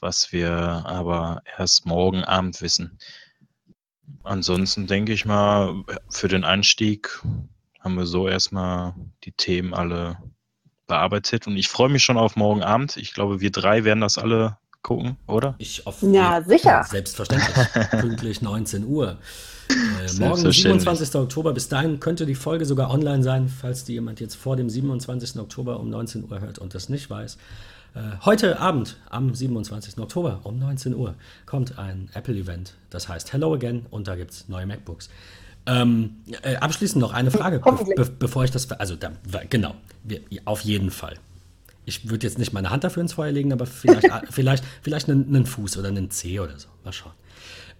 was 0.00 0.32
wir 0.32 0.50
aber 0.50 1.42
erst 1.58 1.86
morgen 1.86 2.24
Abend 2.24 2.60
wissen. 2.62 2.98
Ansonsten 4.22 4.86
denke 4.86 5.12
ich 5.12 5.24
mal, 5.24 5.84
für 6.08 6.28
den 6.28 6.44
Einstieg 6.44 7.22
haben 7.78 7.96
wir 7.96 8.06
so 8.06 8.28
erstmal 8.28 8.94
die 9.24 9.32
Themen 9.32 9.72
alle 9.74 10.18
bearbeitet 10.86 11.46
und 11.46 11.56
ich 11.56 11.68
freue 11.68 11.88
mich 11.88 12.02
schon 12.02 12.18
auf 12.18 12.36
morgen 12.36 12.62
Abend. 12.62 12.96
Ich 12.96 13.14
glaube, 13.14 13.40
wir 13.40 13.50
drei 13.50 13.84
werden 13.84 14.00
das 14.00 14.18
alle 14.18 14.58
gucken, 14.82 15.16
oder? 15.26 15.54
Ich 15.58 15.86
auf 15.86 16.02
ja, 16.02 16.42
sicher. 16.42 16.84
Selbstverständlich. 16.88 17.56
Pünktlich 17.90 18.42
19 18.42 18.84
Uhr. 18.84 19.18
Äh, 19.68 20.12
morgen, 20.18 20.50
27. 20.52 21.14
Oktober. 21.14 21.52
Bis 21.52 21.68
dahin 21.68 22.00
könnte 22.00 22.26
die 22.26 22.34
Folge 22.34 22.64
sogar 22.64 22.90
online 22.90 23.22
sein, 23.22 23.48
falls 23.48 23.84
die 23.84 23.92
jemand 23.92 24.20
jetzt 24.20 24.34
vor 24.34 24.56
dem 24.56 24.68
27. 24.68 25.38
Oktober 25.38 25.78
um 25.78 25.90
19 25.90 26.24
Uhr 26.30 26.40
hört 26.40 26.58
und 26.58 26.74
das 26.74 26.88
nicht 26.88 27.08
weiß. 27.08 27.38
Äh, 27.94 28.24
heute 28.24 28.60
Abend, 28.60 28.96
am 29.08 29.34
27. 29.34 29.98
Oktober 29.98 30.40
um 30.44 30.58
19 30.58 30.94
Uhr, 30.94 31.14
kommt 31.46 31.78
ein 31.78 32.08
Apple-Event, 32.14 32.74
das 32.88 33.08
heißt 33.08 33.32
Hello 33.32 33.54
Again 33.54 33.86
und 33.90 34.06
da 34.06 34.14
gibt 34.14 34.30
es 34.30 34.48
neue 34.48 34.66
MacBooks. 34.66 35.10
Ähm, 35.66 36.16
äh, 36.42 36.56
abschließend 36.56 37.00
noch 37.00 37.12
eine 37.12 37.30
Frage, 37.30 37.58
be 37.58 37.94
be 37.94 38.10
bevor 38.18 38.44
ich 38.44 38.50
das. 38.50 38.70
Also, 38.72 38.96
da, 38.96 39.10
genau, 39.48 39.74
wir, 40.04 40.20
auf 40.44 40.60
jeden 40.62 40.90
Fall. 40.90 41.16
Ich 41.84 42.08
würde 42.08 42.26
jetzt 42.26 42.38
nicht 42.38 42.52
meine 42.52 42.70
Hand 42.70 42.84
dafür 42.84 43.02
ins 43.02 43.14
Feuer 43.14 43.32
legen, 43.32 43.52
aber 43.52 43.66
vielleicht, 43.66 44.08
vielleicht, 44.30 44.64
vielleicht 44.82 45.10
einen, 45.10 45.26
einen, 45.26 45.46
Fuß 45.46 45.76
oder 45.76 45.88
einen 45.88 46.10
Zeh 46.10 46.40
oder 46.40 46.58
so. 46.58 46.68
Mal 46.84 46.92
schauen. 46.92 47.12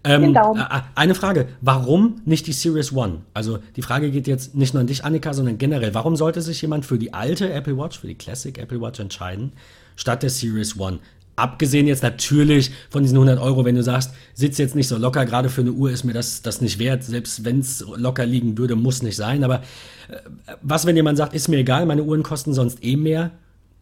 Ähm, 0.02 0.34
äh, 0.34 0.64
eine 0.94 1.14
Frage, 1.14 1.48
warum 1.60 2.22
nicht 2.24 2.46
die 2.46 2.52
Series 2.52 2.92
One? 2.92 3.20
Also 3.34 3.58
die 3.76 3.82
Frage 3.82 4.10
geht 4.10 4.26
jetzt 4.26 4.54
nicht 4.54 4.72
nur 4.74 4.80
an 4.80 4.86
dich, 4.86 5.04
Annika, 5.04 5.34
sondern 5.34 5.58
generell. 5.58 5.94
Warum 5.94 6.16
sollte 6.16 6.40
sich 6.42 6.60
jemand 6.62 6.86
für 6.86 6.98
die 6.98 7.12
alte 7.12 7.52
Apple 7.52 7.76
Watch, 7.76 7.98
für 7.98 8.06
die 8.06 8.14
Classic 8.14 8.56
Apple 8.58 8.80
Watch 8.80 8.98
entscheiden, 8.98 9.52
statt 10.00 10.22
der 10.22 10.30
Series 10.30 10.78
One. 10.78 10.98
Abgesehen 11.36 11.86
jetzt 11.86 12.02
natürlich 12.02 12.72
von 12.90 13.02
diesen 13.02 13.16
100 13.16 13.38
Euro, 13.38 13.64
wenn 13.64 13.74
du 13.74 13.82
sagst, 13.82 14.12
sitzt 14.34 14.58
jetzt 14.58 14.74
nicht 14.74 14.88
so 14.88 14.96
locker, 14.96 15.24
gerade 15.26 15.48
für 15.48 15.60
eine 15.60 15.72
Uhr 15.72 15.90
ist 15.90 16.04
mir 16.04 16.12
das, 16.12 16.42
das 16.42 16.60
nicht 16.60 16.78
wert, 16.78 17.04
selbst 17.04 17.44
wenn 17.44 17.60
es 17.60 17.84
locker 17.96 18.26
liegen 18.26 18.58
würde, 18.58 18.76
muss 18.76 19.02
nicht 19.02 19.16
sein. 19.16 19.44
Aber 19.44 19.62
äh, 20.08 20.16
was, 20.62 20.86
wenn 20.86 20.96
jemand 20.96 21.18
sagt, 21.18 21.34
ist 21.34 21.48
mir 21.48 21.58
egal, 21.58 21.86
meine 21.86 22.02
Uhren 22.02 22.22
kosten 22.22 22.52
sonst 22.52 22.82
eh 22.82 22.96
mehr? 22.96 23.30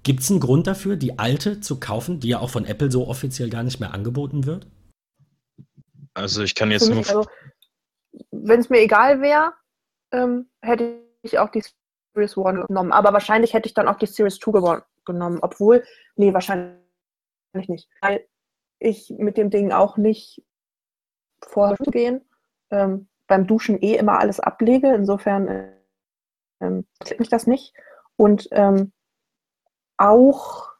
Gibt 0.03 0.21
es 0.21 0.31
einen 0.31 0.41
Grund 0.41 0.67
dafür, 0.67 0.97
die 0.97 1.19
alte 1.19 1.61
zu 1.61 1.81
kaufen, 1.81 2.21
die 2.21 2.29
ja 2.29 2.41
auch 2.41 2.51
von 2.51 2.65
Apple 2.65 2.91
so 2.91 3.09
offiziell 3.09 3.51
gar 3.51 3.63
nicht 3.63 3.81
mehr 3.81 3.95
angeboten 3.95 4.47
wird? 4.47 4.67
Also 6.15 6.43
ich 6.43 6.55
kann 6.55 6.71
jetzt 6.71 6.89
nur. 6.89 6.99
Also, 6.99 7.27
wenn 8.31 8.61
es 8.61 8.71
mir 8.71 8.81
egal 8.81 9.21
wäre, 9.21 9.53
ähm, 10.13 10.47
hätte 10.63 11.01
ich 11.23 11.39
auch 11.39 11.51
die 11.51 11.63
Series 12.19 12.37
One 12.37 12.67
genommen. 12.67 12.93
Aber 12.93 13.13
wahrscheinlich 13.13 13.55
hätte 13.55 13.69
ich 13.69 13.75
dann 13.75 13.89
auch 13.89 13.97
die 13.97 14.07
Series 14.07 14.39
2 14.39 14.53
gewonnen 14.53 14.83
genommen, 15.05 15.39
obwohl, 15.41 15.85
nee, 16.17 16.35
wahrscheinlich 16.35 16.79
nicht, 17.55 17.89
weil 18.01 18.25
ich 18.79 19.11
mit 19.19 19.37
dem 19.37 19.51
Ding 19.51 19.73
auch 19.73 19.97
nicht 19.97 20.45
vorher 21.43 21.77
gehen, 21.87 22.21
ähm, 22.71 23.09
beim 23.27 23.47
Duschen 23.47 23.81
eh 23.83 23.97
immer 23.97 24.21
alles 24.21 24.39
ablege, 24.39 24.95
insofern 24.95 25.73
ähm, 26.61 26.87
mich 27.19 27.29
das 27.29 27.47
nicht. 27.47 27.75
Und 28.17 28.49
ähm, 28.53 28.93
auch, 29.97 30.73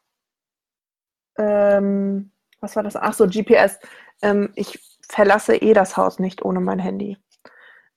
ähm, 1.37 2.31
was 2.59 2.75
war 2.75 2.83
das? 2.83 2.95
Ach 2.95 3.13
so, 3.13 3.27
GPS. 3.27 3.79
Ähm, 4.21 4.51
ich 4.55 4.79
verlasse 5.07 5.55
eh 5.55 5.73
das 5.73 5.97
Haus 5.97 6.19
nicht 6.19 6.43
ohne 6.43 6.59
mein 6.59 6.79
Handy. 6.79 7.17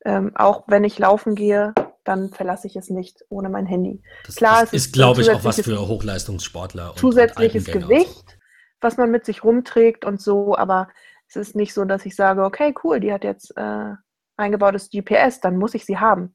Ähm, 0.05 0.33
auch 0.35 0.65
wenn 0.67 0.85
ich 0.85 0.99
laufen 0.99 1.35
gehe, 1.35 1.75
dann 2.05 2.31
verlasse 2.31 2.67
ich 2.67 2.77
es 2.77 2.91
nicht 2.91 3.25
ohne 3.29 3.49
mein 3.49 3.67
Handy. 3.67 4.03
Das, 4.27 4.37
Klar, 4.37 4.63
ist, 4.65 4.73
ist 4.73 4.93
glaube 4.93 5.23
ich, 5.23 5.31
auch 5.31 5.45
was 5.45 5.61
für 5.61 5.89
Hochleistungssportler. 5.89 6.95
Zusätzliches 6.97 7.69
und 7.69 7.73
Gewicht, 7.73 8.39
was 8.81 8.97
man 8.97 9.11
mit 9.11 9.25
sich 9.25 9.45
rumträgt 9.45 10.05
und 10.05 10.21
so, 10.21 10.57
aber 10.57 10.89
es 11.29 11.37
ist 11.37 11.57
nicht 11.57 11.75
so, 11.75 11.85
dass 11.85 12.05
ich 12.05 12.17
sage, 12.17 12.45
okay, 12.45 12.75
cool, 12.85 13.01
die 13.01 13.13
hat 13.13 13.25
jetzt 13.25 13.57
äh, 13.57 13.95
eingebautes 14.37 14.91
GPS, 14.91 15.41
dann 15.41 15.57
muss 15.57 15.75
ich 15.75 15.87
sie 15.87 15.99
haben. 15.99 16.35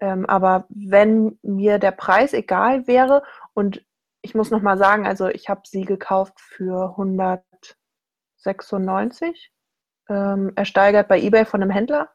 Ähm, 0.00 0.26
aber 0.26 0.66
wenn 0.68 1.38
mir 1.42 1.78
der 1.78 1.92
Preis 1.92 2.32
egal 2.32 2.86
wäre 2.86 3.22
und 3.54 3.84
ich 4.22 4.34
muss 4.34 4.50
noch 4.50 4.62
mal 4.62 4.78
sagen, 4.78 5.06
also 5.06 5.28
ich 5.28 5.48
habe 5.48 5.60
sie 5.64 5.84
gekauft 5.84 6.40
für 6.40 6.90
196, 6.90 9.52
ähm, 10.08 10.52
ersteigert 10.54 11.08
bei 11.08 11.20
eBay 11.20 11.44
von 11.44 11.62
einem 11.62 11.70
Händler 11.70 12.08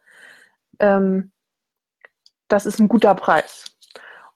ähm, 0.80 1.32
das 2.54 2.68
ist 2.68 2.80
ein 2.80 2.88
guter 2.88 3.16
Preis. 3.16 3.66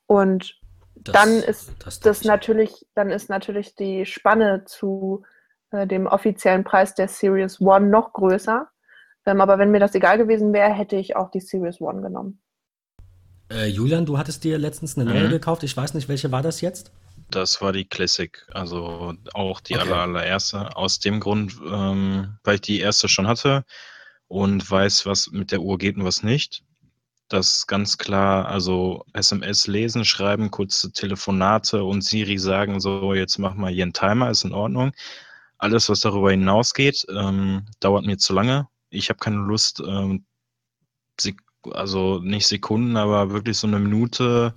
Und 0.08 0.60
das, 0.96 1.14
dann 1.14 1.30
ist 1.44 1.70
das, 1.80 2.00
das 2.00 2.24
natürlich, 2.24 2.88
dann 2.96 3.12
ist 3.12 3.30
natürlich 3.30 3.76
die 3.76 4.06
Spanne 4.06 4.66
zu 4.66 5.24
äh, 5.72 5.86
dem 5.86 6.08
offiziellen 6.08 6.64
Preis 6.64 6.96
der 6.96 7.08
Series 7.08 7.62
One 7.62 7.88
noch 7.88 8.14
größer. 8.14 8.68
Ähm, 9.26 9.40
aber 9.40 9.60
wenn 9.60 9.70
mir 9.70 9.80
das 9.80 9.94
egal 9.94 10.18
gewesen 10.18 10.52
wäre, 10.52 10.74
hätte 10.74 10.96
ich 10.96 11.16
auch 11.16 11.30
die 11.30 11.42
Series 11.42 11.80
One 11.80 12.02
genommen. 12.02 12.42
Äh, 13.52 13.68
Julian, 13.68 14.06
du 14.06 14.18
hattest 14.18 14.44
dir 14.44 14.58
letztens 14.58 14.98
eine 14.98 15.10
neue 15.10 15.28
mhm. 15.28 15.32
gekauft. 15.32 15.62
Ich 15.64 15.78
weiß 15.78 15.94
nicht, 15.94 16.10
welche 16.10 16.32
war 16.32 16.42
das 16.42 16.62
jetzt? 16.62 16.92
Das 17.30 17.62
war 17.62 17.72
die 17.72 17.86
Classic, 17.86 18.42
also 18.52 19.14
auch 19.34 19.60
die 19.60 19.76
okay. 19.76 19.92
allererste. 19.92 20.76
Aus 20.76 21.00
dem 21.00 21.20
Grund, 21.20 21.56
ähm, 21.70 22.38
weil 22.44 22.56
ich 22.56 22.62
die 22.62 22.80
erste 22.80 23.10
schon 23.10 23.28
hatte 23.28 23.64
und 24.28 24.70
weiß, 24.70 25.06
was 25.06 25.30
mit 25.32 25.52
der 25.52 25.60
Uhr 25.60 25.78
geht 25.78 25.98
und 25.98 26.06
was 26.06 26.24
nicht. 26.24 26.64
Das 27.30 27.68
ganz 27.68 27.98
klar, 27.98 28.48
also 28.48 29.04
SMS 29.14 29.68
lesen, 29.68 30.06
schreiben, 30.06 30.50
kurze 30.50 30.92
Telefonate 30.94 31.84
und 31.84 32.02
Siri 32.02 32.38
sagen 32.38 32.80
so, 32.80 33.14
jetzt 33.14 33.38
mach 33.38 33.54
mal 33.56 33.72
hier 33.72 33.84
einen 33.84 33.94
Timer, 33.94 34.30
ist 34.30 34.46
in 34.46 34.54
Ordnung. 34.54 34.94
Alles, 35.58 35.90
was 35.90 36.00
darüber 36.00 36.32
hinausgeht, 36.32 37.06
ähm, 37.10 37.66
dauert 37.82 38.06
mir 38.06 38.18
zu 38.18 38.34
lange. 38.34 38.68
Ich 38.90 39.10
habe 39.10 39.20
keine 39.20 39.38
Lust, 39.38 39.82
ähm, 39.86 40.26
also 41.72 42.20
nicht 42.20 42.48
Sekunden, 42.48 42.96
aber 42.96 43.32
wirklich 43.32 43.58
so 43.58 43.68
eine 43.68 43.80
Minute 43.80 44.54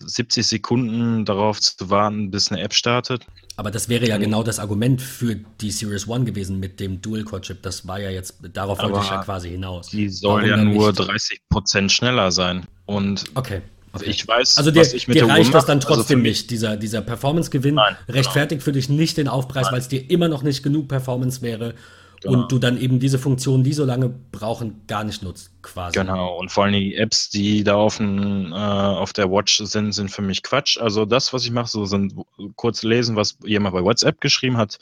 70 0.00 0.46
Sekunden 0.46 1.24
darauf 1.24 1.60
zu 1.60 1.90
warten, 1.90 2.30
bis 2.30 2.50
eine 2.50 2.60
App 2.62 2.74
startet. 2.74 3.26
Aber 3.56 3.70
das 3.70 3.88
wäre 3.88 4.06
ja 4.06 4.18
genau 4.18 4.42
das 4.42 4.58
Argument 4.58 5.00
für 5.00 5.36
die 5.60 5.70
Series 5.70 6.06
One 6.06 6.24
gewesen 6.24 6.60
mit 6.60 6.78
dem 6.78 7.00
Dual-Core-Chip. 7.00 7.62
Das 7.62 7.86
war 7.88 7.98
ja 7.98 8.10
jetzt, 8.10 8.36
darauf 8.52 8.78
wollte 8.82 9.00
ich 9.00 9.10
ja 9.10 9.22
quasi 9.22 9.50
hinaus. 9.50 9.88
Die 9.88 10.08
soll 10.08 10.42
Warum 10.42 10.48
ja 10.50 10.56
nur 10.56 10.88
nicht? 10.88 10.98
30 10.98 11.40
Prozent 11.48 11.92
schneller 11.92 12.30
sein. 12.30 12.66
Und 12.84 13.24
okay. 13.34 13.62
Okay. 13.92 14.10
Ich 14.10 14.28
weiß, 14.28 14.58
also 14.58 14.70
dir, 14.70 14.80
was 14.80 14.92
ich 14.92 15.08
mit 15.08 15.16
dir 15.16 15.26
reicht 15.26 15.54
das 15.54 15.64
dann 15.64 15.78
also 15.78 15.88
trotzdem 15.88 16.18
also 16.18 16.28
nicht. 16.28 16.50
Dieser, 16.50 16.76
dieser 16.76 17.00
Performance-Gewinn 17.00 17.76
genau. 17.76 17.86
rechtfertigt 18.10 18.60
genau. 18.60 18.64
für 18.64 18.72
dich 18.72 18.90
nicht 18.90 19.16
den 19.16 19.26
Aufpreis, 19.26 19.72
weil 19.72 19.78
es 19.78 19.88
dir 19.88 20.10
immer 20.10 20.28
noch 20.28 20.42
nicht 20.42 20.62
genug 20.62 20.88
Performance 20.88 21.40
wäre, 21.40 21.74
Genau. 22.22 22.42
Und 22.42 22.52
du 22.52 22.58
dann 22.58 22.80
eben 22.80 22.98
diese 22.98 23.18
Funktionen, 23.18 23.64
die 23.64 23.72
so 23.72 23.84
lange 23.84 24.08
brauchen, 24.08 24.82
gar 24.86 25.04
nicht 25.04 25.22
nutzt, 25.22 25.50
quasi. 25.62 25.98
Genau, 25.98 26.38
und 26.38 26.50
vor 26.50 26.64
allem 26.64 26.74
die 26.74 26.96
Apps, 26.96 27.30
die 27.30 27.62
da 27.62 27.74
auf, 27.74 28.00
ein, 28.00 28.52
äh, 28.52 28.54
auf 28.54 29.12
der 29.12 29.30
Watch 29.30 29.58
sind, 29.58 29.92
sind 29.92 30.10
für 30.10 30.22
mich 30.22 30.42
Quatsch. 30.42 30.78
Also 30.78 31.04
das, 31.04 31.32
was 31.32 31.44
ich 31.44 31.50
mache, 31.50 31.68
so 31.68 31.84
sind 31.84 32.14
kurz 32.56 32.82
lesen, 32.82 33.16
was 33.16 33.38
jemand 33.44 33.74
bei 33.74 33.82
WhatsApp 33.82 34.20
geschrieben 34.20 34.56
hat, 34.56 34.78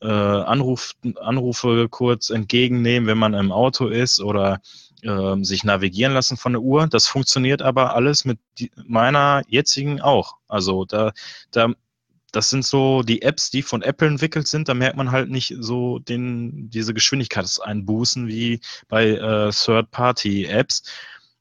äh, 0.00 0.06
Anruf, 0.06 0.94
Anrufe 1.20 1.88
kurz 1.88 2.30
entgegennehmen, 2.30 3.06
wenn 3.08 3.18
man 3.18 3.34
im 3.34 3.52
Auto 3.52 3.88
ist 3.88 4.20
oder 4.20 4.60
äh, 5.02 5.36
sich 5.42 5.64
navigieren 5.64 6.14
lassen 6.14 6.36
von 6.36 6.52
der 6.52 6.62
Uhr. 6.62 6.86
Das 6.86 7.06
funktioniert 7.06 7.62
aber 7.62 7.94
alles 7.94 8.24
mit 8.24 8.38
meiner 8.86 9.42
jetzigen 9.48 10.00
auch. 10.00 10.36
Also 10.48 10.84
da, 10.84 11.12
da 11.50 11.72
das 12.32 12.50
sind 12.50 12.64
so 12.64 13.02
die 13.02 13.22
Apps, 13.22 13.50
die 13.50 13.62
von 13.62 13.82
Apple 13.82 14.08
entwickelt 14.08 14.48
sind. 14.48 14.68
Da 14.68 14.74
merkt 14.74 14.96
man 14.96 15.10
halt 15.10 15.30
nicht 15.30 15.54
so 15.60 15.98
den, 15.98 16.70
diese 16.70 16.92
Geschwindigkeitseinbußen 16.92 18.26
wie 18.28 18.60
bei 18.88 19.10
äh, 19.10 19.50
Third-Party-Apps. 19.50 20.82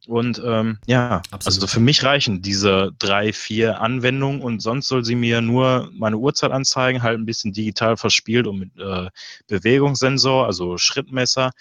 Und 0.07 0.41
ähm, 0.45 0.79
ja, 0.85 1.17
Absolut. 1.31 1.45
also 1.45 1.67
für 1.67 1.81
mich 1.81 2.03
reichen 2.03 2.41
diese 2.41 2.93
drei, 2.97 3.33
vier 3.33 3.81
Anwendungen 3.81 4.41
und 4.41 4.61
sonst 4.61 4.88
soll 4.88 5.03
sie 5.03 5.15
mir 5.15 5.41
nur 5.41 5.89
meine 5.91 6.17
Uhrzeit 6.17 6.51
anzeigen, 6.51 7.03
halt 7.03 7.19
ein 7.19 7.25
bisschen 7.25 7.51
digital 7.51 7.97
verspielt 7.97 8.47
und 8.47 8.59
mit 8.59 8.77
äh, 8.77 9.09
Bewegungssensor, 9.47 10.45
also 10.45 10.77
Schrittmesser. 10.77 11.51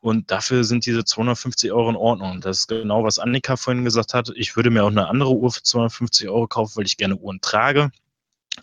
Und 0.00 0.30
dafür 0.30 0.64
sind 0.64 0.84
diese 0.84 1.04
250 1.04 1.72
Euro 1.72 1.88
in 1.88 1.96
Ordnung. 1.96 2.32
Und 2.32 2.44
das 2.44 2.60
ist 2.60 2.68
genau, 2.68 3.04
was 3.04 3.18
Annika 3.18 3.56
vorhin 3.56 3.84
gesagt 3.84 4.12
hat. 4.12 4.30
Ich 4.34 4.56
würde 4.56 4.70
mir 4.70 4.84
auch 4.84 4.90
eine 4.90 5.08
andere 5.08 5.30
Uhr 5.30 5.50
für 5.50 5.62
250 5.62 6.28
Euro 6.28 6.46
kaufen, 6.48 6.76
weil 6.76 6.86
ich 6.86 6.98
gerne 6.98 7.16
Uhren 7.16 7.40
trage. 7.40 7.90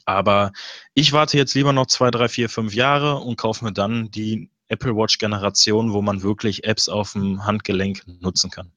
Aber 0.05 0.51
ich 0.93 1.13
warte 1.13 1.37
jetzt 1.37 1.55
lieber 1.55 1.73
noch 1.73 1.87
zwei, 1.87 2.11
drei, 2.11 2.27
vier, 2.27 2.49
fünf 2.49 2.73
Jahre 2.73 3.17
und 3.17 3.37
kaufe 3.37 3.63
mir 3.65 3.73
dann 3.73 4.11
die 4.11 4.49
Apple 4.67 4.95
Watch 4.95 5.17
Generation, 5.17 5.93
wo 5.93 6.01
man 6.01 6.23
wirklich 6.23 6.65
Apps 6.65 6.89
auf 6.89 7.13
dem 7.13 7.45
Handgelenk 7.45 8.03
nutzen 8.21 8.51
kann. 8.51 8.71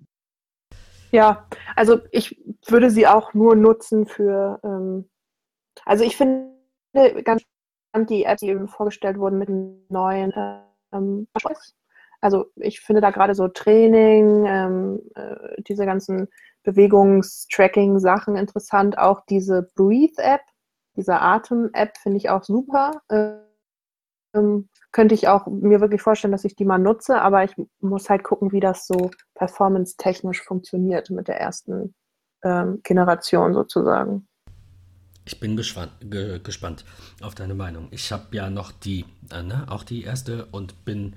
Ja, 1.12 1.46
also 1.74 2.00
ich 2.12 2.40
würde 2.66 2.90
sie 2.90 3.06
auch 3.06 3.34
nur 3.34 3.56
nutzen 3.56 4.06
für, 4.06 4.60
ähm, 4.62 5.08
also 5.84 6.04
ich 6.04 6.16
finde 6.16 6.52
ganz 7.24 7.42
spannend 7.88 8.10
die 8.10 8.24
Apps, 8.24 8.40
die 8.40 8.48
eben 8.48 8.68
vorgestellt 8.68 9.18
wurden 9.18 9.38
mit 9.38 9.48
neuen 9.90 10.32
ähm, 10.92 11.26
Also 12.20 12.46
ich 12.56 12.80
finde 12.80 13.00
da 13.00 13.10
gerade 13.10 13.34
so 13.34 13.48
Training, 13.48 14.46
ähm, 14.46 15.00
äh, 15.16 15.62
diese 15.62 15.84
ganzen 15.84 16.28
Bewegungstracking-Sachen 16.62 18.36
interessant, 18.36 18.98
auch 18.98 19.22
diese 19.28 19.68
Breathe-App, 19.74 20.42
diese 20.96 21.20
Atem-App 21.20 21.96
finde 21.98 22.18
ich 22.18 22.30
auch 22.30 22.44
super. 22.44 23.02
Ähm, 23.10 24.68
könnte 24.92 25.14
ich 25.14 25.28
auch 25.28 25.46
mir 25.46 25.80
wirklich 25.80 26.02
vorstellen, 26.02 26.32
dass 26.32 26.44
ich 26.44 26.56
die 26.56 26.64
mal 26.64 26.78
nutze, 26.78 27.20
aber 27.20 27.44
ich 27.44 27.54
muss 27.80 28.08
halt 28.08 28.24
gucken, 28.24 28.52
wie 28.52 28.60
das 28.60 28.86
so 28.86 29.10
performance-technisch 29.34 30.42
funktioniert 30.42 31.10
mit 31.10 31.28
der 31.28 31.40
ersten 31.40 31.94
ähm, 32.42 32.80
Generation 32.82 33.54
sozusagen. 33.54 34.28
Ich 35.24 35.38
bin 35.38 35.56
gespannt, 35.56 35.92
ge 36.00 36.40
gespannt 36.40 36.84
auf 37.22 37.34
deine 37.34 37.54
Meinung. 37.54 37.88
Ich 37.90 38.10
habe 38.10 38.34
ja 38.36 38.50
noch 38.50 38.72
die, 38.72 39.04
äh, 39.32 39.42
ne, 39.42 39.66
auch 39.68 39.84
die 39.84 40.02
erste 40.02 40.46
und 40.46 40.84
bin 40.84 41.14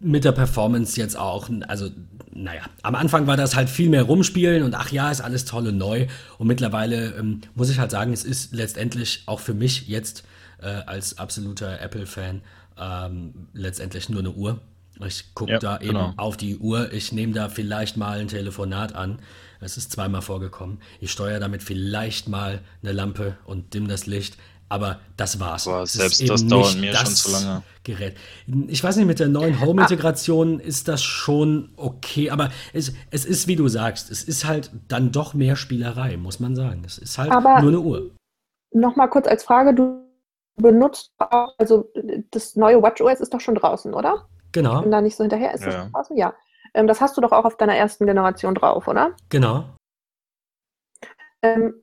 mit 0.00 0.24
der 0.24 0.32
Performance 0.32 0.98
jetzt 0.98 1.16
auch, 1.16 1.48
also 1.66 1.90
naja, 2.32 2.62
am 2.82 2.94
Anfang 2.94 3.26
war 3.26 3.36
das 3.36 3.56
halt 3.56 3.68
viel 3.68 3.88
mehr 3.88 4.04
rumspielen 4.04 4.62
und 4.62 4.74
ach 4.74 4.92
ja, 4.92 5.10
ist 5.10 5.20
alles 5.20 5.44
toll 5.44 5.66
und 5.68 5.78
neu. 5.78 6.06
Und 6.38 6.46
mittlerweile 6.46 7.14
ähm, 7.16 7.40
muss 7.54 7.70
ich 7.70 7.78
halt 7.78 7.90
sagen, 7.90 8.12
es 8.12 8.24
ist 8.24 8.52
letztendlich 8.52 9.24
auch 9.26 9.40
für 9.40 9.54
mich 9.54 9.88
jetzt 9.88 10.24
äh, 10.62 10.66
als 10.66 11.18
absoluter 11.18 11.80
Apple-Fan 11.80 12.42
ähm, 12.78 13.48
letztendlich 13.52 14.08
nur 14.08 14.20
eine 14.20 14.30
Uhr. 14.30 14.60
Ich 15.04 15.34
gucke 15.34 15.52
ja, 15.52 15.58
da 15.58 15.76
eben 15.78 15.88
genau. 15.88 16.12
auf 16.16 16.36
die 16.36 16.56
Uhr, 16.56 16.92
ich 16.92 17.12
nehme 17.12 17.32
da 17.32 17.48
vielleicht 17.48 17.96
mal 17.96 18.18
ein 18.18 18.28
Telefonat 18.28 18.94
an. 18.94 19.20
Es 19.60 19.76
ist 19.76 19.92
zweimal 19.92 20.22
vorgekommen. 20.22 20.78
Ich 21.00 21.10
steuere 21.10 21.40
damit 21.40 21.62
vielleicht 21.62 22.28
mal 22.28 22.60
eine 22.82 22.92
Lampe 22.92 23.36
und 23.44 23.74
dimm 23.74 23.88
das 23.88 24.06
Licht. 24.06 24.36
Aber 24.68 25.00
das 25.16 25.40
war's. 25.40 25.64
Boah, 25.64 25.86
selbst 25.86 26.28
das 26.28 26.46
dauert 26.46 26.76
mir 26.76 26.94
schon 26.94 27.06
zu 27.06 27.32
lange. 27.32 27.62
Gerät. 27.84 28.16
Ich 28.66 28.84
weiß 28.84 28.96
nicht, 28.96 29.06
mit 29.06 29.18
der 29.18 29.28
neuen 29.28 29.60
Home-Integration 29.60 30.60
ist 30.60 30.88
das 30.88 31.02
schon 31.02 31.70
okay, 31.76 32.28
aber 32.28 32.50
es, 32.74 32.92
es 33.10 33.24
ist, 33.24 33.46
wie 33.46 33.56
du 33.56 33.66
sagst, 33.68 34.10
es 34.10 34.22
ist 34.22 34.44
halt 34.44 34.70
dann 34.88 35.10
doch 35.10 35.32
mehr 35.32 35.56
Spielerei, 35.56 36.18
muss 36.18 36.38
man 36.38 36.54
sagen. 36.54 36.82
Es 36.84 36.98
ist 36.98 37.16
halt 37.16 37.30
aber 37.30 37.62
nur 37.62 37.70
eine 37.70 37.80
Uhr. 37.80 38.10
Nochmal 38.72 39.08
kurz 39.08 39.26
als 39.26 39.42
Frage, 39.42 39.74
du 39.74 40.04
benutzt 40.56 41.12
auch, 41.18 41.54
also 41.56 41.90
das 42.30 42.56
neue 42.56 42.82
WatchOS 42.82 43.20
ist 43.20 43.32
doch 43.32 43.40
schon 43.40 43.54
draußen, 43.54 43.94
oder? 43.94 44.28
Genau. 44.52 44.76
Ich 44.76 44.82
bin 44.82 44.90
da 44.90 45.00
nicht 45.00 45.16
so 45.16 45.24
hinterher. 45.24 45.54
Ist 45.54 45.62
ja. 45.62 45.66
das 45.66 45.76
schon 45.76 45.92
draußen? 45.92 46.16
Ja. 46.16 46.34
Ähm, 46.74 46.86
das 46.86 47.00
hast 47.00 47.16
du 47.16 47.22
doch 47.22 47.32
auch 47.32 47.46
auf 47.46 47.56
deiner 47.56 47.76
ersten 47.76 48.04
Generation 48.04 48.54
drauf, 48.54 48.86
oder? 48.86 49.12
Genau. 49.30 49.64
Ähm, 51.42 51.74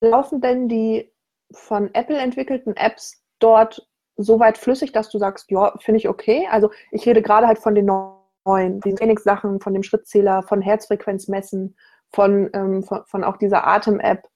laufen 0.00 0.40
denn 0.40 0.68
die 0.68 1.11
von 1.52 1.92
Apple 1.94 2.18
entwickelten 2.18 2.76
Apps 2.76 3.22
dort 3.38 3.86
so 4.16 4.38
weit 4.38 4.58
flüssig, 4.58 4.92
dass 4.92 5.08
du 5.10 5.18
sagst, 5.18 5.50
ja, 5.50 5.74
finde 5.78 5.98
ich 5.98 6.08
okay. 6.08 6.46
Also 6.50 6.70
ich 6.90 7.06
rede 7.06 7.22
gerade 7.22 7.46
halt 7.46 7.58
von 7.58 7.74
den 7.74 7.86
neuen, 7.86 8.80
den 8.80 8.96
Trainingssachen, 8.96 9.60
von 9.60 9.72
dem 9.72 9.82
Schrittzähler, 9.82 10.42
von 10.42 10.60
Herzfrequenzmessen, 10.60 11.76
von, 12.10 12.50
ähm, 12.52 12.82
von, 12.82 13.04
von, 13.06 13.24
auch 13.24 13.36
dieser 13.36 13.66
Atem-App. 13.66 14.28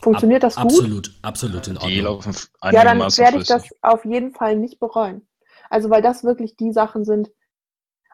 Funktioniert 0.00 0.44
Ab, 0.44 0.50
das 0.50 0.56
gut? 0.56 0.72
Absolut, 0.72 1.18
absolut 1.22 1.68
in 1.68 1.76
Ordnung. 1.76 2.34
Ja, 2.70 2.84
dann 2.84 3.00
werde 3.00 3.38
ich 3.38 3.48
das 3.48 3.64
auf 3.82 4.04
jeden 4.04 4.32
Fall 4.32 4.56
nicht 4.56 4.78
bereuen. 4.78 5.26
Also 5.70 5.90
weil 5.90 6.02
das 6.02 6.22
wirklich 6.22 6.56
die 6.56 6.72
Sachen 6.72 7.04
sind, 7.04 7.30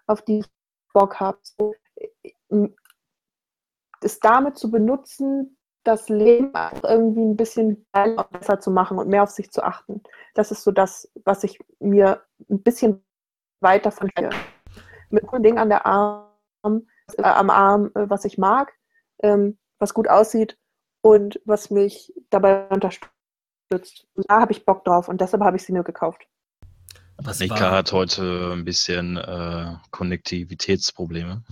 auf 0.06 0.22
die 0.22 0.40
ich 0.40 0.46
Bock 0.92 1.20
habe. 1.20 1.38
So, 1.42 1.74
äh, 2.22 2.68
es 4.00 4.20
damit 4.20 4.58
zu 4.58 4.70
benutzen, 4.70 5.53
das 5.84 6.08
Leben 6.08 6.54
auch 6.54 6.82
irgendwie 6.82 7.20
ein 7.20 7.36
bisschen 7.36 7.86
besser 8.32 8.58
zu 8.58 8.70
machen 8.70 8.98
und 8.98 9.08
mehr 9.08 9.22
auf 9.22 9.30
sich 9.30 9.50
zu 9.50 9.62
achten. 9.62 10.02
Das 10.34 10.50
ist 10.50 10.64
so 10.64 10.72
das, 10.72 11.10
was 11.24 11.44
ich 11.44 11.58
mir 11.78 12.22
ein 12.50 12.62
bisschen 12.62 13.04
weiter 13.60 13.90
von 13.90 14.10
Mit 15.10 15.28
einem 15.32 15.42
Ding 15.42 15.58
an 15.58 15.68
der 15.68 15.86
Arm, 15.86 16.26
äh, 17.16 17.22
am 17.22 17.50
Arm, 17.50 17.90
äh, 17.94 18.08
was 18.08 18.24
ich 18.24 18.38
mag, 18.38 18.72
ähm, 19.22 19.58
was 19.78 19.94
gut 19.94 20.08
aussieht 20.08 20.58
und 21.02 21.40
was 21.44 21.70
mich 21.70 22.12
dabei 22.30 22.66
unterstützt. 22.68 24.06
Da 24.14 24.40
habe 24.40 24.52
ich 24.52 24.64
Bock 24.64 24.84
drauf 24.84 25.08
und 25.08 25.20
deshalb 25.20 25.42
habe 25.42 25.56
ich 25.56 25.64
sie 25.64 25.72
mir 25.72 25.84
gekauft. 25.84 26.26
Annika 27.16 27.70
hat 27.70 27.92
heute 27.92 28.52
ein 28.52 28.64
bisschen 28.64 29.16
äh, 29.16 29.76
Konnektivitätsprobleme. 29.90 31.44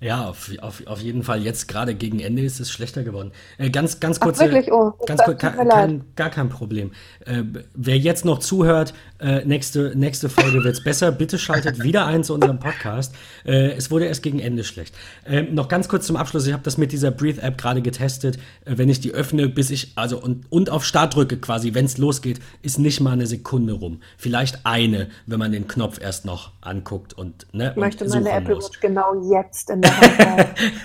Ja, 0.00 0.30
auf, 0.30 0.50
auf, 0.62 0.86
auf 0.86 1.00
jeden 1.02 1.22
Fall. 1.22 1.42
Jetzt 1.42 1.68
gerade 1.68 1.94
gegen 1.94 2.20
Ende 2.20 2.42
ist 2.42 2.58
es 2.58 2.70
schlechter 2.70 3.04
geworden. 3.04 3.32
Äh, 3.58 3.68
ganz, 3.68 4.00
ganz 4.00 4.18
kurz. 4.18 4.40
wirklich? 4.40 4.72
Oh, 4.72 4.92
ganz 5.04 5.22
kurz, 5.22 5.38
kein, 5.38 6.04
gar 6.16 6.30
kein 6.30 6.48
Problem. 6.48 6.92
Äh, 7.26 7.42
wer 7.74 7.98
jetzt 7.98 8.24
noch 8.24 8.38
zuhört, 8.38 8.94
äh, 9.18 9.44
nächste, 9.44 9.92
nächste 9.94 10.30
Folge 10.30 10.64
wird 10.64 10.74
es 10.74 10.82
besser. 10.82 11.12
Bitte 11.12 11.38
schaltet 11.38 11.82
wieder 11.82 12.06
ein 12.06 12.24
zu 12.24 12.32
unserem 12.32 12.58
Podcast. 12.58 13.14
Äh, 13.44 13.72
es 13.72 13.90
wurde 13.90 14.06
erst 14.06 14.22
gegen 14.22 14.38
Ende 14.40 14.64
schlecht. 14.64 14.94
Ähm, 15.26 15.54
noch 15.54 15.68
ganz 15.68 15.86
kurz 15.86 16.06
zum 16.06 16.16
Abschluss. 16.16 16.46
Ich 16.46 16.54
habe 16.54 16.62
das 16.62 16.78
mit 16.78 16.92
dieser 16.92 17.10
Breathe-App 17.10 17.58
gerade 17.58 17.82
getestet. 17.82 18.38
Äh, 18.64 18.78
wenn 18.78 18.88
ich 18.88 19.00
die 19.00 19.12
öffne, 19.12 19.48
bis 19.48 19.70
ich, 19.70 19.92
also 19.96 20.18
und, 20.18 20.50
und 20.50 20.70
auf 20.70 20.86
Start 20.86 21.14
drücke 21.14 21.36
quasi, 21.36 21.74
wenn 21.74 21.84
es 21.84 21.98
losgeht, 21.98 22.40
ist 22.62 22.78
nicht 22.78 23.00
mal 23.00 23.12
eine 23.12 23.26
Sekunde 23.26 23.74
rum. 23.74 24.00
Vielleicht 24.16 24.64
eine, 24.64 25.08
wenn 25.26 25.38
man 25.38 25.52
den 25.52 25.68
Knopf 25.68 26.00
erst 26.00 26.24
noch 26.24 26.52
anguckt 26.62 27.12
und 27.12 27.46
ne. 27.52 27.72
Ich 27.72 27.76
möchte 27.76 28.08
meine 28.08 28.30
Apple 28.30 28.56
Watch 28.56 28.80
genau 28.80 29.30
jetzt 29.30 29.68
in 29.68 29.82
der 29.82 29.89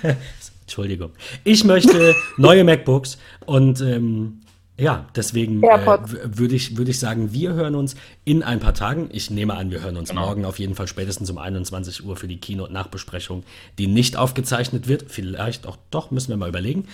Entschuldigung. 0.61 1.11
Ich 1.43 1.63
möchte 1.63 2.15
neue 2.37 2.63
MacBooks 2.63 3.17
und 3.45 3.81
ähm, 3.81 4.41
ja, 4.77 5.05
deswegen 5.15 5.63
äh, 5.63 5.97
würde 6.37 6.53
ich, 6.53 6.75
würd 6.75 6.89
ich 6.89 6.99
sagen, 6.99 7.31
wir 7.31 7.53
hören 7.53 7.75
uns 7.75 7.95
in 8.25 8.43
ein 8.43 8.59
paar 8.59 8.73
Tagen. 8.73 9.09
Ich 9.13 9.29
nehme 9.29 9.53
an, 9.53 9.71
wir 9.71 9.81
hören 9.81 9.95
uns 9.95 10.09
genau. 10.09 10.25
morgen 10.25 10.43
auf 10.43 10.59
jeden 10.59 10.75
Fall 10.75 10.87
spätestens 10.87 11.29
um 11.29 11.37
21 11.37 12.05
Uhr 12.05 12.17
für 12.17 12.27
die 12.27 12.39
Keynote-Nachbesprechung, 12.39 13.43
die 13.77 13.87
nicht 13.87 14.17
aufgezeichnet 14.17 14.89
wird. 14.89 15.05
Vielleicht 15.07 15.65
auch 15.65 15.77
doch, 15.91 16.11
müssen 16.11 16.29
wir 16.29 16.37
mal 16.37 16.49
überlegen. 16.49 16.87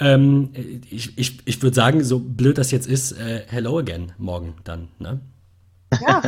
Ähm, 0.00 0.50
ich 0.90 1.16
ich, 1.16 1.38
ich 1.44 1.62
würde 1.62 1.76
sagen, 1.76 2.02
so 2.02 2.18
blöd 2.18 2.58
das 2.58 2.72
jetzt 2.72 2.88
ist, 2.88 3.12
äh, 3.12 3.44
hello 3.46 3.78
again 3.78 4.12
morgen 4.18 4.54
dann. 4.64 4.88
Ne? 4.98 5.20
Ja. 6.00 6.22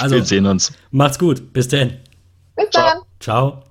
also, 0.00 0.16
wir 0.16 0.24
sehen 0.24 0.46
uns. 0.46 0.72
Macht's 0.90 1.18
gut. 1.18 1.52
Bis 1.52 1.68
dann. 1.68 1.98
Bis 2.56 2.70
dann. 2.70 3.00
Ciao. 3.20 3.62